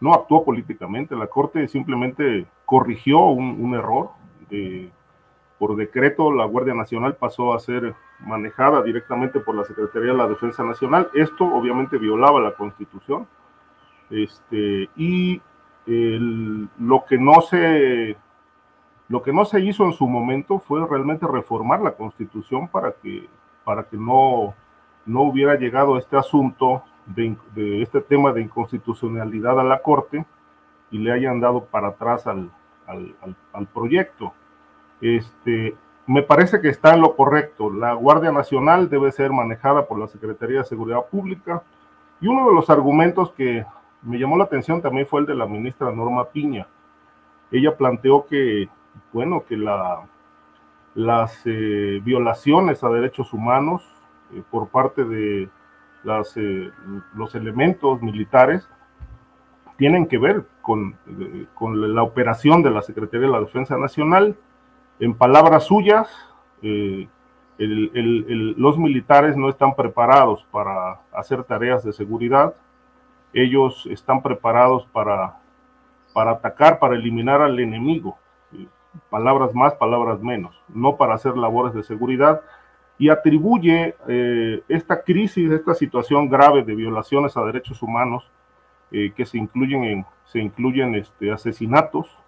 no 0.00 0.12
actuó 0.12 0.44
políticamente, 0.44 1.16
la 1.16 1.26
Corte 1.26 1.68
simplemente 1.68 2.46
corrigió 2.66 3.26
un, 3.26 3.74
error. 3.74 4.10
por 5.58 5.76
decreto, 5.76 6.32
la 6.32 6.44
Guardia 6.44 6.74
Nacional 6.74 7.16
pasó 7.16 7.54
a 7.54 7.60
ser 7.60 7.94
manejada 8.24 8.82
directamente 8.82 9.40
por 9.40 9.54
la 9.54 9.64
Secretaría 9.64 10.12
de 10.12 10.18
la 10.18 10.28
Defensa 10.28 10.62
Nacional. 10.62 11.10
Esto 11.14 11.44
obviamente 11.44 11.98
violaba 11.98 12.40
la 12.40 12.52
Constitución. 12.52 13.26
Este, 14.10 14.88
y 14.96 15.40
lo 15.86 17.04
que 17.08 17.18
no 17.18 17.40
se 17.40 18.16
lo 19.08 19.22
que 19.22 19.32
no 19.32 19.44
se 19.44 19.60
hizo 19.60 19.84
en 19.84 19.92
su 19.92 20.06
momento 20.06 20.60
fue 20.60 20.86
realmente 20.86 21.26
reformar 21.26 21.80
la 21.80 21.92
Constitución 21.92 22.68
para 22.68 22.92
que 22.92 23.28
para 23.64 23.84
que 23.84 23.96
no 23.96 24.54
no 25.06 25.22
hubiera 25.22 25.56
llegado 25.56 25.98
este 25.98 26.16
asunto 26.16 26.84
de, 27.06 27.36
este 27.82 28.00
tema 28.00 28.32
de 28.32 28.42
inconstitucionalidad 28.42 29.58
a 29.58 29.64
la 29.64 29.82
Corte 29.82 30.24
y 30.92 30.98
le 30.98 31.12
hayan 31.12 31.40
dado 31.40 31.64
para 31.64 31.88
atrás 31.88 32.26
al, 32.28 32.50
al, 32.86 33.16
al 33.52 33.66
proyecto. 33.66 34.32
Este, 35.00 35.74
me 36.06 36.22
parece 36.22 36.60
que 36.60 36.68
está 36.68 36.94
en 36.94 37.00
lo 37.00 37.14
correcto. 37.14 37.70
La 37.70 37.94
Guardia 37.94 38.32
Nacional 38.32 38.88
debe 38.88 39.12
ser 39.12 39.30
manejada 39.30 39.86
por 39.86 39.98
la 39.98 40.08
Secretaría 40.08 40.58
de 40.58 40.64
Seguridad 40.64 41.06
Pública. 41.10 41.62
Y 42.20 42.26
uno 42.26 42.48
de 42.48 42.54
los 42.54 42.70
argumentos 42.70 43.32
que 43.32 43.64
me 44.02 44.18
llamó 44.18 44.36
la 44.36 44.44
atención 44.44 44.82
también 44.82 45.06
fue 45.06 45.20
el 45.20 45.26
de 45.26 45.34
la 45.34 45.46
ministra 45.46 45.92
Norma 45.92 46.28
Piña. 46.28 46.66
Ella 47.50 47.76
planteó 47.76 48.26
que, 48.26 48.68
bueno, 49.12 49.44
que 49.46 49.56
la, 49.56 50.02
las 50.94 51.40
eh, 51.44 52.00
violaciones 52.02 52.82
a 52.82 52.88
derechos 52.88 53.32
humanos 53.32 53.82
eh, 54.32 54.42
por 54.50 54.68
parte 54.68 55.04
de 55.04 55.48
eh, 56.04 56.70
los 57.14 57.34
elementos 57.34 58.02
militares 58.02 58.68
tienen 59.76 60.06
que 60.06 60.18
ver 60.18 60.46
con, 60.60 60.96
con 61.54 61.94
la 61.94 62.02
operación 62.02 62.62
de 62.62 62.70
la 62.70 62.82
Secretaría 62.82 63.26
de 63.26 63.32
la 63.32 63.40
Defensa 63.40 63.76
Nacional 63.78 64.36
en 65.02 65.14
palabras 65.14 65.64
suyas, 65.64 66.08
eh, 66.62 67.08
los 67.58 68.78
militares 68.78 69.36
no 69.36 69.48
están 69.48 69.74
preparados 69.74 70.46
para 70.52 71.00
hacer 71.12 71.42
tareas 71.42 71.82
de 71.82 71.92
seguridad, 71.92 72.54
ellos 73.32 73.84
están 73.90 74.22
preparados 74.22 74.86
para, 74.92 75.40
para 76.12 76.30
atacar, 76.30 76.78
para 76.78 76.94
eliminar 76.94 77.42
al 77.42 77.58
enemigo, 77.58 78.16
palabras 79.10 79.52
más, 79.56 79.74
palabras 79.74 80.20
menos, 80.20 80.54
no 80.68 80.96
para 80.96 81.14
hacer 81.14 81.36
labores 81.36 81.74
de 81.74 81.82
seguridad, 81.82 82.40
y 82.96 83.08
atribuye 83.08 83.96
eh, 84.06 84.62
esta 84.68 85.02
crisis, 85.02 85.50
esta 85.50 85.74
situación 85.74 86.28
grave 86.28 86.62
de 86.62 86.76
violaciones 86.76 87.36
a 87.36 87.44
derechos 87.44 87.82
humanos, 87.82 88.30
eh, 88.92 89.12
que 89.16 89.26
se 89.26 89.36
incluyen, 89.36 89.82
en, 89.82 90.06
se 90.26 90.38
incluyen 90.38 90.94
este, 90.94 91.32
asesinatos, 91.32 92.21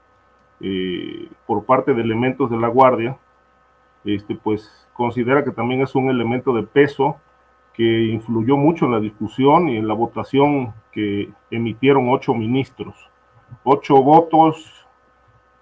eh, 0.60 1.28
por 1.46 1.64
parte 1.64 1.94
de 1.94 2.02
elementos 2.02 2.50
de 2.50 2.56
la 2.56 2.68
Guardia, 2.68 3.16
este, 4.04 4.34
pues 4.34 4.86
considera 4.92 5.44
que 5.44 5.50
también 5.50 5.82
es 5.82 5.94
un 5.94 6.08
elemento 6.08 6.52
de 6.54 6.62
peso 6.62 7.16
que 7.72 8.04
influyó 8.04 8.56
mucho 8.56 8.86
en 8.86 8.92
la 8.92 9.00
discusión 9.00 9.68
y 9.68 9.76
en 9.76 9.88
la 9.88 9.94
votación 9.94 10.72
que 10.92 11.30
emitieron 11.50 12.08
ocho 12.08 12.32
ministros. 12.32 13.10
Ocho 13.64 14.00
votos 14.02 14.86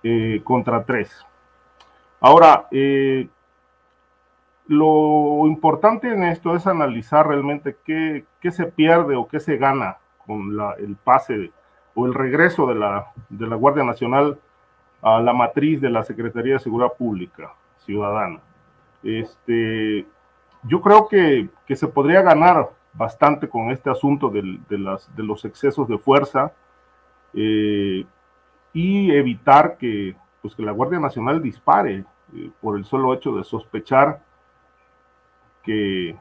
eh, 0.02 0.40
contra 0.44 0.84
tres. 0.84 1.24
Ahora, 2.20 2.68
eh, 2.70 3.28
lo 4.66 5.46
importante 5.46 6.12
en 6.12 6.24
esto 6.24 6.54
es 6.54 6.66
analizar 6.66 7.26
realmente 7.26 7.76
qué, 7.84 8.24
qué, 8.40 8.50
se 8.50 8.66
pierde 8.66 9.16
o 9.16 9.26
qué 9.26 9.40
se 9.40 9.56
gana 9.56 9.96
con 10.26 10.50
el 10.78 10.96
pase 10.96 11.50
o 11.94 12.06
el 12.06 12.14
regreso 12.14 12.66
de 12.66 12.74
la, 12.74 13.12
de 13.28 13.46
la 13.46 13.56
Guardia 13.56 13.84
Nacional 13.84 14.38
a 15.02 15.20
la 15.20 15.32
matriz 15.32 15.80
de 15.80 15.90
la 15.90 16.04
Secretaría 16.04 16.54
de 16.54 16.60
Seguridad 16.60 16.92
Pública 16.96 17.52
Ciudadana. 17.78 18.40
Este, 19.02 20.06
yo 20.62 20.80
creo 20.80 21.08
que, 21.08 21.48
que 21.66 21.74
se 21.74 21.88
podría 21.88 22.22
ganar 22.22 22.70
bastante 22.94 23.48
con 23.48 23.70
este 23.70 23.90
asunto 23.90 24.30
de, 24.30 24.78
las, 24.78 25.14
de 25.16 25.22
los 25.24 25.44
excesos 25.44 25.88
de 25.88 25.98
fuerza 25.98 26.52
eh, 27.34 28.04
y 28.72 29.10
evitar 29.10 29.76
que, 29.76 30.14
pues 30.40 30.54
que 30.54 30.62
la 30.62 30.72
Guardia 30.72 31.00
Nacional 31.00 31.42
dispare 31.42 32.04
eh, 32.34 32.50
por 32.60 32.76
el 32.76 32.84
solo 32.84 33.12
hecho 33.12 33.34
de 33.34 33.44
sospechar 33.44 34.20
que, 35.64 36.16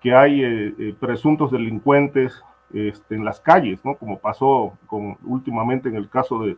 que 0.00 0.14
hay 0.14 0.42
eh, 0.42 0.96
presuntos 0.98 1.52
delincuentes 1.52 2.42
este, 2.72 3.14
en 3.14 3.24
las 3.24 3.38
calles, 3.38 3.84
¿no? 3.84 3.94
Como 3.94 4.18
pasó 4.18 4.76
con, 4.86 5.16
últimamente 5.24 5.88
en 5.88 5.96
el 5.96 6.08
caso 6.08 6.40
de, 6.40 6.56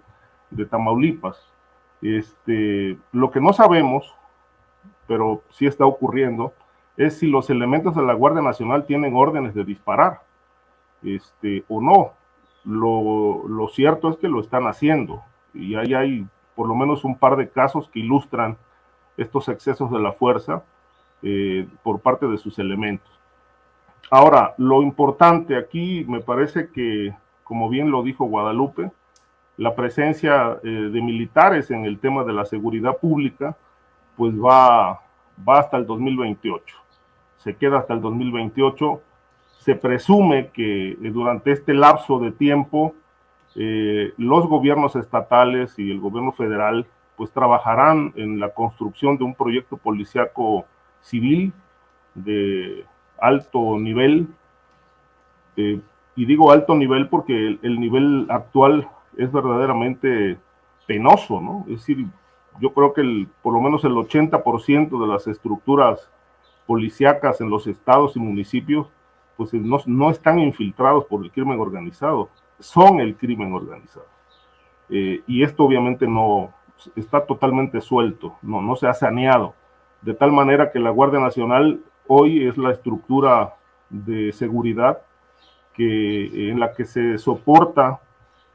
de 0.51 0.67
Tamaulipas. 0.67 1.39
Este, 2.03 2.99
lo 3.13 3.31
que 3.31 3.41
no 3.41 3.53
sabemos, 3.53 4.15
pero 5.07 5.43
sí 5.51 5.67
está 5.67 5.85
ocurriendo, 5.87 6.53
es 6.97 7.19
si 7.19 7.27
los 7.27 7.51
elementos 7.51 7.95
de 7.95 8.03
la 8.03 8.15
Guardia 8.15 8.43
Nacional 8.43 8.87
tienen 8.87 9.15
órdenes 9.17 9.55
de 9.55 9.65
disparar 9.65 10.23
este, 11.03 11.65
o 11.69 11.81
no. 11.81 12.13
Lo, 12.65 13.47
lo, 13.49 13.69
cierto 13.69 14.11
es 14.11 14.17
que 14.17 14.29
lo 14.29 14.41
están 14.41 14.67
haciendo 14.67 15.23
y 15.55 15.75
ahí 15.77 15.95
hay 15.95 16.27
por 16.55 16.67
lo 16.69 16.75
menos 16.75 17.05
un 17.05 17.17
par 17.17 17.37
de 17.37 17.49
casos 17.49 17.89
que 17.89 18.01
ilustran 18.01 18.59
estos 19.17 19.49
excesos 19.49 19.91
de 19.91 20.01
la 20.01 20.13
fuerza 20.13 20.65
eh, 21.23 21.67
por 21.83 22.01
parte 22.01 22.27
de 22.27 22.39
sus 22.39 22.59
elementos. 22.59 23.11
Ahora, 24.11 24.55
lo 24.59 24.83
importante 24.83 25.57
aquí 25.57 26.05
me 26.09 26.21
parece 26.21 26.71
que, 26.71 27.15
como 27.45 27.69
bien 27.69 27.91
lo 27.91 28.03
dijo 28.03 28.25
Guadalupe, 28.25 28.91
la 29.59 29.75
presencia 29.75 30.59
eh, 30.65 30.69
de 30.69 31.03
militares 31.03 31.71
en 31.71 31.85
el 31.85 31.99
tema 31.99 32.25
de 32.25 32.33
la 32.33 32.47
seguridad 32.47 32.97
pública, 32.97 33.57
pues 34.17 34.35
va, 34.35 35.01
va 35.47 35.59
hasta 35.59 35.77
el 35.77 35.87
2028. 35.87 36.77
Se 37.37 37.55
queda 37.55 37.79
hasta 37.79 37.93
el 37.93 38.01
2028 38.01 39.03
se 39.69 39.75
presume 39.75 40.49
que 40.49 40.93
eh, 40.93 40.99
durante 41.13 41.53
este 41.53 41.75
lapso 41.75 42.19
de 42.19 42.33
tiempo 42.33 42.95
eh, 43.55 44.15
los 44.17 44.47
gobiernos 44.47 44.97
estatales 44.97 45.79
y 45.79 45.91
el 45.91 46.01
gobierno 46.01 46.33
federal 46.33 46.87
pues 47.17 47.31
trabajarán 47.33 48.15
en 48.17 48.41
la 48.41 48.49
construcción 48.51 49.19
de 49.19 49.25
un 49.25 49.35
proyecto 49.35 49.77
policiaco 49.77 50.65
civil 51.03 51.53
de 52.15 52.87
alto 53.21 53.79
nivel. 53.79 54.29
Y 55.57 56.25
digo 56.25 56.51
alto 56.51 56.75
nivel 56.75 57.09
porque 57.09 57.59
el, 57.61 57.81
nivel 57.81 58.27
actual 58.31 58.89
es 59.19 59.31
verdaderamente 59.31 60.39
penoso, 60.87 61.41
¿no? 61.41 61.65
Es 61.67 61.81
decir, 61.81 62.07
yo 62.61 62.73
creo 62.73 62.95
que 62.95 63.03
el, 63.03 63.29
por 63.43 63.53
lo 63.53 63.61
menos 63.61 63.85
el 63.85 63.93
80% 63.93 65.01
de 65.01 65.07
las 65.07 65.27
estructuras 65.27 66.09
policíacas 66.67 67.41
en 67.41 67.51
los 67.51 67.67
estados 67.67 68.17
y 68.17 68.21
municipios 68.21 68.87
pues 69.37 69.55
no, 69.55 69.79
no, 69.87 70.11
están 70.11 70.41
infiltrados 70.41 71.05
por 71.05 71.23
el 71.23 71.31
crimen 71.31 71.61
organizado, 71.61 72.29
son 72.59 72.99
el 72.99 73.17
crimen 73.17 73.53
organizado. 73.53 74.07
Eh, 74.91 75.23
y 75.29 75.45
esto 75.45 75.63
obviamente 75.63 76.09
no 76.09 76.53
está 76.97 77.25
totalmente 77.25 77.81
suelto, 77.81 78.37
no, 78.43 78.61
no 78.61 78.75
se 78.75 78.89
ha 78.89 78.95
saneado, 78.95 79.55
de 80.03 80.15
tal 80.15 80.33
manera 80.33 80.73
que 80.73 80.81
la 80.81 80.91
Guardia 80.91 81.21
Nacional 81.21 81.81
hoy 82.09 82.47
es 82.49 82.59
la 82.59 82.73
estructura 82.73 83.55
de 83.91 84.33
seguridad 84.33 85.03
que, 85.73 86.51
en 86.51 86.59
la 86.59 86.73
que 86.73 86.85
se 86.85 87.17
soporta 87.19 88.01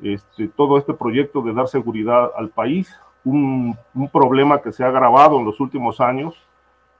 este, 0.02 0.48
todo 0.48 0.78
este 0.78 0.94
proyecto 0.94 1.42
de 1.42 1.54
dar 1.54 1.68
seguridad 1.68 2.32
al 2.38 2.50
país, 2.50 2.94
un, 3.24 3.78
un 3.94 4.10
problema 4.10 4.62
que 4.62 4.72
se 4.72 4.84
ha 4.84 4.88
agravado 4.88 5.40
en 5.40 5.46
los 5.46 5.60
últimos 5.60 6.02
años 6.02 6.36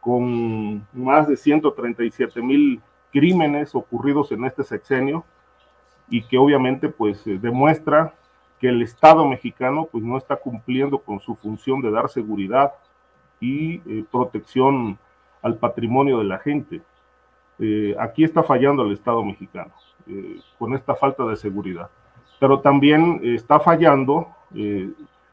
con 0.04 0.86
más 0.94 1.28
de 1.28 1.38
137 1.38 2.42
mil 2.42 2.82
crímenes 3.14 3.74
ocurridos 3.76 4.32
en 4.32 4.44
este 4.44 4.64
sexenio 4.64 5.24
y 6.10 6.24
que 6.24 6.38
obviamente 6.38 6.90
pues 6.90 7.26
eh, 7.28 7.40
demuestra 7.42 8.14
que 8.60 8.68
el 8.68 8.82
Estado 8.82 9.26
mexicano 9.26 9.88
pues 9.92 10.04
no 10.04 10.18
está 10.18 10.36
cumpliendo 10.36 10.98
con 10.98 11.20
su 11.20 11.36
función 11.36 11.82
de 11.82 11.92
dar 11.92 12.10
seguridad 12.10 12.74
y 13.40 13.76
eh, 13.76 14.04
protección 14.12 14.98
al 15.42 15.56
patrimonio 15.56 16.20
de 16.20 16.26
la 16.26 16.40
gente. 16.40 16.82
Eh, 17.60 17.96
aquí 18.00 18.24
está 18.24 18.44
fallando 18.44 18.84
el 18.84 18.94
Estado 18.94 19.24
mexicano 19.24 19.72
con 20.60 20.74
esta 20.74 20.96
falta 20.96 21.24
de 21.24 21.38
seguridad, 21.38 21.90
pero 22.44 22.60
también 22.60 23.22
está 23.24 23.58
fallando 23.58 24.28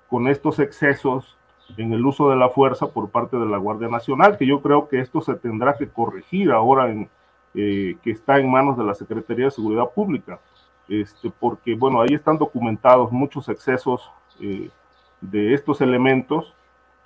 con 0.08 0.28
estos 0.28 0.60
excesos 0.60 1.36
en 1.76 1.92
el 1.92 2.06
uso 2.06 2.30
de 2.30 2.36
la 2.36 2.50
fuerza 2.50 2.86
por 2.86 3.10
parte 3.10 3.36
de 3.36 3.46
la 3.46 3.58
Guardia 3.58 3.88
Nacional, 3.88 4.38
que 4.38 4.46
yo 4.46 4.62
creo 4.62 4.86
que 4.86 5.00
esto 5.00 5.20
se 5.20 5.34
tendrá 5.34 5.76
que 5.76 5.88
corregir 5.88 6.52
ahora 6.52 6.88
eh, 7.52 7.96
que 8.00 8.12
está 8.12 8.38
en 8.38 8.48
manos 8.48 8.78
de 8.78 8.84
la 8.84 8.94
Secretaría 8.94 9.46
de 9.46 9.50
Seguridad 9.50 9.90
Pública, 9.92 10.38
este, 10.88 11.32
porque, 11.40 11.74
bueno, 11.74 12.00
ahí 12.00 12.14
están 12.14 12.38
documentados 12.38 13.10
muchos 13.10 13.48
excesos 13.48 14.08
eh, 14.40 14.70
de 15.20 15.54
estos 15.54 15.80
elementos, 15.80 16.54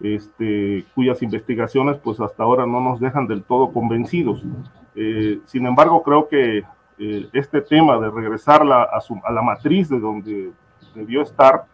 este, 0.01 0.85
cuyas 0.95 1.23
investigaciones, 1.23 1.97
pues 1.97 2.21
hasta 2.21 2.43
ahora 2.43 2.67
no 2.67 2.83
nos 2.83 3.01
dejan 3.01 3.27
del 3.27 3.43
todo 3.43 3.73
convencidos. 3.73 4.43
Eh, 4.97 5.41
sin 5.47 5.65
embargo, 5.65 6.03
creo 6.03 6.29
que 6.29 6.63
este 6.99 7.61
tema 7.61 7.99
de 7.99 8.11
regresarla 8.11 8.83
a, 8.83 8.99
a 9.25 9.33
la 9.33 9.43
matriz 9.43 9.89
de 9.89 9.99
donde 9.99 10.53
debió 10.95 11.23
estar 11.23 11.65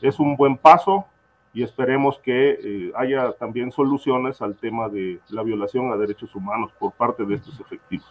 es 0.00 0.18
un 0.18 0.36
buen 0.36 0.56
paso 0.56 1.06
y 1.52 1.62
esperemos 1.62 2.18
que 2.18 2.50
eh, 2.52 2.92
haya 2.94 3.32
también 3.32 3.72
soluciones 3.72 4.40
al 4.40 4.56
tema 4.56 4.88
de 4.88 5.18
la 5.30 5.42
violación 5.42 5.92
a 5.92 5.96
derechos 5.96 6.34
humanos 6.34 6.70
por 6.78 6.92
parte 6.92 7.24
de 7.24 7.34
estos 7.34 7.58
efectivos. 7.58 8.06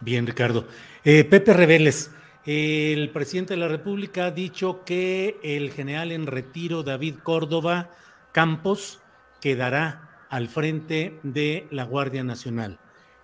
Bien, 0.00 0.26
Ricardo. 0.26 0.66
Eh, 1.04 1.24
Pepe 1.24 1.52
Reveles, 1.52 2.14
el 2.46 3.10
presidente 3.10 3.54
de 3.54 3.60
la 3.60 3.68
República 3.68 4.26
ha 4.26 4.30
dicho 4.30 4.84
que 4.84 5.38
el 5.42 5.70
general 5.70 6.12
en 6.12 6.26
retiro 6.26 6.82
David 6.82 7.16
Córdoba 7.22 7.90
Campos 8.32 9.00
quedará 9.40 10.26
al 10.30 10.48
frente 10.48 11.20
de 11.22 11.66
la 11.70 11.84
Guardia 11.84 12.24
Nacional. 12.24 12.78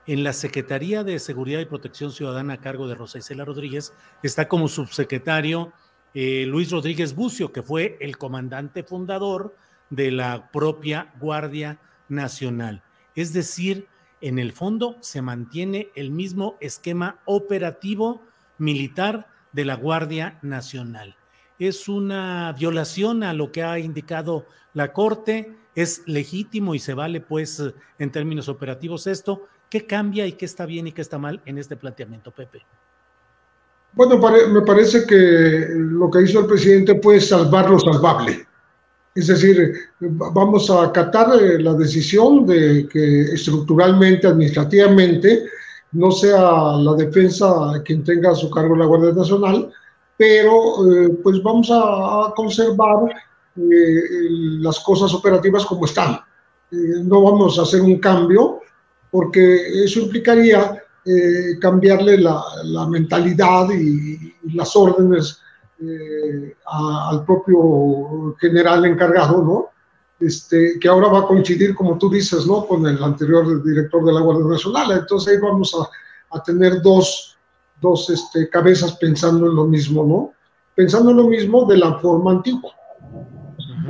En 0.07 0.25
la 0.25 0.33
Secretaría 0.33 1.05
de 1.05 1.19
Seguridad 1.19 1.61
y 1.61 1.67
Protección 1.67 2.11
Ciudadana 2.11 2.55
a 2.55 2.61
cargo 2.61 2.89
de 2.89 2.95
Rosa 2.95 3.19
Isela 3.19 3.45
Rodríguez 3.45 3.93
está 4.23 4.49
como 4.49 4.67
subsecretario 4.67 5.73
eh, 6.15 6.47
Luis 6.47 6.71
Rodríguez 6.71 7.15
Bucio, 7.15 7.53
que 7.53 7.63
fue 7.63 7.97
el 8.01 8.17
comandante 8.17 8.83
fundador 8.83 9.55
de 9.91 10.11
la 10.11 10.51
propia 10.51 11.13
Guardia 11.21 11.79
Nacional. 12.09 12.83
Es 13.15 13.33
decir, 13.33 13.87
en 14.21 14.39
el 14.39 14.53
fondo 14.53 14.97
se 15.01 15.23
mantiene 15.23 15.89
el 15.95 16.11
mismo 16.11 16.57
esquema 16.61 17.21
operativo 17.27 18.23
militar 18.59 19.29
de 19.53 19.65
la 19.65 19.77
Guardia 19.77 20.39
Nacional. 20.43 21.17
Es 21.59 21.89
una 21.89 22.55
violación 22.59 23.23
a 23.23 23.35
lo 23.35 23.53
que 23.53 23.63
ha 23.63 23.79
indicado 23.79 24.47
la 24.73 24.93
Corte, 24.93 25.57
es 25.75 26.03
legítimo 26.07 26.75
y 26.75 26.79
se 26.79 26.95
vale 26.95 27.21
pues 27.21 27.63
en 27.99 28.11
términos 28.11 28.49
operativos 28.49 29.07
esto. 29.07 29.47
¿Qué 29.71 29.87
cambia 29.87 30.27
y 30.27 30.33
qué 30.33 30.45
está 30.45 30.67
bien 30.67 30.89
y 30.89 30.93
qué 30.93 31.01
está 31.01 31.17
mal 31.17 31.41
en 31.47 31.57
este 31.57 31.77
planteamiento, 31.77 32.33
Pepe? 32.33 32.61
Bueno, 33.93 34.19
me 34.49 34.63
parece 34.63 35.07
que 35.07 35.69
lo 35.75 36.11
que 36.11 36.23
hizo 36.23 36.41
el 36.41 36.47
presidente 36.47 36.97
puede 36.97 37.21
salvar 37.21 37.71
lo 37.71 37.79
salvable. 37.79 38.47
Es 39.15 39.29
decir, 39.29 39.75
vamos 40.01 40.71
a 40.71 40.85
acatar 40.85 41.41
eh, 41.41 41.61
la 41.61 41.75
decisión 41.75 42.47
de 42.47 42.89
que 42.89 43.23
estructuralmente, 43.33 44.27
administrativamente, 44.27 45.47
no 45.93 46.13
sea 46.13 46.77
la 46.77 46.95
defensa 46.95 47.83
quien 47.85 48.05
tenga 48.05 48.31
a 48.31 48.37
su 48.37 48.49
cargo 48.51 48.77
la 48.77 48.87
Guardia 48.87 49.13
Nacional, 49.13 49.73
pero 50.17 50.55
eh, 50.93 51.09
pues 51.23 51.43
vamos 51.43 51.71
a, 51.73 52.33
conservar 52.37 53.11
eh, 53.57 54.03
las 54.61 54.79
cosas 54.81 55.13
operativas 55.13 55.65
como 55.65 55.87
están. 55.87 56.21
no 56.71 57.23
vamos 57.23 57.59
a 57.59 57.63
hacer 57.63 57.81
un 57.81 57.99
cambio, 57.99 58.60
porque 59.11 59.85
eso 59.85 60.01
implicaría 60.01 60.83
eh, 61.05 61.59
cambiarle 61.61 62.19
la, 62.19 62.43
la 62.65 62.87
mentalidad 62.87 63.71
y, 63.71 64.29
las 64.55 64.75
órdenes 64.75 65.39
eh, 65.81 66.57
al 66.67 67.25
propio 67.25 68.35
general 68.41 68.85
encargado, 68.87 69.43
¿no? 69.43 69.69
Este, 70.19 70.79
que 70.81 70.89
ahora 70.89 71.09
va 71.09 71.21
a 71.21 71.27
coincidir, 71.27 71.75
como 71.75 71.99
tú 71.99 72.11
dices, 72.11 72.47
¿no? 72.47 72.67
Con 72.67 72.87
el 72.87 73.03
anterior 73.03 73.63
director 73.63 74.05
de 74.05 74.13
la 74.13 74.21
Guardia 74.21 74.47
Nacional. 74.47 74.93
Entonces 74.93 75.35
ahí 75.35 75.41
vamos 75.41 75.75
a, 75.75 76.37
a 76.37 76.43
tener 76.43 76.81
dos, 76.83 77.39
dos 77.81 78.11
este, 78.11 78.49
cabezas 78.49 78.93
pensando 78.97 79.47
en 79.47 79.55
lo 79.55 79.65
mismo, 79.67 80.05
¿no? 80.05 80.33
Pensando 80.75 81.11
en 81.11 81.19
lo 81.19 81.25
mismo 81.25 81.65
de 81.67 81.77
la 81.77 81.99
forma 81.99 82.33
antigua. 82.33 82.73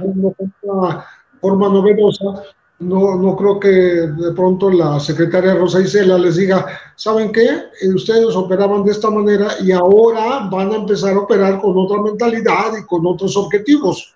Una 0.03 1.05
forma 1.41 1.69
novedosa 1.69 2.45
no, 2.81 3.17
no 3.17 3.37
creo 3.37 3.61
que 3.61 3.69
de 3.69 4.33
pronto 4.33 4.71
la 4.71 4.99
secretaria 4.99 5.55
Rosa 5.55 5.81
Isela 5.81 6.17
les 6.19 6.37
diga, 6.37 6.67
¿saben 6.97 7.31
qué? 7.31 7.47
Eh, 7.83 7.89
ustedes 7.95 8.35
operaban 8.35 8.85
de 8.85 8.93
esta 8.93 9.11
manera 9.11 9.51
y 9.63 9.71
ahora 9.71 10.49
van 10.51 10.73
a 10.73 10.77
empezar 10.77 11.15
a 11.15 11.21
operar 11.21 11.61
con 11.61 11.77
otra 11.77 12.03
mentalidad 12.03 12.73
y 12.79 12.87
con 12.87 13.07
otros 13.07 13.37
objetivos. 13.37 14.15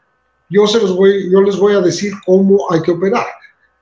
Yo, 0.48 0.66
se 0.66 0.80
los 0.80 0.96
voy, 0.96 1.30
yo 1.30 1.42
les 1.42 1.58
voy 1.58 1.74
a 1.74 1.80
decir 1.80 2.14
cómo 2.24 2.70
hay 2.70 2.80
que 2.80 2.92
operar. 2.92 3.26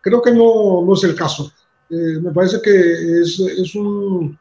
Creo 0.00 0.20
que 0.20 0.32
no, 0.32 0.84
no 0.84 0.94
es 0.94 1.04
el 1.04 1.14
caso. 1.14 1.52
Eh, 1.88 2.18
me 2.20 2.32
parece 2.32 2.60
que 2.60 3.20
es, 3.20 3.74
un 3.76 4.36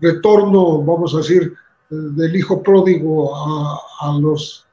retorno, 0.00 0.82
vamos 0.82 1.12
a 1.14 1.18
decir, 1.18 1.54
eh, 1.90 1.94
del 1.94 2.36
hijo 2.36 2.62
pródigo 2.62 3.34
a, 3.34 3.80
a 4.00 4.18
los, 4.18 4.64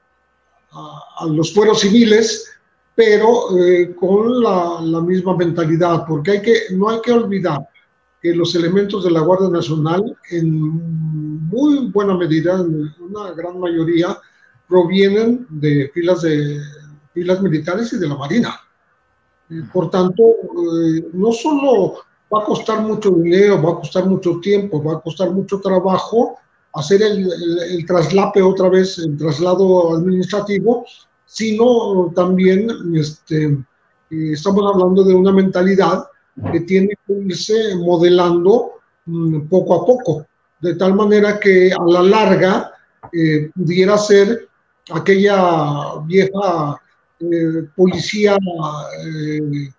a, 0.71 1.01
a 1.21 1.25
los 1.25 1.51
fueros 1.51 1.79
civiles 1.79 2.58
pero 2.99 3.57
eh, 3.57 3.95
con 3.95 4.43
la, 4.43 4.81
la, 4.81 4.99
misma 4.99 5.33
mentalidad, 5.37 6.03
porque 6.05 6.31
hay 6.31 6.41
que, 6.41 6.53
no 6.71 6.89
hay 6.89 6.99
que 6.99 7.13
olvidar 7.13 7.65
que 8.21 8.35
los 8.35 8.53
elementos 8.55 9.05
de 9.05 9.11
la 9.11 9.21
Guardia 9.21 9.47
Nacional, 9.47 10.17
en 10.31 10.51
muy 11.47 11.87
buena 11.91 12.17
medida, 12.17 12.55
en 12.55 12.93
una 12.99 13.31
gran 13.31 13.57
mayoría, 13.57 14.17
provienen 14.67 15.47
de 15.49 15.89
filas, 15.93 16.23
de, 16.23 16.59
filas 17.13 17.41
militares 17.41 17.93
y 17.93 17.99
de 17.99 18.09
la 18.09 18.17
Marina. 18.17 18.59
Por 19.71 19.89
tanto, 19.89 20.21
eh, 20.21 21.07
no 21.13 21.31
solo 21.31 21.99
va 22.33 22.41
a 22.41 22.45
costar 22.45 22.81
mucho 22.81 23.11
dinero, 23.11 23.63
va 23.63 23.71
a 23.71 23.75
costar 23.75 24.07
mucho 24.07 24.41
tiempo, 24.41 24.83
va 24.83 24.95
a 24.95 24.99
costar 24.99 25.31
mucho 25.31 25.61
trabajo 25.61 26.35
hacer 26.73 27.01
el, 27.01 27.31
el, 27.71 27.85
traslape 27.85 28.41
otra 28.41 28.67
vez, 28.67 28.97
el 28.97 29.15
traslado 29.17 29.95
administrativo, 29.95 30.85
sino 31.29 32.11
también 32.15 32.67
este, 32.95 33.45
eh, 34.09 34.31
estamos 34.33 34.73
hablando 34.73 35.03
de 35.03 35.13
una 35.13 35.31
mentalidad 35.31 36.05
que 36.51 36.61
tiene 36.61 36.89
que 37.05 37.13
irse 37.13 37.75
modelando 37.75 38.71
mm, 39.05 39.41
poco 39.41 39.75
a 39.75 39.85
poco, 39.85 40.25
de 40.59 40.73
tal 40.73 40.95
manera 40.95 41.39
que 41.39 41.71
a 41.71 41.83
la 41.85 42.01
larga 42.01 42.71
eh, 43.13 43.51
pudiera 43.55 43.95
ser 43.97 44.47
aquella 44.91 45.99
vieja 46.07 46.81
eh, 47.19 47.67
policía 47.75 48.35
eh, 49.05 49.69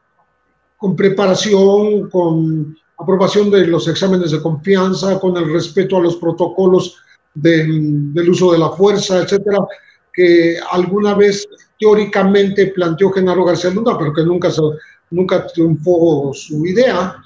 con 0.77 0.95
preparación, 0.95 2.09
con 2.11 2.77
aprobación 2.97 3.51
de 3.51 3.67
los 3.67 3.89
exámenes 3.89 4.31
de 4.31 4.41
confianza, 4.41 5.19
con 5.19 5.37
el 5.37 5.53
respeto 5.53 5.97
a 5.97 6.01
los 6.01 6.15
protocolos 6.17 6.97
del, 7.35 8.15
del 8.15 8.31
uso 8.31 8.53
de 8.53 8.59
la 8.59 8.71
fuerza, 8.71 9.19
etcétera, 9.19 9.59
que 10.13 10.59
alguna 10.71 11.15
vez 11.15 11.49
teóricamente 11.79 12.67
planteó 12.69 13.11
Genaro 13.11 13.45
García 13.45 13.71
Luna, 13.71 13.97
pero 13.99 14.13
que 14.13 14.23
nunca, 14.23 14.51
nunca 15.11 15.47
triunfó 15.47 16.33
su 16.35 16.67
idea 16.67 17.17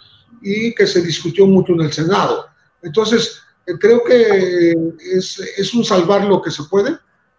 y 0.43 0.75
que 0.75 0.87
se 0.87 1.03
discutió 1.03 1.47
mucho 1.47 1.73
en 1.73 1.83
el 1.83 1.93
Senado. 1.93 2.47
Entonces, 2.83 3.41
eh, 3.67 3.73
creo 3.79 4.05
que 4.05 4.75
es, 5.13 5.39
es 5.57 5.75
un 5.75 5.85
salvar 5.85 6.25
lo 6.25 6.41
que 6.41 6.51
se 6.51 6.63
puede, 6.65 6.93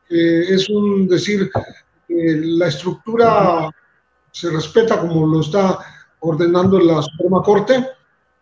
eh, 0.09 0.45
es 0.49 0.69
un 0.69 1.07
decir, 1.07 1.49
la 2.07 2.67
estructura 2.67 3.69
se 4.31 4.49
respeta 4.51 4.99
como 4.99 5.25
lo 5.25 5.41
está 5.41 5.79
ordenando 6.19 6.79
la 6.79 7.01
Suprema 7.01 7.41
Corte, 7.41 7.87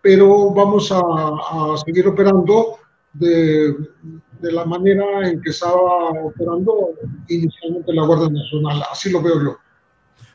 pero 0.01 0.51
vamos 0.51 0.91
a, 0.91 0.99
a 0.99 1.77
seguir 1.85 2.07
operando 2.07 2.79
de, 3.13 3.75
de, 4.43 4.51
la 4.51 4.65
manera 4.65 5.27
en 5.27 5.41
que 5.41 5.49
estaba 5.49 6.09
operando 6.11 6.91
inicialmente 7.27 7.93
la 7.93 8.05
Guardia 8.05 8.29
Nacional. 8.29 8.83
Así 8.91 9.09
lo 9.09 9.21
veo 9.21 9.43
yo. 9.43 9.57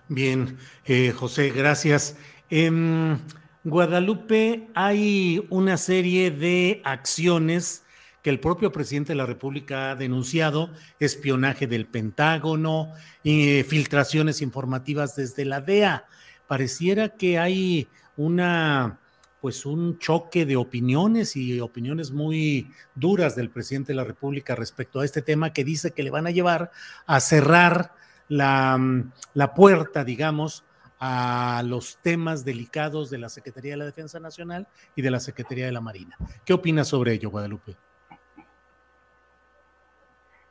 Bien, 0.09 0.57
eh, 0.87 1.13
José, 1.13 1.51
gracias. 1.51 2.17
En 2.51 3.21
Guadalupe 3.65 4.69
hay 4.75 5.47
una 5.51 5.77
serie 5.77 6.31
de 6.31 6.81
acciones 6.85 7.85
que 8.23 8.31
el 8.31 8.41
propio 8.41 8.73
presidente 8.73 9.13
de 9.13 9.17
la 9.17 9.27
República 9.27 9.91
ha 9.91 9.97
denunciado, 9.97 10.71
espionaje 10.99 11.67
del 11.67 11.87
Pentágono, 11.87 12.93
eh, 13.25 13.65
filtraciones 13.65 14.43
informativas 14.43 15.15
desde 15.17 15.45
la 15.45 15.61
DEA. 15.61 16.07
Pareciera 16.47 17.11
que 17.11 17.39
hay 17.39 17.89
una 18.17 18.99
pues 19.41 19.67
un 19.67 19.99
choque 19.99 20.47
de 20.47 20.57
opiniones 20.57 21.37
y 21.37 21.61
opiniones 21.61 22.11
muy 22.11 22.71
duras 22.95 23.37
del 23.37 23.51
presidente 23.51 23.93
de 23.93 23.97
la 23.97 24.05
República 24.05 24.55
respecto 24.55 25.01
a 25.01 25.05
este 25.05 25.23
tema 25.23 25.53
que 25.53 25.65
dice 25.65 25.93
que 25.93 26.03
le 26.03 26.11
van 26.11 26.27
a 26.27 26.31
llevar 26.31 26.71
a 27.07 27.21
cerrar 27.21 27.93
la, 28.29 28.77
mm, 28.77 29.13
la 29.35 29.55
puerta, 29.55 30.05
digamos, 30.05 30.65
a 31.01 31.63
los 31.65 31.99
temas 31.99 32.45
delicados 32.45 33.11
de 33.11 33.19
la 33.19 33.29
Secretaría 33.29 33.73
de 33.73 33.77
la 33.77 33.85
Defensa 33.85 34.19
Nacional 34.19 34.67
y 34.97 35.03
de 35.03 35.11
la 35.11 35.21
Secretaría 35.21 35.67
de 35.67 35.73
la 35.73 35.81
Marina. 35.81 36.17
¿Qué 36.45 36.53
opinas 36.53 36.89
sobre 36.89 37.13
ello, 37.13 37.31
Guadalupe? 37.31 37.77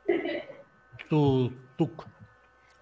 Tú, 1.08 1.52
tú. 1.76 1.90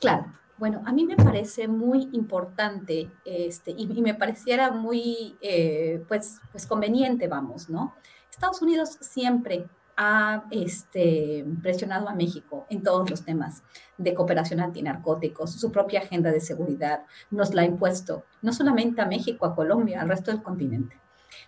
Claro. 0.01 0.33
Bueno, 0.59 0.83
a 0.87 0.93
mí 0.93 1.05
me 1.05 1.17
parece 1.17 1.69
muy 1.69 2.09
importante 2.13 3.11
este, 3.25 3.73
y, 3.73 3.87
me 4.01 4.15
pareciera 4.15 4.71
muy 4.71 5.37
eh, 5.43 6.03
pues, 6.09 6.41
pues 6.51 6.67
conveniente, 6.67 7.29
vamos, 7.29 7.69
¿no? 7.69 7.95
Estados 8.31 8.63
Unidos 8.63 8.97
siempre 9.01 9.67
ha 9.97 10.45
este, 10.51 11.45
presionado 11.63 12.09
a 12.09 12.15
México 12.15 12.67
en 12.69 12.83
todos 12.83 13.09
los 13.09 13.25
temas 13.25 13.63
de 13.97 14.15
cooperación 14.15 14.61
antinarcóticos, 14.61 15.53
su 15.59 15.73
propia 15.73 16.01
agenda 16.01 16.31
de 16.31 16.41
seguridad 16.41 17.05
nos 17.31 17.55
la 17.55 17.63
ha 17.63 17.65
impuesto, 17.65 18.25
no 18.43 18.53
solamente 18.53 19.01
a 19.01 19.07
México, 19.07 19.47
a 19.47 19.55
Colombia, 19.55 20.01
al 20.01 20.09
resto 20.09 20.31
del 20.31 20.43
continente. 20.43 21.01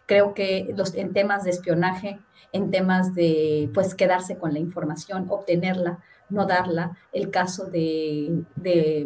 Creo 0.06 0.34
que 0.34 0.72
los, 0.76 0.94
en 0.94 1.12
temas 1.12 1.44
de 1.44 1.50
espionaje, 1.50 2.20
en 2.52 2.70
temas 2.70 3.14
de 3.14 3.70
pues 3.74 3.94
quedarse 3.94 4.38
con 4.38 4.52
la 4.54 4.58
información, 4.58 5.26
obtenerla, 5.28 5.98
no 6.28 6.46
darla, 6.46 6.96
el 7.12 7.30
caso 7.30 7.66
de, 7.66 8.44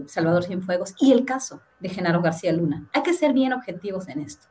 Salvador 0.07 0.45
Cienfuegos 0.45 0.95
y 0.99 1.13
el 1.13 1.25
caso 1.25 1.63
de 1.81 1.89
Genaro 1.89 2.23
García 2.23 2.53
Luna. 2.53 2.89
Hay 2.93 3.03
que 3.03 3.13
ser 3.13 3.33
bien 3.33 3.53
objetivos 3.53 4.09
en 4.09 4.21
esto 4.21 4.49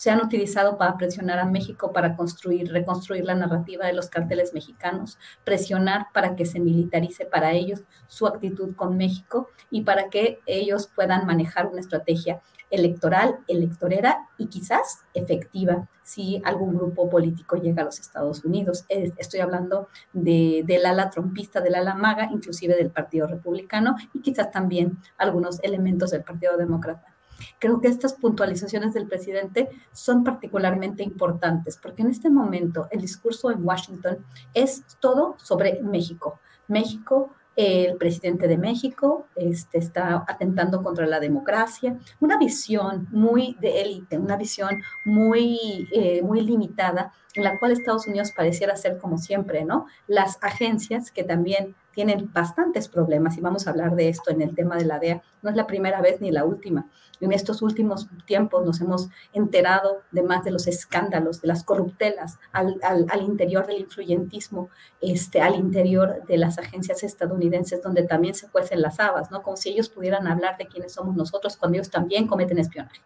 se 0.00 0.08
han 0.08 0.24
utilizado 0.24 0.78
para 0.78 0.96
presionar 0.96 1.38
a 1.38 1.44
México 1.44 1.92
para 1.92 2.16
construir, 2.16 2.72
reconstruir 2.72 3.22
la 3.26 3.34
narrativa 3.34 3.84
de 3.84 3.92
los 3.92 4.08
carteles 4.08 4.54
mexicanos, 4.54 5.18
presionar 5.44 6.06
para 6.14 6.36
que 6.36 6.46
se 6.46 6.58
militarice 6.58 7.26
para 7.26 7.52
ellos 7.52 7.82
su 8.06 8.26
actitud 8.26 8.74
con 8.74 8.96
México 8.96 9.50
y 9.70 9.82
para 9.82 10.08
que 10.08 10.38
ellos 10.46 10.88
puedan 10.94 11.26
manejar 11.26 11.66
una 11.66 11.80
estrategia 11.80 12.40
electoral, 12.70 13.40
electorera 13.48 14.28
y 14.38 14.46
quizás 14.46 15.00
efectiva 15.14 15.88
si 16.02 16.40
algún 16.44 16.76
grupo 16.76 17.08
político 17.08 17.56
llega 17.56 17.82
a 17.82 17.84
los 17.84 18.00
Estados 18.00 18.44
Unidos. 18.44 18.84
Estoy 18.88 19.40
hablando 19.40 19.88
de, 20.12 20.62
del 20.66 20.86
ala 20.86 21.10
trompista, 21.10 21.60
del 21.60 21.74
ala 21.74 21.94
maga, 21.94 22.28
inclusive 22.32 22.74
del 22.76 22.90
Partido 22.90 23.26
Republicano 23.26 23.96
y 24.14 24.20
quizás 24.20 24.50
también 24.50 24.98
algunos 25.18 25.62
elementos 25.62 26.10
del 26.10 26.24
Partido 26.24 26.56
Demócrata. 26.56 27.14
Creo 27.58 27.80
que 27.80 27.88
estas 27.88 28.14
puntualizaciones 28.14 28.92
del 28.94 29.06
presidente 29.06 29.68
son 29.92 30.24
particularmente 30.24 31.02
importantes 31.02 31.78
porque 31.80 32.02
en 32.02 32.10
este 32.10 32.30
momento 32.30 32.88
el 32.90 33.00
discurso 33.00 33.50
en 33.50 33.64
Washington 33.64 34.18
es 34.54 34.84
todo 35.00 35.36
sobre 35.38 35.82
México. 35.82 36.38
México 36.68 37.34
el 37.60 37.96
presidente 37.96 38.48
de 38.48 38.56
México 38.56 39.26
este, 39.36 39.78
está 39.78 40.24
atentando 40.26 40.82
contra 40.82 41.06
la 41.06 41.20
democracia, 41.20 41.98
una 42.18 42.38
visión 42.38 43.06
muy 43.10 43.56
de 43.60 43.82
élite, 43.82 44.18
una 44.18 44.36
visión 44.36 44.82
muy, 45.04 45.88
eh, 45.92 46.22
muy 46.22 46.40
limitada, 46.40 47.12
en 47.34 47.44
la 47.44 47.58
cual 47.58 47.72
Estados 47.72 48.06
Unidos 48.06 48.32
pareciera 48.36 48.76
ser 48.76 48.98
como 48.98 49.18
siempre, 49.18 49.64
¿no? 49.64 49.86
Las 50.06 50.38
agencias 50.42 51.10
que 51.10 51.22
también 51.22 51.76
tienen 51.92 52.30
bastantes 52.32 52.88
problemas, 52.88 53.36
y 53.36 53.40
vamos 53.40 53.66
a 53.66 53.70
hablar 53.70 53.94
de 53.94 54.08
esto 54.08 54.30
en 54.30 54.42
el 54.42 54.54
tema 54.54 54.76
de 54.76 54.84
la 54.84 54.98
DEA, 54.98 55.22
no 55.42 55.50
es 55.50 55.56
la 55.56 55.66
primera 55.66 56.00
vez 56.00 56.20
ni 56.20 56.30
la 56.30 56.44
última. 56.44 56.86
En 57.20 57.32
estos 57.32 57.60
últimos 57.60 58.08
tiempos 58.24 58.64
nos 58.64 58.80
hemos 58.80 59.08
enterado 59.32 60.02
de 60.10 60.22
más 60.22 60.42
de 60.42 60.50
los 60.50 60.66
escándalos, 60.66 61.42
de 61.42 61.48
las 61.48 61.64
corruptelas 61.64 62.38
al, 62.52 62.78
interior 63.20 63.66
del 63.66 63.80
influyentismo, 63.80 64.70
este, 65.00 65.42
al 65.42 65.54
interior 65.56 66.22
de 66.26 66.38
las 66.38 66.58
agencias 66.58 67.02
estadounidenses, 67.02 67.82
donde 67.82 68.04
también 68.04 68.34
se 68.34 68.48
cuecen 68.48 68.80
las 68.80 69.00
habas, 69.00 69.30
¿no? 69.30 69.42
Como 69.42 69.58
si 69.58 69.70
ellos 69.70 69.90
pudieran 69.90 70.26
hablar 70.26 70.56
de 70.56 70.66
quiénes 70.66 70.92
somos 70.94 71.14
nosotros 71.14 71.56
cuando 71.58 71.76
ellos 71.76 71.90
también 71.90 72.26
cometen 72.26 72.58
espionaje. 72.58 73.02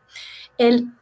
El 0.59 0.93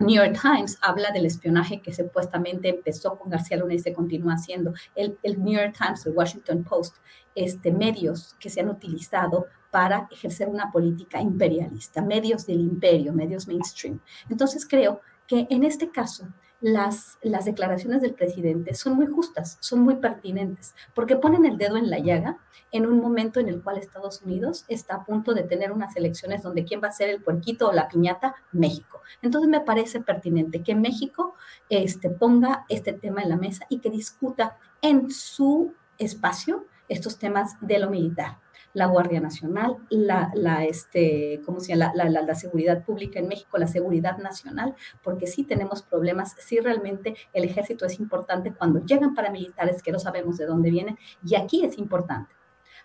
New 0.00 0.16
York 0.16 0.38
Times 0.40 0.78
habla 0.80 1.10
del 1.10 1.26
espionaje 1.26 1.82
que 1.82 1.92
supuestamente 1.92 2.70
empezó 2.70 3.18
con 3.18 3.30
García 3.30 3.58
Luna 3.58 3.74
y 3.74 3.78
se 3.78 3.92
continúa 3.92 4.32
haciendo. 4.32 4.72
El, 4.94 5.18
New 5.22 5.52
York 5.52 5.76
Times, 5.78 6.06
el 6.06 6.14
Washington 6.14 6.64
Post, 6.64 6.96
este, 7.34 7.70
medios 7.70 8.34
que 8.40 8.48
se 8.48 8.60
han 8.60 8.70
utilizado 8.70 9.46
para 9.70 10.08
ejercer 10.10 10.48
una 10.48 10.72
política 10.72 11.20
imperialista, 11.20 12.00
medios 12.00 12.46
del 12.46 12.60
imperio, 12.60 13.12
medios 13.12 13.46
mainstream. 13.46 14.00
Entonces 14.30 14.66
creo 14.66 15.02
que 15.26 15.46
en 15.50 15.64
este 15.64 15.90
caso 15.90 16.26
las, 16.60 17.18
las 17.22 17.44
declaraciones 17.44 18.02
del 18.02 18.14
presidente 18.14 18.74
son 18.74 18.94
muy 18.94 19.06
justas, 19.06 19.56
son 19.60 19.80
muy 19.80 19.96
pertinentes, 19.96 20.74
porque 20.94 21.16
ponen 21.16 21.46
el 21.46 21.56
dedo 21.56 21.76
en 21.76 21.90
la 21.90 21.98
llaga 21.98 22.38
en 22.72 22.86
un 22.86 23.00
momento 23.00 23.40
en 23.40 23.48
el 23.48 23.62
cual 23.62 23.78
Estados 23.78 24.22
Unidos 24.22 24.64
está 24.68 24.96
a 24.96 25.04
punto 25.04 25.34
de 25.34 25.42
tener 25.42 25.72
unas 25.72 25.96
elecciones 25.96 26.42
donde 26.42 26.64
quién 26.64 26.80
va 26.82 26.88
a 26.88 26.92
ser 26.92 27.08
el 27.08 27.22
puerquito 27.22 27.68
o 27.68 27.72
la 27.72 27.88
piñata, 27.88 28.34
México. 28.52 29.00
Entonces 29.22 29.50
me 29.50 29.60
parece 29.60 30.00
pertinente 30.00 30.62
que 30.62 30.74
México 30.74 31.34
este, 31.68 32.10
ponga 32.10 32.64
este 32.68 32.92
tema 32.92 33.22
en 33.22 33.30
la 33.30 33.36
mesa 33.36 33.66
y 33.68 33.80
que 33.80 33.90
discuta 33.90 34.56
en 34.82 35.10
su 35.10 35.74
espacio 35.98 36.66
estos 36.88 37.18
temas 37.18 37.56
de 37.60 37.78
lo 37.78 37.90
militar 37.90 38.38
la 38.72 38.86
Guardia 38.86 39.20
Nacional, 39.20 39.76
la, 39.90 40.30
la, 40.34 40.64
este, 40.64 41.40
¿cómo 41.44 41.60
se 41.60 41.74
llama? 41.74 41.92
La, 41.94 42.08
la, 42.08 42.22
la, 42.22 42.34
seguridad 42.34 42.84
pública 42.84 43.18
en 43.18 43.28
México, 43.28 43.58
la 43.58 43.66
seguridad 43.66 44.18
nacional, 44.18 44.74
porque 45.02 45.26
sí 45.26 45.44
tenemos 45.44 45.82
problemas, 45.82 46.34
sí 46.38 46.58
realmente 46.60 47.14
el 47.32 47.44
ejército 47.44 47.86
es 47.86 47.98
importante 48.00 48.52
cuando 48.52 48.84
llegan 48.84 49.14
paramilitares 49.14 49.82
que 49.82 49.92
no 49.92 49.98
sabemos 49.98 50.38
de 50.38 50.46
dónde 50.46 50.70
vienen, 50.70 50.98
y 51.24 51.34
aquí 51.34 51.64
es 51.64 51.78
importante. 51.78 52.39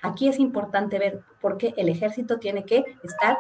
Aquí 0.06 0.28
es 0.28 0.40
importante 0.40 1.00
ver 1.00 1.22
por 1.42 1.58
qué 1.58 1.74
el 1.78 1.90
ejército 1.90 2.38
tiene 2.38 2.64
que 2.64 2.84
estar 3.04 3.38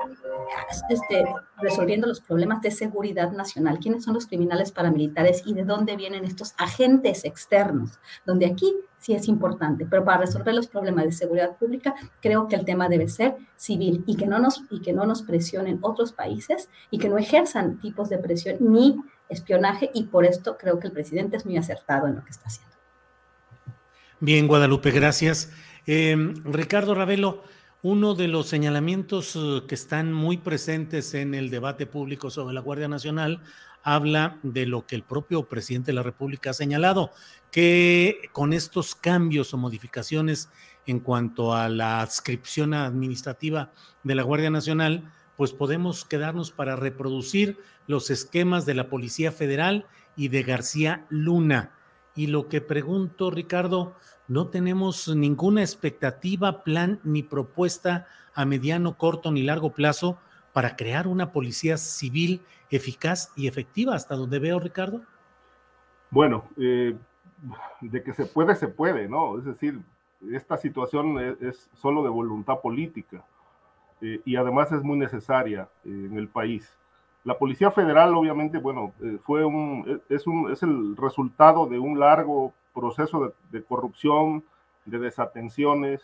este, 0.90 1.24
resolviendo 1.58 2.08
los 2.08 2.22
problemas 2.22 2.60
de 2.62 2.72
seguridad 2.72 3.32
nacional, 3.32 3.78
quiénes 3.78 4.04
son 4.04 4.16
los 4.16 4.26
criminales 4.26 4.72
paramilitares 4.72 5.44
y 5.46 5.54
de 5.54 5.64
dónde 5.64 5.96
vienen 5.96 6.26
estos 6.26 6.56
agentes 6.58 7.24
externos, 7.24 8.00
donde 8.26 8.48
aquí 8.48 8.74
sí 8.98 9.14
es 9.14 9.28
importante, 9.28 9.86
pero 9.86 10.04
para 10.04 10.22
resolver 10.22 10.56
los 10.56 10.66
problemas 10.66 11.06
de 11.06 11.12
seguridad 11.12 11.56
pública 11.56 11.94
creo 12.20 12.48
que 12.48 12.56
el 12.56 12.66
tema 12.66 12.90
debe 12.90 13.08
ser 13.10 13.36
civil 13.56 14.04
y 14.08 14.16
que 14.16 14.26
no 14.26 14.40
nos, 14.40 14.64
y 14.72 14.82
que 14.82 14.94
no 14.94 15.06
nos 15.06 15.22
presionen 15.22 15.78
otros 15.82 16.14
países 16.14 16.70
y 16.90 16.98
que 16.98 17.10
no 17.10 17.20
ejerzan 17.20 17.80
tipos 17.80 18.10
de 18.10 18.18
presión 18.18 18.58
ni 18.60 18.98
espionaje 19.30 19.92
y 19.94 20.06
por 20.06 20.26
esto 20.26 20.58
creo 20.58 20.80
que 20.80 20.88
el 20.88 20.94
presidente 20.94 21.38
es 21.38 21.46
muy 21.46 21.58
acertado 21.58 22.08
en 22.08 22.16
lo 22.16 22.24
que 22.24 22.32
está 22.32 22.46
haciendo. 22.48 22.76
Bien, 24.20 24.48
Guadalupe, 24.48 24.90
gracias. 24.92 25.52
Em, 25.88 26.34
Ricardo 26.46 26.96
Ravelo, 26.96 27.44
uno 27.84 28.16
de 28.16 28.28
los 28.28 28.48
señalamientos 28.48 29.36
eh, 29.36 29.62
que 29.68 29.76
están 29.76 30.12
muy 30.12 30.38
presentes 30.38 31.14
en 31.14 31.36
el 31.36 31.52
debate 31.52 31.86
público 31.86 32.32
sobre 32.32 32.56
la 32.56 32.62
Guardia 32.62 32.88
Nacional 32.88 33.42
habla 33.84 34.40
de 34.42 34.66
lo 34.66 34.88
que 34.88 34.96
el 34.96 35.04
propio 35.04 35.48
presidente 35.48 35.92
de 35.92 35.96
la 35.96 36.02
República 36.02 36.50
ha 36.50 36.54
señalado, 36.54 37.12
que 37.52 38.30
con 38.32 38.52
estos 38.52 38.96
cambios 38.96 39.54
o 39.54 39.58
modificaciones 39.58 40.50
en 40.88 41.00
cuanto 41.00 41.54
a 41.54 41.70
la 41.70 42.02
adscripción 42.02 42.74
administrativa 42.74 43.72
de 44.04 44.16
la 44.16 44.24
Guardia 44.24 44.50
Nacional, 44.50 45.14
pues 45.38 45.54
podemos 45.54 46.04
quedarnos 46.04 46.50
para 46.50 46.76
reproducir 46.76 47.60
los 47.86 48.10
esquemas 48.10 48.66
de 48.66 48.74
la 48.74 48.90
Policía 48.90 49.32
Federal 49.32 49.86
y 50.16 50.30
de 50.30 50.42
García 50.42 51.06
Luna. 51.10 51.72
Y 52.16 52.28
lo 52.28 52.48
que 52.48 52.62
pregunto, 52.62 53.30
Ricardo, 53.30 53.94
no 54.28 54.48
tenemos 54.48 55.14
ninguna 55.14 55.62
expectativa, 55.62 56.64
plan 56.64 57.00
ni 57.04 57.24
propuesta 57.24 58.08
a 58.34 58.46
mediano, 58.46 58.98
corto 58.98 59.32
ni 59.32 59.44
largo 59.44 59.72
plazo 59.72 60.18
para 60.54 60.76
crear 60.76 61.08
una 61.08 61.32
policía 61.32 61.78
civil 61.78 62.42
eficaz 62.70 63.32
y 63.36 63.48
efectiva, 63.48 63.96
hasta 63.96 64.16
donde 64.16 64.40
veo, 64.40 64.60
Ricardo. 64.60 65.02
Bueno, 66.10 66.46
eh, 66.58 66.96
de 67.82 68.04
que 68.04 68.14
se 68.14 68.26
puede, 68.26 68.56
se 68.56 68.68
puede, 68.68 69.08
¿no? 69.10 69.38
Es 69.38 69.46
decir, 69.46 69.82
esta 70.32 70.58
situación 70.58 71.20
es, 71.42 71.70
solo 71.74 72.04
de 72.04 72.10
voluntad 72.10 72.62
política 72.62 73.26
eh, 74.02 74.22
y 74.26 74.36
además 74.36 74.72
es 74.72 74.82
muy 74.82 74.98
necesaria 74.98 75.70
eh, 75.84 75.90
en 75.90 76.18
el 76.18 76.28
país. 76.28 76.74
La 77.26 77.38
Policía 77.40 77.72
Federal, 77.72 78.16
obviamente, 78.16 78.60
bueno, 78.60 78.94
fue 79.24 79.44
un, 79.44 80.00
es, 80.10 80.28
un, 80.28 80.52
es 80.52 80.62
el 80.62 80.96
resultado 80.96 81.66
de 81.66 81.80
un 81.80 82.00
largo 82.00 82.54
proceso 82.72 83.34
de, 83.50 83.64
corrupción, 83.64 84.44
de 84.86 85.00
desatenciones, 85.00 86.02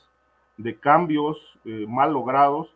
de 0.57 0.75
cambios 0.79 1.37
eh, 1.63 1.85
mal 1.87 2.13
logrados 2.13 2.73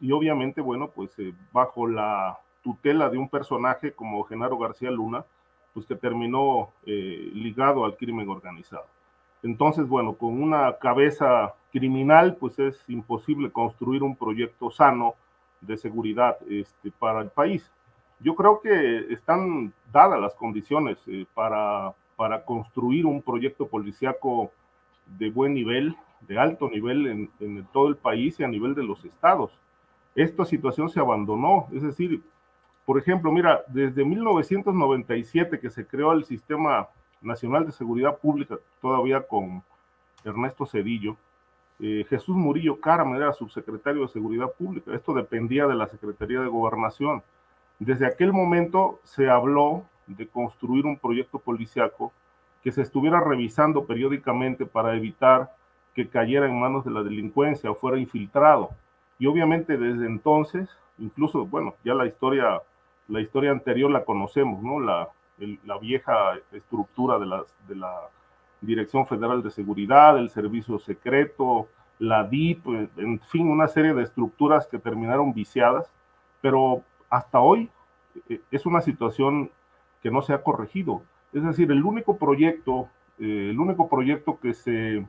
y 0.00 0.10
obviamente, 0.10 0.60
bueno, 0.60 0.88
pues 0.88 1.16
eh, 1.20 1.32
bajo 1.52 1.86
la 1.86 2.40
tutela 2.64 3.08
de 3.08 3.18
un 3.18 3.28
personaje 3.28 3.92
como 3.92 4.24
Genaro 4.24 4.58
García 4.58 4.90
Luna, 4.90 5.24
pues 5.74 5.86
que 5.86 5.94
terminó 5.94 6.70
eh, 6.86 7.30
ligado 7.34 7.84
al 7.84 7.96
crimen 7.96 8.28
organizado. 8.28 8.86
Entonces, 9.44 9.86
bueno, 9.86 10.14
con 10.14 10.42
una 10.42 10.78
cabeza 10.78 11.54
criminal, 11.70 12.36
pues 12.36 12.58
es 12.58 12.82
imposible 12.88 13.52
construir 13.52 14.02
un 14.02 14.16
proyecto 14.16 14.72
sano 14.72 15.14
de 15.66 15.76
seguridad 15.76 16.36
este, 16.48 16.90
para 16.90 17.20
el 17.20 17.28
país. 17.28 17.70
Yo 18.20 18.34
creo 18.34 18.60
que 18.60 19.12
están 19.12 19.72
dadas 19.92 20.20
las 20.20 20.34
condiciones 20.34 20.98
para 21.34 21.94
para 22.16 22.44
construir 22.44 23.06
un 23.06 23.22
proyecto 23.22 23.66
policíaco 23.66 24.52
de 25.06 25.30
buen 25.30 25.54
nivel, 25.54 25.96
de 26.20 26.38
alto 26.38 26.68
nivel 26.70 27.30
en, 27.40 27.66
todo 27.72 27.88
el 27.88 27.96
país 27.96 28.38
y 28.40 28.44
a 28.44 28.48
nivel 28.48 28.74
de 28.74 28.84
los 28.84 29.04
estados. 29.04 29.52
Esta 30.14 30.44
situación 30.44 30.88
se 30.88 31.00
abandonó, 31.00 31.66
es 31.72 31.82
decir, 31.82 32.22
por 32.86 32.98
ejemplo, 32.98 33.32
mira, 33.32 33.62
desde 33.68 34.04
1997 34.04 35.58
que 35.58 35.70
se 35.70 35.86
creó 35.86 36.12
el 36.12 36.24
Sistema 36.24 36.88
Nacional 37.20 37.66
de 37.66 37.72
Seguridad 37.72 38.18
Pública, 38.18 38.56
todavía 38.80 39.26
con 39.26 39.62
Ernesto 40.22 40.66
Cedillo, 40.66 41.16
eh, 41.80 42.06
Jesús 42.08 42.36
Murillo 42.36 42.80
Carmen 42.80 43.16
era 43.16 43.32
subsecretario 43.32 44.02
de 44.02 44.08
Seguridad 44.08 44.50
Pública. 44.52 44.94
Esto 44.94 45.12
dependía 45.12 45.66
de 45.66 45.74
la 45.74 45.88
Secretaría 45.88 46.40
de 46.40 46.48
Gobernación. 46.48 47.22
Desde 47.78 48.06
aquel 48.06 48.32
momento 48.32 49.00
se 49.02 49.28
habló 49.28 49.84
de 50.06 50.28
construir 50.28 50.86
un 50.86 50.98
proyecto 50.98 51.38
policiaco 51.38 52.12
que 52.62 52.72
se 52.72 52.82
estuviera 52.82 53.20
revisando 53.20 53.84
periódicamente 53.84 54.66
para 54.66 54.94
evitar 54.94 55.54
que 55.94 56.08
cayera 56.08 56.46
en 56.46 56.58
manos 56.58 56.84
de 56.84 56.90
la 56.90 57.02
delincuencia 57.02 57.70
o 57.70 57.74
fuera 57.74 57.98
infiltrado. 57.98 58.70
Y 59.18 59.26
obviamente 59.26 59.76
desde 59.76 60.06
entonces, 60.06 60.68
incluso, 60.98 61.46
bueno, 61.46 61.74
ya 61.84 61.94
la 61.94 62.06
historia, 62.06 62.62
la 63.08 63.20
historia 63.20 63.50
anterior 63.50 63.90
la 63.90 64.04
conocemos, 64.04 64.62
¿no? 64.62 64.80
La, 64.80 65.08
la 65.64 65.78
vieja 65.78 66.34
estructura 66.52 67.18
de, 67.18 67.26
las, 67.26 67.42
de 67.68 67.76
la 67.76 68.08
Dirección 68.64 69.06
Federal 69.06 69.42
de 69.42 69.50
Seguridad, 69.50 70.18
el 70.18 70.30
Servicio 70.30 70.78
Secreto, 70.78 71.68
la 71.98 72.24
DIP, 72.24 72.66
en 72.96 73.20
fin, 73.20 73.48
una 73.48 73.68
serie 73.68 73.94
de 73.94 74.02
estructuras 74.02 74.66
que 74.66 74.78
terminaron 74.78 75.32
viciadas, 75.32 75.90
pero 76.40 76.82
hasta 77.08 77.40
hoy 77.40 77.70
eh, 78.28 78.40
es 78.50 78.66
una 78.66 78.80
situación 78.80 79.50
que 80.02 80.10
no 80.10 80.22
se 80.22 80.32
ha 80.32 80.42
corregido. 80.42 81.02
Es 81.32 81.42
decir, 81.42 81.70
el 81.70 81.84
único 81.84 82.16
proyecto, 82.18 82.88
eh, 83.18 83.48
el 83.50 83.58
único 83.58 83.88
proyecto 83.88 84.38
que 84.40 84.54
se, 84.54 85.06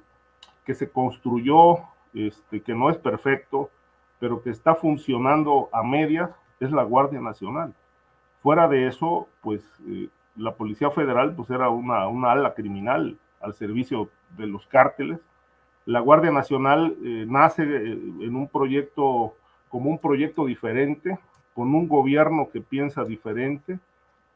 que 0.66 0.74
se 0.74 0.90
construyó, 0.90 1.80
este, 2.14 2.62
que 2.62 2.74
no 2.74 2.90
es 2.90 2.98
perfecto, 2.98 3.70
pero 4.20 4.42
que 4.42 4.50
está 4.50 4.76
funcionando 4.76 5.70
a 5.74 5.84
medias, 5.84 6.32
es 6.60 6.72
la 6.72 6.84
Guardia 6.84 7.20
Nacional. 7.20 7.74
Fuera 8.42 8.68
de 8.68 8.88
eso, 8.88 9.28
pues 9.42 9.64
eh, 9.88 10.08
la 10.36 10.54
Policía 10.54 10.92
Federal 10.92 11.36
pues 11.36 11.50
era 11.50 11.70
una, 11.70 12.08
una 12.08 12.32
ala 12.32 12.54
criminal 12.54 13.18
al 13.46 13.54
servicio 13.54 14.10
de 14.38 14.48
los 14.48 14.66
cárteles. 14.68 15.20
La 15.86 16.00
Guardia 16.00 16.32
Nacional 16.32 16.96
eh, 17.04 17.26
nace 17.28 17.64
en 17.64 18.36
un 18.36 18.48
proyecto 18.48 19.36
como 19.70 19.90
un 19.90 20.00
proyecto 20.00 20.46
diferente, 20.46 21.20
con 21.54 21.74
un 21.76 21.88
gobierno 21.88 22.50
que 22.52 22.62
piensa 22.62 23.04
diferente, 23.04 23.80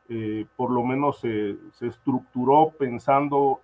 eh, 0.09 0.45
por 0.55 0.71
lo 0.71 0.83
menos 0.83 1.19
se, 1.19 1.55
estructuró 1.81 2.73
pensando 2.77 3.61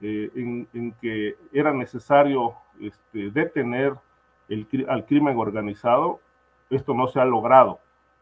eh, 0.00 0.30
en, 0.72 0.92
que 1.00 1.36
era 1.52 1.72
necesario 1.72 2.54
este, 2.80 3.30
detener 3.30 3.94
el, 4.48 4.66
al 4.88 5.06
crimen 5.06 5.36
organizado. 5.36 6.20
Esto 6.70 6.94
no 6.94 7.08
se 7.08 7.20
ha 7.20 7.24
logrado, 7.24 7.80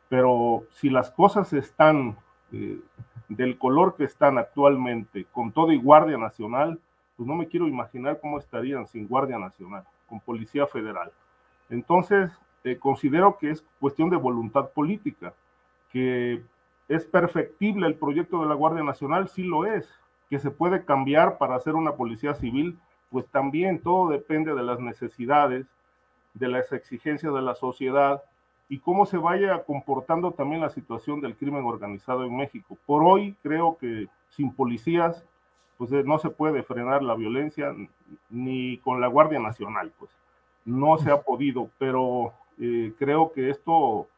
pero 0.08 0.64
si 0.70 0.88
las 0.88 1.10
cosas 1.10 1.52
están 1.52 2.16
eh, 2.52 2.80
del 3.28 3.58
color 3.58 3.96
que 3.96 4.04
están 4.04 4.38
actualmente, 4.38 5.26
con 5.32 5.52
todo 5.52 5.72
y 5.72 5.78
Guardia 5.78 6.18
Nacional, 6.18 6.78
pues 7.16 7.26
no 7.26 7.34
me 7.34 7.48
quiero 7.48 7.66
imaginar 7.66 8.20
cómo 8.20 8.38
estarían 8.38 8.86
sin 8.86 9.08
Guardia 9.08 9.38
Nacional, 9.38 9.84
con 10.08 10.20
Policía 10.20 10.66
Federal. 10.66 11.10
Entonces, 11.70 12.30
considero 12.80 13.38
que 13.38 13.50
es 13.50 13.64
cuestión 13.80 14.10
de 14.10 14.16
voluntad 14.16 14.70
política, 14.70 15.32
que 15.90 16.42
¿Es 16.88 17.04
perfectible 17.04 17.86
el 17.88 17.96
proyecto 17.96 18.40
de 18.40 18.46
la 18.46 18.54
Guardia 18.54 18.84
Nacional? 18.84 19.28
Sí 19.28 19.42
lo 19.42 19.66
es. 19.66 19.88
¿Que 20.30 20.38
se 20.38 20.50
puede 20.50 20.84
cambiar 20.84 21.38
para 21.38 21.56
hacer 21.56 21.74
una 21.74 21.96
policía 21.96 22.34
civil? 22.34 22.78
Pues 23.10 23.26
también 23.28 23.80
todo 23.80 24.10
depende 24.10 24.54
de 24.54 24.62
las 24.62 24.78
necesidades, 24.78 25.66
de 26.34 26.48
las 26.48 26.72
exigencias 26.72 27.34
de 27.34 27.42
la 27.42 27.54
sociedad 27.54 28.22
y 28.68 28.78
cómo 28.80 29.06
se 29.06 29.16
vaya 29.16 29.62
comportando 29.64 30.32
también 30.32 30.60
la 30.60 30.70
situación 30.70 31.20
del 31.20 31.36
crimen 31.36 31.64
organizado 31.64 32.24
en 32.24 32.36
México. 32.36 32.76
Por 32.86 33.04
hoy 33.04 33.36
creo 33.42 33.76
que 33.78 34.08
sin 34.30 34.52
policías 34.52 35.24
pues 35.78 35.92
eh, 35.92 36.02
no 36.04 36.18
se 36.18 36.30
puede 36.30 36.62
frenar 36.62 37.02
la 37.02 37.14
violencia 37.14 37.74
ni 38.30 38.78
con 38.78 39.00
la 39.00 39.08
Guardia 39.08 39.38
Nacional, 39.38 39.92
pues 39.98 40.10
no 40.64 40.98
se 40.98 41.10
ha 41.10 41.20
podido, 41.20 41.70
pero 41.78 42.32
eh, 42.58 42.92
creo 42.98 43.32
que 43.32 43.50
esto 43.50 44.08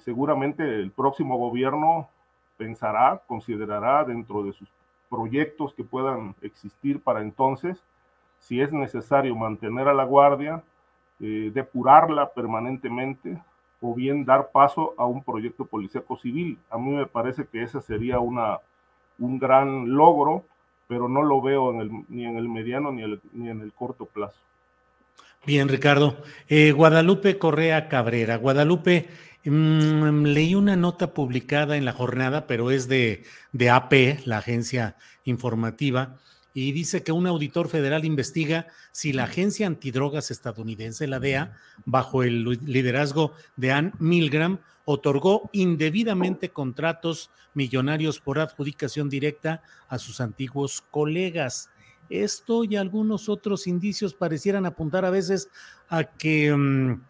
seguramente 0.00 0.64
el 0.64 0.90
próximo 0.90 1.38
gobierno 1.38 2.08
pensará, 2.56 3.22
considerará 3.26 4.04
dentro 4.04 4.42
de 4.42 4.52
sus 4.52 4.68
proyectos 5.08 5.72
que 5.74 5.84
puedan 5.84 6.34
existir 6.42 7.00
para 7.00 7.22
entonces, 7.22 7.82
si 8.40 8.60
es 8.60 8.72
necesario 8.72 9.34
mantener 9.34 9.88
a 9.88 9.94
la 9.94 10.04
guardia, 10.04 10.62
eh, 11.20 11.50
depurarla 11.54 12.30
permanentemente 12.30 13.38
o 13.80 13.94
bien 13.94 14.24
dar 14.24 14.50
paso 14.52 14.94
a 14.98 15.06
un 15.06 15.22
proyecto 15.22 15.64
policíaco 15.66 16.16
civil. 16.18 16.58
A 16.70 16.78
mí 16.78 16.90
me 16.90 17.06
parece 17.06 17.46
que 17.46 17.62
ese 17.62 17.80
sería 17.80 18.18
una, 18.18 18.58
un 19.18 19.38
gran 19.38 19.94
logro, 19.94 20.44
pero 20.88 21.08
no 21.08 21.22
lo 21.22 21.40
veo 21.40 21.72
en 21.72 21.80
el, 21.80 21.90
ni 22.08 22.24
en 22.24 22.36
el 22.36 22.48
mediano 22.48 22.92
ni, 22.92 23.02
ni 23.32 23.48
en 23.48 23.60
el 23.60 23.72
corto 23.72 24.06
plazo. 24.06 24.38
Bien, 25.44 25.68
Ricardo. 25.68 26.16
Eh, 26.48 26.72
Guadalupe 26.72 27.38
Correa 27.38 27.88
Cabrera. 27.88 28.36
Guadalupe, 28.36 29.08
Mm, 29.48 30.24
leí 30.24 30.56
una 30.56 30.74
nota 30.74 31.14
publicada 31.14 31.76
en 31.76 31.84
la 31.84 31.92
jornada, 31.92 32.48
pero 32.48 32.72
es 32.72 32.88
de, 32.88 33.22
de 33.52 33.70
AP, 33.70 34.18
la 34.24 34.38
agencia 34.38 34.96
informativa, 35.24 36.18
y 36.56 36.72
dice 36.72 37.02
que 37.02 37.12
un 37.12 37.26
auditor 37.26 37.68
federal 37.68 38.06
investiga 38.06 38.66
si 38.90 39.12
la 39.12 39.24
agencia 39.24 39.66
antidrogas 39.66 40.30
estadounidense, 40.30 41.06
la 41.06 41.20
DEA, 41.20 41.54
bajo 41.84 42.22
el 42.22 42.44
liderazgo 42.64 43.34
de 43.56 43.72
Ann 43.72 43.92
Milgram, 43.98 44.60
otorgó 44.86 45.50
indebidamente 45.52 46.48
contratos 46.48 47.30
millonarios 47.52 48.20
por 48.20 48.38
adjudicación 48.38 49.10
directa 49.10 49.62
a 49.86 49.98
sus 49.98 50.22
antiguos 50.22 50.82
colegas. 50.90 51.68
Esto 52.08 52.64
y 52.64 52.76
algunos 52.76 53.28
otros 53.28 53.66
indicios 53.66 54.14
parecieran 54.14 54.64
apuntar 54.64 55.04
a 55.04 55.10
veces 55.10 55.50
a 55.90 56.04
que, 56.04 56.56
mm, 56.56 57.02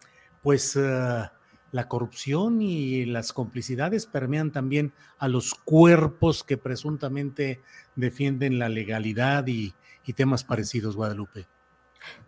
pues, 0.43 0.75
ah, 0.75 1.31
la 1.71 1.87
corrupción 1.87 2.61
y 2.61 3.05
las 3.05 3.33
complicidades 3.33 4.05
permean 4.05 4.51
también 4.51 4.93
a 5.17 5.27
los 5.27 5.53
cuerpos 5.53 6.43
que 6.43 6.57
presuntamente 6.57 7.61
defienden 7.95 8.59
la 8.59 8.69
legalidad 8.69 9.45
y, 9.47 9.73
temas 10.15 10.45
parecidos, 10.45 10.95
Guadalupe. 10.95 11.47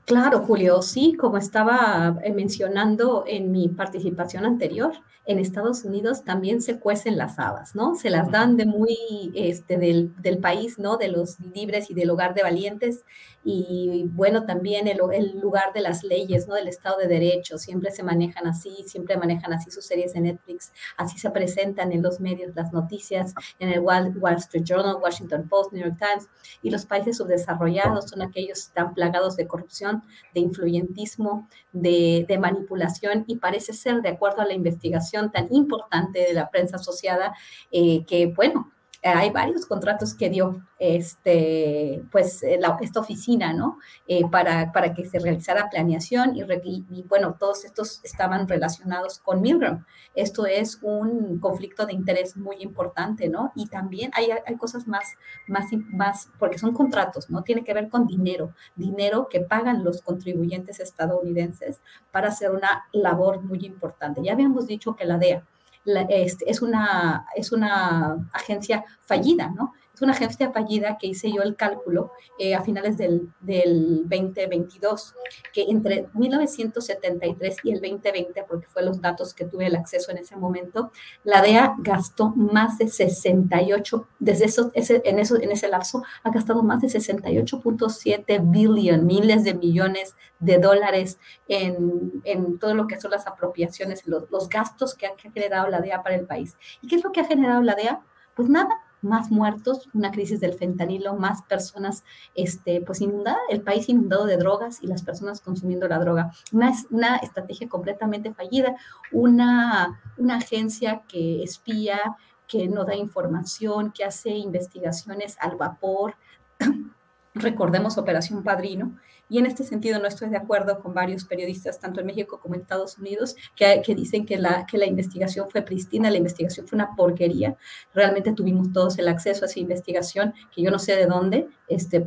Claro, 0.04 0.40
Julio, 0.40 0.82
sí, 0.82 1.16
como 1.18 1.38
estaba 1.38 2.20
eh, 2.22 2.34
mencionando 2.34 3.24
en 3.26 3.54
mi 3.54 3.70
participación 3.70 4.46
anterior, 4.46 4.92
en 5.30 5.38
Estados 5.38 5.84
Unidos 5.84 6.24
también 6.24 6.60
se 6.60 6.80
cuecen 6.80 7.16
las 7.16 7.38
habas, 7.38 7.76
¿no? 7.76 7.94
Se 7.94 8.10
las 8.10 8.32
dan 8.32 8.58
de 8.58 8.66
muy, 8.66 8.98
este, 9.36 9.78
del, 9.78 10.12
del 10.24 10.40
país, 10.40 10.80
¿no? 10.80 10.98
De 10.98 11.08
los 11.08 11.40
libres 11.40 11.92
y 11.92 11.94
del 11.94 12.10
hogar 12.10 12.34
de 12.34 12.42
valientes 12.42 13.06
y 13.44 14.06
bueno, 14.12 14.46
también 14.46 14.88
el, 14.88 15.00
el, 15.14 15.40
lugar 15.40 15.72
de 15.74 15.82
las 15.82 16.04
leyes, 16.04 16.48
¿no? 16.48 16.56
Del 16.56 16.68
Estado 16.68 16.98
de 16.98 17.08
Derecho, 17.08 17.60
siempre 17.60 17.92
se 17.92 18.04
manejan 18.04 18.48
así, 18.48 18.72
siempre 18.88 19.18
manejan 19.18 19.54
así 19.54 19.70
sus 19.70 19.86
series 19.86 20.14
de 20.14 20.22
Netflix, 20.22 20.74
así 20.98 21.20
se 21.20 21.30
presentan 21.30 21.92
en 21.92 22.02
los 22.02 22.20
medios 22.20 22.56
las 22.56 22.74
noticias, 22.74 23.36
en 23.60 23.70
el 23.70 23.82
Wall, 23.82 24.18
Wall 24.18 24.36
Street 24.38 24.64
Journal, 24.66 24.98
Washington 25.02 25.48
Post, 25.48 25.74
New 25.74 25.84
York 25.84 25.98
Times, 26.00 26.28
y 26.64 26.72
los 26.72 26.86
países 26.86 27.18
subdesarrollados 27.18 28.10
son 28.10 28.24
aquellos 28.24 28.60
que 28.60 28.68
están 28.68 28.96
plagados 28.96 29.36
de 29.36 29.48
corrupción, 29.48 30.04
de 30.34 30.42
influyentismo, 30.42 31.48
de, 31.72 32.26
de 32.28 32.38
manipulación, 32.40 33.26
y 33.28 33.38
parece 33.38 33.74
ser, 33.74 34.02
de 34.02 34.10
acuerdo 34.10 34.42
a 34.42 34.46
la 34.46 34.54
investigación 34.54 35.19
tan 35.32 35.48
importante 35.52 36.20
de 36.20 36.34
la 36.34 36.50
prensa 36.50 36.78
asociada, 36.78 37.34
eh, 37.72 38.06
que, 38.06 38.28
bueno, 38.28 38.72
hay 39.02 39.30
varios 39.30 39.66
contratos 39.66 40.14
que 40.14 40.30
dio 40.30 40.62
este, 40.78 42.04
pues, 42.12 42.44
eh, 42.44 42.60
esta 42.82 43.00
oficina, 43.00 43.54
¿no? 43.54 43.78
Eh, 44.08 44.28
para, 44.30 44.72
para 44.72 44.94
que 44.94 45.06
se 45.06 45.20
realizara 45.20 45.70
planeación 45.70 46.36
y, 46.36 46.42
y, 46.90 47.04
bueno, 47.04 47.36
todos 47.40 47.64
estos 47.64 48.02
estaban 48.04 48.48
relacionados 48.48 49.20
con 49.20 49.42
Milgram. 49.42 49.86
Esto 50.16 50.46
es 50.46 50.80
un 50.82 51.40
conflicto 51.40 51.86
de 51.86 51.94
interés 51.94 52.36
muy 52.36 52.58
importante, 52.60 53.30
¿no? 53.30 53.54
Y 53.56 53.68
también 53.68 54.12
hay, 54.14 54.30
hay 54.46 54.56
cosas 54.58 54.88
más, 54.88 55.06
más, 55.48 55.68
más, 55.88 56.30
porque 56.38 56.58
son 56.58 56.74
contratos, 56.74 57.30
¿no? 57.30 57.44
Tiene 57.44 57.64
que 57.64 57.74
ver 57.74 57.90
con 57.90 58.06
dinero, 58.06 58.54
dinero 58.76 59.28
que 59.30 59.40
pagan 59.40 59.84
los 59.84 60.02
contribuyentes 60.02 60.80
estadounidenses 60.80 61.80
para 62.12 62.30
hacer 62.30 62.52
una 62.52 62.86
labor 62.92 63.44
muy 63.44 63.60
importante. 63.66 64.22
Ya 64.24 64.34
habíamos 64.34 64.68
dicho 64.68 64.96
que 64.96 65.06
la 65.06 65.18
DEA, 65.18 65.46
este, 65.86 66.50
es, 66.50 66.62
una, 66.62 67.26
es 67.36 67.52
una 67.52 68.30
agencia 68.34 68.84
fallida, 69.02 69.50
¿no? 69.50 69.74
Es 70.00 70.04
una 70.04 70.14
agencia 70.14 70.50
fallida 70.54 70.98
que 70.98 71.08
hice 71.08 71.30
yo 71.30 71.42
el 71.42 71.58
cálculo 71.58 72.14
eh, 72.38 72.56
a 72.56 72.62
finales 72.62 72.96
del, 72.96 73.34
del 73.42 74.04
2022, 74.08 75.14
que 75.52 75.64
entre 75.64 76.08
1973 76.14 77.58
y 77.64 77.74
el 77.74 77.82
2020, 77.82 78.46
porque 78.48 78.68
fue 78.68 78.82
los 78.84 79.02
datos 79.02 79.34
que 79.34 79.44
tuve 79.44 79.66
el 79.66 79.76
acceso 79.76 80.12
en 80.12 80.20
ese 80.20 80.38
momento, 80.38 80.94
la 81.26 81.42
DEA 81.42 81.76
gastó 81.80 82.30
más 82.30 82.78
de 82.78 82.88
68, 82.88 84.08
desde 84.20 84.46
eso, 84.46 84.72
ese, 84.74 85.02
en, 85.04 85.20
eso, 85.20 85.36
en 85.36 85.52
ese 85.52 85.68
lapso, 85.68 86.02
ha 86.24 86.30
gastado 86.30 86.64
más 86.64 86.80
de 86.80 86.88
68.7 86.88 88.40
billion, 88.50 89.06
miles 89.06 89.44
de 89.44 89.54
millones 89.54 90.16
de 90.40 90.60
dólares 90.60 91.20
en, 91.50 92.22
en, 92.24 92.58
todo 92.58 92.74
lo 92.74 92.88
que 92.88 93.02
son 93.02 93.12
las 93.12 93.28
apropiaciones, 93.28 94.08
los, 94.08 94.32
los 94.32 94.48
gastos 94.48 94.96
que 94.96 95.08
ha 95.08 95.18
generado 95.18 95.68
la 95.68 95.82
DEA 95.82 96.04
para 96.04 96.16
el 96.16 96.26
país. 96.26 96.56
¿Y 96.82 96.88
qué 96.88 96.96
es 96.96 97.04
lo 97.04 97.12
que 97.12 97.20
ha 97.20 97.26
generado 97.26 97.62
la 97.62 97.76
DEA? 97.76 98.00
Pues 98.34 98.48
nada, 98.48 98.70
más 99.02 99.32
muertos, 99.32 99.90
una 99.94 100.12
crisis 100.12 100.40
del 100.40 100.54
fentanilo, 100.54 101.16
más 101.16 101.42
personas, 101.44 102.04
este, 102.36 102.82
pues 102.82 103.02
inundada, 103.02 103.40
el 103.50 103.62
país 103.62 103.90
inundado 103.90 104.26
de 104.26 104.38
drogas 104.38 104.82
y 104.82 104.88
las 104.88 105.04
personas 105.04 105.42
consumiendo 105.42 105.88
la 105.88 106.00
droga. 106.00 106.32
Una, 106.52 106.74
una 106.90 107.18
estrategia 107.18 107.70
completamente 107.70 108.34
fallida, 108.34 108.76
una, 109.12 110.02
una 110.18 110.38
agencia 110.38 111.04
que 111.08 111.44
espía, 111.44 112.00
que 112.48 112.68
no 112.68 112.84
da 112.84 112.96
información, 112.96 113.92
que 113.92 114.04
hace 114.04 114.32
investigaciones 114.32 115.38
al 115.40 115.56
vapor. 115.56 116.16
Recordemos 117.36 117.98
Operación 117.98 118.44
Padrino, 118.44 118.98
y 119.30 119.38
en 119.38 119.46
este 119.46 119.64
sentido 119.64 120.00
no 120.00 120.08
estoy 120.08 120.30
de 120.30 120.38
acuerdo 120.38 120.80
con 120.80 120.94
varios 120.94 121.24
periodistas, 121.24 121.80
tanto 121.80 122.00
en 122.00 122.08
México 122.08 122.40
como 122.42 122.56
en 122.56 122.62
Estados 122.62 122.98
Unidos, 122.98 123.36
que, 123.56 123.96
dicen 123.96 124.26
que 124.26 124.38
la, 124.38 124.66
que 124.66 124.78
la 124.78 124.88
investigación 124.88 125.50
fue 125.50 125.62
pristina, 125.62 126.10
la 126.10 126.18
investigación 126.18 126.68
fue 126.68 126.76
una 126.76 126.96
porquería. 126.96 127.56
Realmente 127.94 128.34
tuvimos 128.34 128.74
todos 128.74 128.98
el 128.98 129.08
acceso 129.08 129.46
a 129.46 129.48
esa 129.48 129.60
investigación, 129.60 130.34
que 130.54 130.64
yo 130.64 130.72
no 130.72 130.80
sé 130.80 130.96
de 130.96 131.06
dónde, 131.06 131.48
este, 131.68 132.04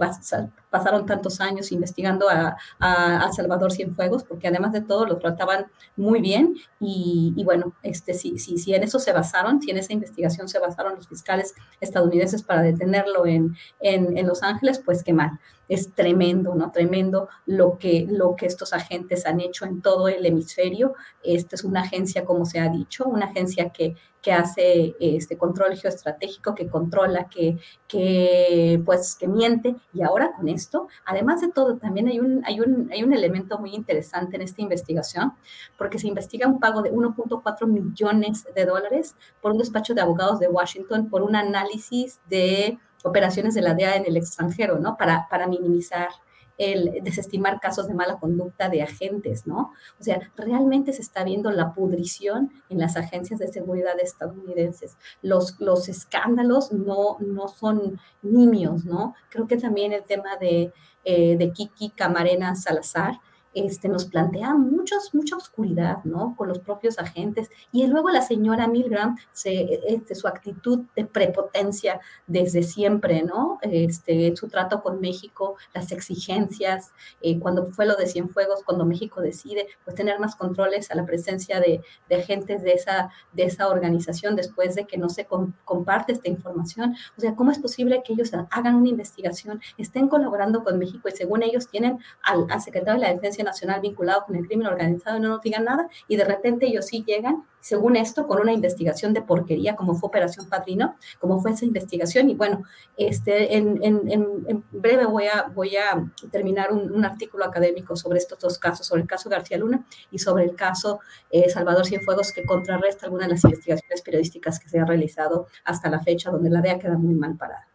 pasaron 0.71 1.07
tantos 1.07 1.41
años 1.41 1.71
investigando 1.71 2.29
a, 2.29 2.57
a, 2.81 3.33
Salvador 3.33 3.73
Cienfuegos, 3.73 4.25
porque 4.25 4.49
además 4.49 4.73
de 4.73 4.81
todo 4.81 5.07
lo 5.07 5.19
trataban 5.19 5.67
muy 5.97 6.21
bien 6.21 6.55
y, 6.81 7.33
y 7.37 7.45
bueno, 7.45 7.75
este, 7.83 8.15
si, 8.15 8.39
si, 8.39 8.59
si, 8.59 8.75
en 8.75 8.83
eso 8.83 8.99
se 8.99 9.13
basaron, 9.13 9.63
si 9.63 9.71
en 9.71 9.79
esa 9.79 9.93
investigación 9.93 10.49
se 10.49 10.59
basaron 10.59 10.97
los 10.97 11.09
fiscales 11.09 11.55
estadounidenses 11.81 12.43
para 12.43 12.63
detenerlo 12.63 13.27
en, 13.27 13.57
en, 13.81 14.17
en 14.19 14.27
Los 14.27 14.43
Ángeles, 14.43 14.81
pues 14.85 15.05
qué 15.05 15.13
mal 15.13 15.39
es 15.75 15.95
tremendo, 15.95 16.55
¿no? 16.55 16.71
Tremendo 16.71 17.29
lo 17.47 17.79
que, 17.79 18.07
lo 18.09 18.37
que 18.37 18.47
estos 18.47 18.73
agentes 18.73 19.25
han 19.25 19.41
hecho 19.41 19.65
en 19.65 19.81
todo 19.81 20.09
el 20.09 20.25
hemisferio. 20.27 20.95
Esta 21.23 21.57
es 21.57 21.65
una 21.65 21.81
agencia, 21.81 22.25
como 22.25 22.45
se 22.45 22.61
ha 22.61 22.69
dicho, 22.69 23.05
una 23.05 23.27
agencia 23.27 23.71
que, 23.71 23.95
que 24.21 24.33
hace 24.33 24.95
este 25.01 25.39
control 25.39 25.77
geoestratégico, 25.77 26.55
que 26.55 26.69
controla, 26.69 27.29
que, 27.29 27.59
que, 27.89 28.83
pues, 28.85 29.17
que 29.17 29.29
miente. 29.29 29.75
Y 29.95 30.03
ahora 30.03 30.33
con 30.37 30.49
esto, 30.49 30.89
además 31.07 31.41
de 31.41 31.51
todo, 31.51 31.79
también 31.79 32.07
hay 32.07 32.21
un, 32.21 32.45
hay, 32.45 32.61
un, 32.61 32.91
hay 32.93 33.03
un 33.03 33.15
elemento 33.15 33.59
muy 33.59 33.75
interesante 33.75 34.37
en 34.37 34.43
esta 34.43 34.61
investigación, 34.61 35.33
porque 35.79 35.99
se 35.99 36.07
investiga 36.07 36.47
un 36.47 36.61
pago 36.61 36.83
de 36.83 36.93
1.4 36.93 37.67
millones 37.67 38.47
de 38.55 38.67
dólares 38.67 39.17
por 39.41 39.53
un 39.53 39.59
despacho 39.59 39.95
de 39.95 40.03
abogados 40.03 40.39
de 40.39 40.49
Washington 40.49 41.09
por 41.09 41.23
un 41.23 41.35
análisis 41.35 42.21
de 42.29 42.79
operaciones 43.05 43.55
de 43.55 43.63
la 43.63 43.75
DEA 43.75 43.97
en 43.97 44.07
el 44.07 44.17
extranjero, 44.17 44.79
¿no? 44.79 44.97
Para, 44.97 45.27
para 45.29 45.47
minimizar 45.47 46.09
el 46.59 47.01
desestimar 47.03 47.61
casos 47.61 47.89
de 47.89 47.95
mala 47.95 48.19
conducta 48.19 48.69
de 48.69 48.83
agentes, 48.83 49.47
¿no? 49.47 49.73
O 49.99 50.03
sea, 50.03 50.21
realmente 50.37 50.93
se 50.93 51.03
está 51.03 51.25
viendo 51.25 51.51
la 51.51 51.73
pudrición 51.73 52.53
en 52.69 52.79
las 52.79 52.97
agencias 52.97 53.41
de 53.41 53.49
seguridad 53.49 53.99
estadounidenses. 54.01 54.97
Los, 55.23 55.57
los 55.61 55.89
escándalos 55.89 56.73
no, 56.73 57.17
no 57.21 57.49
son 57.49 57.99
nimios, 58.23 58.85
¿no? 58.85 59.15
Creo 59.31 59.47
que 59.47 59.57
también 59.57 59.93
el 59.93 60.05
tema 60.05 60.37
de, 60.37 60.73
eh, 61.05 61.37
de 61.37 61.53
Kiki 61.53 61.91
Camarena 61.91 62.55
Salazar, 62.55 63.21
este, 63.55 63.89
nos 63.89 64.07
plantea 64.07 64.55
muchos, 64.55 65.15
mucha 65.15 65.37
oscuridad, 65.37 66.05
¿no? 66.05 66.35
Con 66.37 66.49
los 66.49 66.59
propios 66.59 66.99
agentes. 66.99 67.51
Y 67.71 67.87
luego 67.87 68.11
la 68.11 68.23
señora 68.23 68.69
Milgram, 68.69 69.17
se, 69.33 69.81
este, 69.87 70.15
su 70.15 70.27
actitud 70.27 70.81
de 70.97 71.05
prepotencia 71.05 72.01
desde 72.27 72.63
siempre, 72.63 73.23
¿no? 73.23 73.59
Este, 73.63 74.35
su 74.37 74.49
trato 74.49 74.83
con 74.83 75.01
México, 75.01 75.57
las 75.75 75.93
exigencias, 75.93 76.93
eh, 77.21 77.39
cuando 77.39 77.67
fue 77.67 77.87
lo 77.87 77.97
de 77.97 78.07
Cienfuegos, 78.07 78.63
cuando 78.65 78.85
México 78.85 79.21
decide, 79.21 79.67
pues, 79.85 79.97
tener 79.97 80.19
más 80.19 80.37
controles 80.37 80.91
a 80.91 80.95
la 80.95 81.05
presencia 81.05 81.61
de, 81.61 81.83
de 82.09 82.17
agentes 82.17 82.63
de 82.63 82.73
esa, 82.73 83.11
de 83.33 83.45
esa 83.45 83.69
organización 83.69 84.37
después 84.37 84.75
de 84.75 84.87
que 84.87 84.99
no 84.99 85.09
se 85.09 85.27
comparte 85.65 86.13
esta 86.13 86.29
información. 86.29 86.95
O 87.17 87.21
sea, 87.21 87.35
¿cómo 87.35 87.51
es 87.51 87.59
posible 87.59 88.03
que 88.05 88.15
ellos 88.15 88.33
hagan 88.51 88.77
una 88.77 88.89
investigación, 88.89 89.61
estén 89.77 90.09
colaborando 90.09 90.65
con 90.65 90.79
México 90.79 91.09
y 91.09 91.13
según 91.13 91.43
ellos 91.43 91.69
tienen 91.69 91.99
al, 92.23 92.47
al 92.51 92.61
secretario 92.61 93.01
de 93.01 93.07
la 93.07 93.13
Defensa 93.13 93.42
Nacional 93.43 93.81
vinculado 93.81 94.25
con 94.27 94.37
el 94.37 94.47
crimen 94.47 94.67
organizado 94.67 95.17
y 95.17 95.21
no 95.21 95.29
nos 95.29 95.43
digan 95.43 95.65
nada, 95.65 95.89
y 96.09 96.17
de 96.17 96.25
repente 96.25 96.67
ellos 96.67 96.87
sí 96.87 97.05
llegan, 97.07 97.45
según 97.61 97.97
esto, 97.97 98.27
con 98.27 98.41
una 98.41 98.53
investigación 98.53 99.13
de 99.13 99.23
porquería, 99.23 99.77
como 99.77 99.95
fue 99.95 100.09
Operación 100.09 100.49
Padrino, 100.49 100.97
como 101.21 101.41
fue 101.41 101.53
esa 101.53 101.65
investigación, 101.65 102.29
y 102.29 102.35
bueno, 102.35 102.65
este, 102.97 103.57
en, 103.57 103.79
en, 103.83 104.11
en 104.11 104.65
breve 104.73 105.07
voy 105.07 105.27
a, 105.27 105.49
voy 105.55 105.77
a 105.77 106.11
terminar 106.31 106.73
un, 106.73 106.93
un, 106.93 107.05
artículo 107.05 107.45
académico 107.45 107.95
sobre 107.97 108.19
estos 108.19 108.39
dos 108.39 108.59
casos, 108.59 108.87
sobre 108.87 109.03
el 109.03 109.09
caso 109.09 109.31
García 109.31 109.59
Luna 109.59 109.85
y 110.11 110.19
sobre 110.19 110.45
el 110.45 110.57
caso 110.57 111.01
eh, 111.31 111.49
Salvador 111.49 111.87
Cienfuegos, 111.87 112.33
que 112.33 112.45
contrarresta 112.45 113.07
algunas 113.07 113.29
de 113.29 113.35
las 113.35 113.45
investigaciones 113.45 114.03
periodísticas 114.03 114.59
que 114.59 114.69
se 114.69 114.79
han 114.79 114.87
realizado 114.87 115.47
hasta 115.65 115.89
la 115.89 116.01
fecha, 116.01 116.31
donde 116.31 116.51
la 116.51 116.61
DEA 116.61 116.79
queda 116.79 116.99
muy 116.99 117.15
mal 117.15 117.37
parada. 117.37 117.69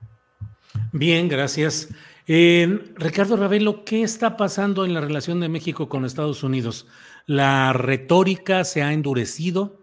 Bien, 0.91 1.27
gracias. 1.27 1.89
Eh, 2.30 2.91
Ricardo 2.95 3.38
Ravelo, 3.38 3.86
¿qué 3.86 4.04
está 4.04 4.36
pasando 4.36 4.84
en 4.84 4.94
la 4.94 4.99
relación 4.99 5.40
de 5.40 5.48
México 5.48 5.88
con 5.88 6.04
Estados 6.04 6.44
Unidos? 6.44 6.86
La 7.26 7.72
retórica 7.72 8.66
se 8.66 8.84
ha 8.84 8.91
endurecido. 8.91 9.82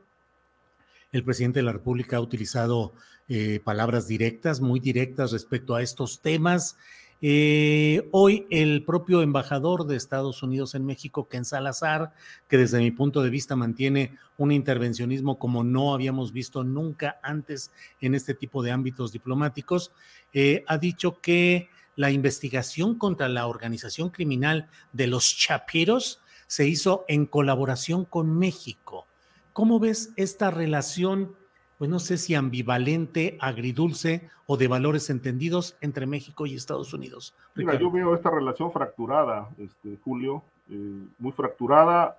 El 1.11 1.25
presidente 1.25 1.61
de 1.61 1.65
la 1.65 1.73
República 1.73 2.19
ha 2.19 2.21
utilizado 2.21 2.93
eh, 3.31 3.61
palabras 3.65 4.07
directas, 4.07 4.61
muy 4.61 4.79
directas 4.79 5.33
respecto 5.33 5.75
a 5.75 5.81
estos 5.81 6.21
temas. 6.21 6.77
Eh, 7.23 8.07
hoy 8.13 8.47
el 8.51 8.85
propio 8.85 9.23
embajador 9.23 9.87
de 9.87 9.97
Estados 9.97 10.43
Unidos 10.43 10.75
en 10.75 10.85
México, 10.85 11.27
Ken 11.27 11.47
Salazar, 11.47 12.13
que 12.47 12.59
desde 12.59 12.81
mi 12.81 12.91
punto 12.91 13.23
de 13.23 13.31
vista 13.31 13.57
mantiene 13.57 14.19
un 14.37 14.53
intervencionismo 14.53 15.39
como 15.39 15.65
no 15.65 15.95
habíamos 15.95 16.35
visto 16.35 16.63
nunca 16.63 17.19
antes 17.23 17.71
en 18.03 18.15
este 18.15 18.35
tipo 18.35 18.63
de 18.63 18.73
ámbitos 18.73 19.13
diplomáticos, 19.13 19.93
eh, 20.35 20.63
ha 20.67 20.77
dicho 20.77 21.19
que 21.23 21.71
la 21.97 22.11
investigación 22.11 22.97
contra 22.97 23.29
la 23.29 23.47
organización 23.47 24.11
criminal 24.11 24.69
de 24.93 25.07
los 25.07 25.37
Chapiros 25.37 26.21
se 26.47 26.67
hizo 26.69 27.05
en 27.09 27.27
colaboración 27.27 28.05
con 28.05 28.39
México. 28.39 29.07
¿Cómo 29.53 29.79
ves 29.79 30.13
esta 30.17 30.51
relación? 30.51 31.37
pues 31.79 31.91
no 31.91 31.99
sé 31.99 32.19
si 32.19 32.35
ambivalente, 32.35 33.37
agridulce 33.41 34.29
o 34.47 34.57
de 34.57 34.69
valores 34.69 35.11
entendidos 35.11 35.77
entre 35.81 36.07
México 36.07 36.47
y 36.47 36.55
Estados 36.55 36.95
Unidos. 36.95 37.35
Mira, 37.55 37.79
yo 37.79 37.91
veo 37.91 38.15
esta 38.15 38.31
relación 38.31 38.73
fracturada, 38.73 39.49
este, 39.59 39.99
Julio, 40.05 40.43
eh, 40.71 41.07
muy 41.19 41.33
fracturada, 41.33 42.19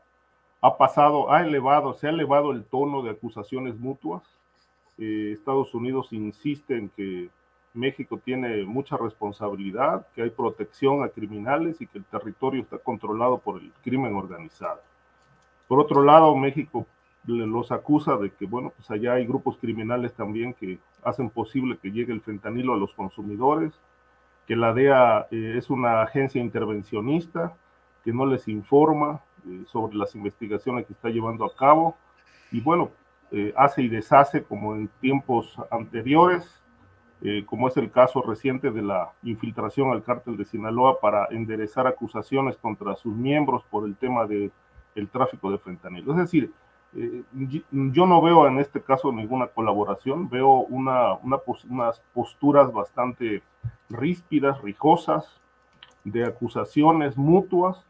ha 0.61 0.77
pasado, 0.77 1.31
ha 1.31 1.41
elevado, 1.41 1.93
se 1.93 2.07
ha 2.07 2.09
elevado 2.09 2.51
el 2.51 2.63
tono 2.63 3.01
de 3.01 3.11
acusaciones 3.11 3.77
mutuas. 3.77 4.23
Eh, 4.97 5.31
Estados 5.33 5.73
Unidos 5.73 6.07
insiste 6.11 6.77
en 6.77 6.89
que 6.89 7.29
México 7.75 8.19
tiene 8.23 8.63
mucha 8.63 8.97
responsabilidad, 8.97 10.07
que 10.15 10.23
hay 10.23 10.29
protección 10.29 11.03
a 11.03 11.09
criminales 11.09 11.81
y 11.81 11.87
que 11.87 11.97
el 11.97 12.05
territorio 12.05 12.61
está 12.61 12.77
controlado 12.77 13.37
por 13.39 13.61
el 13.61 13.71
crimen 13.83 14.15
organizado. 14.15 14.81
Por 15.67 15.79
otro 15.79 16.03
lado, 16.03 16.35
México 16.35 16.87
los 17.27 17.71
acusa 17.71 18.17
de 18.17 18.31
que, 18.31 18.45
bueno, 18.45 18.71
pues 18.75 18.89
allá 18.91 19.13
hay 19.13 19.25
grupos 19.25 19.57
criminales 19.57 20.13
también 20.13 20.53
que 20.53 20.79
hacen 21.03 21.29
posible 21.29 21.77
que 21.81 21.91
llegue 21.91 22.13
el 22.13 22.21
fentanilo 22.21 22.73
a 22.73 22.77
los 22.77 22.93
consumidores, 22.93 23.73
que 24.47 24.55
la 24.55 24.73
DEA 24.73 25.27
eh, 25.31 25.55
es 25.57 25.69
una 25.69 26.03
agencia 26.03 26.39
intervencionista, 26.39 27.55
que 28.03 28.13
no 28.13 28.25
les 28.25 28.47
informa 28.47 29.21
eh, 29.47 29.63
sobre 29.65 29.97
las 29.97 30.13
investigaciones 30.15 30.85
que 30.85 30.93
está 30.93 31.09
llevando 31.09 31.45
a 31.45 31.55
cabo, 31.55 31.95
y 32.51 32.61
bueno, 32.61 32.91
eh, 33.31 33.53
hace 33.57 33.81
y 33.81 33.89
deshace 33.89 34.43
como 34.43 34.75
en 34.75 34.87
tiempos 35.01 35.55
anteriores, 35.71 36.61
como 37.45 37.67
es 37.67 37.77
el 37.77 37.91
caso 37.91 38.21
reciente 38.21 38.71
de 38.71 38.81
la 38.81 39.11
infiltración 39.23 39.91
al 39.91 40.03
cártel 40.03 40.37
de 40.37 40.45
Sinaloa 40.45 40.99
para 40.99 41.27
enderezar 41.31 41.87
acusaciones 41.87 42.57
contra 42.57 42.95
sus 42.95 43.15
miembros 43.15 43.63
por 43.69 43.85
el 43.85 43.95
tema 43.95 44.25
del 44.25 44.51
el 44.95 45.09
tráfico 45.09 45.51
de 45.51 45.57
fentanilo. 45.57 46.13
Es 46.13 46.17
decir, 46.17 46.51
eh, 46.95 47.23
yo 47.71 48.05
no 48.05 48.21
veo 48.21 48.47
en 48.47 48.59
este 48.59 48.81
caso 48.81 49.11
ninguna 49.11 49.47
colaboración, 49.47 50.29
veo 50.29 50.59
una, 50.59 51.15
unas 51.15 52.01
posturas 52.13 52.71
bastante 52.71 53.43
ríspidas, 53.89 54.61
rijosas, 54.61 55.41
de 56.05 56.23
acusaciones 56.23 57.17
mutuas 57.17 57.83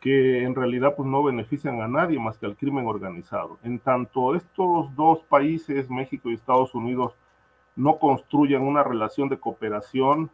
que 0.00 0.42
en 0.42 0.54
realidad 0.54 0.94
pues 0.96 1.08
no 1.08 1.22
benefician 1.22 1.80
a 1.80 1.88
nadie 1.88 2.18
más 2.18 2.36
que 2.36 2.44
al 2.44 2.56
crimen 2.56 2.86
organizado. 2.86 3.58
En 3.62 3.78
tanto 3.78 4.34
estos 4.34 4.94
dos 4.94 5.20
países, 5.22 5.88
México 5.88 6.28
y 6.28 6.34
Estados 6.34 6.74
Unidos, 6.74 7.14
no 7.76 7.98
construyan 7.98 8.62
una 8.62 8.82
relación 8.82 9.28
de 9.28 9.38
cooperación 9.38 10.30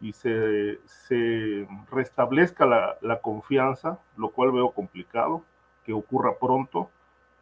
y 0.00 0.12
se, 0.12 0.78
restablezca 1.90 2.66
la, 2.66 3.20
confianza, 3.20 3.98
lo 4.16 4.30
cual 4.30 4.52
veo 4.52 4.72
complicado 4.72 5.44
que 5.84 5.92
ocurra 5.92 6.38
pronto, 6.40 6.90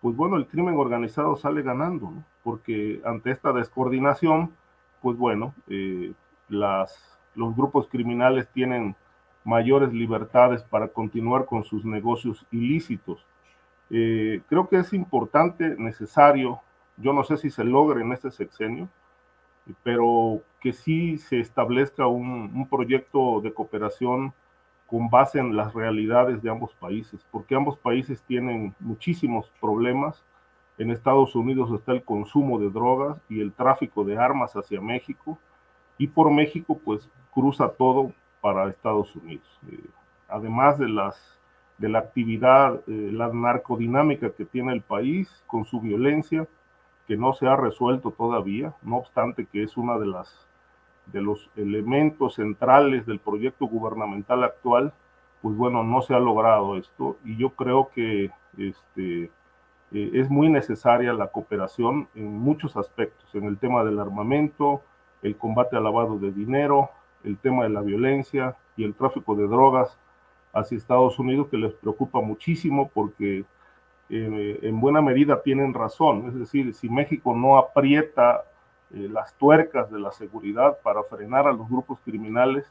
pues 0.00 0.14
bueno, 0.16 0.36
el 0.36 0.46
crimen 0.46 0.76
organizado 0.76 1.36
sale 1.36 1.62
ganando, 1.62 2.12
porque 2.42 3.00
ante 3.04 3.30
esta 3.30 3.52
descoordinación, 3.52 4.54
pues 5.02 5.16
bueno, 5.16 5.54
eh, 5.68 6.12
los 6.48 7.56
grupos 7.56 7.88
criminales 7.88 8.48
tienen 8.52 8.94
mayores 9.44 9.92
libertades 9.92 10.62
para 10.62 10.88
continuar 10.88 11.46
con 11.46 11.64
sus 11.64 11.84
negocios 11.84 12.46
ilícitos. 12.50 13.24
Eh, 13.90 14.42
creo 14.48 14.68
que 14.68 14.76
es 14.76 14.92
importante, 14.92 15.76
necesario, 15.78 16.60
yo 16.96 17.12
no 17.12 17.24
sé 17.24 17.38
si 17.38 17.50
se 17.50 17.64
logre 17.64 18.02
en 18.02 18.12
este 18.12 18.30
sexenio, 18.30 18.88
pero 19.82 20.42
que 20.60 20.72
sí 20.72 21.18
se 21.18 21.40
establezca 21.40 22.06
un, 22.06 22.68
proyecto 22.68 23.40
de 23.40 23.52
cooperación 23.52 24.32
con 24.86 25.08
base 25.08 25.38
en 25.38 25.56
las 25.56 25.72
realidades 25.72 26.42
de 26.42 26.50
ambos 26.50 26.74
países, 26.74 27.24
porque 27.30 27.54
ambos 27.54 27.78
países 27.78 28.22
tienen 28.22 28.74
muchísimos 28.80 29.50
problemas. 29.60 30.24
En 30.78 30.90
Estados 30.90 31.34
Unidos 31.34 31.70
está 31.72 31.92
el 31.92 32.02
consumo 32.02 32.58
de 32.58 32.70
drogas 32.70 33.20
y 33.28 33.40
el 33.40 33.52
tráfico 33.52 34.04
de 34.04 34.18
armas 34.18 34.54
hacia 34.54 34.80
México, 34.80 35.38
y 35.98 36.08
por 36.08 36.30
México 36.30 36.80
pues 36.84 37.08
cruza 37.32 37.68
todo 37.68 38.12
para 38.40 38.68
Estados 38.68 39.14
Unidos. 39.16 39.60
Eh, 39.70 39.78
además 40.28 40.78
de, 40.78 40.88
las, 40.88 41.38
de 41.78 41.88
la 41.88 42.00
actividad, 42.00 42.80
eh, 42.86 43.10
la 43.12 43.28
narcodinámica 43.28 44.30
que 44.30 44.44
tiene 44.44 44.72
el 44.72 44.82
país 44.82 45.42
con 45.46 45.64
su 45.64 45.80
violencia, 45.80 46.46
que 47.10 47.16
no 47.16 47.32
se 47.32 47.48
ha 47.48 47.56
resuelto 47.56 48.12
todavía, 48.12 48.72
no 48.82 48.98
obstante 48.98 49.44
que 49.44 49.64
es 49.64 49.76
una 49.76 49.98
de 49.98 50.06
las 50.06 50.46
de 51.06 51.20
los 51.20 51.50
elementos 51.56 52.36
centrales 52.36 53.04
del 53.04 53.18
proyecto 53.18 53.66
gubernamental 53.66 54.44
actual, 54.44 54.92
pues 55.42 55.56
bueno, 55.56 55.82
no 55.82 56.02
se 56.02 56.14
ha 56.14 56.20
logrado 56.20 56.76
esto. 56.76 57.16
Y 57.24 57.36
yo 57.36 57.50
creo 57.50 57.90
que 57.92 58.30
este, 58.56 59.24
eh, 59.24 59.30
es 59.90 60.30
muy 60.30 60.50
necesaria 60.50 61.12
la 61.12 61.32
cooperación 61.32 62.06
en 62.14 62.38
muchos 62.38 62.76
aspectos, 62.76 63.34
en 63.34 63.46
el 63.46 63.58
tema 63.58 63.82
del 63.82 63.98
armamento, 63.98 64.82
el 65.22 65.36
combate 65.36 65.76
al 65.76 65.82
lavado 65.82 66.16
de 66.16 66.30
dinero, 66.30 66.90
el 67.24 67.38
tema 67.38 67.64
de 67.64 67.70
la 67.70 67.80
violencia 67.80 68.54
y 68.76 68.84
el 68.84 68.94
tráfico 68.94 69.34
de 69.34 69.48
drogas 69.48 69.98
hacia 70.52 70.78
Estados 70.78 71.18
Unidos, 71.18 71.48
que 71.48 71.56
les 71.56 71.72
preocupa 71.72 72.20
muchísimo 72.20 72.88
porque 72.94 73.44
eh, 74.10 74.58
en 74.62 74.80
buena 74.80 75.00
medida 75.00 75.42
tienen 75.42 75.72
razón. 75.72 76.28
Es 76.28 76.34
decir, 76.34 76.74
si 76.74 76.88
México 76.88 77.34
no 77.34 77.56
aprieta 77.56 78.44
eh, 78.92 79.08
las 79.08 79.34
tuercas 79.34 79.90
de 79.90 80.00
la 80.00 80.10
seguridad 80.10 80.78
para 80.82 81.04
frenar 81.04 81.46
a 81.46 81.52
los 81.52 81.68
grupos 81.68 82.00
criminales, 82.00 82.66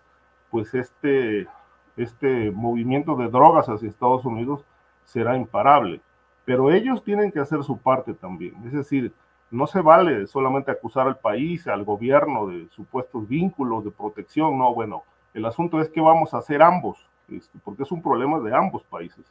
pues 0.51 0.73
este, 0.73 1.47
este 1.95 2.51
movimiento 2.51 3.15
de 3.15 3.29
drogas 3.29 3.69
hacia 3.69 3.87
Estados 3.87 4.25
Unidos 4.25 4.65
será 5.05 5.37
imparable. 5.37 6.01
Pero 6.43 6.71
ellos 6.71 7.03
tienen 7.03 7.31
que 7.31 7.39
hacer 7.39 7.63
su 7.63 7.77
parte 7.77 8.13
también. 8.13 8.55
Es 8.65 8.73
decir, 8.73 9.13
no 9.49 9.65
se 9.65 9.81
vale 9.81 10.27
solamente 10.27 10.71
acusar 10.71 11.07
al 11.07 11.17
país, 11.17 11.67
al 11.67 11.85
gobierno 11.85 12.47
de 12.47 12.67
supuestos 12.69 13.27
vínculos 13.27 13.85
de 13.85 13.91
protección. 13.91 14.57
No, 14.57 14.73
bueno, 14.73 15.03
el 15.33 15.45
asunto 15.45 15.79
es 15.79 15.89
qué 15.89 16.01
vamos 16.01 16.33
a 16.33 16.39
hacer 16.39 16.61
ambos, 16.61 17.07
este, 17.29 17.57
porque 17.63 17.83
es 17.83 17.91
un 17.91 18.01
problema 18.01 18.39
de 18.39 18.53
ambos 18.53 18.83
países. 18.83 19.25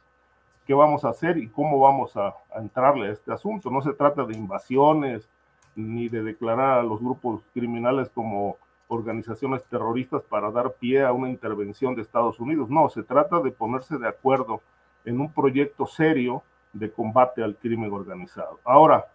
¿Qué 0.69 0.75
vamos 0.75 1.03
a 1.03 1.09
hacer 1.09 1.39
y 1.39 1.47
cómo 1.47 1.79
vamos 1.79 2.15
a, 2.15 2.27
a 2.27 2.59
entrarle 2.59 3.07
a 3.07 3.11
este 3.11 3.33
asunto? 3.33 3.71
No 3.71 3.81
se 3.81 3.91
trata 3.91 4.23
de 4.23 4.37
invasiones, 4.37 5.27
ni 5.75 6.09
de 6.09 6.21
declarar 6.21 6.77
a 6.77 6.83
los 6.83 6.99
grupos 6.99 7.41
criminales 7.55 8.07
como 8.11 8.55
organizaciones 8.87 9.63
terroristas 9.63 10.21
para 10.21 10.51
dar 10.51 10.73
pie 10.73 11.03
a 11.03 11.11
una 11.11 11.27
intervención 11.27 11.95
de 11.95 12.03
Estados 12.03 12.39
Unidos. 12.39 12.69
No, 12.69 12.87
se 12.87 13.01
trata 13.01 13.39
de 13.39 13.49
ponerse 13.49 13.97
de 13.97 14.07
acuerdo 14.07 14.61
en 15.05 15.19
un 15.19 15.33
proyecto 15.33 15.87
serio 15.87 16.43
de 16.71 16.91
combate 16.91 17.43
al 17.43 17.55
crimen 17.55 17.91
organizado. 17.91 18.59
Ahora, 18.63 19.07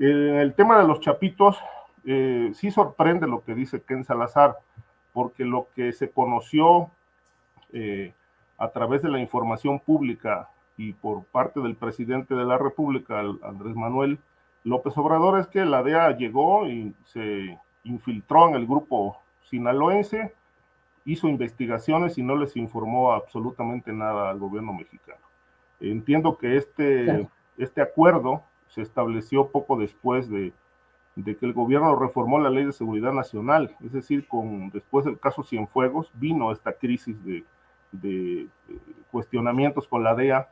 el 0.00 0.52
tema 0.56 0.80
de 0.80 0.88
los 0.88 0.98
chapitos, 0.98 1.60
eh, 2.06 2.50
sí 2.54 2.72
sorprende 2.72 3.28
lo 3.28 3.44
que 3.44 3.54
dice 3.54 3.82
Ken 3.82 4.02
Salazar, 4.02 4.56
porque 5.12 5.44
lo 5.44 5.68
que 5.76 5.92
se 5.92 6.10
conoció 6.10 6.90
eh, 7.72 8.12
a 8.56 8.70
través 8.70 9.00
de 9.02 9.10
la 9.10 9.20
información 9.20 9.78
pública 9.78 10.48
y 10.78 10.92
por 10.92 11.24
parte 11.24 11.60
del 11.60 11.74
presidente 11.74 12.34
de 12.34 12.44
la 12.44 12.56
República, 12.56 13.20
Andrés 13.42 13.74
Manuel, 13.74 14.18
López 14.64 14.96
Obrador 14.96 15.40
es 15.40 15.48
que 15.48 15.64
la 15.64 15.82
DEA 15.82 16.16
llegó 16.16 16.66
y 16.68 16.94
se 17.04 17.58
infiltró 17.82 18.48
en 18.48 18.54
el 18.54 18.66
grupo 18.66 19.20
sinaloense, 19.42 20.32
hizo 21.04 21.28
investigaciones 21.28 22.16
y 22.16 22.22
no 22.22 22.36
les 22.36 22.56
informó 22.56 23.12
absolutamente 23.12 23.92
nada 23.92 24.30
al 24.30 24.38
gobierno 24.38 24.72
mexicano. 24.72 25.20
Entiendo 25.80 26.38
que 26.38 26.56
este, 26.56 27.28
este 27.56 27.82
acuerdo 27.82 28.42
se 28.68 28.82
estableció 28.82 29.48
poco 29.48 29.76
después 29.76 30.28
de, 30.28 30.52
de, 31.16 31.36
que 31.36 31.46
el 31.46 31.54
gobierno 31.54 31.96
reformó 31.96 32.38
la 32.38 32.50
ley 32.50 32.66
de 32.66 32.72
seguridad 32.72 33.12
nacional, 33.12 33.74
es 33.84 33.92
decir, 33.92 34.28
con, 34.28 34.70
después 34.70 35.04
del 35.04 35.18
caso 35.18 35.42
Cienfuegos 35.42 36.10
vino 36.14 36.52
esta 36.52 36.72
crisis 36.72 37.24
de, 37.24 37.44
de 37.90 38.46
cuestionamientos 39.10 39.88
con 39.88 40.04
la 40.04 40.14
DEA, 40.14 40.48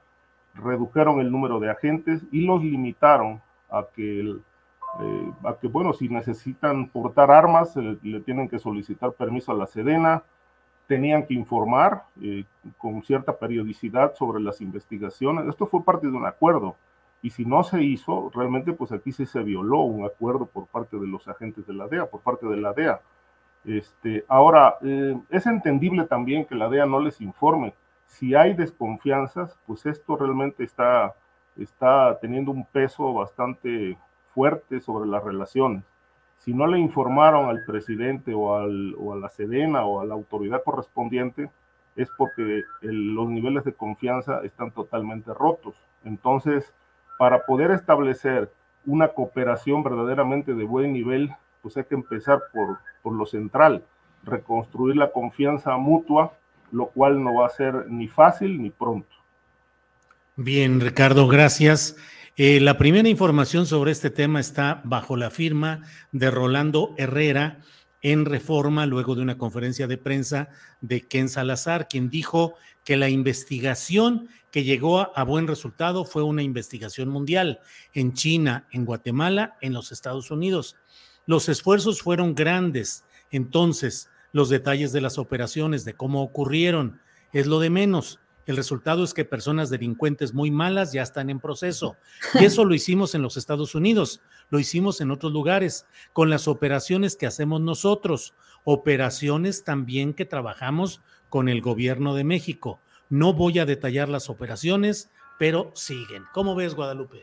redujeron 0.57 1.21
el 1.21 1.31
número 1.31 1.61
de 1.61 1.71
agentes 1.71 2.23
y 2.33 2.43
los 2.43 2.63
limitaron 2.63 3.41
a 3.71 3.85
que, 3.95 4.21
eh, 4.21 5.33
a 5.45 5.55
que 5.55 5.69
bueno, 5.69 5.93
si 5.93 6.09
necesitan 6.09 6.89
portar 6.89 7.31
armas, 7.31 7.77
le 7.77 8.21
tienen 8.21 8.49
que 8.49 8.59
solicitar 8.59 9.13
permiso 9.13 9.53
a 9.53 9.57
la 9.57 9.67
Sedena, 9.67 10.23
tenían 10.87 11.27
que 11.27 11.35
informar 11.35 12.05
eh, 12.23 12.45
con 12.79 13.03
cierta 13.03 13.37
periodicidad 13.37 14.15
sobre 14.15 14.41
las 14.41 14.61
investigaciones. 14.61 15.47
Esto 15.47 15.67
fue 15.67 15.85
parte 15.85 16.07
de 16.07 16.13
un 16.13 16.27
acuerdo. 16.27 16.77
Y 17.23 17.31
si 17.31 17.45
no 17.45 17.65
se 17.65 17.83
hizo, 17.83 18.31
realmente 18.35 18.73
pues 18.73 18.93
aquí 18.93 19.11
sí 19.11 19.27
se 19.27 19.43
violó 19.43 19.81
un 19.81 20.05
acuerdo 20.05 20.47
por 20.47 20.67
parte 20.67 20.97
de 20.99 21.07
los 21.07 21.27
agentes 21.27 21.67
de 21.67 21.75
la 21.75 21.89
DEA, 21.89 22.07
por 22.07 22.21
parte 22.21 22.47
de 22.47 22.57
la 22.57 22.73
DEA. 22.73 23.01
Este, 23.65 24.25
ahora, 24.29 24.77
eh, 24.83 25.19
es 25.31 25.47
entendible 25.47 26.05
también 26.05 26.45
que 26.45 26.55
la 26.55 26.69
DEA 26.69 26.87
no 26.87 27.01
les 27.01 27.21
informe. 27.21 27.75
Si 28.07 28.35
hay 28.35 28.55
desconfianzas, 28.55 29.59
pues 29.67 29.85
esto 29.87 30.17
realmente 30.17 30.65
está, 30.65 31.15
está 31.57 32.19
teniendo 32.21 32.51
un 32.51 32.65
peso 32.65 33.13
bastante 33.13 33.99
fuerte 34.35 34.81
sobre 34.81 35.09
las 35.09 35.23
relaciones. 35.23 35.85
Si 36.39 36.55
no 36.55 36.67
le 36.67 36.79
informaron 36.79 37.49
al 37.49 37.65
presidente 37.65 38.33
o, 38.35 38.57
al, 38.57 38.95
o 38.99 39.13
a 39.13 39.17
la 39.17 39.29
Sedena 39.29 39.85
o 39.85 40.01
a 40.01 40.07
la 40.07 40.15
autoridad 40.15 40.63
correspondiente, 40.65 41.51
es 41.97 42.09
porque 42.17 42.63
los 42.83 43.29
niveles 43.29 43.65
de 43.65 43.73
confianza 43.73 44.41
están 44.45 44.71
totalmente 44.71 45.33
rotos. 45.33 45.75
Entonces, 46.05 46.73
para 47.19 47.45
poder 47.47 47.71
establecer 47.71 48.53
una 48.85 49.09
cooperación 49.09 49.83
verdaderamente 49.83 50.55
de 50.55 50.65
buen 50.65 50.93
nivel, 50.93 51.35
pues 51.63 51.77
hay 51.77 51.85
que 51.85 51.95
empezar 51.95 52.41
por, 52.53 52.79
por 53.03 53.15
lo 53.15 53.27
central, 53.27 53.83
reconstruir 54.23 54.97
la 54.97 55.11
confianza 55.11 55.77
mutua, 55.77 56.35
lo 56.73 56.89
cual 56.89 57.23
no 57.23 57.35
va 57.35 57.47
a 57.47 57.51
ser 57.51 57.87
ni 57.89 58.09
fácil 58.09 58.61
ni 58.61 58.71
pronto. 58.71 59.15
Bien, 60.37 60.81
Ricardo, 60.81 61.29
gracias. 61.29 61.97
Eh, 62.37 62.61
la 62.61 62.77
primera 62.77 63.09
información 63.09 63.65
sobre 63.65 63.93
este 63.93 64.11
tema 64.11 64.41
está 64.41 64.83
bajo 64.85 65.17
la 65.17 65.31
firma 65.31 65.83
de 66.13 66.31
Rolando 66.31 66.95
Herrera, 66.99 67.61
en 68.03 68.25
Reforma 68.25 68.87
luego 68.87 69.15
de 69.15 69.23
una 69.23 69.39
conferencia 69.39 69.87
de 69.87 69.99
prensa 69.99 70.51
de 70.81 71.09
Ken 71.09 71.29
Salazar, 71.29 71.89
quien 71.89 72.11
dijo 72.11 72.55
que 72.85 72.97
la 72.97 73.09
investigación 73.09 74.29
que 74.53 74.65
llegó 74.65 75.17
a, 75.17 75.25
buen 75.25 75.49
resultado 75.49 76.05
fue 76.05 76.23
una 76.23 76.43
investigación 76.43 77.09
mundial 77.09 77.61
en 77.95 78.13
China, 78.13 78.69
en 78.71 78.85
Guatemala, 78.85 79.57
en 79.61 79.73
los 79.73 79.91
Estados 79.91 80.31
Unidos. 80.31 80.77
Los 81.27 81.49
esfuerzos 81.49 82.01
fueron 82.01 82.35
grandes. 82.35 83.05
Entonces, 83.31 84.09
los 84.37 84.51
detalles 84.51 84.93
de 84.93 85.01
las 85.01 85.17
operaciones, 85.17 85.87
de 85.87 85.95
cómo 85.95 86.23
ocurrieron, 86.23 87.01
es 87.33 87.47
lo 87.47 87.59
de 87.59 87.71
menos. 87.71 88.21
El 88.45 88.59
resultado 88.59 89.03
es 89.03 89.15
que 89.15 89.25
personas 89.25 89.71
delincuentes 89.71 90.35
muy 90.35 90.51
malas 90.51 90.93
ya 90.93 91.01
están 91.01 91.31
en 91.31 91.41
proceso. 91.41 91.97
Y 92.35 92.45
eso 92.45 92.67
lo 92.67 92.75
hicimos 92.75 93.15
en 93.15 93.23
los 93.23 93.39
Estados 93.39 93.75
Unidos, 93.75 94.21
lo 94.51 94.59
hicimos 94.59 95.01
en 95.01 95.11
otros 95.11 95.33
lugares, 95.33 95.87
con 96.13 96.29
las 96.29 96.49
operaciones 96.49 97.17
que 97.17 97.25
hacemos 97.25 97.63
nosotros, 97.63 98.35
operaciones 98.65 99.65
también 99.65 100.13
que 100.13 100.27
trabajamos 100.27 101.01
con 101.31 101.49
el 101.49 101.63
gobierno 101.63 102.15
de 102.15 102.25
México. 102.25 102.79
No 103.09 103.33
voy 103.33 103.59
a 103.59 103.65
detallar 103.65 104.11
las 104.11 104.29
operaciones, 104.29 105.09
pero 105.39 105.71
siguen. 105.75 106.25
¿Cómo 106.35 106.55
ves, 106.55 106.75
Guadalupe? 106.75 107.23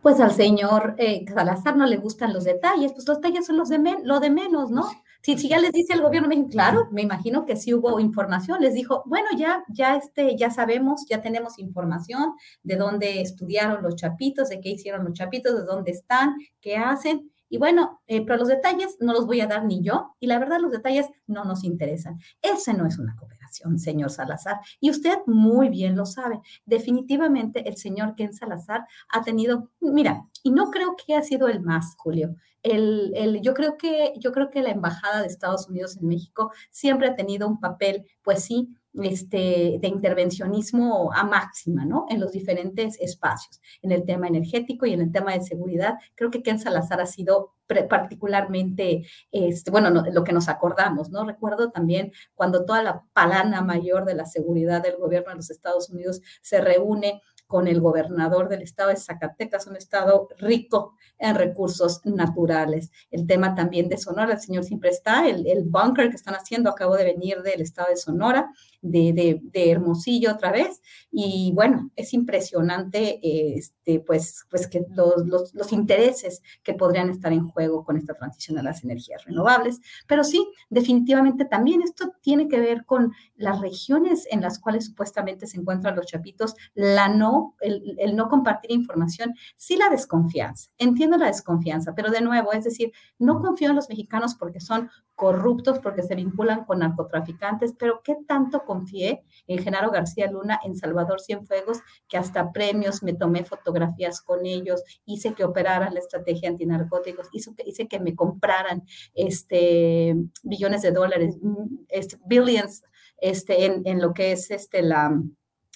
Pues 0.00 0.18
al 0.18 0.32
señor 0.32 0.94
eh, 0.96 1.26
Salazar 1.30 1.76
no 1.76 1.84
le 1.84 1.98
gustan 1.98 2.32
los 2.32 2.44
detalles, 2.44 2.94
pues 2.94 3.06
los 3.06 3.18
detalles 3.18 3.44
son 3.44 3.58
los 3.58 3.68
de 3.68 3.98
lo 4.02 4.18
de 4.18 4.30
menos, 4.30 4.70
¿no? 4.70 4.88
Si, 5.36 5.48
ya 5.48 5.58
les 5.58 5.72
dice 5.72 5.92
el 5.92 6.00
gobierno 6.00 6.26
México, 6.26 6.48
claro, 6.50 6.88
me 6.90 7.02
imagino 7.02 7.44
que 7.44 7.56
sí 7.56 7.74
hubo 7.74 8.00
información, 8.00 8.62
les 8.62 8.72
dijo, 8.72 9.02
bueno, 9.04 9.28
ya, 9.36 9.62
ya, 9.68 9.96
este, 9.96 10.36
ya 10.38 10.50
sabemos, 10.50 11.04
ya 11.06 11.20
tenemos 11.20 11.58
información 11.58 12.32
de 12.62 12.76
dónde 12.76 13.20
estudiaron 13.20 13.82
los 13.82 13.96
chapitos, 13.96 14.48
de 14.48 14.60
qué 14.60 14.70
hicieron 14.70 15.04
los 15.04 15.12
chapitos, 15.12 15.54
de 15.54 15.64
dónde 15.64 15.90
están, 15.90 16.34
qué 16.62 16.76
hacen. 16.76 17.30
Y 17.48 17.58
bueno, 17.58 18.00
eh, 18.06 18.24
pero 18.24 18.38
los 18.38 18.48
detalles 18.48 18.96
no 19.00 19.12
los 19.12 19.26
voy 19.26 19.40
a 19.40 19.46
dar 19.46 19.64
ni 19.64 19.82
yo, 19.82 20.14
y 20.20 20.26
la 20.26 20.38
verdad 20.38 20.60
los 20.60 20.72
detalles 20.72 21.06
no 21.26 21.44
nos 21.44 21.64
interesan. 21.64 22.18
Ese 22.42 22.74
no 22.74 22.86
es 22.86 22.98
una 22.98 23.16
cooperación, 23.16 23.78
señor 23.78 24.10
Salazar, 24.10 24.60
y 24.80 24.90
usted 24.90 25.18
muy 25.26 25.68
bien 25.68 25.96
lo 25.96 26.06
sabe. 26.06 26.40
Definitivamente 26.66 27.68
el 27.68 27.76
señor 27.76 28.14
Ken 28.14 28.32
Salazar 28.32 28.86
ha 29.10 29.22
tenido, 29.22 29.70
mira, 29.80 30.26
y 30.42 30.50
no 30.50 30.70
creo 30.70 30.96
que 30.96 31.14
haya 31.14 31.22
sido 31.22 31.48
el 31.48 31.60
más, 31.60 31.94
Julio. 31.96 32.34
El, 32.62 33.12
el, 33.14 33.40
yo, 33.40 33.54
creo 33.54 33.78
que, 33.78 34.14
yo 34.18 34.32
creo 34.32 34.50
que 34.50 34.62
la 34.62 34.70
Embajada 34.70 35.20
de 35.20 35.28
Estados 35.28 35.68
Unidos 35.68 35.96
en 35.96 36.08
México 36.08 36.52
siempre 36.70 37.08
ha 37.08 37.14
tenido 37.14 37.48
un 37.48 37.60
papel, 37.60 38.06
pues 38.22 38.44
sí, 38.44 38.68
este, 38.94 39.78
de 39.80 39.88
intervencionismo 39.88 41.12
a 41.12 41.24
máxima, 41.24 41.84
¿no? 41.84 42.06
En 42.08 42.20
los 42.20 42.32
diferentes 42.32 42.98
espacios, 43.00 43.60
en 43.82 43.92
el 43.92 44.04
tema 44.04 44.28
energético 44.28 44.86
y 44.86 44.92
en 44.92 45.00
el 45.02 45.12
tema 45.12 45.32
de 45.32 45.42
seguridad. 45.42 45.94
Creo 46.14 46.30
que 46.30 46.42
Ken 46.42 46.58
Salazar 46.58 47.00
ha 47.00 47.06
sido 47.06 47.54
particularmente, 47.88 49.06
este, 49.30 49.70
bueno, 49.70 49.90
lo 49.90 50.24
que 50.24 50.32
nos 50.32 50.48
acordamos, 50.48 51.10
¿no? 51.10 51.24
Recuerdo 51.24 51.70
también 51.70 52.12
cuando 52.34 52.64
toda 52.64 52.82
la 52.82 53.04
palana 53.12 53.60
mayor 53.60 54.04
de 54.06 54.14
la 54.14 54.24
seguridad 54.24 54.82
del 54.82 54.96
gobierno 54.96 55.30
de 55.30 55.36
los 55.36 55.50
Estados 55.50 55.90
Unidos 55.90 56.22
se 56.40 56.60
reúne 56.60 57.20
con 57.48 57.66
el 57.66 57.80
gobernador 57.80 58.48
del 58.50 58.60
estado 58.60 58.90
de 58.90 58.96
Zacatecas, 58.96 59.66
un 59.66 59.76
estado 59.76 60.28
rico 60.38 60.94
en 61.18 61.34
recursos 61.34 62.02
naturales. 62.04 62.90
El 63.10 63.26
tema 63.26 63.54
también 63.54 63.88
de 63.88 63.96
Sonora, 63.96 64.34
el 64.34 64.40
señor 64.40 64.64
siempre 64.64 64.90
está, 64.90 65.26
el, 65.26 65.46
el 65.46 65.64
bunker 65.64 66.10
que 66.10 66.16
están 66.16 66.34
haciendo, 66.34 66.68
acabo 66.68 66.94
de 66.94 67.04
venir 67.04 67.40
del 67.40 67.62
estado 67.62 67.88
de 67.88 67.96
Sonora, 67.96 68.52
de, 68.80 69.40
de, 69.42 69.70
Hermosillo 69.70 70.32
otra 70.32 70.52
vez, 70.52 70.80
y 71.10 71.52
bueno, 71.54 71.90
es 71.96 72.14
impresionante 72.14 73.18
este, 73.22 74.00
pues, 74.00 74.44
pues 74.50 74.66
que 74.68 74.84
los, 74.94 75.26
los, 75.26 75.54
los 75.54 75.72
intereses 75.72 76.42
que 76.62 76.74
podrían 76.74 77.10
estar 77.10 77.32
en 77.32 77.48
juego 77.48 77.84
con 77.84 77.96
esta 77.96 78.14
transición 78.14 78.58
a 78.58 78.62
las 78.62 78.84
energías 78.84 79.24
renovables, 79.24 79.80
pero 80.06 80.24
sí, 80.24 80.46
definitivamente 80.70 81.44
también 81.44 81.82
esto 81.82 82.12
tiene 82.20 82.48
que 82.48 82.60
ver 82.60 82.84
con 82.84 83.12
las 83.36 83.60
regiones 83.60 84.26
en 84.30 84.40
las 84.40 84.58
cuales 84.58 84.86
supuestamente 84.86 85.46
se 85.46 85.58
encuentran 85.58 85.96
los 85.96 86.06
chapitos, 86.06 86.54
la 86.74 87.08
no, 87.08 87.56
el, 87.60 87.96
el 87.98 88.16
no 88.16 88.28
compartir 88.28 88.72
información, 88.72 89.34
sí 89.56 89.76
la 89.76 89.88
desconfianza. 89.88 90.70
Entiendo 90.78 91.16
la 91.16 91.26
desconfianza, 91.26 91.94
pero 91.94 92.10
de 92.10 92.20
nuevo, 92.20 92.52
es 92.52 92.64
decir, 92.64 92.92
no 93.18 93.40
confío 93.40 93.70
en 93.70 93.76
los 93.76 93.88
mexicanos 93.88 94.34
porque 94.34 94.60
son 94.60 94.90
corruptos, 95.14 95.80
porque 95.80 96.04
se 96.04 96.14
vinculan 96.14 96.64
con 96.64 96.78
narcotraficantes, 96.78 97.74
pero 97.76 98.02
¿qué 98.04 98.16
tanto 98.26 98.64
confié 98.68 99.22
en 99.46 99.62
Genaro 99.64 99.90
García 99.90 100.30
Luna, 100.30 100.60
en 100.62 100.76
Salvador 100.76 101.22
Cienfuegos, 101.22 101.78
que 102.06 102.18
hasta 102.18 102.52
premios 102.52 103.02
me 103.02 103.14
tomé 103.14 103.44
fotografías 103.44 104.20
con 104.20 104.44
ellos, 104.44 104.82
hice 105.06 105.32
que 105.32 105.44
operaran 105.44 105.94
la 105.94 106.00
estrategia 106.00 106.50
antinarcóticos, 106.50 107.28
hizo 107.32 107.54
que, 107.56 107.64
hice 107.66 107.88
que 107.88 107.98
me 107.98 108.14
compraran 108.14 108.82
este, 109.14 110.14
billones 110.42 110.82
de 110.82 110.92
dólares, 110.92 111.38
mm, 111.40 111.86
este, 111.88 112.18
billions, 112.26 112.82
este, 113.16 113.64
en, 113.64 113.82
en 113.86 114.02
lo 114.02 114.12
que 114.12 114.32
es 114.32 114.50
este, 114.50 114.82
la 114.82 115.18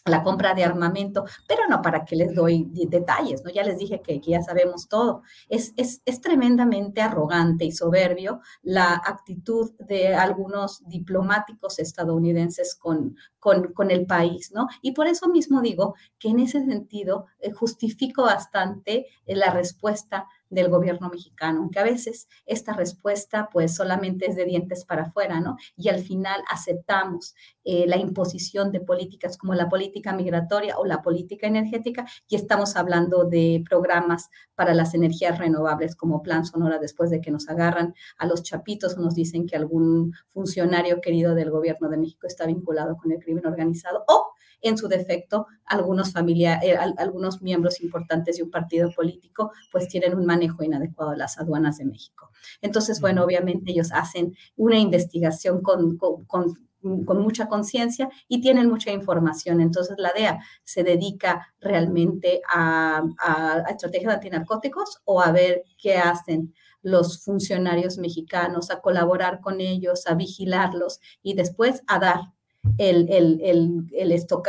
la 0.05 0.23
compra 0.23 0.55
de 0.55 0.65
armamento, 0.65 1.25
pero 1.47 1.63
no 1.69 1.81
para 1.81 2.05
que 2.05 2.17
les 2.17 2.35
doy 2.35 2.67
detalles, 2.89 3.45
¿no? 3.45 3.51
Ya 3.51 3.63
les 3.63 3.79
dije 3.79 4.01
que, 4.01 4.21
ya 4.21 4.43
sabemos 4.43 4.89
todo. 4.89 5.23
Es, 5.49 5.73
es, 5.77 6.03
es, 6.05 6.21
tremendamente 6.21 7.01
arrogante 7.01 7.65
y 7.65 7.73
soberbio 7.73 8.41
la 8.63 8.95
actitud 8.95 9.73
de 9.79 10.15
algunos 10.15 10.83
diplomáticos 10.89 11.79
estadounidenses 11.79 12.75
con, 12.75 13.17
con, 13.39 13.73
con 13.73 13.91
el 13.91 14.07
país, 14.07 14.51
¿no? 14.53 14.67
Y 14.83 14.93
por 14.93 15.07
eso 15.07 15.29
mismo 15.29 15.61
digo 15.61 15.95
que 16.19 16.29
en 16.29 16.41
ese 16.41 16.65
sentido 16.65 17.27
eh, 17.39 17.53
justifico 17.53 18.23
bastante 18.23 19.07
eh, 19.27 19.37
la 19.37 19.51
respuesta 19.51 20.27
del 20.53 20.69
gobierno 20.69 21.09
mexicano, 21.09 21.61
aunque 21.61 21.79
a 21.79 21.85
veces 21.85 22.29
esta 22.45 22.75
respuesta 22.75 23.49
pues 23.51 23.75
solamente 23.75 24.29
es 24.29 24.37
de 24.37 24.45
dientes 24.45 24.85
para 24.85 25.05
afuera, 25.05 25.41
¿no? 25.41 25.57
Y 25.77 25.89
al 25.89 26.01
final 26.01 26.43
aceptamos 26.51 27.35
eh, 27.65 27.87
la 27.87 27.97
imposición 27.97 28.73
de 28.73 28.81
políticas 28.81 29.39
como 29.39 29.55
la 29.55 29.69
política 29.69 30.13
migratoria 30.13 30.79
o 30.79 30.85
la 30.85 31.03
política 31.03 31.47
energética 31.47 32.07
y 32.29 32.37
estamos 32.37 32.77
hablando 32.77 33.25
de 33.25 33.63
programas 33.69 34.29
para 34.55 34.75
las 34.75 34.95
energías 34.95 35.39
renovables 35.39 35.97
como 35.97 36.23
Plan 36.23 36.45
Sonora 36.45 36.79
después 36.79 37.11
de 37.11 37.21
que 37.21 37.31
nos 37.31 37.49
agarran 37.49 37.95
a 38.19 38.27
los 38.27 38.43
chapitos 38.43 38.97
o 38.97 39.01
nos 39.01 39.15
dicen 39.15 39.47
que 39.47 39.57
algún 39.57 40.13
funcionario 40.29 41.01
querido 41.01 41.35
del 41.35 41.51
gobierno 41.51 41.89
de 41.89 41.99
México 41.99 42.27
está 42.27 42.47
vinculado 42.47 42.97
con 42.97 43.13
el 43.13 43.19
crimen 43.19 43.47
organizado 43.47 44.05
o 44.09 44.33
en 44.63 44.79
su 44.79 44.89
defecto, 44.89 45.47
algunos, 45.65 46.13
familia, 46.13 46.61
eh, 46.63 46.77
algunos 46.77 47.43
miembros 47.43 47.81
importantes 47.81 48.37
de 48.37 48.45
un 48.45 48.51
partido 48.51 48.91
político 48.93 49.53
pues 49.71 49.89
tienen 49.89 50.15
un 50.15 50.25
manejo 50.25 50.63
inadecuado 50.63 51.11
de 51.11 51.19
las 51.19 51.39
aduanas 51.39 51.79
de 51.79 51.85
México. 51.85 52.31
Entonces, 52.61 53.01
bueno, 53.01 53.25
obviamente 53.25 53.73
ellos 53.73 53.91
hacen 53.93 54.35
una 54.57 54.79
investigación 54.79 55.61
con, 55.63 55.99
con, 55.99 56.69
mucha 56.83 57.47
conciencia 57.49 58.09
y 58.29 58.41
tienen 58.41 58.69
mucha 58.69 58.91
información. 58.91 59.61
Entonces, 59.61 59.97
la 59.99 60.13
DEA 60.13 60.41
se 60.65 60.83
dedica 60.83 61.55
realmente 61.61 62.43
a, 62.49 63.03
estrategias 63.69 64.11
de 64.11 64.15
antinarcóticos 64.15 65.01
o 65.05 65.21
a 65.21 65.33
ver 65.33 65.65
qué 65.79 65.97
hacen 65.97 66.55
los 66.83 67.23
funcionarios 67.23 67.99
mexicanos, 67.99 68.71
a 68.71 68.81
colaborar 68.81 69.41
con 69.41 69.61
ellos, 69.61 70.07
a 70.07 70.15
vigilarlos 70.15 71.01
y 71.23 71.35
después 71.35 71.83
a 71.87 71.99
dar 71.99 72.21
el, 72.79 73.87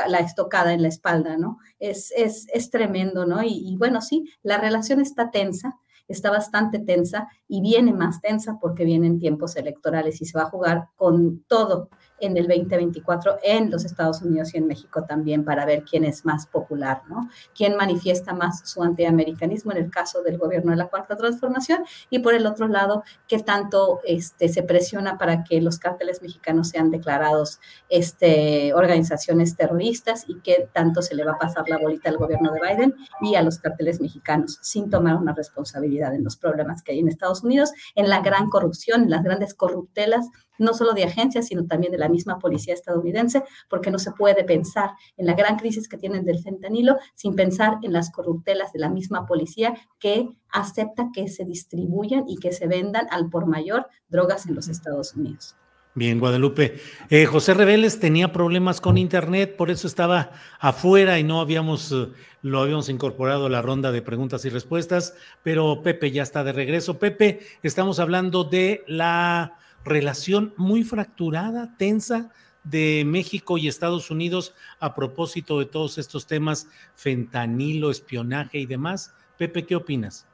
la 0.07 0.19
estocada 0.19 0.73
en 0.73 0.81
la 0.81 0.87
espalda, 0.87 1.37
¿no? 1.37 1.57
Es, 1.79 2.11
es, 2.15 2.47
es 2.53 2.69
tremendo, 2.69 3.25
¿no? 3.25 3.43
Y, 3.43 3.75
bueno, 3.77 4.01
sí, 4.01 4.29
la 4.43 4.57
relación 4.57 4.99
está 4.99 5.31
tensa, 5.31 5.79
está 6.07 6.29
bastante 6.29 6.79
tensa 6.79 7.27
y 7.47 7.61
viene 7.61 7.93
más 7.93 8.21
tensa 8.21 8.57
porque 8.59 8.85
vienen 8.85 9.19
tiempos 9.19 9.55
electorales 9.55 10.21
y 10.21 10.25
se 10.25 10.37
va 10.37 10.45
a 10.45 10.49
jugar 10.49 10.89
con 10.95 11.43
todo 11.47 11.89
en 12.25 12.37
el 12.37 12.47
2024 12.47 13.39
en 13.43 13.69
los 13.69 13.85
Estados 13.85 14.21
Unidos 14.21 14.53
y 14.53 14.57
en 14.57 14.67
México 14.67 15.03
también 15.03 15.43
para 15.43 15.65
ver 15.65 15.83
quién 15.83 16.05
es 16.05 16.25
más 16.25 16.47
popular, 16.47 17.01
¿no? 17.09 17.29
Quién 17.55 17.75
manifiesta 17.75 18.33
más 18.33 18.67
su 18.69 18.81
antiamericanismo 18.81 19.71
en 19.71 19.77
el 19.77 19.91
caso 19.91 20.23
del 20.23 20.37
gobierno 20.37 20.71
de 20.71 20.77
la 20.77 20.87
Cuarta 20.87 21.15
Transformación 21.15 21.83
y 22.09 22.19
por 22.19 22.33
el 22.33 22.45
otro 22.45 22.67
lado, 22.67 23.03
qué 23.27 23.39
tanto 23.39 23.99
este, 24.05 24.49
se 24.49 24.63
presiona 24.63 25.17
para 25.17 25.43
que 25.43 25.61
los 25.61 25.79
cárteles 25.79 26.21
mexicanos 26.21 26.69
sean 26.69 26.91
declarados 26.91 27.59
este, 27.89 28.73
organizaciones 28.73 29.55
terroristas 29.55 30.25
y 30.27 30.39
qué 30.41 30.69
tanto 30.73 31.01
se 31.01 31.15
le 31.15 31.23
va 31.23 31.33
a 31.33 31.37
pasar 31.37 31.67
la 31.67 31.77
bolita 31.77 32.09
al 32.09 32.17
gobierno 32.17 32.51
de 32.51 32.59
Biden 32.61 32.95
y 33.21 33.35
a 33.35 33.41
los 33.41 33.59
cárteles 33.59 33.99
mexicanos 33.99 34.59
sin 34.61 34.89
tomar 34.89 35.15
una 35.15 35.33
responsabilidad 35.33 36.15
en 36.15 36.23
los 36.23 36.37
problemas 36.37 36.83
que 36.83 36.93
hay 36.93 36.99
en 36.99 37.07
Estados 37.07 37.43
Unidos, 37.43 37.71
en 37.95 38.09
la 38.09 38.21
gran 38.21 38.49
corrupción, 38.49 39.03
en 39.03 39.09
las 39.09 39.23
grandes 39.23 39.53
corruptelas 39.53 40.29
no 40.63 40.73
solo 40.73 40.93
de 40.93 41.03
agencias, 41.03 41.47
sino 41.47 41.65
también 41.65 41.91
de 41.91 41.97
la 41.97 42.09
misma 42.09 42.39
policía 42.39 42.73
estadounidense, 42.73 43.43
porque 43.69 43.91
no 43.91 43.99
se 43.99 44.11
puede 44.11 44.43
pensar 44.43 44.91
en 45.17 45.25
la 45.25 45.33
gran 45.33 45.57
crisis 45.57 45.87
que 45.87 45.97
tienen 45.97 46.25
del 46.25 46.39
fentanilo 46.39 46.97
sin 47.13 47.35
pensar 47.35 47.77
en 47.83 47.93
las 47.93 48.11
corruptelas 48.11 48.73
de 48.73 48.79
la 48.79 48.89
misma 48.89 49.25
policía 49.25 49.73
que 49.99 50.29
acepta 50.51 51.09
que 51.13 51.27
se 51.27 51.45
distribuyan 51.45 52.25
y 52.27 52.37
que 52.37 52.51
se 52.51 52.67
vendan 52.67 53.07
al 53.11 53.29
por 53.29 53.45
mayor 53.45 53.87
drogas 54.07 54.45
en 54.45 54.55
los 54.55 54.67
Estados 54.67 55.13
Unidos. 55.15 55.55
Bien, 55.95 56.19
Guadalupe. 56.19 56.79
Eh, 57.11 57.27
José 57.27 57.53
Reveles 57.53 57.99
tenía 57.99 58.31
problemas 58.31 58.81
con 58.81 58.97
internet, 58.97 59.55
por 59.55 59.69
eso 59.69 59.85
estaba 59.85 60.31
afuera 60.59 61.19
y 61.19 61.23
no 61.23 61.39
habíamos, 61.39 61.91
eh, 61.91 62.07
lo 62.41 62.61
habíamos 62.61 62.89
incorporado 62.89 63.45
a 63.45 63.49
la 63.49 63.61
ronda 63.61 63.91
de 63.91 64.01
preguntas 64.01 64.43
y 64.45 64.49
respuestas, 64.49 65.13
pero 65.43 65.83
Pepe 65.83 66.09
ya 66.09 66.23
está 66.23 66.43
de 66.43 66.51
regreso. 66.51 66.97
Pepe, 66.97 67.41
estamos 67.61 67.99
hablando 67.99 68.43
de 68.43 68.83
la 68.87 69.59
relación 69.83 70.53
muy 70.57 70.83
fracturada, 70.83 71.75
tensa 71.77 72.29
de 72.63 73.03
México 73.05 73.57
y 73.57 73.67
Estados 73.67 74.09
Unidos 74.09 74.53
a 74.79 74.95
propósito 74.95 75.59
de 75.59 75.65
todos 75.65 75.97
estos 75.97 76.25
temas, 76.25 76.67
fentanilo, 76.95 77.91
espionaje 77.91 78.59
y 78.59 78.65
demás. 78.65 79.13
Pepe, 79.37 79.65
¿qué 79.65 79.75
opinas? 79.75 80.25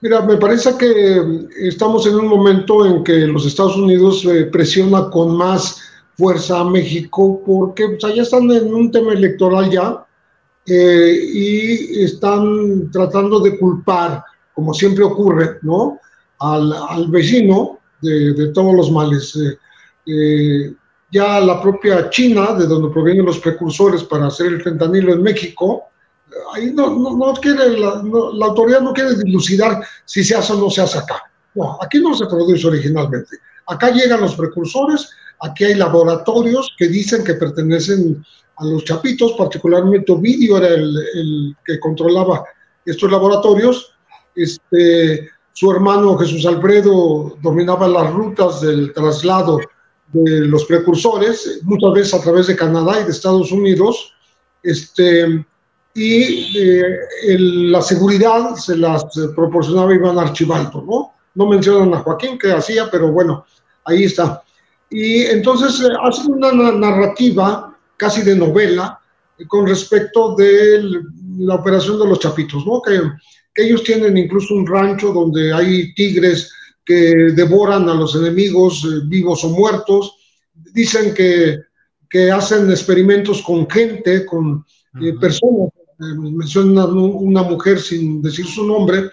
Mira, 0.00 0.22
me 0.22 0.36
parece 0.36 0.76
que 0.76 1.48
estamos 1.58 2.06
en 2.06 2.16
un 2.16 2.28
momento 2.28 2.86
en 2.86 3.02
que 3.02 3.26
los 3.26 3.46
Estados 3.46 3.76
Unidos 3.76 4.24
eh, 4.26 4.44
presiona 4.44 5.08
con 5.10 5.36
más 5.36 5.80
fuerza 6.16 6.60
a 6.60 6.64
México 6.64 7.42
porque 7.44 7.96
ya 8.00 8.22
están 8.22 8.50
en 8.50 8.74
un 8.74 8.90
tema 8.90 9.12
electoral 9.12 9.70
ya 9.70 10.06
eh, 10.66 11.18
y 11.32 12.02
están 12.02 12.90
tratando 12.90 13.40
de 13.40 13.58
culpar, 13.58 14.22
como 14.54 14.74
siempre 14.74 15.04
ocurre, 15.04 15.58
¿no? 15.62 15.98
Al, 16.40 17.08
vecino 17.08 17.78
de, 18.00 18.48
todos 18.52 18.74
los 18.74 18.90
males. 18.90 19.36
Eh, 19.36 19.58
eh, 20.06 20.74
ya 21.10 21.40
la 21.40 21.60
propia 21.62 22.10
China, 22.10 22.52
de 22.54 22.66
donde 22.66 22.92
provienen 22.92 23.26
los 23.26 23.38
precursores 23.38 24.04
para 24.04 24.26
hacer 24.26 24.46
el 24.48 24.62
fentanilo 24.62 25.12
en 25.12 25.22
México, 25.22 25.84
ahí 26.52 26.72
no, 26.72 26.90
no, 26.90 27.32
quiere, 27.34 27.78
la, 27.78 28.02
la, 28.02 28.46
autoridad 28.46 28.80
no 28.80 28.92
quiere 28.92 29.14
dilucidar 29.14 29.82
si 30.04 30.24
se 30.24 30.34
hace 30.34 30.52
o 30.52 30.56
no 30.56 30.70
se 30.70 30.82
hace 30.82 30.98
acá. 30.98 31.22
No, 31.54 31.78
aquí 31.80 32.00
no 32.00 32.14
se 32.14 32.26
produce 32.26 32.66
originalmente. 32.66 33.36
Acá 33.66 33.90
llegan 33.90 34.20
los 34.20 34.34
precursores, 34.34 35.08
aquí 35.40 35.64
hay 35.64 35.74
laboratorios 35.74 36.74
que 36.76 36.88
dicen 36.88 37.24
que 37.24 37.34
pertenecen 37.34 38.24
a 38.56 38.64
los 38.64 38.84
chapitos, 38.84 39.32
particularmente 39.32 40.12
Ovidio 40.12 40.58
era 40.58 40.68
el, 40.68 40.96
el 41.14 41.56
que 41.64 41.78
controlaba 41.80 42.44
estos 42.84 43.10
laboratorios. 43.10 43.92
Este, 44.34 45.30
su 45.56 45.72
hermano 45.72 46.18
Jesús 46.18 46.44
Alfredo 46.44 47.34
dominaba 47.40 47.88
las 47.88 48.12
rutas 48.12 48.60
del 48.60 48.92
traslado 48.92 49.58
de 50.12 50.40
los 50.40 50.66
precursores, 50.66 51.60
muchas 51.62 51.92
veces 51.94 52.12
a 52.12 52.20
través 52.20 52.48
de 52.48 52.56
Canadá 52.56 53.00
y 53.00 53.04
de 53.04 53.10
Estados 53.10 53.50
Unidos, 53.50 54.12
este, 54.62 55.46
y 55.94 56.58
eh, 56.58 57.38
la 57.38 57.80
seguridad 57.80 58.54
se 58.56 58.76
las 58.76 59.06
proporcionaba 59.34 59.94
Iván 59.94 60.18
Archibaldo, 60.18 60.84
¿no? 60.86 61.14
No 61.34 61.46
mencionan 61.46 61.94
a 61.94 62.00
Joaquín 62.00 62.38
que 62.38 62.52
hacía, 62.52 62.90
pero 62.90 63.10
bueno, 63.10 63.46
ahí 63.86 64.04
está. 64.04 64.42
Y 64.90 65.22
entonces 65.22 65.80
eh, 65.80 65.94
hace 66.02 66.30
una 66.30 66.52
narrativa 66.52 67.74
casi 67.96 68.20
de 68.20 68.36
novela 68.36 69.00
con 69.48 69.66
respecto 69.66 70.34
de 70.34 70.82
la 71.38 71.54
operación 71.54 71.98
de 71.98 72.08
los 72.08 72.20
chapitos, 72.20 72.66
¿no? 72.66 72.82
Que 72.82 73.00
ellos 73.56 73.82
tienen 73.82 74.16
incluso 74.16 74.54
un 74.54 74.66
rancho 74.66 75.12
donde 75.12 75.52
hay 75.52 75.94
tigres 75.94 76.52
que 76.84 77.32
devoran 77.34 77.88
a 77.88 77.94
los 77.94 78.14
enemigos 78.14 78.84
eh, 78.84 79.00
vivos 79.06 79.42
o 79.44 79.50
muertos. 79.50 80.16
Dicen 80.54 81.12
que, 81.14 81.58
que, 82.08 82.30
hacen 82.30 82.70
experimentos 82.70 83.42
con 83.42 83.68
gente, 83.68 84.24
con 84.24 84.64
eh, 85.02 85.12
personas. 85.20 85.70
Eh, 85.98 86.14
mencionan 86.14 86.92
una, 86.96 87.42
mujer 87.42 87.80
sin 87.80 88.20
decir 88.20 88.46
su 88.46 88.66
nombre 88.66 89.10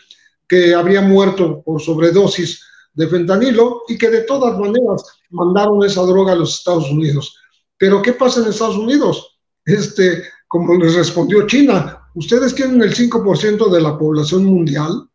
que 0.48 0.76
habría 0.76 1.02
muerto 1.02 1.64
por 1.64 1.82
sobredosis 1.82 2.62
de 2.94 3.08
fentanilo 3.08 3.84
y 3.88 3.98
que 3.98 4.10
de 4.10 4.22
todas 4.22 4.60
maneras 4.60 5.04
mandaron 5.30 5.84
esa 5.84 6.02
droga 6.02 6.34
a 6.34 6.36
los 6.36 6.60
Estados 6.60 6.92
Unidos. 6.92 7.38
Pero 7.78 8.02
¿qué 8.02 8.14
pasa 8.14 8.42
en 8.42 8.50
Estados 8.50 8.76
Unidos? 8.76 9.40
Este, 9.66 10.24
como 10.48 10.76
les 10.76 10.94
respondió 10.94 11.48
China, 11.48 12.03
ustedes 12.16 12.56
tienen 12.56 12.82
el 12.82 12.94
5% 12.94 13.70
de 13.70 13.82
la 13.82 13.98
población 13.98 14.46
mundial 14.46 15.08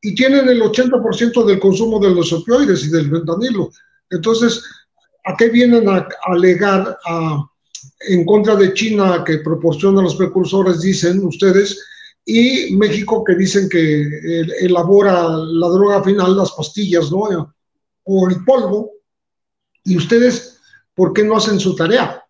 y 0.00 0.14
tienen 0.14 0.48
el 0.48 0.62
80% 0.62 1.44
del 1.44 1.60
consumo 1.60 1.98
de 1.98 2.10
los 2.10 2.32
opioides 2.32 2.84
y 2.84 2.90
del 2.90 3.10
fentanilo. 3.10 3.70
Entonces, 4.08 4.62
¿a 5.24 5.36
qué 5.36 5.50
vienen 5.50 5.88
a, 5.88 6.08
alegar 6.24 6.96
en 8.08 8.24
contra 8.24 8.56
de 8.56 8.72
China 8.72 9.22
que 9.24 9.38
proporciona 9.38 10.02
los 10.02 10.16
precursores, 10.16 10.80
dicen 10.80 11.24
ustedes, 11.24 11.78
y 12.24 12.76
México 12.76 13.24
que 13.24 13.34
dicen 13.34 13.68
que 13.68 14.42
elabora 14.60 15.28
la 15.28 15.68
droga 15.68 16.02
final, 16.02 16.36
las 16.36 16.52
pastillas, 16.52 17.10
¿no? 17.10 17.54
O 18.04 18.28
el 18.28 18.44
polvo, 18.44 18.92
y 19.84 19.96
ustedes, 19.96 20.58
¿por 20.94 21.12
qué 21.12 21.24
no 21.24 21.36
hacen 21.36 21.58
su 21.58 21.74
tarea? 21.74 22.22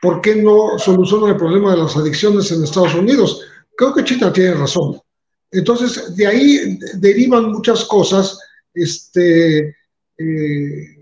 ¿Por 0.00 0.20
qué 0.20 0.36
no 0.36 0.78
solucionan 0.78 1.30
el 1.30 1.36
problema 1.36 1.72
de 1.72 1.82
las 1.82 1.96
adicciones 1.96 2.50
en 2.52 2.62
Estados 2.62 2.94
Unidos? 2.94 3.42
Creo 3.76 3.94
que 3.94 4.04
China 4.04 4.32
tiene 4.32 4.54
razón. 4.54 5.00
Entonces, 5.50 6.14
de 6.16 6.26
ahí 6.26 6.78
derivan 6.94 7.52
muchas 7.52 7.84
cosas 7.84 8.38
este, 8.74 9.74
eh, 10.18 10.98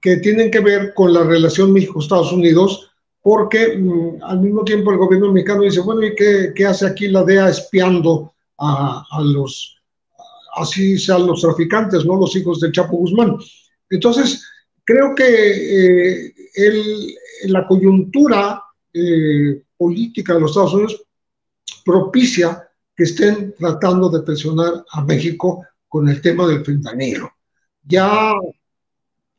que 0.00 0.16
tienen 0.18 0.50
que 0.50 0.60
ver 0.60 0.92
con 0.94 1.12
la 1.12 1.22
relación 1.22 1.72
México-Estados 1.72 2.32
Unidos, 2.32 2.90
porque 3.22 3.76
mm, 3.76 4.22
al 4.22 4.40
mismo 4.40 4.64
tiempo 4.64 4.90
el 4.90 4.98
gobierno 4.98 5.32
mexicano 5.32 5.62
dice, 5.62 5.80
bueno, 5.80 6.02
¿y 6.02 6.14
qué, 6.14 6.66
hace 6.66 6.86
aquí 6.86 7.08
la 7.08 7.22
DEA 7.24 7.48
espiando 7.48 8.34
a, 8.58 9.04
los, 9.22 9.76
así 10.56 10.98
sean 10.98 11.26
los 11.26 11.40
traficantes, 11.40 12.04
¿no? 12.04 12.16
Los 12.16 12.36
hijos 12.36 12.60
del 12.60 12.72
Chapo 12.72 12.96
Guzmán. 12.96 13.36
Entonces, 13.88 14.44
creo 14.84 15.14
que 15.14 15.24
eh, 15.24 16.34
el, 16.56 17.14
la 17.44 17.66
coyuntura 17.66 18.62
eh, 18.92 19.62
política 19.76 20.34
de 20.34 20.40
los 20.40 20.50
Estados 20.50 20.74
Unidos 20.74 21.02
propicia 21.84 22.68
que 22.94 23.04
estén 23.04 23.54
tratando 23.58 24.08
de 24.10 24.22
presionar 24.22 24.84
a 24.92 25.04
México 25.04 25.64
con 25.88 26.08
el 26.08 26.20
tema 26.20 26.46
del 26.46 26.64
fentanilo. 26.64 27.30
Ya 27.82 28.34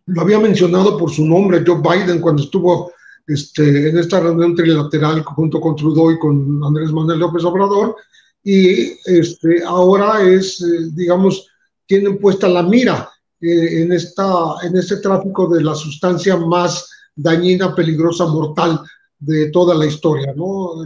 lo 0.06 0.22
había 0.22 0.40
mencionado 0.40 0.98
por 0.98 1.12
su 1.12 1.26
nombre 1.26 1.64
Joe 1.66 1.82
Biden 1.82 2.20
cuando 2.20 2.44
estuvo 2.44 2.92
este, 3.28 3.90
en 3.90 3.98
esta 3.98 4.20
reunión 4.20 4.56
trilateral 4.56 5.24
junto 5.24 5.62
con 5.62 5.76
Trudeau 5.76 6.12
y 6.12 6.20
con 6.20 6.64
Andrés 6.64 6.92
Manuel 6.92 7.20
López 7.20 7.44
Obrador, 7.44 7.96
y 8.44 8.92
este, 9.06 9.64
ahora 9.66 10.22
es, 10.24 10.62
eh, 10.62 10.90
digamos, 10.94 11.48
tienen 11.86 12.18
puesta 12.20 12.50
la 12.50 12.64
mira 12.64 13.10
eh, 13.40 13.84
en, 13.84 13.92
esta, 13.94 14.56
en 14.64 14.76
este 14.76 14.98
tráfico 14.98 15.48
de 15.48 15.64
la 15.64 15.76
sustancia 15.76 16.36
más 16.38 16.90
dañina, 17.16 17.76
peligrosa, 17.76 18.26
mortal 18.26 18.82
de 19.22 19.52
toda 19.52 19.76
la 19.76 19.86
historia, 19.86 20.34
¿no? 20.36 20.84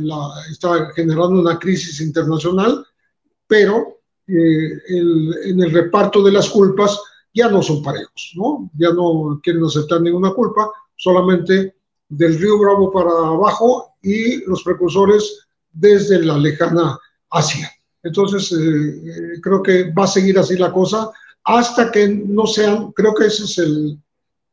está 0.52 0.92
generando 0.94 1.40
una 1.40 1.58
crisis 1.58 2.02
internacional, 2.02 2.86
pero 3.48 4.02
eh, 4.28 4.82
en 4.90 5.62
el 5.62 5.72
reparto 5.72 6.22
de 6.22 6.34
las 6.34 6.50
culpas 6.50 7.00
ya 7.34 7.50
no 7.50 7.62
son 7.62 7.82
parejos, 7.82 8.34
¿no? 8.36 8.70
Ya 8.78 8.92
no 8.92 9.40
quieren 9.42 9.64
aceptar 9.64 10.02
ninguna 10.02 10.32
culpa, 10.34 10.70
solamente 10.96 11.76
del 12.10 12.38
río 12.40 12.60
Bravo 12.60 12.92
para 12.92 13.10
abajo 13.10 13.96
y 14.02 14.44
los 14.46 14.64
precursores 14.64 15.48
desde 15.72 16.24
la 16.24 16.38
lejana 16.38 16.98
Asia. 17.30 17.72
Entonces, 18.04 18.52
eh, 18.52 18.56
eh, 18.58 19.42
creo 19.42 19.64
que 19.64 19.92
va 19.92 20.04
a 20.04 20.08
seguir 20.08 20.38
así 20.40 20.58
la 20.58 20.72
cosa 20.72 21.10
hasta 21.44 21.92
que 21.92 22.08
no 22.08 22.48
sean, 22.48 22.92
creo 22.92 23.14
que 23.14 23.28
ese 23.28 23.44
es 23.44 23.58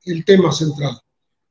el 0.04 0.24
tema 0.24 0.52
central, 0.52 1.01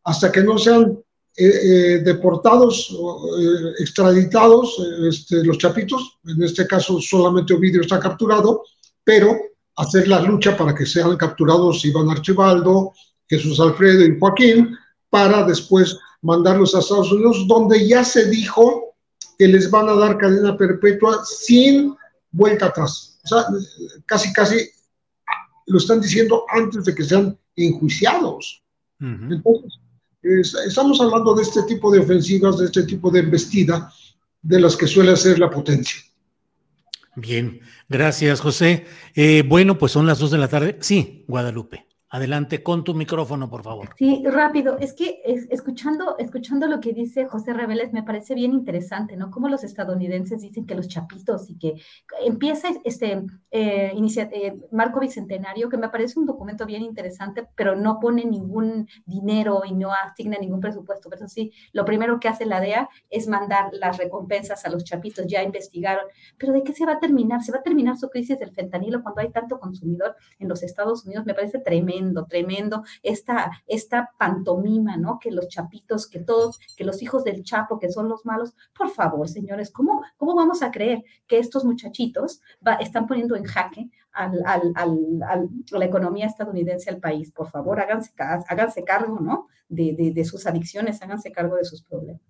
hasta 0.04 0.32
que 0.32 0.44
no 0.44 0.58
sean 0.58 0.98
eh, 1.38 1.46
eh, 1.48 1.98
deportados, 2.00 2.90
eh, 2.92 3.74
extraditados, 3.80 4.76
este, 5.08 5.44
los 5.46 5.58
chapitos, 5.58 6.20
en 6.26 6.44
este 6.44 6.68
caso 6.68 7.00
solamente 7.00 7.54
Ovidio 7.54 7.82
está 7.82 8.00
capturado, 8.00 8.64
pero 9.04 9.40
hacer 9.78 10.08
la 10.08 10.22
lucha 10.22 10.58
para 10.58 10.76
que 10.76 10.86
sean 10.86 11.16
capturados 11.16 11.86
Iván 11.86 12.10
Archibaldo, 12.10 12.92
Jesús 13.30 13.60
Alfredo 13.60 14.06
y 14.06 14.20
Joaquín, 14.20 14.78
para 15.10 15.44
después 15.44 15.98
mandarlos 16.22 16.76
a 16.76 16.80
Estados 16.80 17.12
Unidos, 17.12 17.46
donde 17.48 17.88
ya 17.88 18.04
se 18.04 18.30
dijo 18.30 18.96
que 19.38 19.48
les 19.48 19.72
van 19.72 19.88
a 19.88 19.96
dar 19.96 20.18
cadena 20.18 20.58
perpetua 20.58 21.24
sin 21.26 21.96
vuelta 22.32 22.68
atrás. 22.68 23.20
O 23.24 23.28
sea, 23.28 23.46
casi, 24.06 24.34
casi 24.34 24.70
lo 25.68 25.78
están 25.78 26.02
diciendo 26.02 26.44
antes 26.50 26.84
de 26.84 26.94
que 26.94 27.04
sean 27.04 27.38
enjuiciados. 27.56 28.62
Entonces, 29.00 29.81
estamos 30.24 31.02
hablando 31.02 31.34
de 31.34 31.44
este 31.44 31.64
tipo 31.64 31.92
de 31.92 32.00
ofensivas, 32.00 32.58
de 32.58 32.66
este 32.66 32.84
tipo 32.84 33.10
de 33.10 33.20
embestida, 33.22 33.92
de 34.42 34.60
las 34.60 34.76
que 34.76 34.88
suele 34.88 35.12
hacer 35.12 35.40
la 35.40 35.50
potencia. 35.50 36.02
Bien, 37.16 37.60
gracias 37.90 38.40
José. 38.40 38.86
Eh, 39.16 39.44
bueno, 39.46 39.78
pues 39.78 39.92
son 39.92 40.06
las 40.06 40.20
dos 40.20 40.32
de 40.32 40.38
la 40.38 40.48
tarde. 40.48 40.78
Sí, 40.80 41.26
Guadalupe. 41.28 41.91
Adelante 42.14 42.62
con 42.62 42.84
tu 42.84 42.94
micrófono, 42.94 43.50
por 43.50 43.64
favor. 43.64 43.88
Sí, 43.98 44.22
rápido. 44.26 44.78
Es 44.78 44.92
que 44.92 45.22
escuchando, 45.50 46.18
escuchando 46.18 46.68
lo 46.68 46.82
que 46.82 46.92
dice 46.92 47.26
José 47.26 47.54
Reveles 47.54 47.94
me 47.94 48.04
parece 48.04 48.36
bien 48.36 48.52
interesante, 48.52 49.16
¿no? 49.16 49.32
Como 49.32 49.48
los 49.48 49.64
estadounidenses 49.64 50.42
dicen 50.42 50.66
que 50.66 50.76
los 50.76 50.90
chapitos 50.90 51.50
y 51.50 51.58
que 51.58 51.76
empieza 52.26 52.68
este 52.84 53.24
eh, 53.50 53.94
eh, 53.94 54.60
Marco 54.74 55.00
Bicentenario, 55.00 55.70
que 55.70 55.78
me 55.78 55.88
parece 55.88 56.20
un 56.20 56.26
documento 56.26 56.66
bien 56.66 56.82
interesante, 56.82 57.48
pero 57.56 57.78
no 57.78 57.98
pone 58.02 58.26
ningún 58.26 58.90
dinero 59.06 59.62
y 59.66 59.72
no 59.74 59.94
asigna 59.94 60.38
ningún 60.38 60.60
presupuesto. 60.60 61.10
Pero 61.10 61.30
sí, 61.30 61.54
lo 61.72 61.86
primero 61.86 62.20
que 62.20 62.28
hace 62.28 62.46
la 62.46 62.60
DEA 62.60 62.90
es 63.10 63.30
mandar 63.30 63.70
las 63.72 63.98
recompensas 63.98 64.66
a 64.66 64.70
los 64.70 64.84
chapitos. 64.84 65.28
Ya 65.28 65.44
investigaron. 65.44 66.04
Pero 66.38 66.52
¿de 66.52 66.64
qué 66.64 66.74
se 66.74 66.86
va 66.86 66.92
a 66.92 67.00
terminar? 67.00 67.42
¿Se 67.42 67.54
va 67.54 67.60
a 67.60 67.64
terminar 67.64 67.96
su 67.96 68.10
crisis 68.10 68.38
del 68.38 68.52
fentanilo 68.52 69.02
cuando 69.02 69.22
hay 69.22 69.32
tanto 69.32 69.62
consumidor 69.62 70.18
en 70.40 70.50
los 70.50 70.62
Estados 70.62 71.06
Unidos? 71.06 71.26
Me 71.26 71.34
parece 71.34 71.60
tremendo 71.60 72.01
tremendo, 72.28 72.84
esta, 73.04 73.52
esta 73.68 74.12
pantomima, 74.18 74.98
¿no? 74.98 75.20
Que 75.20 75.32
los 75.32 75.48
chapitos, 75.48 76.08
que 76.08 76.20
todos, 76.20 76.60
que 76.76 76.84
los 76.84 77.02
hijos 77.02 77.24
del 77.24 77.44
Chapo, 77.44 77.80
que 77.80 77.92
son 77.92 78.10
los 78.10 78.26
malos, 78.26 78.54
por 78.78 78.90
favor, 78.90 79.28
señores, 79.28 79.72
¿cómo, 79.72 80.02
cómo 80.18 80.36
vamos 80.36 80.62
a 80.62 80.72
creer 80.72 81.04
que 81.28 81.38
estos 81.38 81.64
muchachitos 81.66 82.42
están 82.80 83.08
poniendo 83.08 83.36
en 83.36 83.44
jaque 83.44 83.90
al, 84.12 84.42
al, 84.46 84.74
al, 84.76 85.50
la 85.72 85.86
economía 85.86 86.26
estadounidense 86.26 86.90
al 86.90 87.00
país? 87.00 87.32
Por 87.32 87.50
favor, 87.50 87.80
háganse, 87.80 88.12
háganse 88.18 88.84
cargo, 88.84 89.20
¿no? 89.20 89.48
De, 89.70 89.94
de, 89.98 90.12
de 90.12 90.26
sus 90.26 90.46
adicciones, 90.48 91.02
háganse 91.02 91.32
cargo 91.32 91.56
de 91.56 91.66
sus 91.66 91.84
problemas. 91.84 92.22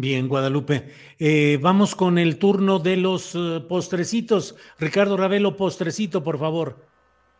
Bien, 0.00 0.28
Guadalupe. 0.28 0.92
Eh, 1.18 1.58
vamos 1.60 1.96
con 1.96 2.18
el 2.18 2.38
turno 2.38 2.78
de 2.78 2.96
los 2.96 3.34
eh, 3.34 3.60
postrecitos. 3.68 4.54
Ricardo 4.78 5.16
Ravelo, 5.16 5.56
postrecito, 5.56 6.22
por 6.22 6.38
favor. 6.38 6.86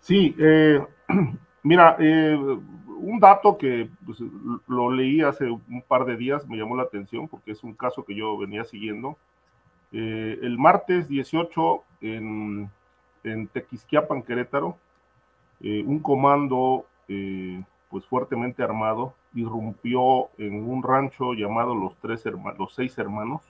Sí, 0.01 0.35
eh, 0.41 0.81
Mira, 1.63 1.97
eh, 1.99 2.37
un 2.37 3.21
dato 3.21 3.59
que 3.59 3.91
pues, 4.05 4.19
lo 4.67 4.91
leí 4.91 5.23
hace 5.23 5.51
un 5.51 5.83
par 5.87 6.05
de 6.05 6.17
días, 6.17 6.47
me 6.47 6.57
llamó 6.57 6.77
la 6.77 6.85
atención 6.85 7.29
porque 7.29 7.53
es 7.53 7.63
un 7.63 7.75
caso 7.75 8.05
que 8.05 8.15
yo 8.15 8.37
venía 8.37 8.65
siguiendo. 8.65 9.17
Eh, 9.93 10.39
el 10.43 10.59
martes 10.59 11.09
18 11.09 11.83
en, 12.03 12.71
Tequisquiapan, 13.53 14.23
Querétaro, 14.23 14.77
eh, 15.61 15.83
un 15.85 15.99
comando 15.99 16.87
pues 17.91 18.05
fuertemente 18.05 18.63
armado 18.63 19.15
irrumpió 19.35 20.29
en 20.37 20.69
un 20.69 20.83
rancho 20.83 21.33
llamado 21.33 21.75
Los, 21.75 21.97
tres 21.97 22.23
los 22.59 22.75
Seis 22.75 22.97
Hermanos 22.99 23.43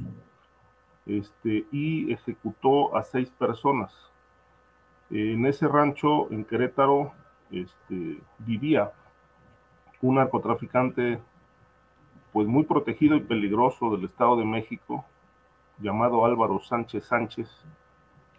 este, 1.07 1.67
y 1.73 2.13
ejecutó 2.13 2.97
a 2.97 3.03
seis 3.03 3.31
personas. 3.31 3.93
En 5.11 5.45
ese 5.47 5.67
rancho 5.67 6.31
en 6.31 6.45
Querétaro 6.45 7.13
este, 7.51 8.21
vivía 8.39 8.93
un 10.01 10.17
narcotraficante 10.17 11.19
pues 12.33 12.47
muy 12.47 12.65
protegido 12.65 13.17
y 13.17 13.21
peligroso 13.21 13.97
del 13.97 14.05
Estado 14.05 14.37
de 14.37 14.45
México, 14.45 15.05
llamado 15.79 16.25
Álvaro 16.25 16.61
Sánchez 16.61 17.05
Sánchez, 17.05 17.49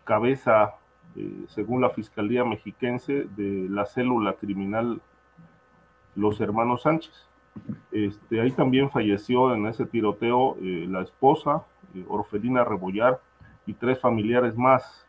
cabeza, 0.04 0.76
eh, 1.16 1.46
según 1.48 1.82
la 1.82 1.90
Fiscalía 1.90 2.44
Mexiquense, 2.46 3.28
de 3.36 3.68
la 3.70 3.86
célula 3.86 4.34
criminal 4.34 5.02
Los 6.16 6.40
Hermanos 6.40 6.84
Sánchez. 6.84 7.28
Este, 7.92 8.40
ahí 8.40 8.52
también 8.52 8.90
falleció 8.90 9.54
en 9.54 9.68
ese 9.68 9.86
tiroteo 9.86 10.56
eh, 10.62 10.86
la 10.88 11.02
esposa, 11.02 11.66
eh, 11.96 12.06
Orfelina 12.08 12.64
Rebollar, 12.64 13.20
y 13.66 13.74
tres 13.74 14.00
familiares 14.00 14.56
más. 14.56 15.06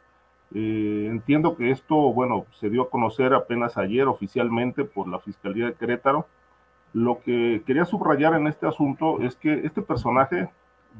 Eh, 0.55 1.07
entiendo 1.09 1.57
que 1.57 1.71
esto, 1.71 1.95
bueno, 2.13 2.47
se 2.59 2.71
dio 2.71 2.83
a 2.83 2.91
conocer 2.91 3.35
apenas 3.35 3.77
ayer 3.79 4.09
oficialmente 4.09 4.85
por 4.85 5.09
la 5.09 5.21
Fiscalía 5.21 5.67
de 5.67 5.75
Querétaro. 5.75 6.27
Lo 6.93 7.21
que 7.21 7.63
quería 7.67 7.85
subrayar 7.85 8.35
en 8.35 8.49
este 8.49 8.67
asunto 8.67 9.21
es 9.21 9.37
que 9.37 9.65
este 9.65 9.81
personaje, 9.81 10.51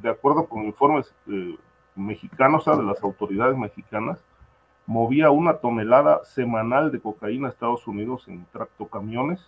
de 0.01 0.09
acuerdo 0.09 0.47
con 0.47 0.65
informes 0.65 1.13
eh, 1.29 1.57
mexicanos, 1.97 2.63
o 2.63 2.71
sea, 2.71 2.81
de 2.81 2.87
las 2.87 3.03
autoridades 3.03 3.57
mexicanas, 3.57 4.25
movía 4.87 5.31
una 5.31 5.55
tonelada 5.55 6.25
semanal 6.25 6.93
de 6.93 7.01
cocaína 7.01 7.49
a 7.49 7.51
Estados 7.51 7.87
Unidos 7.87 8.29
en 8.29 8.45
tractocamiones 8.53 9.41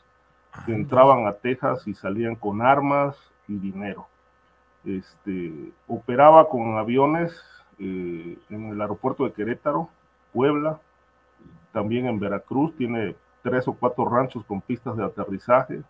que 0.66 0.74
entraban 0.74 1.26
a 1.26 1.32
Texas 1.32 1.86
y 1.86 1.94
salían 1.94 2.36
con 2.36 2.60
armas 2.60 3.16
y 3.48 3.54
dinero. 3.54 4.06
Este, 4.84 5.72
operaba 5.86 6.48
con 6.48 6.76
aviones 6.76 7.40
eh, 7.84 8.38
en 8.48 8.68
el 8.68 8.80
aeropuerto 8.80 9.24
de 9.24 9.32
Querétaro, 9.32 9.88
Puebla, 10.32 10.78
también 11.72 12.06
en 12.06 12.20
Veracruz, 12.20 12.76
tiene 12.76 13.16
tres 13.42 13.66
o 13.66 13.72
cuatro 13.72 14.04
ranchos 14.04 14.44
con 14.44 14.60
pistas 14.60 14.96
de 14.96 15.04
aterrizaje, 15.04 15.82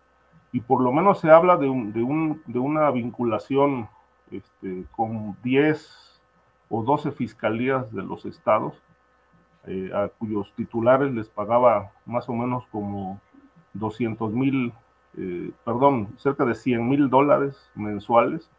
y 0.51 0.59
por 0.59 0.81
lo 0.81 0.91
menos 0.91 1.19
se 1.19 1.29
habla 1.29 1.55
de, 1.55 1.69
un, 1.69 1.93
de, 1.93 2.01
un, 2.01 2.41
de 2.47 2.57
una 2.57 2.89
vinculación 2.89 3.89
este, 4.31 4.85
con 4.95 5.37
10 5.43 6.19
o 6.69 6.81
12 6.81 7.11
fiscalías 7.11 7.91
de 7.93 8.01
los 8.01 8.25
estados, 8.25 8.73
eh, 9.67 9.91
a 9.93 10.07
cuyos 10.07 10.51
titulares 10.55 11.11
les 11.13 11.29
pagaba 11.29 11.91
más 12.07 12.27
o 12.27 12.33
menos 12.33 12.65
como 12.71 13.21
200 13.73 14.33
mil, 14.33 14.73
eh, 15.15 15.51
perdón, 15.63 16.09
cerca 16.17 16.43
de 16.43 16.55
100 16.55 16.89
mil 16.89 17.09
dólares 17.11 17.69
mensuales 17.75 18.49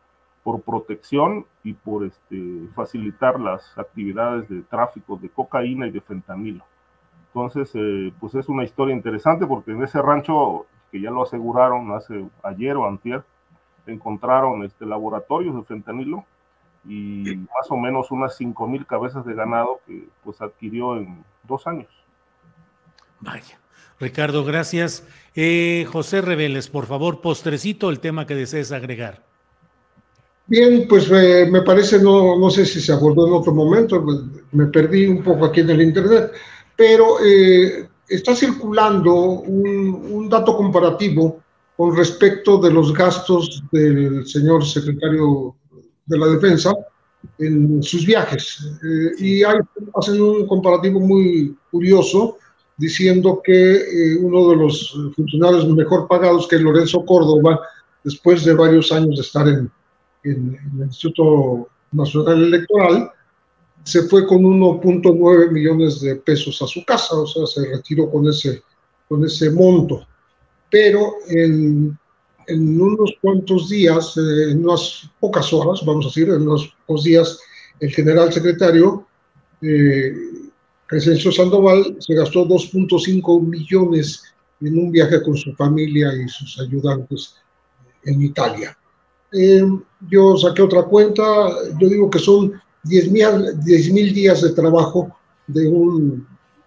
por 0.44 0.60
protección 0.60 1.46
y 1.64 1.72
por 1.72 2.04
este, 2.04 2.68
facilitar 2.74 3.40
las 3.40 3.76
actividades 3.76 4.48
de 4.48 4.60
tráfico 4.60 5.16
de 5.16 5.30
cocaína 5.30 5.88
y 5.88 5.90
de 5.90 6.02
fentanilo. 6.02 6.64
Entonces, 7.28 7.72
eh, 7.74 8.12
pues 8.20 8.34
es 8.34 8.48
una 8.48 8.62
historia 8.62 8.94
interesante 8.94 9.46
porque 9.46 9.72
en 9.72 9.82
ese 9.82 10.00
rancho, 10.00 10.66
que 10.92 11.00
ya 11.00 11.10
lo 11.10 11.22
aseguraron 11.22 11.90
hace 11.92 12.26
ayer 12.42 12.76
o 12.76 12.86
antier, 12.86 13.24
encontraron 13.86 14.62
este, 14.64 14.86
laboratorios 14.86 15.56
de 15.56 15.64
fentanilo 15.64 16.24
y 16.86 17.36
más 17.36 17.70
o 17.70 17.76
menos 17.76 18.10
unas 18.10 18.36
5 18.36 18.68
mil 18.68 18.86
cabezas 18.86 19.24
de 19.24 19.34
ganado 19.34 19.80
que 19.86 20.06
pues 20.22 20.40
adquirió 20.42 20.98
en 20.98 21.24
dos 21.42 21.66
años. 21.66 21.88
Vaya. 23.20 23.58
Ricardo, 23.98 24.44
gracias. 24.44 25.06
Eh, 25.34 25.86
José 25.90 26.20
Reveles, 26.20 26.68
por 26.68 26.84
favor, 26.84 27.22
postrecito 27.22 27.88
el 27.88 28.00
tema 28.00 28.26
que 28.26 28.34
desees 28.34 28.70
agregar. 28.72 29.33
Bien, 30.46 30.86
pues 30.86 31.10
eh, 31.10 31.46
me 31.50 31.62
parece, 31.62 31.98
no, 32.02 32.38
no 32.38 32.50
sé 32.50 32.66
si 32.66 32.80
se 32.80 32.92
abordó 32.92 33.26
en 33.26 33.32
otro 33.32 33.54
momento, 33.54 34.04
me 34.52 34.66
perdí 34.66 35.06
un 35.06 35.22
poco 35.22 35.46
aquí 35.46 35.60
en 35.60 35.70
el 35.70 35.80
Internet, 35.80 36.32
pero 36.76 37.16
eh, 37.24 37.88
está 38.06 38.36
circulando 38.36 39.14
un, 39.14 40.28
dato 40.28 40.54
comparativo 40.56 41.40
con 41.76 41.96
respecto 41.96 42.58
de 42.58 42.70
los 42.70 42.92
gastos 42.92 43.62
del 43.72 44.26
señor 44.26 44.66
secretario 44.66 45.56
de 46.04 46.18
la 46.18 46.26
Defensa 46.26 46.74
en 47.38 47.82
sus 47.82 48.04
viajes. 48.04 48.58
Eh, 48.84 49.24
y 49.24 49.42
hay, 49.44 49.58
hacen 49.94 50.20
un 50.20 50.46
comparativo 50.46 51.00
muy 51.00 51.56
curioso 51.70 52.36
diciendo 52.76 53.40
que 53.42 54.16
uno 54.20 54.50
de 54.50 54.56
los 54.56 54.94
funcionarios 55.14 55.66
mejor 55.68 56.06
pagados, 56.06 56.48
que 56.48 56.58
Lorenzo 56.58 57.04
Córdoba, 57.06 57.60
después 58.02 58.44
de 58.44 58.52
varios 58.52 58.90
años 58.92 59.16
de 59.16 59.22
estar 59.22 59.48
en, 59.48 59.70
en, 60.24 60.58
el 60.74 60.86
Instituto 60.86 61.68
Nacional 61.92 62.44
Electoral, 62.44 63.10
se 63.84 64.02
fue 64.04 64.26
con 64.26 64.42
1.9 64.42 65.50
millones 65.50 66.00
de 66.00 66.16
pesos 66.16 66.60
a 66.62 66.66
su 66.66 66.84
casa, 66.84 67.14
o 67.14 67.26
sea, 67.26 67.46
se 67.46 67.68
retiró 67.68 68.10
con 68.10 68.26
ese, 68.28 68.62
con 69.08 69.24
ese 69.24 69.50
monto. 69.50 70.06
Pero 70.70 71.14
en, 71.28 71.96
en 72.46 72.80
unos 72.80 73.14
cuantos 73.20 73.68
días, 73.68 74.16
eh, 74.16 74.52
en 74.52 74.64
unas 74.64 75.08
pocas 75.20 75.52
horas, 75.52 75.84
vamos 75.84 76.06
a 76.06 76.08
decir, 76.08 76.28
en 76.28 76.42
unos 76.42 76.74
pocos 76.86 77.04
días, 77.04 77.38
el 77.80 77.90
general 77.90 78.32
secretario 78.32 79.06
eh, 79.60 80.14
Crescencio 80.86 81.32
Sandoval 81.32 81.96
se 81.98 82.14
gastó 82.14 82.46
2.5 82.46 83.40
millones 83.42 84.22
en 84.60 84.78
un 84.78 84.92
viaje 84.92 85.22
con 85.22 85.36
su 85.36 85.54
familia 85.54 86.12
y 86.14 86.28
sus 86.28 86.60
ayudantes 86.60 87.36
en 88.04 88.22
Italia. 88.22 88.76
Eh, 89.34 89.64
yo 90.08 90.36
saqué 90.36 90.62
otra 90.62 90.84
cuenta, 90.84 91.22
yo 91.80 91.88
digo 91.88 92.08
que 92.08 92.18
son 92.18 92.52
10 92.84 93.10
mil 93.10 94.14
días 94.14 94.42
de 94.42 94.50
trabajo 94.50 95.16
de, 95.46 95.66
un, 95.66 96.26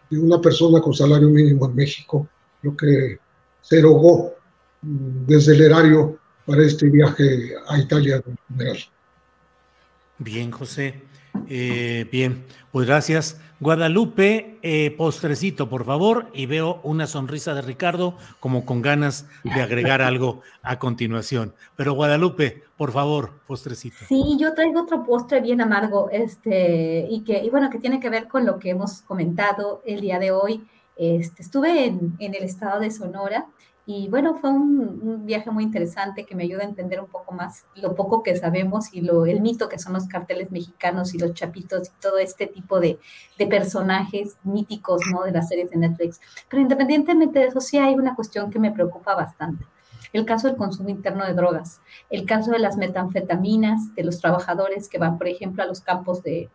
de 0.09 0.19
una 0.19 0.41
persona 0.41 0.81
con 0.81 0.93
salario 0.93 1.29
mínimo 1.29 1.65
en 1.65 1.75
México, 1.75 2.27
lo 2.61 2.75
que 2.75 3.19
se 3.61 3.79
erogó 3.79 4.33
mm, 4.81 5.25
desde 5.27 5.55
el 5.55 5.61
erario 5.61 6.19
para 6.45 6.63
este 6.63 6.89
viaje 6.89 7.53
a 7.67 7.77
Italia. 7.77 8.21
Bien, 10.17 10.51
José. 10.51 11.03
Eh, 11.47 12.07
bien, 12.11 12.45
pues 12.71 12.87
gracias. 12.87 13.39
Guadalupe, 13.59 14.59
eh, 14.61 14.91
postrecito, 14.91 15.67
por 15.67 15.83
favor, 15.83 16.29
y 16.31 16.45
veo 16.45 16.79
una 16.83 17.07
sonrisa 17.07 17.55
de 17.55 17.63
Ricardo 17.63 18.15
como 18.39 18.65
con 18.65 18.83
ganas 18.83 19.27
de 19.43 19.61
agregar 19.61 20.01
algo 20.03 20.41
a 20.61 20.77
continuación. 20.77 21.55
Pero 21.75 21.93
Guadalupe, 21.93 22.63
por 22.77 22.91
favor, 22.91 23.41
postrecito. 23.47 23.97
Sí, 24.07 24.37
yo 24.39 24.53
traigo 24.53 24.81
otro 24.81 25.03
postre 25.03 25.41
bien 25.41 25.59
amargo, 25.61 26.09
este, 26.11 27.07
y 27.09 27.23
que, 27.23 27.43
y 27.43 27.49
bueno, 27.49 27.71
que 27.71 27.79
tiene 27.79 27.99
que 27.99 28.11
ver 28.11 28.27
con 28.27 28.45
lo 28.45 28.59
que 28.59 28.69
hemos 28.69 29.01
comentado 29.01 29.81
el 29.85 30.01
día 30.01 30.19
de 30.19 30.31
hoy. 30.31 30.63
Este, 30.95 31.41
estuve 31.41 31.85
en, 31.85 32.15
en 32.19 32.35
el 32.35 32.43
estado 32.43 32.79
de 32.79 32.91
Sonora 32.91 33.47
y 33.89 34.09
bueno, 34.09 34.35
fue 34.35 34.49
un, 34.49 35.25
viaje 35.25 35.49
muy 35.49 35.63
interesante 35.63 36.25
que 36.25 36.35
me 36.35 36.43
ayuda 36.43 36.63
a 36.63 36.65
entender 36.65 36.99
un 36.99 37.07
poco 37.07 37.33
más 37.33 37.65
lo 37.75 37.95
poco 37.95 38.21
que 38.21 38.35
sabemos 38.35 38.93
y 38.93 38.99
lo, 38.99 39.25
el 39.25 39.39
mito 39.39 39.69
que 39.69 39.79
son 39.79 39.93
los 39.93 40.07
carteles 40.07 40.51
mexicanos 40.51 41.13
y 41.13 41.17
los 41.17 41.33
chapitos 41.33 41.87
y 41.87 42.01
todo 42.01 42.17
este 42.17 42.47
tipo 42.47 42.81
de, 42.81 42.99
de 43.37 43.47
personajes 43.47 44.37
míticos 44.43 45.01
¿no? 45.09 45.23
de 45.23 45.31
las 45.31 45.47
series 45.47 45.69
de 45.71 45.77
Netflix. 45.77 46.19
Pero 46.49 46.61
independientemente 46.61 47.39
de 47.39 47.47
eso, 47.47 47.61
sí 47.61 47.77
hay 47.77 47.93
una 47.95 48.13
cuestión 48.13 48.51
que 48.51 48.59
me 48.59 48.71
preocupa 48.71 49.15
bastante 49.15 49.65
el 50.13 50.25
caso 50.25 50.47
del 50.47 50.57
consumo 50.57 50.89
interno 50.89 51.25
de 51.25 51.33
drogas, 51.33 51.81
el 52.09 52.25
caso 52.25 52.51
de 52.51 52.59
las 52.59 52.77
metanfetaminas, 52.77 53.93
de 53.95 54.03
los 54.03 54.19
trabajadores 54.19 54.89
que 54.89 54.97
van, 54.97 55.17
por 55.17 55.27
ejemplo, 55.27 55.63
a 55.63 55.65
los 55.65 55.81
campos 55.81 56.23
de, 56.23 56.49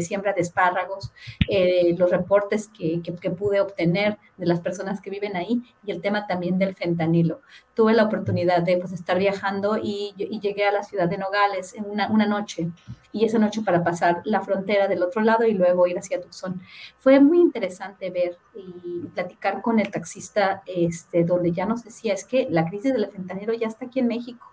siembra 0.00 0.32
de 0.32 0.40
espárragos, 0.40 1.12
eh, 1.48 1.94
los 1.96 2.10
reportes 2.10 2.68
que, 2.68 3.00
pude 3.30 3.60
obtener 3.60 4.18
de 4.36 4.46
las 4.46 4.60
personas 4.60 5.00
que 5.00 5.10
viven 5.10 5.36
ahí 5.36 5.62
y 5.84 5.92
el 5.92 6.00
tema 6.00 6.26
también 6.26 6.58
del 6.58 6.74
fentanilo. 6.74 7.40
Tuve 7.80 7.94
la 7.94 8.04
oportunidad 8.04 8.62
de 8.62 8.76
pues, 8.76 8.92
estar 8.92 9.18
viajando 9.18 9.78
y, 9.82 10.12
llegué 10.18 10.66
a 10.66 10.70
la 10.70 10.82
ciudad 10.82 11.08
de 11.08 11.16
Nogales 11.16 11.72
en 11.74 11.86
una, 11.86 12.10
una 12.10 12.26
noche 12.26 12.68
y 13.10 13.24
esa 13.24 13.38
noche 13.38 13.62
para 13.62 13.82
pasar 13.82 14.20
la 14.24 14.42
frontera 14.42 14.86
del 14.86 15.02
otro 15.02 15.22
lado 15.22 15.46
y 15.46 15.54
luego 15.54 15.86
ir 15.86 15.98
hacia 15.98 16.20
Tucson. 16.20 16.60
Fue 16.98 17.20
muy 17.20 17.38
interesante 17.38 18.10
ver 18.10 18.36
y 18.54 19.06
platicar 19.14 19.62
con 19.62 19.80
el 19.80 19.90
taxista, 19.90 20.62
este, 20.66 21.24
donde 21.24 21.52
ya 21.52 21.64
nos 21.64 21.82
decía, 21.82 22.12
es 22.12 22.26
que 22.26 22.48
la 22.50 22.66
crisis 22.66 22.92
del 22.92 23.08
fentanilo 23.08 23.54
ya 23.54 23.68
está 23.68 23.86
aquí 23.86 24.00
en 24.00 24.08
México 24.08 24.49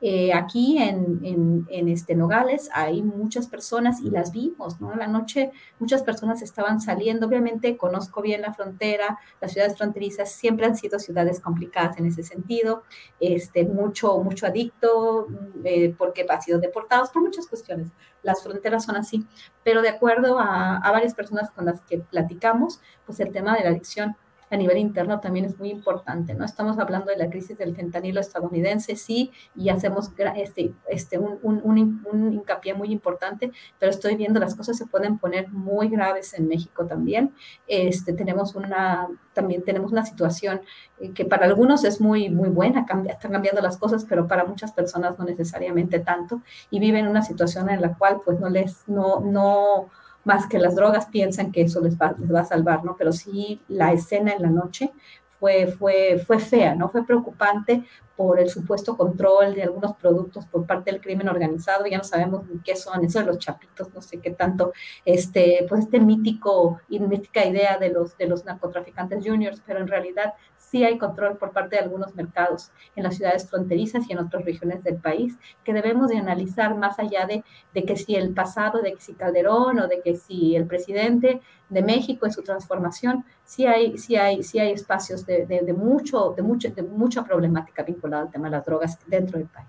eh, 0.00 0.32
aquí 0.34 0.78
en, 0.78 1.66
en, 1.70 1.88
este 1.88 2.14
Nogales 2.14 2.68
hay 2.74 3.02
muchas 3.02 3.48
personas 3.48 4.00
y 4.00 4.10
las 4.10 4.30
vimos, 4.30 4.80
¿no? 4.80 4.92
En 4.92 4.98
la 4.98 5.06
noche 5.06 5.52
muchas 5.78 6.02
personas 6.02 6.42
estaban 6.42 6.80
saliendo, 6.80 7.26
obviamente 7.26 7.76
conozco 7.78 8.20
bien 8.20 8.42
la 8.42 8.52
frontera, 8.52 9.18
las 9.40 9.52
ciudades 9.52 9.76
fronterizas 9.76 10.30
siempre 10.32 10.66
han 10.66 10.76
sido 10.76 10.98
ciudades 10.98 11.40
complicadas 11.40 11.96
en 11.96 12.06
ese 12.06 12.22
sentido, 12.22 12.82
este, 13.20 13.64
mucho, 13.64 14.18
mucho 14.18 14.46
adicto, 14.46 15.28
eh, 15.64 15.94
porque 15.96 16.26
han 16.28 16.42
sido 16.42 16.58
deportados 16.58 17.10
por 17.10 17.22
muchas 17.22 17.46
cuestiones, 17.46 17.90
las 18.22 18.42
fronteras 18.42 18.84
son 18.84 18.96
así, 18.96 19.26
pero 19.64 19.80
de 19.80 19.88
acuerdo 19.88 20.38
a, 20.38 20.76
a 20.76 20.92
varias 20.92 21.14
personas 21.14 21.50
con 21.50 21.64
las 21.64 21.80
que 21.82 21.98
platicamos, 21.98 22.80
pues 23.06 23.18
el 23.20 23.32
tema 23.32 23.56
de 23.56 23.64
la 23.64 23.70
adicción 23.70 24.16
a 24.50 24.56
nivel 24.56 24.78
interno 24.78 25.20
también 25.20 25.44
es 25.44 25.58
muy 25.58 25.70
importante, 25.70 26.34
¿no? 26.34 26.44
Estamos 26.44 26.78
hablando 26.78 27.10
de 27.10 27.16
la 27.16 27.28
crisis 27.28 27.58
del 27.58 27.74
fentanilo 27.74 28.20
estadounidense, 28.20 28.96
sí, 28.96 29.32
y 29.54 29.68
hacemos 29.68 30.10
este, 30.36 30.72
este, 30.88 31.18
un, 31.18 31.38
un, 31.42 32.06
un, 32.10 32.32
hincapié 32.32 32.74
muy 32.74 32.92
importante, 32.92 33.50
pero 33.78 33.90
estoy 33.90 34.16
viendo 34.16 34.38
las 34.38 34.54
cosas 34.54 34.76
se 34.76 34.86
pueden 34.86 35.18
poner 35.18 35.48
muy 35.50 35.88
graves 35.88 36.34
en 36.34 36.46
México 36.48 36.86
también. 36.86 37.34
Este, 37.66 38.12
tenemos 38.12 38.54
una, 38.54 39.08
también 39.32 39.64
tenemos 39.64 39.90
una 39.92 40.04
situación 40.04 40.60
eh, 41.00 41.12
que 41.12 41.24
para 41.24 41.46
algunos 41.46 41.84
es 41.84 42.00
muy, 42.00 42.30
muy 42.30 42.48
buena, 42.48 42.86
cambia, 42.86 43.14
están 43.14 43.32
cambiando 43.32 43.60
las 43.60 43.76
cosas, 43.76 44.06
pero 44.08 44.28
para 44.28 44.44
muchas 44.44 44.72
personas 44.72 45.18
no 45.18 45.24
necesariamente 45.24 45.98
tanto, 45.98 46.42
y 46.70 46.78
viven 46.78 47.08
una 47.08 47.22
situación 47.22 47.68
en 47.68 47.80
la 47.80 47.94
cual 47.96 48.20
pues 48.24 48.38
no 48.38 48.48
les, 48.48 48.86
no, 48.88 49.20
no, 49.20 49.90
más 50.26 50.48
que 50.48 50.58
las 50.58 50.74
drogas 50.74 51.06
piensan 51.06 51.52
que 51.52 51.62
eso 51.62 51.80
les 51.80 51.96
va, 51.96 52.14
les 52.18 52.34
va 52.34 52.40
a 52.40 52.44
salvar, 52.44 52.84
¿no? 52.84 52.96
Pero 52.98 53.12
sí 53.12 53.62
la 53.68 53.92
escena 53.92 54.32
en 54.32 54.42
la 54.42 54.50
noche 54.50 54.92
fue, 55.38 55.68
fue, 55.68 56.18
fue 56.18 56.40
fea, 56.40 56.74
¿no? 56.74 56.88
Fue 56.88 57.06
preocupante 57.06 57.84
por 58.16 58.40
el 58.40 58.48
supuesto 58.48 58.96
control 58.96 59.54
de 59.54 59.62
algunos 59.62 59.94
productos 59.94 60.46
por 60.46 60.66
parte 60.66 60.90
del 60.90 61.00
crimen 61.00 61.28
organizado, 61.28 61.86
ya 61.86 61.98
no 61.98 62.04
sabemos 62.04 62.48
ni 62.48 62.58
qué 62.60 62.74
son, 62.74 63.04
eso 63.04 63.20
de 63.20 63.26
los 63.26 63.38
chapitos, 63.38 63.94
no 63.94 64.00
sé 64.00 64.18
qué 64.18 64.30
tanto, 64.30 64.72
este, 65.04 65.64
pues 65.68 65.82
este 65.82 66.00
mítico 66.00 66.80
y 66.88 66.98
mítica 66.98 67.44
idea 67.44 67.78
de 67.78 67.90
los, 67.90 68.16
de 68.16 68.26
los 68.26 68.44
narcotraficantes 68.44 69.22
juniors, 69.24 69.62
pero 69.64 69.80
en 69.80 69.86
realidad 69.86 70.34
sí 70.76 70.84
hay 70.84 70.98
control 70.98 71.38
por 71.38 71.52
parte 71.52 71.76
de 71.76 71.82
algunos 71.82 72.14
mercados 72.14 72.70
en 72.96 73.04
las 73.04 73.16
ciudades 73.16 73.48
fronterizas 73.48 74.04
y 74.06 74.12
en 74.12 74.18
otras 74.18 74.44
regiones 74.44 74.84
del 74.84 74.96
país 74.96 75.38
que 75.64 75.72
debemos 75.72 76.10
de 76.10 76.18
analizar 76.18 76.76
más 76.76 76.98
allá 76.98 77.24
de, 77.24 77.42
de 77.72 77.84
que 77.84 77.96
si 77.96 78.14
el 78.14 78.34
pasado, 78.34 78.82
de 78.82 78.92
que 78.92 79.00
si 79.00 79.14
Calderón 79.14 79.78
o 79.78 79.88
de 79.88 80.02
que 80.02 80.14
si 80.16 80.54
el 80.54 80.66
presidente 80.66 81.40
de 81.70 81.82
México 81.82 82.26
en 82.26 82.32
su 82.32 82.42
transformación, 82.42 83.24
sí 83.42 83.66
hay, 83.66 83.96
sí 83.96 84.16
hay, 84.16 84.42
sí 84.42 84.58
hay 84.58 84.72
espacios 84.72 85.24
de, 85.24 85.46
de, 85.46 85.62
de 85.62 85.72
mucho, 85.72 86.34
de, 86.36 86.42
mucho, 86.42 86.68
de 86.68 86.82
mucha 86.82 87.24
problemática 87.24 87.82
vinculada 87.82 88.24
al 88.24 88.30
tema 88.30 88.48
de 88.48 88.56
las 88.56 88.66
drogas 88.66 88.98
dentro 89.06 89.38
del 89.38 89.48
país. 89.48 89.68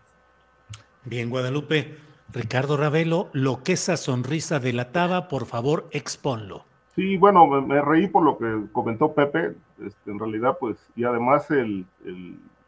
Bien, 1.06 1.30
Guadalupe. 1.30 2.00
Ricardo 2.34 2.76
Ravelo, 2.76 3.30
lo 3.32 3.64
que 3.64 3.74
esa 3.74 3.96
sonrisa 3.96 4.60
delataba, 4.60 5.30
por 5.30 5.46
favor, 5.46 5.88
exponlo. 5.92 6.67
Sí, 6.98 7.16
bueno, 7.16 7.46
me, 7.46 7.80
reí 7.80 8.08
por 8.08 8.24
lo 8.24 8.40
que 8.40 8.72
comentó 8.72 9.14
Pepe, 9.14 9.56
este, 9.86 10.10
en 10.10 10.18
realidad, 10.18 10.58
pues, 10.60 10.80
y 10.96 11.04
además 11.04 11.52
el, 11.52 11.86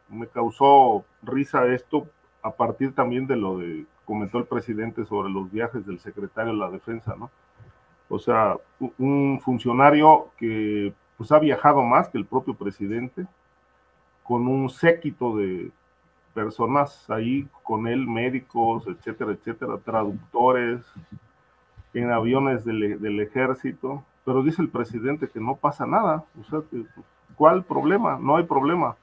me 0.08 0.28
causó 0.28 1.04
risa 1.20 1.66
esto 1.66 2.06
a 2.40 2.52
partir 2.52 2.94
también 2.94 3.26
de 3.26 3.34
lo 3.34 3.58
de 3.58 3.86
comentó 4.04 4.38
el 4.38 4.44
presidente 4.44 5.04
sobre 5.04 5.30
los 5.30 5.50
viajes 5.50 5.84
del 5.84 5.98
secretario 5.98 6.52
de 6.52 6.58
la 6.60 6.70
defensa, 6.70 7.16
¿no? 7.18 7.28
O 8.08 8.20
sea, 8.20 8.56
un 8.98 9.40
funcionario 9.42 10.30
que 10.36 10.94
pues 11.16 11.32
ha 11.32 11.40
viajado 11.40 11.82
más 11.82 12.08
que 12.08 12.18
el 12.18 12.24
propio 12.24 12.54
presidente, 12.54 13.26
con 14.22 14.46
un 14.46 14.70
séquito 14.70 15.36
de 15.38 15.72
personas 16.34 17.10
ahí 17.10 17.48
con 17.64 17.88
él, 17.88 18.06
médicos, 18.06 18.86
etcétera, 18.86 19.32
etcétera, 19.32 19.76
traductores, 19.84 20.84
en 21.94 22.12
aviones 22.12 22.64
del, 22.64 23.00
del 23.00 23.20
ejército, 23.20 24.04
pero 24.30 24.44
dice 24.44 24.62
el 24.62 24.68
presidente 24.68 25.28
que 25.28 25.40
no 25.40 25.56
pasa 25.56 25.84
nada. 25.86 26.24
O 26.40 26.48
sea, 26.48 26.60
¿cuál 27.34 27.64
problema? 27.64 28.16
No 28.16 28.36
hay 28.36 28.44
problema. 28.44 28.96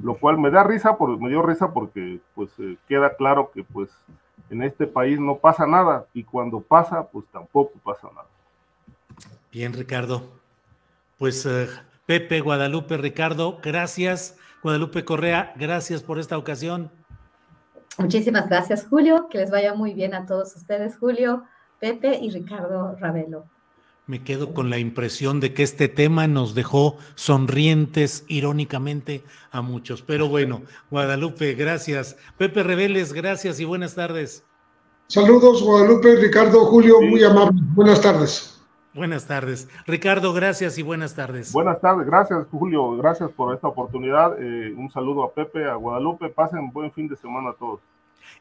Lo 0.00 0.16
cual 0.18 0.38
me 0.38 0.50
da 0.50 0.64
risa, 0.64 0.98
por, 0.98 1.20
me 1.20 1.28
dio 1.28 1.40
risa 1.40 1.72
porque 1.72 2.18
pues 2.34 2.50
eh, 2.58 2.76
queda 2.88 3.14
claro 3.14 3.52
que 3.54 3.62
pues 3.62 3.90
en 4.50 4.64
este 4.64 4.88
país 4.88 5.20
no 5.20 5.36
pasa 5.36 5.68
nada 5.68 6.06
y 6.12 6.24
cuando 6.24 6.58
pasa 6.58 7.06
pues 7.06 7.26
tampoco 7.30 7.78
pasa 7.84 8.08
nada. 8.08 8.26
Bien, 9.52 9.72
Ricardo. 9.72 10.32
Pues 11.16 11.46
eh, 11.46 11.68
Pepe, 12.04 12.40
Guadalupe, 12.40 12.96
Ricardo, 12.96 13.60
gracias. 13.62 14.36
Guadalupe 14.64 15.04
Correa, 15.04 15.54
gracias 15.54 16.02
por 16.02 16.18
esta 16.18 16.36
ocasión. 16.36 16.90
Muchísimas 17.98 18.48
gracias, 18.48 18.84
Julio. 18.88 19.28
Que 19.30 19.38
les 19.38 19.52
vaya 19.52 19.74
muy 19.74 19.94
bien 19.94 20.12
a 20.12 20.26
todos 20.26 20.56
ustedes, 20.56 20.98
Julio, 20.98 21.44
Pepe 21.78 22.18
y 22.20 22.32
Ricardo 22.32 22.96
Ravelo. 22.96 23.46
Me 24.08 24.22
quedo 24.22 24.54
con 24.54 24.70
la 24.70 24.78
impresión 24.78 25.40
de 25.40 25.52
que 25.52 25.64
este 25.64 25.88
tema 25.88 26.28
nos 26.28 26.54
dejó 26.54 26.96
sonrientes 27.16 28.24
irónicamente 28.28 29.24
a 29.50 29.62
muchos. 29.62 30.02
Pero 30.02 30.28
bueno, 30.28 30.62
Guadalupe, 30.92 31.54
gracias. 31.54 32.16
Pepe 32.38 32.62
Reveles, 32.62 33.12
gracias 33.12 33.58
y 33.58 33.64
buenas 33.64 33.96
tardes. 33.96 34.44
Saludos, 35.08 35.60
Guadalupe, 35.60 36.14
Ricardo, 36.16 36.66
Julio, 36.66 37.00
muy 37.00 37.24
amable. 37.24 37.60
Buenas 37.74 38.00
tardes. 38.00 38.56
Buenas 38.94 39.26
tardes. 39.26 39.68
Ricardo, 39.88 40.32
gracias 40.32 40.78
y 40.78 40.82
buenas 40.82 41.16
tardes. 41.16 41.52
Buenas 41.52 41.80
tardes, 41.80 42.06
gracias 42.06 42.46
Julio, 42.50 42.96
gracias 42.96 43.30
por 43.32 43.54
esta 43.54 43.66
oportunidad. 43.66 44.40
Eh, 44.40 44.72
un 44.76 44.88
saludo 44.90 45.24
a 45.24 45.32
Pepe, 45.32 45.68
a 45.68 45.74
Guadalupe, 45.74 46.28
pasen 46.28 46.70
buen 46.72 46.92
fin 46.92 47.08
de 47.08 47.16
semana 47.16 47.50
a 47.50 47.54
todos. 47.54 47.80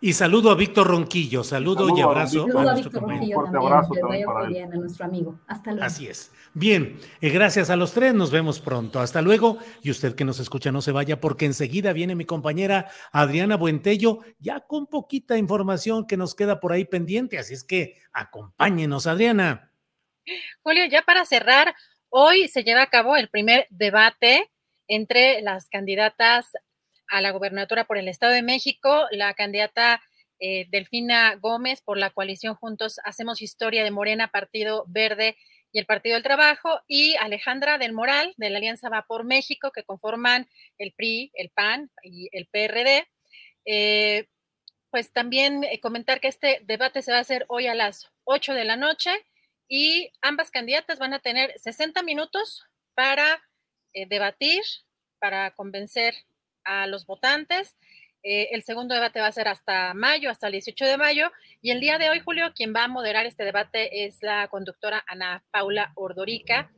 Y 0.01 0.13
saludo 0.13 0.51
a 0.51 0.55
Víctor 0.55 0.87
Ronquillo, 0.87 1.43
saludo, 1.43 1.87
y 1.95 2.01
abrazo 2.01 2.47
a, 2.55 2.71
a, 2.71 2.75
Víctor 2.75 3.01
Ronquillo 3.01 3.43
también, 3.43 3.55
abrazo 3.55 3.93
también 3.99 4.25
para 4.25 4.47
bien 4.47 4.73
a 4.73 4.75
nuestro 4.75 5.05
amigo. 5.05 5.39
Hasta 5.47 5.71
luego. 5.71 5.85
Así 5.85 6.07
es. 6.07 6.31
Bien, 6.53 6.99
eh, 7.21 7.29
gracias 7.29 7.69
a 7.69 7.75
los 7.75 7.93
tres, 7.93 8.13
nos 8.13 8.31
vemos 8.31 8.59
pronto. 8.59 8.99
Hasta 8.99 9.21
luego. 9.21 9.57
Y 9.81 9.91
usted 9.91 10.15
que 10.15 10.25
nos 10.25 10.39
escucha, 10.39 10.71
no 10.71 10.81
se 10.81 10.91
vaya 10.91 11.19
porque 11.19 11.45
enseguida 11.45 11.93
viene 11.93 12.15
mi 12.15 12.25
compañera 12.25 12.89
Adriana 13.11 13.57
Buentello, 13.57 14.19
ya 14.39 14.61
con 14.61 14.87
poquita 14.87 15.37
información 15.37 16.07
que 16.07 16.17
nos 16.17 16.35
queda 16.35 16.59
por 16.59 16.71
ahí 16.71 16.85
pendiente. 16.85 17.39
Así 17.39 17.53
es 17.53 17.63
que 17.63 17.97
acompáñenos, 18.13 19.07
Adriana. 19.07 19.71
Julio, 20.63 20.85
ya 20.85 21.01
para 21.03 21.25
cerrar, 21.25 21.75
hoy 22.09 22.47
se 22.47 22.63
lleva 22.63 22.83
a 22.83 22.89
cabo 22.89 23.15
el 23.15 23.29
primer 23.29 23.67
debate 23.69 24.51
entre 24.87 25.41
las 25.41 25.67
candidatas 25.69 26.51
a 27.09 27.21
la 27.21 27.31
gobernatura 27.31 27.85
por 27.85 27.97
el 27.97 28.07
Estado 28.07 28.33
de 28.33 28.41
México, 28.41 29.07
la 29.11 29.33
candidata 29.33 30.01
eh, 30.39 30.67
Delfina 30.69 31.35
Gómez 31.35 31.81
por 31.81 31.97
la 31.97 32.09
coalición 32.09 32.55
Juntos 32.55 32.99
Hacemos 33.05 33.41
Historia 33.41 33.83
de 33.83 33.91
Morena, 33.91 34.27
Partido 34.27 34.83
Verde 34.87 35.37
y 35.71 35.79
el 35.79 35.85
Partido 35.85 36.15
del 36.15 36.23
Trabajo, 36.23 36.81
y 36.87 37.15
Alejandra 37.15 37.77
del 37.77 37.93
Moral, 37.93 38.33
de 38.37 38.49
la 38.49 38.57
Alianza 38.57 38.89
Va 38.89 39.05
por 39.07 39.25
México, 39.25 39.71
que 39.71 39.83
conforman 39.83 40.47
el 40.77 40.93
PRI, 40.93 41.31
el 41.35 41.49
PAN 41.49 41.91
y 42.01 42.29
el 42.31 42.47
PRD. 42.47 43.07
Eh, 43.65 44.27
pues 44.89 45.11
también 45.11 45.63
eh, 45.65 45.79
comentar 45.81 46.21
que 46.21 46.29
este 46.29 46.61
debate 46.63 47.01
se 47.01 47.11
va 47.11 47.17
a 47.17 47.21
hacer 47.21 47.45
hoy 47.49 47.67
a 47.67 47.75
las 47.75 48.09
8 48.23 48.53
de 48.53 48.63
la 48.63 48.77
noche 48.77 49.11
y 49.67 50.11
ambas 50.21 50.51
candidatas 50.51 50.99
van 50.99 51.13
a 51.13 51.19
tener 51.19 51.53
60 51.59 52.03
minutos 52.03 52.63
para 52.93 53.41
debatir, 53.93 54.61
para 55.19 55.51
convencer 55.51 56.15
a 56.65 56.87
los 56.87 57.05
votantes. 57.05 57.75
Eh, 58.23 58.49
el 58.51 58.63
segundo 58.63 58.95
debate 58.95 59.21
va 59.21 59.27
a 59.27 59.31
ser 59.31 59.47
hasta 59.47 59.93
mayo, 59.93 60.29
hasta 60.29 60.47
el 60.47 60.53
18 60.53 60.85
de 60.85 60.97
mayo. 60.97 61.31
Y 61.61 61.71
el 61.71 61.79
día 61.79 61.97
de 61.97 62.09
hoy, 62.09 62.19
Julio, 62.19 62.51
quien 62.55 62.73
va 62.75 62.85
a 62.85 62.87
moderar 62.87 63.25
este 63.25 63.45
debate 63.45 64.05
es 64.05 64.17
la 64.21 64.47
conductora 64.47 65.03
Ana 65.07 65.43
Paula 65.51 65.91
Ordorica. 65.95 66.71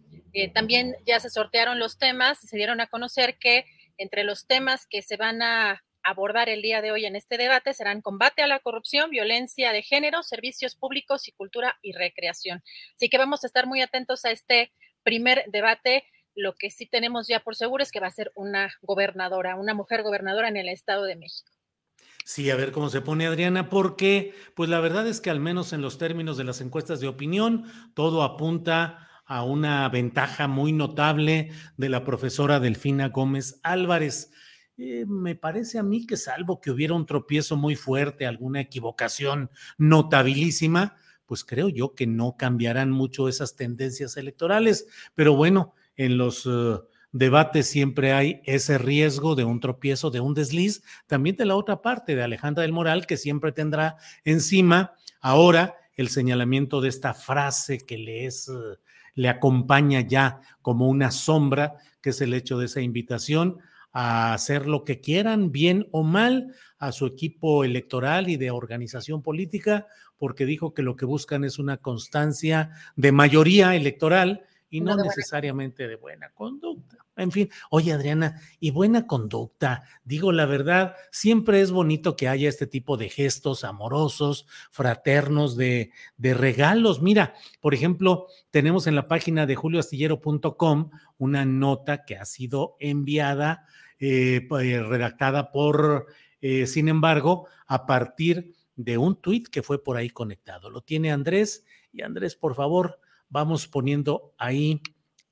también 0.54 0.96
ya 1.06 1.20
se 1.20 1.30
sortearon 1.30 1.80
los 1.80 1.98
temas 1.98 2.44
y 2.44 2.48
se 2.48 2.58
dieron 2.58 2.80
a 2.82 2.88
conocer 2.88 3.38
que 3.40 3.66
entre 3.98 4.24
los 4.24 4.46
temas 4.46 4.86
que 4.86 5.02
se 5.02 5.18
van 5.18 5.42
a 5.42 5.84
abordar 6.08 6.48
el 6.48 6.62
día 6.62 6.82
de 6.82 6.92
hoy 6.92 7.06
en 7.06 7.18
este 7.18 7.38
debate 7.38 7.74
serán 7.74 8.02
combate 8.02 8.42
a 8.42 8.48
la 8.48 8.60
corrupción, 8.60 9.10
violencia 9.10 9.74
de 9.74 9.84
género, 9.84 10.24
servicios 10.24 10.76
públicos 10.76 11.28
y 11.28 11.34
cultura 11.34 11.78
y 11.82 11.92
recreación. 11.92 12.64
Así 12.96 13.10
que 13.10 13.18
vamos 13.18 13.44
a 13.44 13.48
estar 13.48 13.68
muy 13.68 13.82
atentos 13.82 14.24
a 14.24 14.32
este 14.32 14.72
primer 15.04 15.44
debate. 15.48 16.06
Lo 16.38 16.54
que 16.54 16.70
sí 16.70 16.86
tenemos 16.86 17.28
ya 17.28 17.40
por 17.40 17.56
seguro 17.56 17.82
es 17.82 17.92
que 17.92 18.00
va 18.00 18.08
a 18.08 18.12
ser 18.12 18.32
una 18.36 18.70
gobernadora, 18.84 19.56
una 19.56 19.74
mujer 19.74 20.04
gobernadora 20.04 20.48
en 20.48 20.58
el 20.58 20.70
Estado 20.70 21.04
de 21.04 21.16
México. 21.16 21.52
Sí, 22.26 22.52
a 22.52 22.56
ver 22.56 22.72
cómo 22.72 22.90
se 22.90 23.02
pone 23.02 23.26
Adriana, 23.26 23.70
porque 23.70 24.36
pues 24.54 24.70
la 24.70 24.80
verdad 24.80 25.08
es 25.08 25.20
que 25.20 25.32
al 25.32 25.40
menos 25.40 25.74
en 25.74 25.82
los 25.82 25.98
términos 25.98 26.38
de 26.38 26.44
las 26.44 26.62
encuestas 26.62 27.00
de 27.00 27.08
opinión, 27.08 27.66
todo 27.96 28.22
apunta 28.22 29.08
a 29.26 29.44
una 29.44 29.90
ventaja 29.90 30.48
muy 30.48 30.74
notable 30.74 31.52
de 31.76 31.90
la 31.90 32.04
profesora 32.06 32.60
Delfina 32.60 33.10
Gómez 33.10 33.60
Álvarez. 33.64 34.32
Eh, 34.78 35.06
me 35.08 35.36
parece 35.36 35.80
a 35.80 35.84
mí 35.84 36.06
que 36.06 36.18
salvo 36.18 36.62
que 36.62 36.70
hubiera 36.70 36.94
un 36.94 37.08
tropiezo 37.08 37.58
muy 37.58 37.76
fuerte, 37.76 38.28
alguna 38.28 38.62
equivocación 38.62 39.50
notabilísima, 39.80 40.98
pues 41.26 41.44
creo 41.44 41.68
yo 41.68 41.96
que 41.96 42.06
no 42.06 42.38
cambiarán 42.38 42.92
mucho 42.92 43.28
esas 43.28 43.56
tendencias 43.56 44.18
electorales. 44.18 44.88
Pero 45.16 45.36
bueno, 45.36 45.74
en 45.98 46.18
los 46.18 46.46
eh, 46.46 46.80
debates 47.12 47.68
siempre 47.68 48.14
hay 48.14 48.42
ese 48.46 48.78
riesgo 48.78 49.36
de 49.36 49.44
un 49.44 49.60
tropiezo, 49.60 50.10
de 50.10 50.22
un 50.22 50.34
desliz, 50.34 50.84
también 51.08 51.36
de 51.36 51.46
la 51.46 51.56
otra 51.56 51.82
parte, 51.82 52.16
de 52.16 52.24
Alejandra 52.24 52.62
del 52.62 52.72
Moral, 52.72 53.06
que 53.06 53.18
siempre 53.18 53.52
tendrá 53.52 53.98
encima 54.24 54.94
ahora 55.20 55.76
el 55.96 56.10
señalamiento 56.10 56.80
de 56.80 56.90
esta 56.90 57.14
frase 57.14 57.80
que 57.80 57.98
le 57.98 58.26
es... 58.26 58.48
Eh, 58.48 58.78
le 59.18 59.30
acompaña 59.30 60.02
ya 60.02 60.42
como 60.62 60.88
una 60.88 61.12
sombra, 61.12 61.74
que 62.02 62.12
es 62.12 62.22
el 62.22 62.34
hecho 62.36 62.60
de 62.60 62.68
esa 62.68 62.82
invitación 62.82 63.58
a 63.92 64.34
hacer 64.34 64.68
lo 64.68 64.84
que 64.84 65.02
quieran, 65.02 65.52
bien 65.52 65.88
o 65.92 66.04
mal, 66.04 66.54
a 66.78 66.92
su 66.92 67.08
equipo 67.08 67.64
electoral 67.64 68.30
y 68.30 68.38
de 68.38 68.52
organización 68.52 69.24
política, 69.24 69.88
porque 70.20 70.46
dijo 70.46 70.76
que 70.76 70.84
lo 70.84 70.96
que 70.96 71.06
buscan 71.06 71.44
es 71.44 71.58
una 71.58 71.78
constancia 71.78 72.70
de 72.96 73.12
mayoría 73.12 73.76
electoral 73.76 74.46
y 74.70 74.82
no, 74.82 74.96
necesariamente 74.96 75.88
de 75.88 75.96
buena 75.96 76.30
conducta. 76.32 76.98
En 77.16 77.32
fin, 77.32 77.50
oye 77.72 77.94
Adriana, 77.94 78.42
y 78.60 78.72
buena 78.72 79.08
conducta, 79.08 79.84
digo 80.04 80.32
la 80.32 80.46
verdad, 80.46 80.96
siempre 81.12 81.62
es 81.62 81.72
bonito 81.72 82.16
que 82.16 82.28
haya 82.28 82.48
este 82.48 82.68
tipo 82.68 82.96
de 82.98 83.10
gestos 83.10 83.64
amorosos, 83.64 84.46
fraternos, 84.70 85.58
de, 85.58 85.92
de 86.18 86.34
regalos. 86.34 87.02
Mira, 87.02 87.34
por 87.60 87.74
ejemplo, 87.74 88.28
tenemos 88.52 88.88
en 88.88 88.96
la 88.96 89.08
página 89.08 89.46
de 89.46 89.56
julioastillero.com 89.56 90.92
una 91.18 91.46
nota 91.46 92.06
que 92.06 92.18
ha 92.18 92.26
sido 92.26 92.76
enviada 92.80 93.66
eh, 94.00 94.48
eh, 94.62 94.84
redactada 94.84 95.52
por, 95.52 96.06
eh, 96.42 96.68
sin 96.68 96.88
embargo, 96.88 97.48
a 97.66 97.88
partir 97.88 98.54
de 98.76 99.00
un 99.00 99.20
tuit 99.20 99.48
que 99.48 99.64
fue 99.64 99.84
por 99.84 99.98
ahí 99.98 100.12
conectado. 100.12 100.70
Lo 100.70 100.82
tiene 100.82 101.12
Andrés 101.12 101.66
y 101.92 102.04
Andrés, 102.04 102.36
por 102.36 102.54
favor, 102.54 103.00
vamos 103.30 103.68
poniendo 103.68 104.34
ahí 104.38 104.82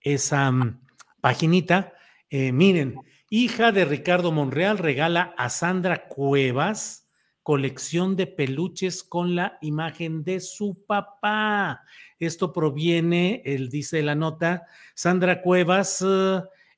esa 0.02 0.52
mm, 0.52 0.82
paginita. 1.22 1.94
miren, 2.30 2.96
hija 3.30 3.72
de 3.72 3.86
Ricardo 3.86 4.32
Monreal 4.32 4.78
regala 4.78 5.34
a 5.38 5.50
Sandra 5.50 6.08
Cuevas 6.08 7.06
colección 7.46 8.16
de 8.16 8.26
peluches 8.26 9.04
con 9.04 9.36
la 9.36 9.60
imagen 9.62 10.24
de 10.24 10.40
su 10.40 10.84
papá. 10.88 11.84
Esto 12.18 12.52
proviene, 12.52 13.44
él 13.46 13.70
dice 13.70 14.02
la 14.02 14.16
nota, 14.16 14.66
Sandra 14.96 15.44
Cuevas 15.44 16.04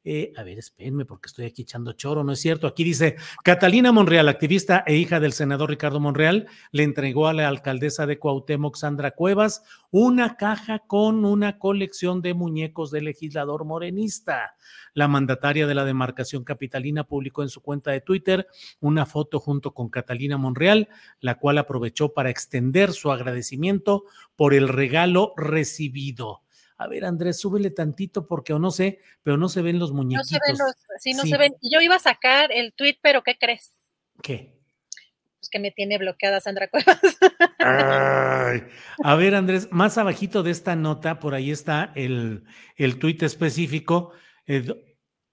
eh, 0.10 0.32
a 0.38 0.44
ver, 0.44 0.58
espérenme 0.58 1.04
porque 1.04 1.28
estoy 1.28 1.46
aquí 1.46 1.64
echando 1.64 1.92
choro, 1.92 2.24
no 2.24 2.32
es 2.32 2.40
cierto. 2.40 2.66
Aquí 2.66 2.86
dice, 2.86 3.18
Catalina 3.44 3.92
Monreal, 3.92 4.30
activista 4.30 4.86
e 4.88 4.96
hija 4.96 5.20
del 5.20 5.34
senador 5.34 5.70
Ricardo 5.70 6.00
Monreal, 6.00 6.48
le 6.72 6.84
entregó 6.84 7.28
a 7.28 7.34
la 7.34 7.50
alcaldesa 7.50 8.06
de 8.06 8.18
Cuauhtémoc, 8.18 8.78
Sandra 8.78 9.12
Cuevas, 9.12 9.64
una 9.92 10.38
caja 10.38 10.80
con 10.80 11.26
una 11.26 11.60
colección 11.60 12.22
de 12.22 12.34
muñecos 12.34 12.90
del 12.90 13.04
legislador 13.04 13.66
morenista. 13.66 14.56
La 14.94 15.10
mandataria 15.10 15.68
de 15.68 15.76
la 15.76 15.84
demarcación 15.84 16.46
capitalina 16.46 17.04
publicó 17.04 17.44
en 17.44 17.50
su 17.50 17.62
cuenta 17.62 17.92
de 17.92 18.00
Twitter 18.00 18.48
una 18.80 19.06
foto 19.06 19.42
junto 19.42 19.74
con 19.74 19.90
Catalina 19.90 20.38
Monreal, 20.38 20.88
la 21.20 21.36
cual 21.36 21.58
aprovechó 21.58 22.14
para 22.14 22.30
extender 22.30 22.94
su 22.94 23.12
agradecimiento 23.12 24.06
por 24.38 24.54
el 24.54 24.70
regalo 24.70 25.34
recibido 25.36 26.44
a 26.78 26.88
ver, 26.88 27.06
Andrés, 27.06 27.40
súbele 27.40 27.72
tantito 27.72 28.28
porque 28.28 28.54
o 28.54 28.60
no 28.60 28.70
sé, 28.70 29.00
pero 29.24 29.36
no 29.38 29.50
se 29.50 29.62
ven 29.62 29.80
los 29.80 29.92
muñequitos. 29.92 30.32
No 30.32 30.38
se 30.38 30.52
ven 30.52 30.58
los, 30.60 30.76
sí, 31.00 31.14
no 31.14 31.24
se 31.24 31.38
ven. 31.38 31.56
Yo 31.62 31.82
iba 31.82 31.96
a 31.96 32.00
sacar 32.00 32.52
el 32.52 32.74
tweet, 32.74 33.00
pero 33.02 33.24
¿qué 33.24 33.38
crees? 33.38 33.74
¿Qué? 34.22 34.56
Pues 35.40 35.50
que 35.50 35.60
me 35.60 35.72
tiene 35.72 35.98
bloqueada 35.98 36.40
Sandra 36.40 36.68
Cuevas. 36.68 37.00
A 39.04 39.16
ver, 39.16 39.36
Andrés, 39.36 39.70
más 39.72 39.98
abajito 39.98 40.44
de 40.44 40.52
esta 40.52 40.76
nota, 40.76 41.20
por 41.20 41.34
ahí 41.34 41.52
está 41.52 41.92
el, 41.96 42.44
el 42.76 43.00
tuit 43.00 43.24
específico. 43.24 44.14
Eh, 44.46 44.66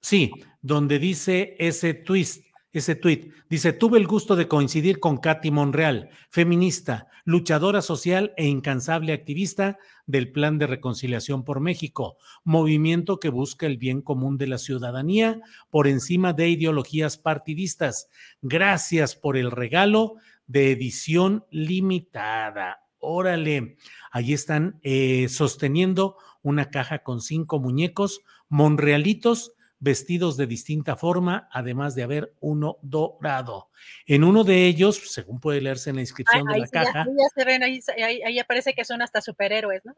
sí, 0.00 0.30
donde 0.62 0.98
dice 0.98 1.56
ese 1.58 1.94
twist 1.94 2.44
ese 2.74 2.96
tuit. 2.96 3.32
Dice, 3.48 3.72
tuve 3.72 3.98
el 3.98 4.06
gusto 4.06 4.36
de 4.36 4.48
coincidir 4.48 5.00
con 5.00 5.18
Katy 5.18 5.50
Monreal, 5.50 6.10
feminista, 6.28 7.06
luchadora 7.24 7.80
social 7.80 8.34
e 8.36 8.46
incansable 8.46 9.12
activista 9.12 9.78
del 10.06 10.32
Plan 10.32 10.58
de 10.58 10.66
Reconciliación 10.66 11.44
por 11.44 11.60
México, 11.60 12.18
movimiento 12.42 13.20
que 13.20 13.30
busca 13.30 13.66
el 13.66 13.78
bien 13.78 14.02
común 14.02 14.36
de 14.36 14.48
la 14.48 14.58
ciudadanía 14.58 15.40
por 15.70 15.86
encima 15.86 16.32
de 16.32 16.48
ideologías 16.48 17.16
partidistas. 17.16 18.08
Gracias 18.42 19.14
por 19.14 19.36
el 19.36 19.50
regalo 19.50 20.16
de 20.46 20.72
edición 20.72 21.44
limitada. 21.50 22.80
Órale, 22.98 23.76
ahí 24.10 24.32
están 24.32 24.80
eh, 24.82 25.28
sosteniendo 25.28 26.16
una 26.42 26.70
caja 26.70 27.02
con 27.02 27.20
cinco 27.20 27.60
muñecos 27.60 28.22
monrealitos 28.48 29.52
vestidos 29.84 30.36
de 30.38 30.46
distinta 30.46 30.96
forma, 30.96 31.46
además 31.52 31.94
de 31.94 32.02
haber 32.02 32.34
uno 32.40 32.78
dorado. 32.80 33.68
En 34.06 34.24
uno 34.24 34.42
de 34.42 34.66
ellos, 34.66 34.96
según 34.96 35.38
puede 35.38 35.60
leerse 35.60 35.90
en 35.90 35.96
la 35.96 36.02
inscripción 36.02 36.46
de 36.46 36.58
la 36.58 36.66
caja. 36.66 37.04
Ya, 37.06 37.28
se 37.34 37.44
ven, 37.44 37.62
ahí, 37.62 37.80
ahí, 38.02 38.38
aparece 38.38 38.72
que 38.72 38.84
son 38.84 39.02
hasta 39.02 39.20
superhéroes, 39.20 39.84
¿no? 39.84 39.94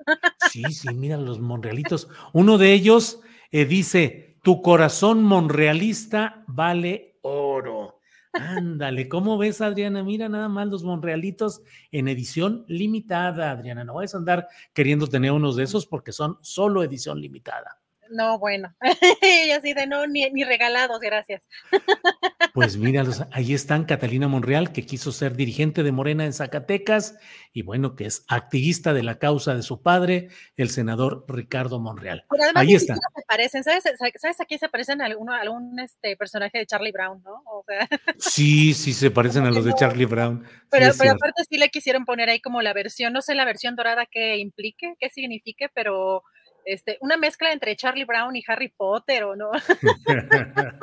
Sí, 0.51 0.65
sí, 0.73 0.89
mira 0.93 1.17
los 1.17 1.41
monrealitos. 1.41 2.09
Uno 2.33 2.59
de 2.59 2.73
ellos 2.73 3.21
eh, 3.53 3.65
dice: 3.65 4.39
Tu 4.43 4.61
corazón 4.61 5.23
monrealista 5.23 6.43
vale 6.49 7.19
oro. 7.23 8.01
Ándale, 8.33 9.09
¿cómo 9.09 9.39
ves, 9.39 9.61
Adriana? 9.61 10.03
Mira 10.03 10.29
nada 10.29 10.49
más 10.49 10.67
los 10.67 10.83
monrealitos 10.83 11.63
en 11.93 12.09
edición 12.09 12.65
limitada, 12.69 13.53
Adriana. 13.53 13.85
No 13.85 13.95
vayas 13.95 14.15
a 14.15 14.19
andar 14.19 14.49
queriendo 14.75 15.07
tener 15.07 15.31
unos 15.33 15.57
de 15.57 15.65
esos 15.65 15.87
porque 15.87 16.13
son 16.13 16.39
solo 16.43 16.83
edición 16.83 17.21
limitada. 17.21 17.81
No, 18.11 18.39
bueno, 18.39 18.75
y 19.23 19.51
así 19.51 19.75
de 19.75 19.87
no, 19.87 20.07
ni, 20.07 20.31
ni 20.31 20.45
regalados, 20.45 21.01
gracias. 21.01 21.43
Pues 22.55 22.77
míralos, 22.77 23.23
ahí 23.33 23.55
están 23.55 23.85
Catalina 23.85 24.29
Monreal, 24.29 24.73
que 24.73 24.87
quiso 24.87 25.13
ser 25.13 25.37
dirigente 25.37 25.83
de 25.83 25.93
Morena 25.93 26.25
en 26.25 26.33
Zacatecas 26.33 27.19
y 27.53 27.63
bueno, 27.63 27.97
que 27.97 28.07
es 28.07 28.25
activista 28.29 28.93
de 28.93 29.03
la 29.03 29.19
causa 29.19 29.55
de 29.55 29.63
su 29.63 29.83
padre, 29.83 30.29
el 30.57 30.71
senador 30.71 31.25
Ricardo 31.29 31.81
Monreal. 31.81 32.25
ahí 32.55 32.75
están. 32.75 32.97
Se 32.97 33.23
parecen, 33.27 33.65
¿sabes, 33.65 33.85
¿sabes? 34.17 34.41
Aquí 34.41 34.59
se 34.59 34.69
parecen 34.69 35.03
a 35.03 35.07
algún, 35.07 35.79
este, 35.81 36.17
personaje 36.17 36.59
de 36.59 36.67
Charlie 36.67 36.93
Brown, 36.93 37.23
¿no? 37.23 37.43
O 37.47 37.65
sea... 37.67 37.89
Sí, 38.19 38.75
sí, 38.75 38.93
se 38.93 39.11
parecen 39.11 39.45
a 39.45 39.51
los 39.51 39.65
de 39.65 39.75
Charlie 39.75 40.07
Brown. 40.07 40.45
Pero, 40.71 40.93
pero 40.99 41.13
aparte 41.13 41.43
sí 41.49 41.59
le 41.59 41.69
quisieron 41.69 42.05
poner 42.05 42.29
ahí 42.29 42.41
como 42.41 42.63
la 42.63 42.73
versión, 42.73 43.13
no 43.13 43.23
sé 43.23 43.35
la 43.35 43.45
versión 43.45 43.77
dorada 43.77 44.07
que 44.07 44.37
implique, 44.39 44.95
qué 44.99 45.11
signifique, 45.11 45.69
pero 45.75 46.23
este, 46.67 46.99
una 47.01 47.17
mezcla 47.17 47.53
entre 47.53 47.77
Charlie 47.77 48.05
Brown 48.05 48.35
y 48.35 48.43
Harry 48.47 48.69
Potter 48.69 49.23
o 49.23 49.37
no. 49.37 49.53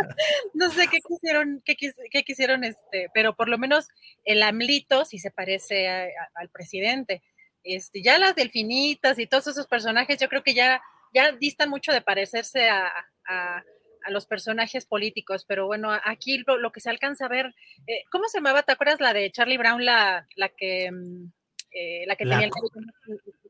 no 0.53 0.72
sé 0.72 0.88
qué 0.88 0.99
quisieron, 1.01 1.61
qué, 1.65 2.23
quisieron, 2.23 2.64
este, 2.64 3.10
pero 3.14 3.35
por 3.35 3.49
lo 3.49 3.57
menos 3.57 3.89
el 4.23 4.41
AMLito 4.41 5.03
sí 5.03 5.19
se 5.19 5.30
parece 5.30 5.89
al 6.35 6.49
presidente. 6.49 7.22
Este, 7.65 8.01
ya 8.01 8.18
las 8.18 8.34
delfinitas 8.34 9.19
y 9.19 9.27
todos 9.27 9.47
esos 9.47 9.68
personajes, 9.68 10.18
yo 10.19 10.30
creo 10.30 10.41
que 10.41 10.53
ya, 10.53 10.81
ya 11.14 11.34
distan 11.34 11.69
mucho 11.69 11.91
de 11.91 12.01
parecerse 12.01 12.69
a, 12.69 12.89
a, 13.26 13.64
los 14.10 14.26
personajes 14.26 14.85
políticos, 14.85 15.45
pero 15.47 15.65
bueno, 15.65 15.89
aquí 16.03 16.43
lo, 16.45 16.72
que 16.73 16.81
se 16.81 16.89
alcanza 16.89 17.26
a 17.26 17.30
ver, 17.30 17.53
eh, 17.88 18.03
¿cómo 18.10 18.27
se 18.27 18.38
llamaba? 18.38 18.64
¿Te 18.64 18.73
acuerdas 18.73 18.99
la 18.99 19.14
de 19.14 19.31
Charlie 19.31 19.57
Brown, 19.57 19.85
la, 19.85 20.27
la 20.35 20.49
que, 20.49 20.91
mm, 20.91 21.31
eh, 21.72 22.03
la 22.05 22.18
que 22.18 22.26
tenía 22.26 22.49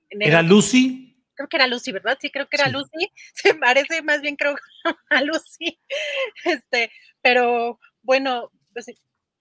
el, 0.09 0.21
¿Era 0.21 0.43
Lucy? 0.43 1.12
Creo 1.35 1.49
que 1.49 1.57
era 1.57 1.67
Lucy, 1.67 1.91
¿verdad? 1.91 2.17
Sí, 2.21 2.31
creo 2.31 2.47
que 2.47 2.57
era 2.57 2.69
Lucy. 2.69 3.11
Se 3.33 3.55
parece 3.55 4.01
más 4.01 4.21
bien, 4.21 4.35
creo, 4.35 4.55
a 5.09 5.21
Lucy. 5.21 5.79
Este, 6.45 6.91
pero 7.21 7.79
bueno, 8.01 8.51
pues, 8.73 8.87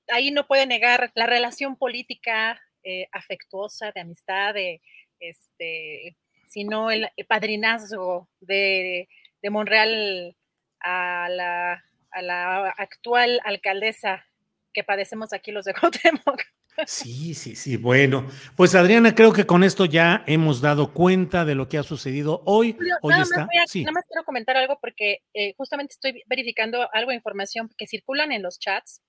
ahí 0.08 0.30
no 0.30 0.46
puede 0.46 0.66
negar 0.66 1.10
la 1.14 1.26
relación 1.26 1.76
política 1.76 2.60
eh, 2.84 3.06
afectuosa, 3.12 3.92
de 3.92 4.00
amistad, 4.00 4.54
de 4.54 4.80
este, 5.20 6.16
sino 6.48 6.90
el 6.90 7.08
padrinazgo 7.28 8.28
de, 8.40 9.08
de 9.40 9.50
Monreal 9.50 10.36
a 10.80 11.28
la, 11.30 11.84
a 12.10 12.22
la 12.22 12.68
actual 12.70 13.40
alcaldesa 13.44 14.26
que 14.72 14.84
padecemos 14.84 15.32
aquí 15.32 15.52
los 15.52 15.64
de 15.64 15.74
Cuauhtémoc. 15.80 16.42
Sí, 16.86 17.34
sí, 17.34 17.54
sí. 17.54 17.76
Bueno, 17.76 18.26
pues 18.56 18.74
Adriana, 18.74 19.14
creo 19.14 19.32
que 19.32 19.46
con 19.46 19.62
esto 19.62 19.84
ya 19.84 20.24
hemos 20.26 20.60
dado 20.60 20.92
cuenta 20.92 21.44
de 21.44 21.54
lo 21.54 21.68
que 21.68 21.78
ha 21.78 21.82
sucedido 21.82 22.42
hoy. 22.46 22.76
hoy 23.02 23.10
nada, 23.10 23.22
está, 23.22 23.38
más 23.40 23.76
nada, 23.76 23.92
más 23.92 24.04
quiero 24.06 24.24
comentar 24.24 24.56
algo 24.56 24.78
porque 24.80 25.18
eh, 25.34 25.54
justamente 25.56 25.92
estoy 25.94 26.22
verificando 26.26 26.88
algo 26.92 27.10
de 27.10 27.16
información 27.16 27.70
que 27.76 27.86
circulan 27.86 28.32
en 28.32 28.42
los 28.42 28.58
chats. 28.58 29.02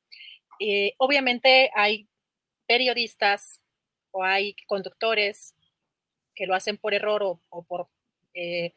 Eh, 0.59 0.93
obviamente 0.97 1.71
hay 1.75 2.07
periodistas 2.67 3.61
o 4.11 4.23
hay 4.23 4.55
conductores 4.67 5.55
que 6.35 6.45
lo 6.45 6.55
hacen 6.55 6.77
por 6.77 6.93
error 6.93 7.23
o, 7.23 7.63
por, 7.63 7.89
eh, 8.33 8.73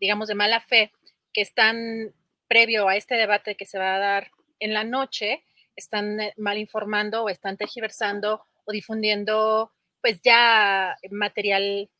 digamos, 0.00 0.28
de 0.28 0.34
mala 0.34 0.60
fe, 0.60 0.92
que 1.32 1.40
están 1.40 2.14
previo 2.48 2.88
a 2.88 2.96
este 2.96 3.14
debate 3.14 3.56
que 3.56 3.66
se 3.66 3.78
va 3.78 3.94
a 3.94 3.98
dar 3.98 4.30
en 4.58 4.74
la 4.74 4.84
noche, 4.84 5.44
están 5.80 6.20
eh, 6.20 6.34
mal 6.36 6.58
informando 6.58 7.24
o 7.24 7.28
están 7.28 7.56
tergiversando 7.56 8.44
o 8.64 8.72
difundiendo 8.72 9.72
pues 10.00 10.20
ya 10.22 10.96
material 11.10 11.90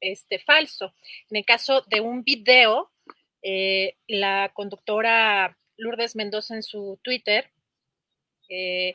este, 0.00 0.38
falso. 0.38 0.94
En 1.30 1.36
el 1.36 1.44
caso 1.44 1.82
de 1.88 2.00
un 2.00 2.22
video, 2.22 2.90
eh, 3.42 3.96
la 4.06 4.50
conductora 4.54 5.58
Lourdes 5.76 6.16
Mendoza 6.16 6.54
en 6.54 6.62
su 6.62 6.98
Twitter 7.02 7.50
eh, 8.48 8.94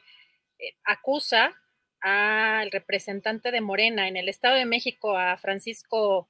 acusa 0.86 1.54
al 2.02 2.72
representante 2.72 3.52
de 3.52 3.62
Morena 3.62 4.08
en 4.08 4.18
el 4.18 4.28
Estado 4.28 4.56
de 4.56 4.66
México, 4.66 5.18
a 5.18 5.38
Francisco 5.38 6.28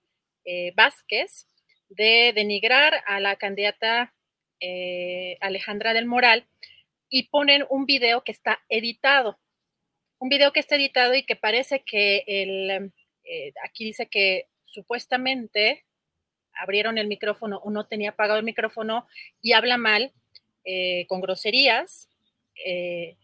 Vázquez, 0.75 1.47
de 1.89 2.33
denigrar 2.35 3.01
a 3.07 3.19
la 3.19 3.37
candidata 3.37 4.13
Alejandra 5.39 5.93
del 5.93 6.05
Moral 6.05 6.45
y 7.13 7.29
ponen 7.29 7.63
un 7.69 7.85
video 7.85 8.23
que 8.23 8.31
está 8.31 8.63
editado. 8.69 9.39
Un 10.17 10.29
video 10.29 10.51
que 10.51 10.59
está 10.59 10.77
editado 10.77 11.13
y 11.13 11.23
que 11.23 11.35
parece 11.35 11.83
que 11.85 12.23
el, 12.25 12.91
eh, 13.23 13.53
aquí 13.63 13.85
dice 13.85 14.07
que 14.07 14.47
supuestamente 14.65 15.85
abrieron 16.55 16.97
el 16.97 17.05
micrófono 17.05 17.57
o 17.57 17.69
no 17.69 17.85
tenía 17.85 18.09
apagado 18.09 18.39
el 18.39 18.45
micrófono 18.45 19.05
y 19.43 19.53
habla 19.53 19.77
mal, 19.77 20.11
eh, 20.65 21.05
con 21.07 21.21
groserías, 21.21 22.09
eh, 22.65 23.15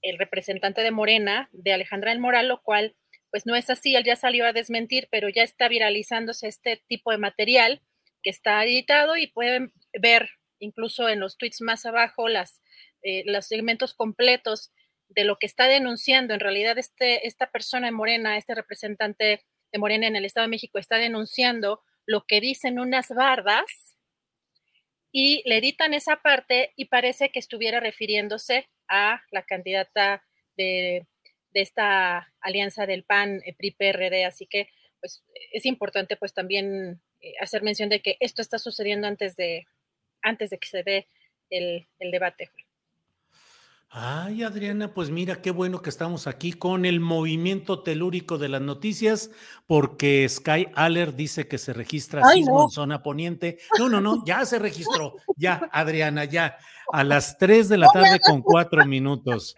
el 0.00 0.16
representante 0.16 0.80
de 0.80 0.90
Morena, 0.90 1.50
de 1.52 1.74
Alejandra 1.74 2.12
del 2.12 2.20
Moral, 2.20 2.48
lo 2.48 2.62
cual 2.62 2.96
pues 3.30 3.44
no 3.44 3.56
es 3.56 3.68
así, 3.68 3.94
él 3.94 4.04
ya 4.04 4.16
salió 4.16 4.46
a 4.46 4.54
desmentir, 4.54 5.08
pero 5.10 5.28
ya 5.28 5.42
está 5.42 5.68
viralizándose 5.68 6.48
este 6.48 6.82
tipo 6.88 7.10
de 7.10 7.18
material 7.18 7.82
que 8.22 8.30
está 8.30 8.64
editado 8.64 9.18
y 9.18 9.26
pueden 9.26 9.74
ver 10.00 10.30
incluso 10.60 11.10
en 11.10 11.20
los 11.20 11.36
tweets 11.36 11.60
más 11.60 11.84
abajo 11.84 12.28
las 12.28 12.62
eh, 13.04 13.22
los 13.26 13.46
segmentos 13.46 13.94
completos 13.94 14.72
de 15.08 15.24
lo 15.24 15.36
que 15.36 15.46
está 15.46 15.68
denunciando. 15.68 16.34
En 16.34 16.40
realidad, 16.40 16.78
este, 16.78 17.26
esta 17.26 17.50
persona 17.50 17.88
en 17.88 17.94
Morena, 17.94 18.36
este 18.36 18.54
representante 18.54 19.44
de 19.72 19.78
Morena 19.78 20.06
en 20.06 20.16
el 20.16 20.24
Estado 20.24 20.46
de 20.46 20.50
México, 20.50 20.78
está 20.78 20.96
denunciando 20.96 21.82
lo 22.06 22.26
que 22.26 22.40
dicen 22.40 22.78
unas 22.78 23.08
bardas 23.10 23.94
y 25.12 25.42
le 25.48 25.58
editan 25.58 25.94
esa 25.94 26.16
parte 26.16 26.72
y 26.76 26.86
parece 26.86 27.30
que 27.30 27.38
estuviera 27.38 27.78
refiriéndose 27.78 28.68
a 28.88 29.22
la 29.30 29.42
candidata 29.44 30.24
de, 30.56 31.06
esta 31.52 32.32
alianza 32.40 32.86
del 32.86 33.04
PAN, 33.04 33.40
eh, 33.44 33.54
PRI-PRD. 33.54 34.24
Así 34.24 34.46
que, 34.46 34.68
pues, 35.00 35.22
es 35.52 35.66
importante, 35.66 36.16
pues, 36.16 36.34
también 36.34 37.00
eh, 37.20 37.34
hacer 37.40 37.62
mención 37.62 37.90
de 37.90 38.00
que 38.00 38.16
esto 38.18 38.42
está 38.42 38.58
sucediendo 38.58 39.06
antes 39.06 39.36
de, 39.36 39.66
antes 40.20 40.50
de 40.50 40.58
que 40.58 40.68
se 40.68 40.82
dé 40.82 41.06
el, 41.50 41.86
el 42.00 42.10
debate. 42.10 42.50
Ay, 43.96 44.42
Adriana, 44.42 44.92
pues 44.92 45.10
mira, 45.10 45.40
qué 45.40 45.52
bueno 45.52 45.80
que 45.80 45.88
estamos 45.88 46.26
aquí 46.26 46.52
con 46.52 46.84
el 46.84 46.98
movimiento 46.98 47.84
telúrico 47.84 48.38
de 48.38 48.48
las 48.48 48.60
noticias, 48.60 49.30
porque 49.68 50.28
Sky 50.28 50.66
Aller 50.74 51.14
dice 51.14 51.46
que 51.46 51.58
se 51.58 51.72
registra 51.72 52.28
sismo 52.32 52.64
en 52.64 52.70
zona 52.70 53.04
poniente. 53.04 53.58
No, 53.78 53.88
no, 53.88 54.00
no, 54.00 54.24
ya 54.26 54.44
se 54.46 54.58
registró. 54.58 55.14
Ya, 55.36 55.68
Adriana, 55.72 56.24
ya. 56.24 56.56
A 56.92 57.04
las 57.04 57.38
3 57.38 57.68
de 57.68 57.78
la 57.78 57.86
tarde 57.86 58.18
con 58.18 58.42
cuatro 58.42 58.84
minutos. 58.84 59.54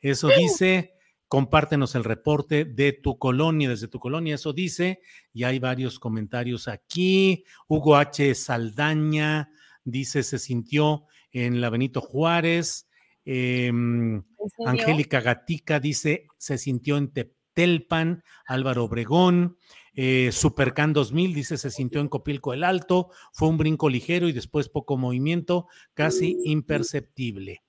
Eso 0.00 0.28
dice, 0.28 0.94
compártenos 1.26 1.96
el 1.96 2.04
reporte 2.04 2.64
de 2.64 2.92
tu 2.92 3.18
colonia, 3.18 3.68
desde 3.68 3.88
tu 3.88 3.98
colonia, 3.98 4.36
eso 4.36 4.52
dice, 4.52 5.00
y 5.32 5.42
hay 5.42 5.58
varios 5.58 5.98
comentarios 5.98 6.68
aquí. 6.68 7.42
Hugo 7.66 7.96
H. 7.96 8.32
Saldaña 8.36 9.50
dice, 9.82 10.22
se 10.22 10.38
sintió 10.38 11.06
en 11.32 11.60
la 11.60 11.68
Benito 11.68 12.00
Juárez. 12.00 12.86
Em, 13.24 14.22
Angélica 14.66 15.20
Gatica 15.20 15.80
dice, 15.80 16.26
se 16.38 16.58
sintió 16.58 16.96
en 16.96 17.12
Teptelpan, 17.12 18.24
Álvaro 18.46 18.84
Obregón. 18.84 19.56
Eh, 19.94 20.30
Supercan 20.32 20.92
2000 20.92 21.34
dice, 21.34 21.58
se 21.58 21.70
sintió 21.70 22.00
en 22.00 22.08
Copilco 22.08 22.54
el 22.54 22.64
Alto, 22.64 23.10
fue 23.32 23.48
un 23.48 23.58
brinco 23.58 23.88
ligero 23.88 24.28
y 24.28 24.32
después 24.32 24.68
poco 24.68 24.96
movimiento, 24.96 25.66
casi 25.94 26.38
imperceptible. 26.44 27.62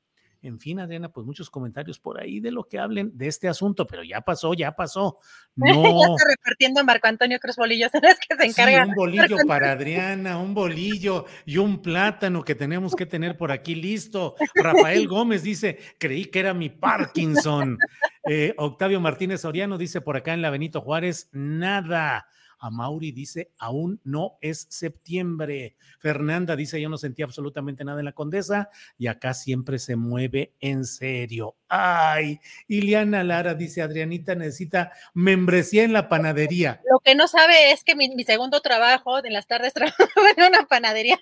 En 0.43 0.59
fin, 0.59 0.77
Adriana, 0.81 1.07
pues 1.07 1.25
muchos 1.25 1.49
comentarios 1.49 1.99
por 1.99 2.19
ahí 2.19 2.41
de 2.41 2.51
lo 2.51 2.65
que 2.65 2.77
hablen 2.77 3.17
de 3.17 3.27
este 3.27 3.47
asunto, 3.47 3.87
pero 3.87 4.03
ya 4.03 4.19
pasó, 4.19 4.53
ya 4.53 4.75
pasó. 4.75 5.19
No. 5.55 5.83
ya 5.83 5.89
está 5.89 6.25
repartiendo 6.29 6.81
a 6.81 6.83
Marco 6.83 7.07
Antonio 7.07 7.39
Cruz 7.39 7.55
Bolillo, 7.55 7.87
¿sabes 7.91 8.17
que 8.19 8.35
se 8.35 8.45
encarga? 8.47 8.85
un 8.87 8.95
bolillo 8.95 9.37
para 9.47 9.71
Adriana, 9.71 10.39
un 10.39 10.55
bolillo 10.55 11.25
y 11.45 11.57
un 11.57 11.79
plátano 11.79 12.43
que 12.43 12.55
tenemos 12.55 12.95
que 12.95 13.05
tener 13.05 13.37
por 13.37 13.51
aquí 13.51 13.75
listo. 13.75 14.35
Rafael 14.55 15.07
Gómez 15.07 15.43
dice, 15.43 15.77
creí 15.99 16.25
que 16.25 16.39
era 16.39 16.55
mi 16.55 16.69
Parkinson. 16.69 17.77
Eh, 18.27 18.55
Octavio 18.57 18.99
Martínez 18.99 19.41
Soriano 19.41 19.77
dice 19.77 20.01
por 20.01 20.17
acá 20.17 20.33
en 20.33 20.41
la 20.41 20.49
Benito 20.49 20.81
Juárez, 20.81 21.29
nada. 21.33 22.27
A 22.63 22.69
Mauri 22.69 23.11
dice, 23.11 23.51
aún 23.57 23.99
no 24.05 24.37
es 24.39 24.67
septiembre. 24.69 25.75
Fernanda 25.99 26.55
dice, 26.55 26.79
yo 26.79 26.87
no 26.87 26.97
sentí 26.97 27.21
absolutamente 27.21 27.83
nada 27.83 27.99
en 27.99 28.05
la 28.05 28.13
condesa 28.13 28.69
y 28.97 29.07
acá 29.07 29.33
siempre 29.33 29.79
se 29.79 29.97
mueve 29.97 30.53
en 30.61 30.85
serio. 30.85 31.57
Ay, 31.67 32.39
Iliana 32.69 33.21
Lara 33.25 33.53
dice, 33.53 33.81
Adrianita 33.81 34.33
necesita 34.35 34.93
membresía 35.13 35.83
en 35.83 35.91
la 35.91 36.07
panadería. 36.07 36.79
Lo 36.89 36.99
que 36.99 37.15
no 37.15 37.27
sabe 37.27 37.73
es 37.73 37.83
que 37.83 37.97
mi, 37.97 38.23
segundo 38.23 38.61
trabajo, 38.61 39.21
en 39.21 39.33
las 39.33 39.45
tardes 39.45 39.73
trabajo 39.73 39.97
en 40.37 40.45
una 40.45 40.65
panadería. 40.65 41.19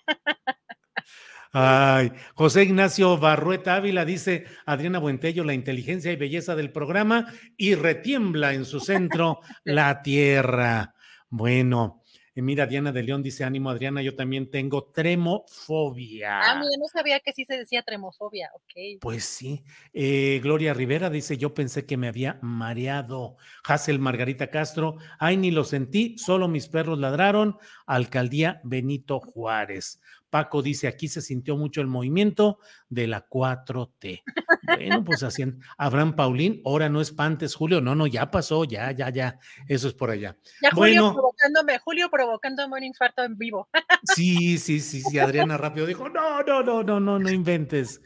Ay, 1.53 2.11
José 2.35 2.65
Ignacio 2.65 3.17
Barrueta 3.17 3.77
Ávila 3.77 4.05
dice, 4.05 4.45
Adriana 4.67 4.99
Buentello, 4.99 5.43
la 5.43 5.55
inteligencia 5.55 6.11
y 6.11 6.17
belleza 6.17 6.55
del 6.55 6.71
programa 6.71 7.33
y 7.57 7.73
retiembla 7.73 8.53
en 8.53 8.63
su 8.63 8.79
centro 8.79 9.39
la 9.63 10.03
tierra. 10.03 10.93
Bueno, 11.31 12.03
mira, 12.35 12.65
Diana 12.65 12.91
de 12.91 13.03
León 13.03 13.23
dice, 13.23 13.45
ánimo 13.45 13.69
Adriana, 13.69 14.01
yo 14.01 14.17
también 14.17 14.51
tengo 14.51 14.91
tremofobia. 14.91 16.41
Ah, 16.41 16.55
mira, 16.59 16.71
no 16.77 16.85
sabía 16.91 17.21
que 17.21 17.31
sí 17.31 17.45
se 17.45 17.55
decía 17.57 17.83
tremofobia, 17.83 18.49
ok. 18.53 18.99
Pues 18.99 19.23
sí. 19.23 19.63
Eh, 19.93 20.41
Gloria 20.43 20.73
Rivera 20.73 21.09
dice, 21.09 21.37
yo 21.37 21.53
pensé 21.53 21.85
que 21.85 21.95
me 21.95 22.09
había 22.09 22.37
mareado. 22.41 23.37
Hazel 23.63 23.99
Margarita 23.99 24.49
Castro, 24.49 24.97
ay, 25.19 25.37
ni 25.37 25.51
lo 25.51 25.63
sentí, 25.63 26.17
solo 26.17 26.49
mis 26.49 26.67
perros 26.67 26.99
ladraron. 26.99 27.57
Alcaldía 27.85 28.59
Benito 28.65 29.21
Juárez. 29.21 30.01
Paco 30.31 30.63
dice, 30.63 30.87
aquí 30.87 31.07
se 31.07 31.21
sintió 31.21 31.55
mucho 31.57 31.81
el 31.81 31.87
movimiento 31.87 32.57
de 32.89 33.05
la 33.05 33.27
4T. 33.29 34.23
Bueno, 34.63 35.03
pues 35.03 35.21
así, 35.21 35.43
Abraham 35.77 36.15
Paulín, 36.15 36.61
ahora 36.65 36.87
no 36.87 37.01
espantes, 37.01 37.53
Julio, 37.53 37.81
no, 37.81 37.93
no, 37.93 38.07
ya 38.07 38.31
pasó, 38.31 38.63
ya, 38.63 38.91
ya, 38.91 39.09
ya, 39.09 39.37
eso 39.67 39.87
es 39.87 39.93
por 39.93 40.09
allá. 40.09 40.37
Ya 40.61 40.71
Julio 40.71 41.13
provocándome, 41.13 41.77
Julio 41.79 42.09
provocándome 42.09 42.77
un 42.77 42.83
infarto 42.85 43.23
en 43.23 43.37
vivo. 43.37 43.69
Sí, 44.03 44.57
sí, 44.57 44.79
sí, 44.79 45.01
sí, 45.01 45.19
Adriana 45.19 45.57
rápido 45.57 45.85
dijo, 45.85 46.09
no, 46.09 46.41
no, 46.43 46.63
no, 46.63 46.81
no, 46.81 46.99
no, 46.99 47.19
no 47.19 47.29
inventes. 47.29 48.01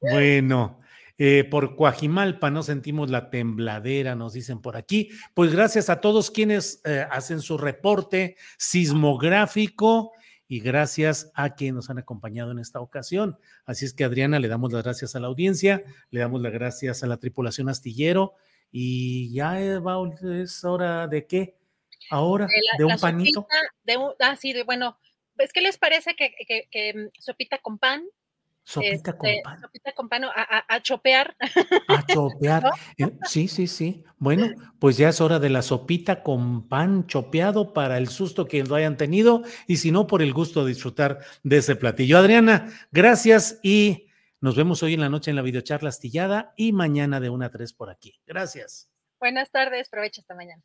Bueno, 0.00 0.80
Eh, 1.18 1.44
por 1.50 1.76
Coajimalpa 1.76 2.50
no 2.50 2.62
sentimos 2.62 3.10
la 3.10 3.30
tembladera, 3.30 4.14
nos 4.14 4.34
dicen 4.34 4.60
por 4.60 4.76
aquí. 4.76 5.08
Pues 5.32 5.50
gracias 5.50 5.88
a 5.88 6.02
todos 6.02 6.30
quienes 6.30 6.82
eh, 6.84 7.06
hacen 7.10 7.40
su 7.40 7.56
reporte 7.56 8.36
sismográfico 8.58 10.12
y 10.48 10.60
gracias 10.60 11.30
a 11.34 11.54
quienes 11.54 11.74
nos 11.74 11.90
han 11.90 11.98
acompañado 11.98 12.52
en 12.52 12.58
esta 12.58 12.80
ocasión. 12.80 13.38
Así 13.64 13.84
es 13.84 13.92
que 13.92 14.04
Adriana, 14.04 14.38
le 14.38 14.48
damos 14.48 14.72
las 14.72 14.84
gracias 14.84 15.16
a 15.16 15.20
la 15.20 15.26
audiencia, 15.26 15.84
le 16.10 16.20
damos 16.20 16.40
las 16.40 16.52
gracias 16.52 17.02
a 17.02 17.06
la 17.06 17.16
tripulación 17.16 17.68
astillero 17.68 18.34
y 18.70 19.32
ya 19.32 19.60
es 19.60 20.64
hora 20.64 21.06
de 21.08 21.26
qué? 21.26 21.56
Ahora, 22.10 22.46
de, 22.78 22.84
un 22.84 22.96
panito. 22.98 23.46
de 23.84 23.96
ah, 24.20 24.36
sí, 24.36 24.52
de, 24.52 24.62
bueno, 24.62 24.96
pues, 25.34 25.52
¿qué 25.52 25.60
les 25.60 25.76
parece 25.78 26.14
que, 26.14 26.34
que, 26.70 26.94
mm, 26.94 27.08
sopita 27.18 27.58
con 27.58 27.78
pan? 27.78 28.04
Sopita 28.66 29.16
con 29.16 29.28
este, 29.28 29.42
pan. 29.44 29.60
Sopita 29.60 29.92
con 29.92 30.08
pan, 30.08 30.24
a, 30.24 30.64
a, 30.66 30.82
chopear. 30.82 31.36
A 31.86 32.04
chopear. 32.04 32.64
Eh, 32.98 33.12
sí, 33.22 33.46
sí, 33.46 33.68
sí. 33.68 34.02
Bueno, 34.18 34.48
pues 34.80 34.96
ya 34.96 35.08
es 35.08 35.20
hora 35.20 35.38
de 35.38 35.50
la 35.50 35.62
sopita 35.62 36.24
con 36.24 36.68
pan 36.68 37.06
chopeado 37.06 37.72
para 37.72 37.96
el 37.96 38.08
susto 38.08 38.48
que 38.48 38.64
lo 38.64 38.74
hayan 38.74 38.96
tenido 38.96 39.44
y 39.68 39.76
si 39.76 39.92
no, 39.92 40.08
por 40.08 40.20
el 40.20 40.32
gusto 40.32 40.64
de 40.64 40.72
disfrutar 40.72 41.20
de 41.44 41.58
ese 41.58 41.76
platillo. 41.76 42.18
Adriana, 42.18 42.68
gracias 42.90 43.60
y 43.62 44.08
nos 44.40 44.56
vemos 44.56 44.82
hoy 44.82 44.94
en 44.94 45.00
la 45.00 45.10
noche 45.10 45.30
en 45.30 45.36
la 45.36 45.42
videocharla 45.42 45.90
astillada 45.90 46.52
y 46.56 46.72
mañana 46.72 47.20
de 47.20 47.30
1 47.30 47.44
a 47.44 47.50
3 47.50 47.72
por 47.72 47.88
aquí. 47.88 48.20
Gracias. 48.26 48.90
Buenas 49.20 49.52
tardes, 49.52 49.88
provecho 49.88 50.22
hasta 50.22 50.34
mañana. 50.34 50.64